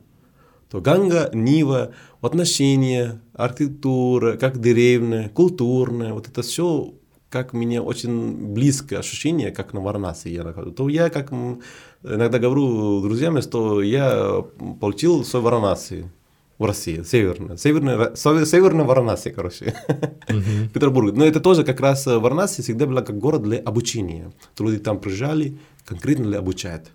То 0.69 0.81
Ганга, 0.81 1.31
Нива, 1.33 1.91
отношения, 2.21 3.21
архитектура, 3.33 4.37
как 4.37 4.59
деревня, 4.59 5.29
культурная, 5.29 6.13
вот 6.13 6.27
это 6.27 6.41
все 6.41 6.93
как 7.29 7.53
мне 7.53 7.79
очень 7.79 8.53
близкое 8.53 8.97
ощущение, 8.97 9.51
как 9.51 9.73
на 9.73 9.81
Варанаси 9.81 10.29
я 10.29 10.43
нахожусь. 10.43 10.75
То 10.75 10.89
я 10.89 11.09
как 11.09 11.31
иногда 11.31 12.39
говорю 12.39 13.01
друзьям, 13.01 13.39
что 13.41 13.81
я 13.81 14.43
получил 14.79 15.23
свой 15.23 15.43
Варанаси 15.43 16.11
в 16.59 16.65
России, 16.65 17.01
северная, 17.03 17.55
северная, 17.55 18.15
северная 18.15 18.85
Варанаси, 18.85 19.31
короче, 19.31 19.73
uh-huh. 19.87 20.69
Петербург. 20.73 21.15
Но 21.15 21.25
это 21.25 21.39
тоже 21.39 21.63
как 21.63 21.79
раз 21.79 22.05
Варанаси 22.05 22.61
всегда 22.61 22.85
была 22.85 23.01
как 23.01 23.17
город 23.17 23.43
для 23.43 23.59
обучения. 23.59 24.33
Люди 24.59 24.77
там 24.77 24.99
приезжали 24.99 25.57
конкретно 25.85 26.25
для 26.25 26.39
обучать, 26.39 26.87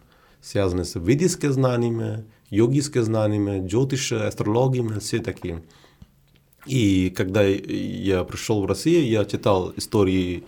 связанные 0.43 0.85
с 0.85 0.97
ведическими 0.97 1.51
знаниями, 1.51 2.25
йогическими 2.51 3.03
знаниями, 3.03 3.67
джотиша, 3.67 4.29
астрологиями, 4.29 4.99
все 5.01 5.19
такие. 5.19 5.63
И 6.67 7.11
когда 7.17 7.43
я 7.43 8.23
пришел 8.25 8.63
в 8.63 8.67
Россию, 8.67 9.07
я 9.09 9.25
читал 9.25 9.73
истории 9.77 10.45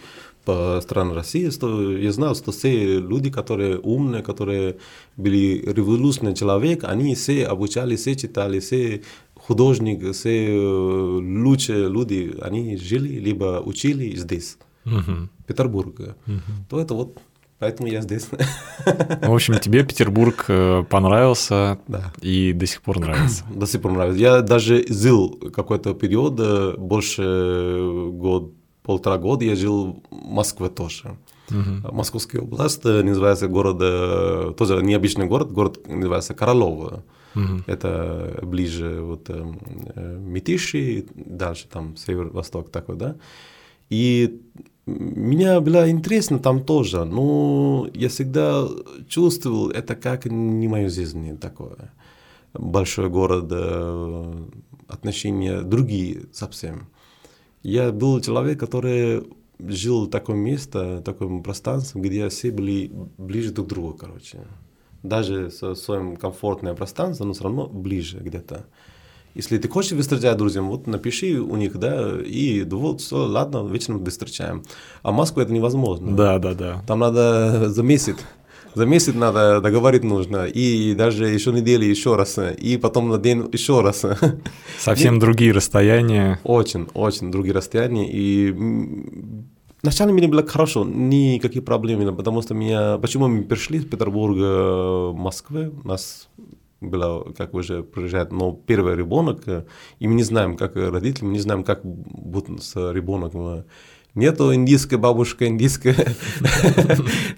по 0.47 0.81
странам 0.81 1.14
России, 1.14 1.51
что 1.51 1.93
я 1.93 2.12
знал, 2.12 2.35
что 2.36 2.52
все 2.52 3.01
люди, 3.01 3.31
которые 3.31 3.78
умные, 3.78 4.23
которые 4.23 4.77
были 5.16 5.62
революционные 5.66 6.36
человек, 6.36 6.85
они 6.85 7.14
все 7.14 7.47
обучали, 7.47 7.97
все 7.97 8.14
читали, 8.14 8.60
все 8.60 9.02
художники, 9.35 10.12
все 10.12 10.47
э, 10.47 10.59
лучшие 11.47 11.89
люди, 11.89 12.35
они 12.40 12.77
жили, 12.77 13.18
либо 13.18 13.60
учили 13.64 14.16
здесь, 14.16 14.56
uh-huh. 14.85 15.28
Петербурге. 15.47 16.14
Uh-huh. 16.27 16.40
То 16.70 16.81
это 16.81 16.94
вот 16.94 17.18
Поэтому 17.59 17.89
я 17.89 18.02
здесь. 18.02 18.28
В 19.23 19.32
общем, 19.32 19.59
тебе 19.59 19.82
Петербург 19.82 20.44
э, 20.48 20.85
понравился 20.90 21.78
да. 21.89 22.12
и 22.20 22.52
до 22.52 22.66
сих 22.66 22.82
пор 22.82 23.01
нравится. 23.01 23.44
До 23.51 23.66
сих 23.66 23.81
пор 23.81 23.93
нравится. 23.93 24.20
Я 24.20 24.43
даже 24.43 24.85
жил 24.89 25.31
какой-то 25.55 25.94
период, 25.94 26.39
э, 26.39 26.74
больше 26.77 27.23
год, 28.12 28.52
полтора 28.87 29.19
года 29.19 29.45
я 29.45 29.57
жил 29.57 30.03
в 30.11 30.15
Москве 30.15 30.69
тоже. 30.69 31.19
Угу. 31.51 31.93
Московская 31.93 32.41
область 32.41 32.87
э, 32.87 33.03
называется 33.03 33.49
город, 33.49 34.57
тоже 34.57 34.83
необычный 34.83 35.27
город, 35.27 35.53
город 35.53 35.87
называется 35.89 36.35
Королово. 36.35 37.05
Угу. 37.35 37.65
Это 37.67 38.39
ближе 38.43 39.01
вот 39.03 39.29
Митиши, 39.97 41.05
дальше 41.15 41.67
там 41.69 41.97
север-восток 41.97 42.71
такой, 42.71 42.97
да. 42.97 43.17
И 43.91 44.41
меня 44.87 45.61
было 45.61 45.91
интересно 45.91 46.39
там 46.39 46.65
тоже, 46.65 47.05
но 47.05 47.89
я 47.93 48.09
всегда 48.09 48.69
чувствовал, 49.09 49.71
это 49.71 49.97
как 49.97 50.27
не 50.27 50.69
мою 50.69 50.91
жизнь 50.91 51.37
такое. 51.39 51.93
Большой 52.55 53.11
город, 53.11 53.47
э, 53.51 54.47
отношения 54.89 55.63
другие 55.63 56.27
совсем. 56.33 56.89
Я 57.66 57.90
был 57.90 58.20
человек, 58.20 58.60
который 58.60 59.24
жил 59.59 60.06
в 60.06 60.10
таком 60.10 60.38
месте, 60.38 60.78
в 60.78 61.02
таком 61.02 61.43
пространстве, 61.43 62.01
где 62.01 62.28
все 62.28 62.52
были 62.52 62.93
ближе 63.18 63.51
друг 63.51 63.66
к 63.66 63.70
другу, 63.70 63.94
короче. 63.94 64.38
Даже 65.02 65.51
со 65.51 65.74
своим 65.74 66.14
комфортным 66.14 66.76
пространством, 66.76 67.26
но 67.26 67.34
все 67.34 67.43
равно 67.43 67.66
ближе 67.66 68.18
где-то. 68.18 68.66
Если 69.34 69.59
ты 69.59 69.68
хочешь 69.68 69.98
встречать 69.98 70.36
друзьям, 70.36 70.68
вот 70.68 70.86
напиши 70.86 71.40
у 71.40 71.56
них, 71.56 71.76
да, 71.76 72.12
и 72.24 72.62
вот 72.62 73.01
все, 73.01 73.16
ладно, 73.16 73.66
вечером 73.66 74.06
встречаем. 74.06 74.62
А 75.02 75.10
Москву 75.10 75.43
это 75.43 75.52
невозможно. 75.52 76.16
Да, 76.16 76.38
да, 76.38 76.55
да. 76.55 76.84
Там 76.86 77.01
надо 77.01 77.68
за 77.68 77.82
месяц. 77.82 78.16
За 78.77 78.85
месяц 78.85 79.15
надо 79.15 79.62
договорить 79.62 80.05
нужно, 80.05 80.44
и 80.44 80.94
даже 80.94 81.27
еще 81.28 81.51
недели 81.51 81.86
еще 81.86 82.15
раз, 82.15 82.39
и 82.39 82.77
потом 82.77 83.09
на 83.09 83.16
день 83.16 83.48
еще 83.51 83.81
раз. 83.81 84.05
Совсем 84.78 85.19
другие 85.19 85.53
расстояния. 85.53 86.39
Очень, 86.44 86.86
очень 86.93 87.32
другие 87.32 87.55
расстояния, 87.55 88.07
и 88.07 88.55
Вначале 89.82 90.12
мне 90.12 90.28
было 90.28 90.47
хорошо, 90.47 90.85
никаких 90.85 91.65
проблем, 91.65 92.15
потому 92.16 92.43
что 92.43 92.53
меня, 92.53 92.98
почему 92.98 93.28
мы 93.28 93.44
пришли 93.44 93.78
из 93.78 93.86
Петербурга 93.86 95.11
в 95.11 95.15
Москву, 95.15 95.73
нас 95.85 96.28
было, 96.82 97.32
как 97.32 97.55
уже 97.55 97.82
приезжает, 97.82 98.31
но 98.31 98.53
первый 98.53 98.94
ребенок, 98.94 99.43
и 100.01 100.07
мы 100.09 100.15
не 100.15 100.23
знаем, 100.23 100.57
как 100.57 100.77
родители, 100.77 101.24
мы 101.24 101.32
не 101.32 101.39
знаем, 101.39 101.65
как 101.65 101.82
будет 101.82 102.62
с 102.62 102.74
ребенком. 102.93 103.65
Нету 104.16 104.55
индийская 104.55 104.97
бабушка, 104.97 105.47
индийская 105.48 105.94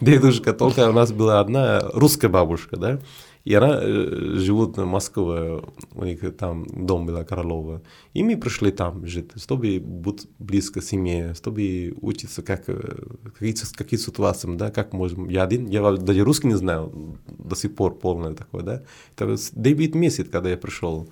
дедушка, 0.00 0.52
только 0.52 0.88
у 0.88 0.92
нас 0.92 1.12
была 1.12 1.40
одна 1.40 1.80
русская 1.92 2.28
бабушка, 2.28 2.76
да, 2.76 3.00
и 3.44 3.52
она 3.52 3.80
э, 3.82 4.34
живут 4.36 4.76
в 4.76 4.84
Москве, 4.84 5.60
у 5.94 6.04
них 6.04 6.20
там 6.36 6.66
дом 6.66 7.06
был 7.06 7.24
Королова. 7.24 7.82
И 8.14 8.22
мы 8.22 8.36
пришли 8.36 8.70
там 8.70 9.04
жить, 9.06 9.30
чтобы 9.36 9.80
быть 9.80 10.28
близко 10.38 10.80
семье, 10.80 11.34
чтобы 11.34 11.94
учиться, 12.00 12.42
как, 12.42 12.66
какие, 12.66 13.54
какие 13.74 13.98
ситуации, 13.98 14.54
да, 14.54 14.70
как 14.70 14.92
можем. 14.92 15.28
Я 15.28 15.42
один, 15.42 15.66
я 15.66 15.92
даже 15.92 16.22
русский 16.22 16.46
не 16.46 16.56
знаю 16.56 17.18
до 17.26 17.56
сих 17.56 17.74
пор 17.74 17.98
полное 17.98 18.34
такое, 18.34 18.62
да. 18.62 18.82
Это 19.16 19.36
9 19.52 19.94
месяцев, 19.96 20.30
когда 20.30 20.50
я 20.50 20.56
пришел. 20.56 21.08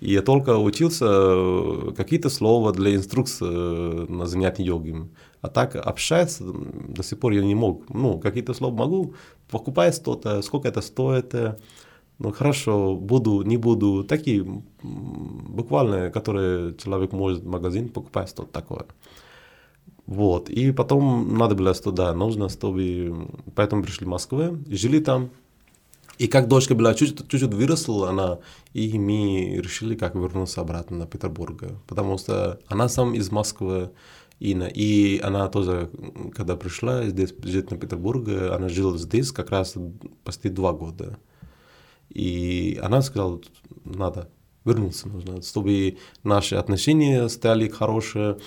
И 0.00 0.12
я 0.12 0.22
только 0.22 0.58
учился 0.58 1.06
э, 1.08 1.92
какие-то 1.96 2.28
слова 2.28 2.72
для 2.72 2.94
инструкции 2.94 3.46
э, 3.48 4.06
на 4.08 4.26
занятии 4.26 4.62
йоги. 4.62 5.08
А 5.40 5.48
так 5.48 5.76
общаться 5.76 6.44
до 6.44 7.02
сих 7.02 7.18
пор 7.18 7.32
я 7.32 7.44
не 7.44 7.54
мог. 7.54 7.88
Ну, 7.88 8.18
какие-то 8.18 8.54
слова 8.54 8.74
могу, 8.74 9.14
покупай 9.50 9.92
что-то, 9.92 10.42
сколько 10.42 10.68
это 10.68 10.80
стоит. 10.80 11.34
Ну, 12.18 12.32
хорошо, 12.32 12.96
буду, 12.96 13.42
не 13.42 13.56
буду. 13.56 14.04
Такие 14.04 14.44
буквально, 14.82 16.10
которые 16.10 16.74
человек 16.76 17.12
может 17.12 17.42
в 17.42 17.46
магазин 17.46 17.88
покупать 17.88 18.28
что-то 18.28 18.52
такое. 18.52 18.86
Вот. 20.06 20.50
И 20.50 20.72
потом 20.72 21.36
надо 21.36 21.54
было 21.54 21.74
туда, 21.74 22.14
нужно, 22.14 22.48
чтобы... 22.48 23.28
Поэтому 23.54 23.82
пришли 23.82 24.06
в 24.06 24.10
Москву, 24.10 24.58
жили 24.68 25.00
там. 25.00 25.30
И 26.18 26.28
как 26.28 26.48
дочка 26.48 26.74
была 26.74 26.94
чуть-чуть 26.94 27.42
выросла, 27.42 28.10
она, 28.10 28.38
и 28.72 28.98
мы 28.98 29.60
решили, 29.62 29.94
как 29.96 30.14
вернуться 30.14 30.60
обратно 30.60 30.98
на 30.98 31.06
Петербург. 31.06 31.64
Потому 31.86 32.18
что 32.18 32.60
она 32.68 32.88
сам 32.88 33.14
из 33.14 33.30
Москвы, 33.30 33.90
Инна, 34.40 34.64
и 34.64 35.20
она 35.20 35.48
тоже, 35.48 35.90
когда 36.34 36.56
пришла 36.56 37.04
здесь 37.04 37.32
жить 37.42 37.70
на 37.70 37.76
Петербург, 37.76 38.28
она 38.28 38.68
жила 38.68 38.98
здесь 38.98 39.32
как 39.32 39.50
раз 39.50 39.74
почти 40.24 40.48
два 40.48 40.72
года. 40.72 41.18
И 42.10 42.78
она 42.82 43.02
сказала, 43.02 43.40
надо 43.84 44.28
вернуться 44.64 45.08
нужно, 45.08 45.42
чтобы 45.42 45.98
наши 46.22 46.56
отношения 46.56 47.28
стали 47.28 47.68
хорошие, 47.68 48.38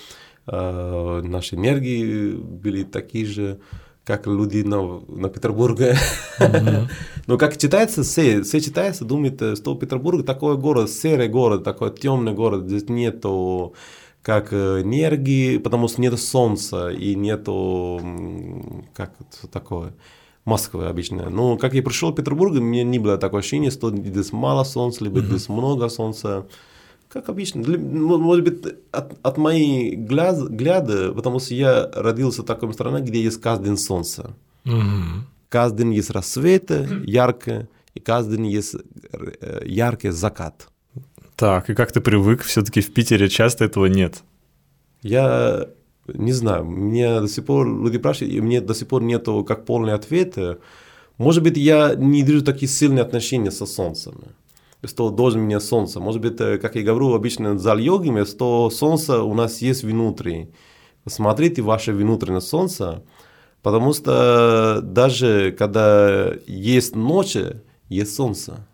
э, 0.46 1.22
наши 1.24 1.54
энергии 1.54 2.32
были 2.36 2.84
такие 2.84 3.26
же, 3.26 3.60
как 4.08 4.26
люди 4.26 4.62
на, 4.62 5.28
Петербурге. 5.28 5.94
Mm-hmm. 6.40 6.88
Но 7.26 7.36
как 7.36 7.58
читается, 7.58 8.02
все, 8.02 8.42
все 8.42 8.58
читается, 8.58 9.04
думает, 9.04 9.58
что 9.58 9.74
Петербург 9.74 10.24
такой 10.24 10.56
город, 10.56 10.88
серый 10.88 11.28
город, 11.28 11.62
такой 11.62 11.94
темный 11.94 12.32
город, 12.32 12.64
здесь 12.66 12.88
нету 12.88 13.74
как 14.22 14.54
энергии, 14.54 15.58
потому 15.58 15.88
что 15.88 16.00
нет 16.00 16.18
солнца 16.18 16.88
и 16.88 17.14
нету, 17.14 18.00
как 18.94 19.12
такое, 19.52 19.92
Москвы 20.46 20.86
обычно. 20.86 21.28
Но 21.28 21.58
как 21.58 21.74
я 21.74 21.82
пришел 21.82 22.10
в 22.10 22.14
Петербург, 22.14 22.52
у 22.52 22.62
меня 22.62 22.84
не 22.84 22.98
было 22.98 23.18
такого 23.18 23.40
ощущения, 23.40 23.70
что 23.70 23.94
здесь 23.94 24.32
мало 24.32 24.64
солнца, 24.64 25.04
либо 25.04 25.20
mm-hmm. 25.20 25.26
здесь 25.26 25.48
много 25.50 25.88
солнца. 25.90 26.46
Как 27.08 27.28
обычно. 27.30 27.62
Для, 27.62 27.78
может 27.78 28.44
быть, 28.44 28.74
от, 28.92 29.18
от 29.22 29.38
моей 29.38 29.96
гляд, 29.96 30.48
гляда, 30.48 31.12
потому 31.12 31.40
что 31.40 31.54
я 31.54 31.90
родился 31.94 32.42
в 32.42 32.44
такой 32.46 32.72
стране, 32.74 33.00
где 33.00 33.22
есть 33.22 33.40
каждый 33.40 33.66
день 33.66 33.78
солнце. 33.78 34.34
Mm-hmm. 34.64 35.22
Каждый 35.48 35.78
день 35.78 35.94
есть 35.94 36.10
рассвет, 36.10 36.70
яркое, 37.06 37.68
и 37.94 38.00
каждый 38.00 38.36
день 38.36 38.48
есть 38.48 38.76
э, 39.12 39.62
яркий 39.64 40.10
закат. 40.10 40.68
Так, 41.36 41.70
и 41.70 41.74
как 41.74 41.92
ты 41.92 42.00
привык? 42.02 42.42
Все-таки 42.42 42.82
в 42.82 42.92
Питере 42.92 43.28
часто 43.28 43.64
этого 43.64 43.86
нет. 43.86 44.22
Я 45.00 45.68
не 46.08 46.32
знаю, 46.32 46.66
мне 46.66 47.20
до 47.20 47.28
сих 47.28 47.46
пор 47.46 47.66
люди 47.66 47.96
спрашивают, 47.96 48.34
и 48.34 48.40
мне 48.40 48.60
до 48.60 48.74
сих 48.74 48.88
пор 48.88 49.02
нету 49.02 49.44
как 49.44 49.64
полный 49.64 49.94
ответ. 49.94 50.36
Может 51.16 51.42
быть, 51.42 51.56
я 51.56 51.94
не 51.94 52.22
вижу 52.22 52.44
такие 52.44 52.68
сильные 52.68 53.02
отношения 53.02 53.50
со 53.50 53.64
солнцем 53.64 54.20
что 54.84 55.10
должен 55.10 55.42
мне 55.42 55.60
солнце. 55.60 56.00
Может 56.00 56.20
быть, 56.20 56.40
э, 56.40 56.58
как 56.58 56.76
я 56.76 56.82
говорю 56.82 57.14
обычно 57.14 57.58
за 57.58 57.74
йогами, 57.74 58.24
что 58.24 58.70
солнце 58.70 59.22
у 59.22 59.34
нас 59.34 59.60
есть 59.60 59.82
внутри. 59.82 60.50
Посмотрите 61.04 61.62
ваше 61.62 61.92
внутреннее 61.92 62.40
солнце, 62.40 63.02
потому 63.62 63.92
что 63.92 64.80
даже 64.82 65.52
когда 65.58 66.32
есть 66.46 66.94
ночь, 66.94 67.36
есть 67.88 68.14
солнце. 68.14 68.66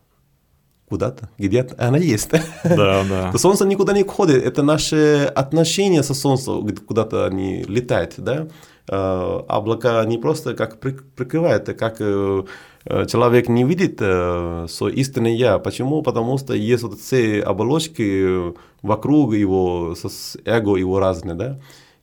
Куда-то, 0.89 1.31
где-то 1.39 1.75
она 1.79 1.97
есть. 1.97 2.31
Да, 2.65 3.05
да. 3.09 3.33
То 3.33 3.39
солнце 3.39 3.67
никуда 3.67 3.95
не 3.95 4.03
уходит. 4.03 4.45
Это 4.45 4.63
наши 4.63 5.25
отношения 5.35 6.03
со 6.03 6.15
солнцем, 6.15 6.69
куда-то 6.87 7.25
они 7.27 7.65
летают, 7.65 8.15
да. 8.19 8.49
Э, 8.89 9.41
облака 9.49 10.05
не 10.05 10.19
просто 10.19 10.55
как 10.55 10.81
прикрывают, 10.81 11.69
а 11.69 11.75
как 11.75 11.97
Э, 12.01 12.43
человек 12.87 13.49
не 13.49 13.65
видит 13.65 13.97
э, 14.01 14.67
свой 14.69 14.93
истинный 14.93 15.35
я. 15.37 15.59
Почему? 15.59 16.03
Потому 16.03 16.37
что 16.39 16.55
есть 16.55 16.83
вот 16.83 17.01
все 17.01 17.41
оболочки 17.43 18.55
вокруг 18.83 19.35
его, 19.35 19.95
с 19.95 20.37
эго 20.45 20.77
его 20.77 20.99
разные, 20.99 21.35
да. 21.35 21.61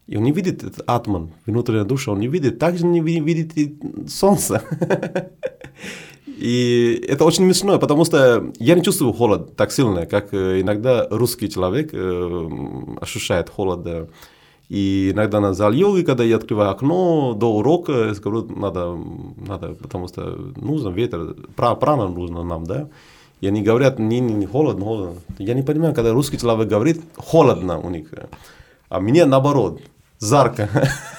И 0.08 0.18
он 0.18 0.24
не 0.24 0.32
видит 0.32 0.64
этот 0.64 0.82
атман, 0.88 1.32
внутренняя 1.46 1.86
душа, 1.86 2.12
он 2.12 2.20
не 2.20 2.28
видит, 2.28 2.58
также 2.60 2.86
не 2.86 3.00
видит 3.00 3.58
и 3.58 3.78
солнце. 4.08 4.64
И 6.26 7.06
это 7.08 7.24
очень 7.24 7.46
смешно, 7.46 7.78
потому 7.78 8.04
что 8.04 8.52
я 8.58 8.74
не 8.74 8.84
чувствую 8.84 9.14
холод 9.14 9.56
так 9.56 9.72
сильно, 9.72 10.08
как 10.08 10.34
э, 10.34 10.62
иногда 10.62 11.08
русский 11.12 11.50
человек 11.50 11.94
ощущает 13.00 13.50
холод. 13.50 14.10
И 14.72 15.12
иногда 15.12 15.42
на 15.42 15.54
зал 15.54 15.74
йоги, 15.74 16.04
когда 16.04 16.24
я 16.24 16.38
открываю 16.38 16.70
окно 16.72 17.34
до 17.34 17.54
урока, 17.54 17.92
я 17.92 18.14
говорю, 18.14 18.48
надо, 18.56 18.98
надо, 19.36 19.74
потому 19.74 20.08
что 20.08 20.22
нужно 20.56 20.88
ветер, 20.88 21.36
пра, 21.58 21.76
прана 21.76 22.08
нужно 22.08 22.44
нам, 22.44 22.64
да. 22.64 22.88
И 23.42 23.48
они 23.48 23.64
говорят, 23.64 24.00
не, 24.00 24.22
не, 24.22 24.34
не, 24.34 24.46
холодно, 24.46 24.86
холодно. 24.86 25.16
Я 25.40 25.56
не 25.56 25.64
понимаю, 25.64 25.94
когда 25.94 26.14
русский 26.14 26.38
человек 26.38 26.70
говорит, 26.70 27.02
холодно 27.18 27.80
у 27.80 27.90
них. 27.90 28.14
А 28.88 29.02
мне 29.02 29.26
наоборот, 29.26 29.82
жарко. 30.22 30.70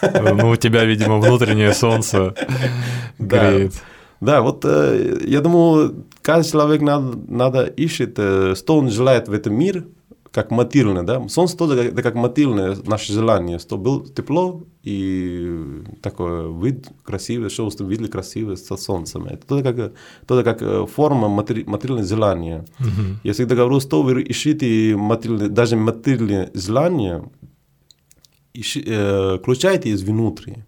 Ну, 0.00 0.48
у 0.48 0.56
тебя, 0.56 0.86
видимо, 0.86 1.18
внутреннее 1.18 1.74
солнце 1.74 2.34
греет. 3.18 3.74
Да, 4.22 4.40
вот 4.40 4.64
э, 4.64 5.18
я 5.26 5.40
думаю, 5.42 6.06
каждый 6.22 6.52
человек 6.52 6.80
надо, 6.80 7.18
надо 7.28 7.64
ищет, 7.64 8.14
э, 8.16 8.54
что 8.56 8.78
он 8.78 8.88
желает 8.88 9.28
в 9.28 9.32
этом 9.34 9.54
мире, 9.54 9.84
как 10.32 10.50
материальное, 10.50 11.02
да. 11.02 11.28
Солнце 11.28 11.56
тоже 11.56 11.74
это 11.74 12.02
как 12.02 12.14
материальное 12.14 12.76
наше 12.86 13.12
желание, 13.12 13.58
что 13.58 13.76
было 13.76 14.06
тепло 14.08 14.64
и 14.82 15.82
такой 16.02 16.52
вид 16.62 16.88
красивый, 17.04 17.50
что 17.50 17.66
вы 17.66 17.90
видели 17.90 18.08
красивый 18.08 18.56
со 18.56 18.76
солнцем. 18.76 19.26
Это 19.26 19.46
тоже 19.46 19.62
как, 19.62 19.92
тоже 20.26 20.42
как 20.42 20.62
э, 20.62 20.86
форма 20.86 21.28
материального 21.28 22.02
желания. 22.02 22.64
Mm-hmm. 22.78 23.16
Я 23.24 23.32
всегда 23.32 23.54
говорю, 23.56 23.80
что 23.80 24.02
вы 24.02 24.22
ищите 24.22 24.96
материальное, 24.96 25.48
даже 25.48 25.76
материальное 25.76 26.50
желание, 26.54 27.24
ищи, 28.54 28.82
э, 28.86 29.38
включайте 29.38 29.90
из 29.90 30.02
внутри. 30.02 30.64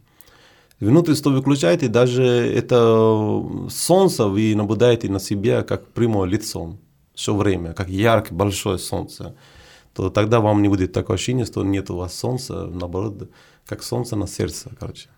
Внутри, 0.78 1.15
что 1.15 1.31
вы 1.31 1.41
включаете, 1.41 1.89
даже 1.89 2.23
это 2.23 3.43
солнце 3.70 4.27
вы 4.27 4.55
наблюдаете 4.55 5.09
на 5.09 5.20
себе 5.20 5.62
как 5.62 5.86
прямое 5.86 6.28
лицом 6.28 6.78
все 7.15 7.35
время, 7.35 7.73
как 7.73 7.89
яркое 7.89 8.36
большое 8.36 8.78
солнце 8.78 9.35
то 9.95 10.11
тогда 10.11 10.41
вам 10.41 10.62
не 10.62 10.69
будет 10.69 10.93
такое 10.93 11.16
ощущение, 11.16 11.47
что 11.47 11.65
нет 11.65 11.91
у 11.91 11.97
вас 11.97 12.19
солнца, 12.19 12.66
наоборот, 12.66 13.31
как 13.66 13.83
солнце 13.83 14.16
на 14.16 14.27
сердце, 14.27 14.71
короче. 14.79 15.09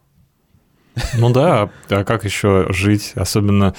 Ну 1.18 1.30
да, 1.32 1.70
а 1.88 2.04
как 2.04 2.24
еще 2.24 2.66
жить? 2.70 3.12
Особенно, 3.14 3.74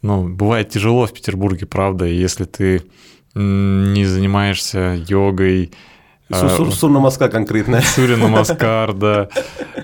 ну, 0.00 0.28
бывает 0.28 0.70
тяжело 0.70 1.06
в 1.06 1.12
Петербурге, 1.12 1.66
правда, 1.66 2.04
если 2.06 2.44
ты 2.44 2.82
не 3.34 4.04
занимаешься 4.04 5.02
йогой, 5.08 5.72
Сурна 6.30 6.98
Москва 6.98 7.28
конкретно. 7.28 7.80
Сурина 7.94 8.28
Маскар, 8.28 8.94
да. 8.94 9.28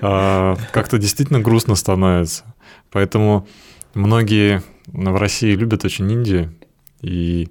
А, 0.01 0.57
как-то 0.71 0.97
действительно 0.97 1.39
грустно 1.39 1.75
становится. 1.75 2.43
Поэтому 2.89 3.47
многие 3.93 4.63
в 4.87 5.17
России 5.17 5.53
любят 5.53 5.85
очень 5.85 6.09
Индию. 6.11 6.53
И 7.01 7.49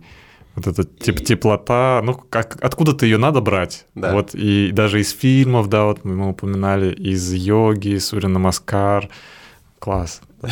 вот 0.59 0.67
эта 0.67 0.85
теп 0.85 1.25
теплота, 1.25 2.01
ну, 2.05 2.15
как, 2.15 2.59
откуда 2.61 2.93
то 2.93 3.07
ее 3.07 3.19
надо 3.19 3.41
брать? 3.41 3.87
Да. 3.95 4.13
Вот, 4.13 4.35
и 4.35 4.71
даже 4.73 5.01
из 5.01 5.13
фильмов, 5.13 5.69
да, 5.69 5.85
вот 5.85 6.05
мы 6.05 6.29
упоминали, 6.29 6.93
из 6.93 7.33
йоги, 7.33 7.99
Сурина 7.99 8.39
Маскар. 8.39 9.09
Класс. 9.79 10.21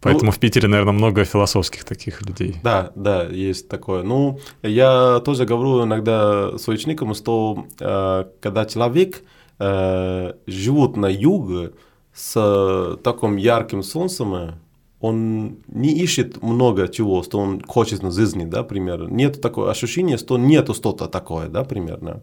Поэтому 0.00 0.26
ну, 0.26 0.32
в 0.32 0.38
Питере, 0.38 0.68
наверное, 0.68 0.92
много 0.92 1.24
философских 1.24 1.84
таких 1.84 2.22
людей. 2.22 2.56
Да, 2.62 2.90
да, 2.94 3.24
есть 3.24 3.68
такое. 3.68 4.02
Ну, 4.02 4.38
я 4.62 5.20
тоже 5.24 5.46
говорю 5.46 5.84
иногда 5.84 6.56
своим 6.58 6.78
ученикам, 6.78 7.14
что 7.14 7.66
э, 7.80 8.24
когда 8.40 8.66
человек 8.66 9.22
э, 9.58 10.32
живет 10.46 10.96
на 10.96 11.06
юге 11.06 11.72
с 12.14 12.98
таким 13.02 13.36
ярким 13.36 13.82
солнцем, 13.82 14.54
он 15.00 15.58
не 15.68 15.92
ищет 15.92 16.42
много 16.42 16.88
чего, 16.88 17.22
что 17.22 17.38
он 17.38 17.60
хочет 17.66 18.02
на 18.02 18.10
жизни, 18.10 18.44
да, 18.44 18.62
примерно. 18.62 19.08
Нет 19.08 19.40
такого 19.40 19.70
ощущения, 19.70 20.16
что 20.16 20.38
нету 20.38 20.74
что-то 20.74 21.06
такое, 21.06 21.48
да, 21.48 21.64
примерно. 21.64 22.22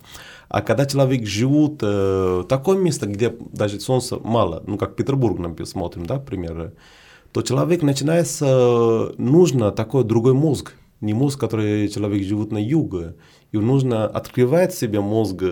А 0.50 0.62
когда 0.62 0.86
человек 0.86 1.26
живет 1.26 1.84
э, 1.84 2.42
в 2.44 2.48
таком 2.48 2.84
месте, 2.84 3.06
где 3.06 3.30
даже 3.52 3.80
солнца 3.80 4.18
мало, 4.18 4.64
ну, 4.66 4.78
как 4.78 4.96
Петербург, 4.96 5.38
например, 5.40 5.68
смотрим, 5.68 6.06
да, 6.06 6.20
примерно, 6.20 6.74
то 7.32 7.42
человек 7.42 7.84
начинается, 7.84 9.14
нужно 9.18 9.72
такой 9.72 10.04
другой 10.04 10.34
мозг, 10.34 10.74
не 11.02 11.14
мозг, 11.14 11.40
который 11.40 11.90
человек 11.90 12.24
живет 12.24 12.52
на 12.52 12.64
юге, 12.64 13.16
и 13.52 13.58
нужно 13.58 14.08
открывать 14.08 14.74
себе 14.74 15.00
мозг 15.00 15.44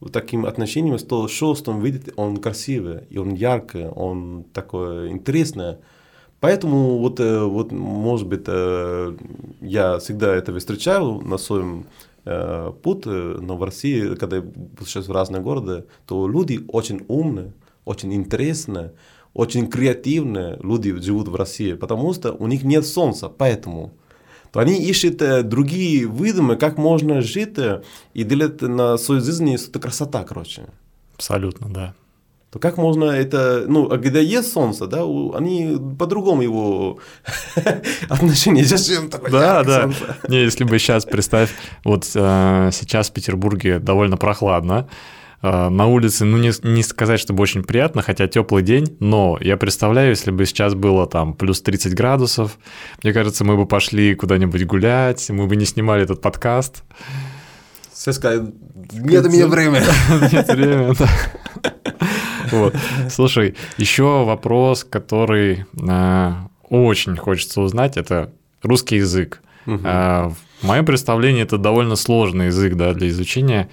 вот 0.00 0.12
таким 0.12 0.44
отношением, 0.44 0.98
что 0.98 1.26
что 1.28 1.54
он 1.66 1.80
видит, 1.80 2.12
он 2.16 2.36
красивый, 2.36 3.04
и 3.08 3.18
он 3.18 3.32
яркий, 3.34 3.86
он 3.86 4.44
такой 4.52 5.10
интересный. 5.10 5.76
Поэтому 6.40 6.98
вот, 6.98 7.18
э, 7.20 7.44
вот 7.44 7.72
может 7.72 8.28
быть, 8.28 8.44
э, 8.46 9.16
я 9.60 9.98
всегда 9.98 10.34
это 10.34 10.56
встречаю 10.58 11.20
на 11.22 11.38
своем 11.38 11.86
э, 12.24 12.72
пути, 12.82 13.08
но 13.08 13.56
в 13.56 13.64
России, 13.64 14.14
когда 14.16 14.36
я 14.36 14.44
сейчас 14.80 15.08
в 15.08 15.12
разные 15.12 15.42
города, 15.42 15.86
то 16.06 16.28
люди 16.28 16.60
очень 16.68 17.04
умные, 17.08 17.52
очень 17.84 18.12
интересные, 18.12 18.92
очень 19.32 19.68
креативные 19.68 20.58
люди 20.62 20.94
живут 21.00 21.28
в 21.28 21.34
России, 21.34 21.72
потому 21.72 22.12
что 22.12 22.32
у 22.32 22.46
них 22.46 22.64
нет 22.64 22.86
солнца, 22.86 23.28
поэтому 23.28 23.92
то 24.52 24.60
они 24.60 24.82
ищут 24.82 25.48
другие 25.48 26.06
выдумы, 26.06 26.56
как 26.56 26.78
можно 26.78 27.20
жить 27.20 27.58
и 28.14 28.24
делать 28.24 28.62
на 28.62 28.96
своей 28.96 29.20
жизни 29.20 29.56
что-то 29.56 29.80
красота, 29.80 30.24
короче. 30.24 30.62
Абсолютно, 31.14 31.68
да 31.68 31.94
то 32.56 32.58
как 32.58 32.78
можно 32.78 33.04
это, 33.04 33.64
ну, 33.68 33.84
а 33.92 33.98
когда 33.98 34.18
есть 34.18 34.50
солнце, 34.50 34.86
да, 34.86 35.02
они 35.02 35.76
по-другому 35.98 36.40
его 36.42 36.98
отношение, 38.08 38.64
зачем 38.64 39.10
такое 39.10 39.30
Да, 39.30 39.62
да. 39.62 39.82
Солнце? 39.82 40.16
Не, 40.28 40.42
если 40.42 40.64
бы 40.64 40.78
сейчас, 40.78 41.04
представь, 41.04 41.50
вот 41.84 42.10
э, 42.14 42.70
сейчас 42.72 43.10
в 43.10 43.12
Петербурге 43.12 43.78
довольно 43.78 44.16
прохладно, 44.16 44.88
э, 45.42 45.68
на 45.68 45.86
улице, 45.86 46.24
ну, 46.24 46.38
не, 46.38 46.50
не 46.62 46.82
сказать, 46.82 47.20
чтобы 47.20 47.42
очень 47.42 47.62
приятно, 47.62 48.00
хотя 48.00 48.26
теплый 48.26 48.62
день, 48.62 48.96
но 49.00 49.36
я 49.42 49.58
представляю, 49.58 50.10
если 50.10 50.30
бы 50.30 50.46
сейчас 50.46 50.74
было 50.74 51.06
там 51.06 51.34
плюс 51.34 51.60
30 51.60 51.94
градусов, 51.94 52.58
мне 53.02 53.12
кажется, 53.12 53.44
мы 53.44 53.56
бы 53.58 53.66
пошли 53.66 54.14
куда-нибудь 54.14 54.64
гулять, 54.64 55.28
мы 55.28 55.46
бы 55.46 55.56
не 55.56 55.66
снимали 55.66 56.04
этот 56.04 56.22
подкаст. 56.22 56.84
Все 57.92 58.12
сказали, 58.12 58.52
нет 58.92 59.26
у 59.26 59.30
меня 59.30 59.46
времени. 59.46 59.84
Нет 60.32 60.48
времени, 60.48 60.94
да. 60.98 61.08
Вот. 62.50 62.74
Слушай, 63.10 63.56
еще 63.78 64.24
вопрос, 64.24 64.84
который 64.84 65.66
э, 65.80 66.32
очень 66.68 67.16
хочется 67.16 67.60
узнать, 67.60 67.96
это 67.96 68.32
русский 68.62 68.96
язык. 68.96 69.42
Угу. 69.66 69.80
Э, 69.84 70.30
в 70.60 70.66
моем 70.66 70.84
представлении 70.84 71.42
это 71.42 71.58
довольно 71.58 71.96
сложный 71.96 72.46
язык 72.46 72.74
да, 72.74 72.94
для 72.94 73.08
изучения. 73.08 73.68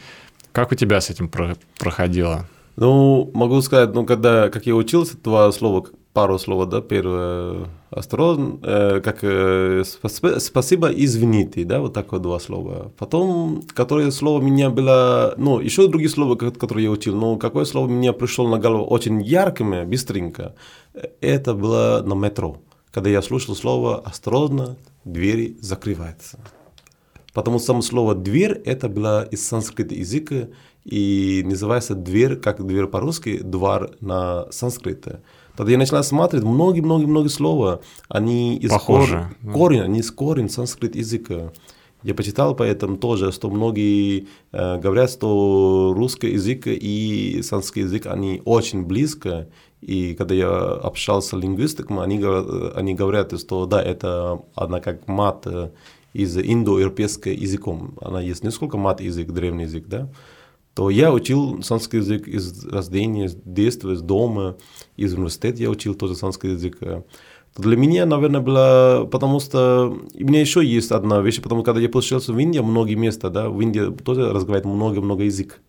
Как 0.52 0.72
у 0.72 0.76
тебя 0.76 1.02
с 1.02 1.10
этим 1.10 1.30
про 1.30 1.56
проходило? 1.78 2.48
Ну, 2.76 3.30
могу 3.34 3.62
сказать, 3.62 3.94
ну, 3.94 4.06
когда, 4.06 4.50
как 4.50 4.66
я 4.66 4.76
учился, 4.76 5.16
два 5.18 5.52
слова 5.52 5.86
пару 6.14 6.38
слов, 6.38 6.70
да, 6.70 6.82
первое, 6.82 7.68
осторожно, 7.90 8.60
э, 8.62 9.02
как 9.02 9.20
э, 9.24 9.84
спасибо, 9.84 10.88
извините, 10.90 11.66
да, 11.66 11.80
вот 11.80 11.94
такое 11.94 12.20
два 12.20 12.40
слова. 12.40 12.92
Потом, 12.98 13.64
которое 13.74 14.12
слово 14.12 14.42
меня 14.42 14.70
было, 14.70 15.34
ну, 15.38 15.60
еще 15.60 15.88
другие 15.88 16.10
слова, 16.10 16.36
которые 16.36 16.86
я 16.86 16.92
учил, 16.92 17.16
но 17.16 17.38
какое 17.38 17.66
слово 17.66 17.88
мне 17.88 18.14
пришло 18.14 18.48
на 18.48 18.60
голову 18.60 18.86
очень 18.86 19.22
яркими, 19.24 19.84
быстренько, 19.86 20.54
это 21.20 21.56
было 21.56 22.04
на 22.06 22.14
метро, 22.14 22.58
когда 22.92 23.10
я 23.10 23.22
слушал 23.24 23.56
слово 23.56 24.00
осторожно, 24.00 24.78
двери 25.04 25.58
закрываются. 25.62 26.40
Потому 27.34 27.58
что 27.58 27.68
само 27.68 27.82
слово 27.82 28.14
«дверь» 28.14 28.62
это 28.64 28.88
было 28.88 29.24
из 29.24 29.48
санскрита 29.48 29.96
языка, 29.96 30.50
и 30.86 31.42
называется 31.46 31.96
дверь, 31.96 32.36
как 32.36 32.64
дверь 32.66 32.86
по-русски, 32.86 33.40
двор 33.40 33.92
на 34.02 34.52
санскрите. 34.52 35.22
Тогда 35.56 35.72
я 35.72 35.78
начал 35.78 36.04
смотреть 36.04 36.44
многие-многие-многие 36.44 37.30
слова, 37.30 37.82
они 38.10 38.58
из 38.58 38.70
Похоже. 38.72 39.36
Кор... 39.44 39.54
корень, 39.54 39.82
они 39.82 40.00
из 40.00 40.12
корень 40.12 40.50
санскрит 40.50 40.96
языка. 40.96 41.52
Я 42.02 42.14
почитал 42.16 42.54
поэтому 42.56 42.98
тоже, 42.98 43.32
что 43.32 43.50
многие 43.50 44.28
э, 44.52 44.78
говорят, 44.80 45.10
что 45.10 45.94
русский 45.96 46.32
язык 46.32 46.64
и 46.66 47.42
санскрит 47.44 47.86
язык, 47.86 48.08
они 48.08 48.42
очень 48.44 48.84
близко. 48.84 49.48
И 49.80 50.14
когда 50.16 50.36
я 50.36 50.50
общался 50.50 51.30
с 51.30 51.34
лингвистиками, 51.34 52.02
они, 52.02 52.22
они 52.76 52.94
говорят, 52.94 53.40
что 53.40 53.66
да, 53.66 53.82
это 53.82 54.42
одна 54.56 54.82
как 54.82 55.08
мат 55.08 55.46
э, 55.46 55.70
из 56.14 56.36
индоевропейского 56.38 57.32
языком. 57.32 57.96
Она 58.02 58.22
есть 58.22 58.44
несколько 58.44 58.78
мат 58.78 59.00
язык, 59.00 59.32
древний 59.32 59.64
язык, 59.64 59.86
да 59.88 60.10
то 60.74 60.90
я 60.90 61.14
учил 61.14 61.62
санскрит 61.62 62.04
язык 62.04 62.28
из 62.28 62.66
рождения, 62.66 63.30
с 63.30 63.36
детства, 63.46 63.92
из 63.92 64.02
дома, 64.02 64.58
из 64.98 65.14
университета 65.14 65.62
я 65.62 65.70
учил 65.70 65.94
тоже 65.94 66.16
санскрит 66.16 66.54
язык. 66.54 66.80
Для 67.56 67.78
меня, 67.78 68.08
наверное, 68.08 68.42
было, 68.42 69.08
потому 69.12 69.40
что 69.40 69.96
у 70.16 70.24
меня 70.24 70.42
еще 70.42 70.66
есть 70.66 70.92
одна 70.92 71.22
вещь, 71.22 71.40
потому 71.40 71.62
что 71.62 71.66
когда 71.66 71.82
я 71.82 71.90
получился 71.90 72.34
в 72.34 72.40
Индии, 72.40 72.60
многие 72.60 72.96
места, 72.96 73.30
да, 73.30 73.50
в 73.50 73.62
Индии 73.62 73.92
тоже 74.04 74.34
разговаривают 74.34 74.76
много-много 74.76 75.24
язык, 75.24 75.62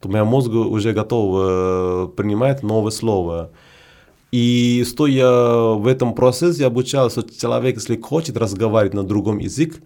то 0.00 0.08
моя 0.08 0.24
мозг 0.24 0.48
уже 0.50 0.92
готов 0.92 1.34
э, 1.38 2.08
принимать 2.16 2.62
новое 2.62 2.90
слово. 2.90 3.50
И 4.32 4.82
стоя 4.86 5.74
в 5.74 5.86
этом 5.86 6.14
процессе, 6.14 6.62
я 6.62 6.66
обучался, 6.68 7.20
что 7.20 7.38
человек, 7.38 7.76
если 7.76 8.00
хочет 8.00 8.38
разговаривать 8.38 8.94
на 8.94 9.02
другом 9.02 9.38
языке, 9.38 9.80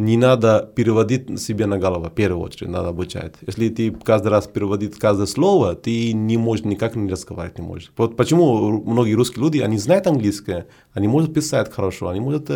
не 0.00 0.16
надо 0.16 0.70
переводить 0.74 1.40
себе 1.40 1.66
на 1.66 1.78
голову, 1.78 2.04
в 2.04 2.14
первую 2.14 2.42
очередь, 2.42 2.70
надо 2.70 2.88
обучать. 2.88 3.34
Если 3.46 3.68
ты 3.68 3.90
каждый 3.90 4.28
раз 4.28 4.46
переводишь 4.46 4.96
каждое 4.98 5.26
слово, 5.26 5.74
ты 5.74 6.12
не 6.14 6.38
можешь 6.38 6.64
никак 6.64 6.96
не 6.96 7.10
разговаривать 7.10 7.58
не 7.58 7.66
можешь. 7.66 7.92
Вот 7.96 8.16
почему 8.16 8.82
многие 8.82 9.12
русские 9.12 9.44
люди, 9.44 9.58
они 9.58 9.78
знают 9.78 10.06
английское, 10.06 10.66
они 10.94 11.06
могут 11.06 11.34
писать 11.34 11.70
хорошо, 11.70 12.08
они 12.08 12.20
могут 12.20 12.50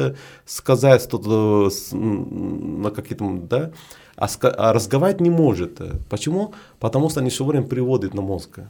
сказать 0.47 1.03
что-то 1.03 1.71
на 1.93 2.91
какие-то, 2.91 3.39
да, 3.51 3.71
а, 4.17 4.27
а 4.43 4.73
разговаривать 4.73 5.21
не 5.21 5.31
может. 5.31 5.81
Почему? 6.09 6.55
Потому 6.81 7.11
что 7.11 7.21
они 7.21 7.29
все 7.29 7.45
время 7.45 7.67
переводят 7.67 8.15
на 8.15 8.23
мозг. 8.23 8.61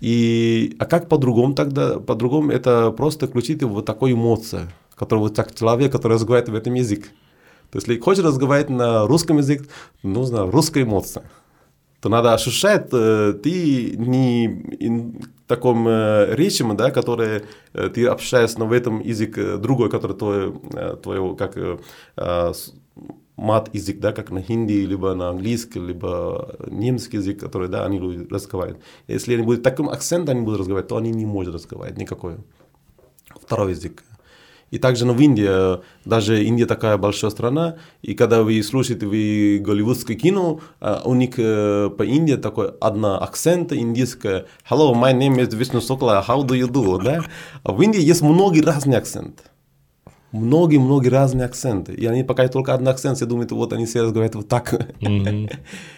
И, 0.00 0.76
а 0.78 0.84
как 0.84 1.08
по-другому 1.08 1.54
тогда? 1.54 1.98
По-другому 1.98 2.50
это 2.50 2.90
просто 2.90 3.26
включить 3.26 3.62
вот 3.62 3.86
такую 3.86 4.12
эмоцию, 4.12 4.68
которую 4.96 5.28
вот 5.28 5.34
так 5.34 5.54
человек, 5.54 5.92
который 5.92 6.14
разговаривает 6.14 6.50
в 6.50 6.54
этом 6.54 6.74
языке. 6.74 7.08
То 7.74 7.78
есть, 7.78 7.88
если 7.88 8.00
хочешь 8.00 8.24
разговаривать 8.24 8.70
на 8.70 9.04
русском 9.04 9.38
языке, 9.38 9.64
нужна 10.04 10.48
русская 10.48 10.84
эмоция. 10.84 11.24
То 12.00 12.08
надо 12.08 12.32
ощущать, 12.32 12.86
э, 12.92 13.32
ты 13.42 13.96
не 13.96 14.46
в 15.44 15.48
таком 15.48 15.88
э, 15.88 16.36
речи, 16.36 16.64
да, 16.76 16.92
который 16.92 17.42
э, 17.72 17.88
ты 17.88 18.06
общаешься, 18.06 18.60
но 18.60 18.66
в 18.66 18.72
этом 18.72 19.00
язык 19.00 19.58
другой, 19.58 19.90
который 19.90 20.16
твой, 20.16 20.54
твой 21.02 21.36
как 21.36 21.58
мат 23.36 23.74
язык, 23.74 23.98
да, 23.98 24.12
как 24.12 24.30
на 24.30 24.40
хинди, 24.40 24.86
либо 24.86 25.12
на 25.14 25.30
английский, 25.30 25.80
либо 25.80 26.54
немецкий 26.68 27.16
язык, 27.16 27.40
который, 27.40 27.66
да, 27.66 27.84
они 27.86 27.98
будут 27.98 28.30
разговаривать. 28.30 28.80
Если 29.08 29.34
они 29.34 29.42
будут 29.42 29.64
таким 29.64 29.88
акцентом 29.88 30.36
они 30.36 30.44
будут 30.44 30.60
разговаривать, 30.60 30.88
то 30.88 30.96
они 30.96 31.10
не 31.10 31.26
могут 31.26 31.52
разговаривать 31.52 31.98
никакой. 31.98 32.36
Второй 33.42 33.72
язык. 33.72 34.04
И 34.74 34.78
также 34.78 35.06
ну, 35.06 35.14
в 35.14 35.20
Индии, 35.20 35.78
даже 36.04 36.44
Индия 36.44 36.66
такая 36.66 36.98
большая 36.98 37.30
страна, 37.30 37.76
и 38.02 38.14
когда 38.14 38.42
вы 38.42 38.60
слушаете 38.60 39.06
вы 39.06 39.60
голливудское 39.64 40.16
кино, 40.16 40.58
а, 40.80 41.00
у 41.04 41.14
них 41.14 41.34
э, 41.38 41.90
по 41.96 42.02
Индии 42.02 42.34
такой 42.34 42.72
одна 42.80 43.18
акцент 43.18 43.72
индийская. 43.72 44.46
Hello, 44.68 44.92
my 44.92 45.12
name 45.16 45.36
is 45.36 45.50
Vishnu 45.50 45.80
Sokla, 45.80 46.26
how 46.26 46.44
do 46.44 46.58
you 46.58 46.66
do? 46.66 47.00
Да? 47.00 47.22
А 47.62 47.70
в 47.70 47.80
Индии 47.82 48.00
есть 48.00 48.22
многие 48.22 48.62
разные 48.62 48.98
акценты. 48.98 49.44
Многие-многие 50.32 51.10
разные 51.10 51.46
акценты. 51.46 51.94
И 51.94 52.04
они 52.06 52.24
пока 52.24 52.48
только 52.48 52.74
один 52.74 52.88
акцент, 52.88 53.16
все 53.16 53.26
думают, 53.26 53.52
вот 53.52 53.72
они 53.72 53.86
все 53.86 54.02
разговаривают 54.02 54.34
вот 54.34 54.48
так. 54.48 54.72
Mm-hmm 55.00 55.52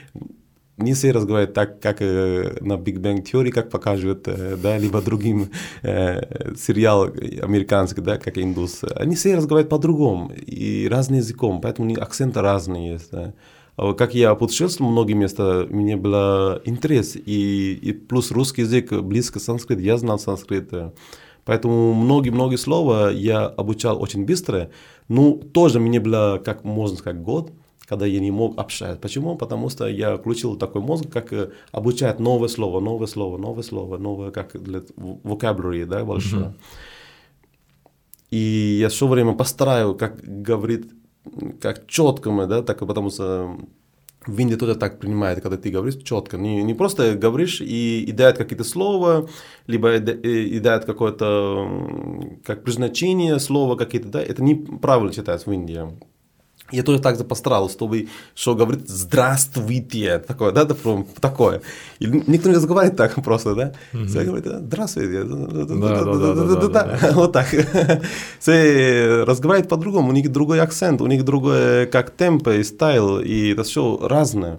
не 0.78 0.92
все 0.92 1.12
разговаривают 1.12 1.54
так, 1.54 1.80
как 1.80 2.02
э, 2.02 2.58
на 2.60 2.74
Big 2.74 2.98
Bang 2.98 3.22
Theory, 3.22 3.50
как 3.50 3.70
показывают, 3.70 4.28
э, 4.28 4.56
да, 4.62 4.76
либо 4.76 5.00
другим 5.00 5.50
э, 5.82 6.54
сериал 6.56 7.04
американский, 7.04 8.02
да, 8.02 8.18
как 8.18 8.36
индус. 8.36 8.82
Они 8.94 9.16
все 9.16 9.36
разговаривают 9.36 9.70
по-другому 9.70 10.32
и 10.34 10.86
разным 10.90 11.18
языком, 11.18 11.60
поэтому 11.62 11.94
акценты 12.00 12.40
разные 12.40 12.92
есть. 12.92 13.10
Да. 13.10 13.32
А 13.76 13.94
как 13.94 14.14
я 14.14 14.34
путешествовал 14.34 14.90
многие 14.90 15.14
места, 15.14 15.66
мне 15.70 15.96
было 15.96 16.60
интерес, 16.66 17.16
и, 17.16 17.78
и 17.80 17.92
плюс 17.92 18.30
русский 18.30 18.62
язык 18.62 18.92
близко 18.92 19.40
санскрит, 19.40 19.80
я 19.80 19.96
знал 19.96 20.18
санскрит, 20.18 20.70
Поэтому 21.44 21.94
многие-многие 21.94 22.56
слова 22.56 23.08
я 23.12 23.46
обучал 23.46 24.02
очень 24.02 24.26
быстро. 24.26 24.70
Ну, 25.06 25.34
тоже 25.34 25.78
мне 25.78 26.00
было, 26.00 26.42
как 26.44 26.64
можно 26.64 26.96
сказать, 26.98 27.22
год– 27.22 27.52
когда 27.86 28.06
я 28.06 28.20
не 28.20 28.30
мог 28.30 28.58
общаться. 28.58 29.00
Почему? 29.00 29.36
Потому 29.36 29.70
что 29.70 29.86
я 29.86 30.16
включил 30.16 30.56
такой 30.56 30.82
мозг, 30.82 31.08
как 31.10 31.32
э, 31.32 31.50
обучать 31.72 32.20
новое 32.20 32.48
слово, 32.48 32.80
новое 32.80 33.06
слово, 33.06 33.38
новое 33.38 33.62
слово, 33.62 33.98
новое, 33.98 34.30
как 34.30 34.60
для 34.62 34.80
vocabulary, 34.96 35.86
да, 35.86 36.04
большое. 36.04 36.44
Mm-hmm. 36.44 36.54
И 38.30 38.78
я 38.80 38.88
все 38.88 39.06
время 39.06 39.34
постараю, 39.34 39.94
как 39.94 40.20
говорит, 40.22 40.90
как 41.60 41.86
четко 41.86 42.30
мы, 42.30 42.46
да, 42.46 42.62
так 42.62 42.78
потому 42.78 43.10
что 43.10 43.56
в 44.26 44.40
Индии 44.40 44.56
тоже 44.56 44.74
так 44.74 44.98
принимает, 44.98 45.40
когда 45.40 45.56
ты 45.56 45.70
говоришь 45.70 46.02
четко. 46.02 46.36
Не, 46.36 46.62
не 46.64 46.74
просто 46.74 47.14
говоришь 47.14 47.60
и, 47.60 48.04
и 48.04 48.12
дает 48.12 48.36
какие-то 48.36 48.64
слова, 48.64 49.28
либо 49.68 49.96
и, 49.96 50.56
и 50.56 50.58
дает 50.58 50.84
какое-то 50.84 52.38
как 52.44 52.64
призначение 52.64 53.38
слова 53.38 53.76
какие-то, 53.76 54.08
да, 54.08 54.20
это 54.22 54.42
неправильно 54.42 55.12
читается 55.12 55.48
в 55.48 55.52
Индии. 55.52 55.82
Я 56.72 56.82
тоже 56.82 56.98
так 56.98 57.16
же 57.16 57.24
постарался, 57.24 57.74
чтобы 57.74 58.08
что 58.34 58.54
говорит 58.54 58.88
«здравствуйте», 58.88 60.18
такое, 60.18 60.50
да, 60.52 60.66
такое. 61.20 61.62
И 62.00 62.06
никто 62.06 62.48
не 62.48 62.56
разговаривает 62.56 62.96
так 62.96 63.14
просто, 63.22 63.54
да. 63.54 63.72
Все 64.06 64.24
говорят 64.24 64.62
«здравствуйте», 64.62 65.22
вот 67.14 67.32
так. 67.32 67.46
Все 68.40 69.24
разговаривают 69.24 69.68
по-другому, 69.68 70.08
у 70.08 70.12
них 70.12 70.32
другой 70.32 70.60
акцент, 70.60 71.00
у 71.00 71.06
них 71.06 71.24
другой 71.24 71.86
как 71.86 72.10
темп 72.10 72.48
и 72.48 72.64
стайл, 72.64 73.20
и 73.20 73.52
это 73.52 73.62
все 73.62 73.98
разное. 74.02 74.58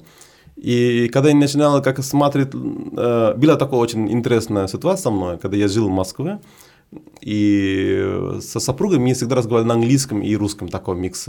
И 0.56 1.10
когда 1.14 1.30
я 1.30 1.36
начинал 1.36 1.82
как 1.84 2.04
смотреть, 2.04 2.56
была 2.56 3.56
такая 3.58 3.80
очень 3.80 4.12
интересная 4.12 4.68
ситуация 4.68 5.04
со 5.04 5.12
мной, 5.12 5.38
когда 5.38 5.58
я 5.58 5.68
жил 5.68 5.88
в 5.88 5.92
Москве, 5.92 6.40
и 7.22 8.38
со 8.42 8.60
супругой 8.60 9.00
мы 9.00 9.14
всегда 9.14 9.36
разговаривали 9.36 9.68
на 9.68 9.74
английском 9.76 10.22
и 10.22 10.36
русском, 10.36 10.70
такой 10.70 10.96
микс. 10.96 11.28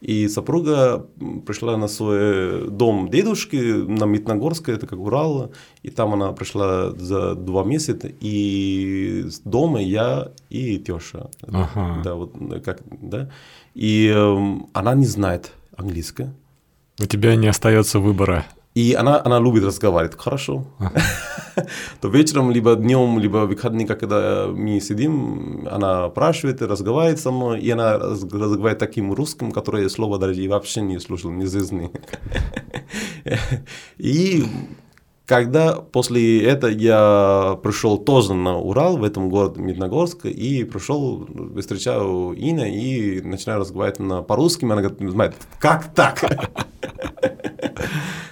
И 0.00 0.28
супруга 0.28 1.06
пришла 1.46 1.76
на 1.76 1.88
свой 1.88 2.70
дом 2.70 3.08
дедушки 3.08 3.56
на 3.56 4.04
Митногорской, 4.04 4.74
это 4.74 4.86
как 4.86 4.98
Урал, 4.98 5.52
и 5.82 5.90
там 5.90 6.12
она 6.12 6.32
пришла 6.32 6.90
за 6.90 7.34
два 7.34 7.64
месяца, 7.64 8.10
и 8.20 9.24
дома 9.44 9.80
я 9.80 10.32
и 10.50 10.78
теща. 10.78 11.30
Ага. 11.42 12.02
Да, 12.04 12.14
вот, 12.14 12.34
как, 12.62 12.82
да. 13.00 13.30
И 13.74 14.12
э, 14.14 14.58
она 14.74 14.94
не 14.94 15.06
знает 15.06 15.52
английское. 15.76 16.34
У 16.98 17.06
тебя 17.06 17.34
не 17.36 17.48
остается 17.48 17.98
выбора. 17.98 18.44
И 18.76 18.92
она, 18.92 19.22
она 19.24 19.40
любит 19.40 19.64
разговаривать 19.64 20.18
хорошо. 20.18 20.66
То 22.02 22.08
вечером, 22.08 22.50
либо 22.50 22.74
днем, 22.76 23.18
либо 23.18 23.46
выходные, 23.46 23.86
когда 23.86 24.48
мы 24.48 24.80
сидим, 24.80 25.66
она 25.70 26.10
спрашивает, 26.10 26.60
разговаривает 26.60 27.18
со 27.18 27.30
мной, 27.30 27.60
и 27.60 27.70
она 27.70 27.96
разговаривает 27.96 28.78
таким 28.78 29.14
русским, 29.14 29.50
которое 29.50 29.88
слово 29.88 30.18
даже 30.18 30.46
вообще 30.48 30.82
не 30.82 31.00
слушал 31.00 31.30
ни 31.30 31.46
жизни. 31.46 31.90
И 33.96 34.44
когда 35.26 35.74
после 35.74 36.44
этого 36.44 36.70
я 36.70 37.58
пришел 37.62 37.98
тоже 37.98 38.32
на 38.32 38.56
Урал, 38.58 38.96
в 38.96 39.04
этом 39.04 39.28
городе 39.28 39.60
Медногорск, 39.60 40.26
и 40.26 40.64
пришел, 40.64 41.28
встречаю 41.58 42.32
Ина 42.36 42.62
и 42.62 43.20
начинаю 43.20 43.60
разговаривать 43.60 43.98
на 43.98 44.22
по-русски, 44.22 44.64
она 44.64 44.80
говорит, 44.80 45.34
как 45.58 45.92
так? 45.94 46.24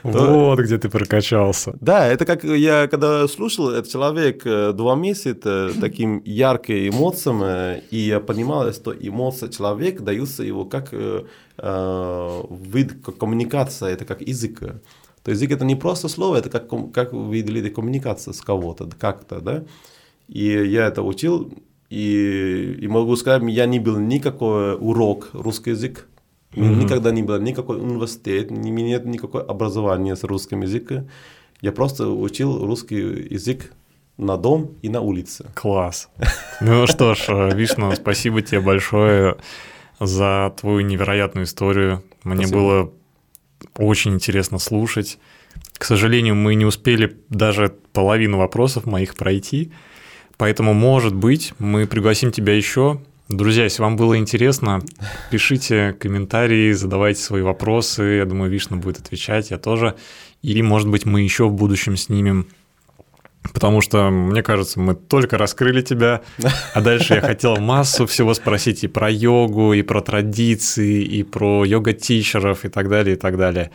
Вот 0.02 0.58
где 0.60 0.76
ты 0.76 0.90
прокачался. 0.90 1.76
Да, 1.80 2.06
это 2.06 2.26
как 2.26 2.44
я 2.44 2.88
когда 2.88 3.26
слушал, 3.26 3.70
этот 3.70 3.90
человек 3.90 4.42
э, 4.44 4.72
два 4.72 4.96
месяца 4.96 5.70
таким 5.80 6.20
ярким 6.24 6.90
эмоциями, 6.90 7.82
и 7.90 7.98
я 7.98 8.20
понимал, 8.20 8.70
что 8.72 8.92
эмоции 8.92 9.48
человека 9.48 10.02
даются 10.02 10.42
его 10.42 10.66
как 10.66 10.92
э, 10.92 11.24
э, 11.56 12.42
вид 12.50 12.96
коммуникации, 13.18 13.92
это 13.92 14.04
как 14.04 14.20
язык. 14.20 14.60
То 15.24 15.30
язык 15.30 15.50
это 15.50 15.64
не 15.64 15.74
просто 15.74 16.08
слово, 16.08 16.36
это 16.36 16.50
как, 16.50 16.68
как 16.92 17.12
вы 17.12 17.34
видели 17.34 17.70
коммуникация 17.70 18.32
с 18.32 18.40
кого-то, 18.42 18.88
как-то, 18.98 19.40
да. 19.40 19.64
И 20.28 20.46
я 20.46 20.86
это 20.86 21.02
учил, 21.02 21.52
и, 21.90 22.78
и 22.80 22.88
могу 22.88 23.16
сказать, 23.16 23.42
я 23.50 23.66
не 23.66 23.78
был 23.78 23.98
никакой 23.98 24.76
урок 24.76 25.30
русский 25.32 25.70
язык, 25.70 26.06
Mm-hmm. 26.54 26.74
Никогда 26.76 27.10
не 27.10 27.22
было 27.22 27.40
никакой 27.40 27.80
университет, 27.80 28.52
у 28.52 28.54
меня 28.54 28.86
нет 28.86 29.04
никакого 29.06 29.42
образования 29.42 30.14
с 30.14 30.22
русским 30.22 30.62
языком. 30.62 31.08
Я 31.60 31.72
просто 31.72 32.08
учил 32.08 32.64
русский 32.64 32.96
язык 33.34 33.72
на 34.16 34.36
дом 34.36 34.70
и 34.82 34.88
на 34.88 35.00
улице. 35.00 35.46
Класс. 35.54 36.08
Ну 36.60 36.86
что 36.86 37.14
ж, 37.14 37.24
э, 37.28 37.56
Вишну, 37.56 37.92
спасибо 37.96 38.40
тебе 38.42 38.60
большое 38.60 39.36
за 39.98 40.54
твою 40.60 40.80
невероятную 40.82 41.46
историю. 41.46 42.04
Мне 42.22 42.46
спасибо. 42.46 42.58
было 42.58 42.92
очень 43.76 44.14
интересно 44.14 44.58
слушать. 44.58 45.18
К 45.78 45.84
сожалению, 45.84 46.34
мы 46.34 46.54
не 46.54 46.64
успели 46.64 47.16
даже 47.28 47.74
половину 47.92 48.38
вопросов 48.38 48.86
моих 48.86 49.14
пройти, 49.14 49.72
поэтому, 50.36 50.74
может 50.74 51.14
быть, 51.14 51.52
мы 51.58 51.86
пригласим 51.86 52.30
тебя 52.30 52.54
еще 52.54 53.00
Друзья, 53.30 53.64
если 53.64 53.80
вам 53.80 53.96
было 53.96 54.18
интересно, 54.18 54.82
пишите 55.30 55.94
комментарии, 55.98 56.72
задавайте 56.72 57.22
свои 57.22 57.40
вопросы. 57.40 58.02
Я 58.02 58.26
думаю, 58.26 58.50
Вишна 58.50 58.76
будет 58.76 58.98
отвечать, 58.98 59.50
я 59.50 59.56
тоже. 59.56 59.94
Или, 60.42 60.60
может 60.60 60.90
быть, 60.90 61.06
мы 61.06 61.22
еще 61.22 61.48
в 61.48 61.54
будущем 61.54 61.96
снимем 61.96 62.48
Потому 63.52 63.80
что, 63.80 64.10
мне 64.10 64.42
кажется, 64.42 64.80
мы 64.80 64.94
только 64.94 65.38
раскрыли 65.38 65.82
тебя, 65.82 66.22
а 66.72 66.80
дальше 66.80 67.14
я 67.14 67.20
хотел 67.20 67.56
массу 67.56 68.06
всего 68.06 68.34
спросить 68.34 68.84
и 68.84 68.88
про 68.88 69.10
йогу, 69.10 69.74
и 69.74 69.82
про 69.82 70.00
традиции, 70.00 71.02
и 71.02 71.22
про 71.22 71.64
йога-тичеров, 71.64 72.64
и 72.64 72.68
так 72.68 72.88
далее, 72.88 73.16
и 73.16 73.18
так 73.18 73.36
далее. 73.36 73.70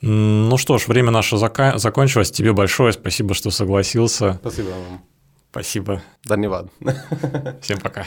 Ну 0.00 0.56
что 0.58 0.78
ж, 0.78 0.86
время 0.86 1.10
наше 1.10 1.36
зака- 1.36 1.78
закончилось. 1.78 2.30
Тебе 2.30 2.52
большое 2.52 2.92
спасибо, 2.92 3.34
что 3.34 3.50
согласился. 3.50 4.34
Спасибо 4.40 4.68
вам. 4.68 5.02
Спасибо. 5.50 6.02
Данивад. 6.24 6.68
Всем 7.62 7.78
пока. 7.78 8.06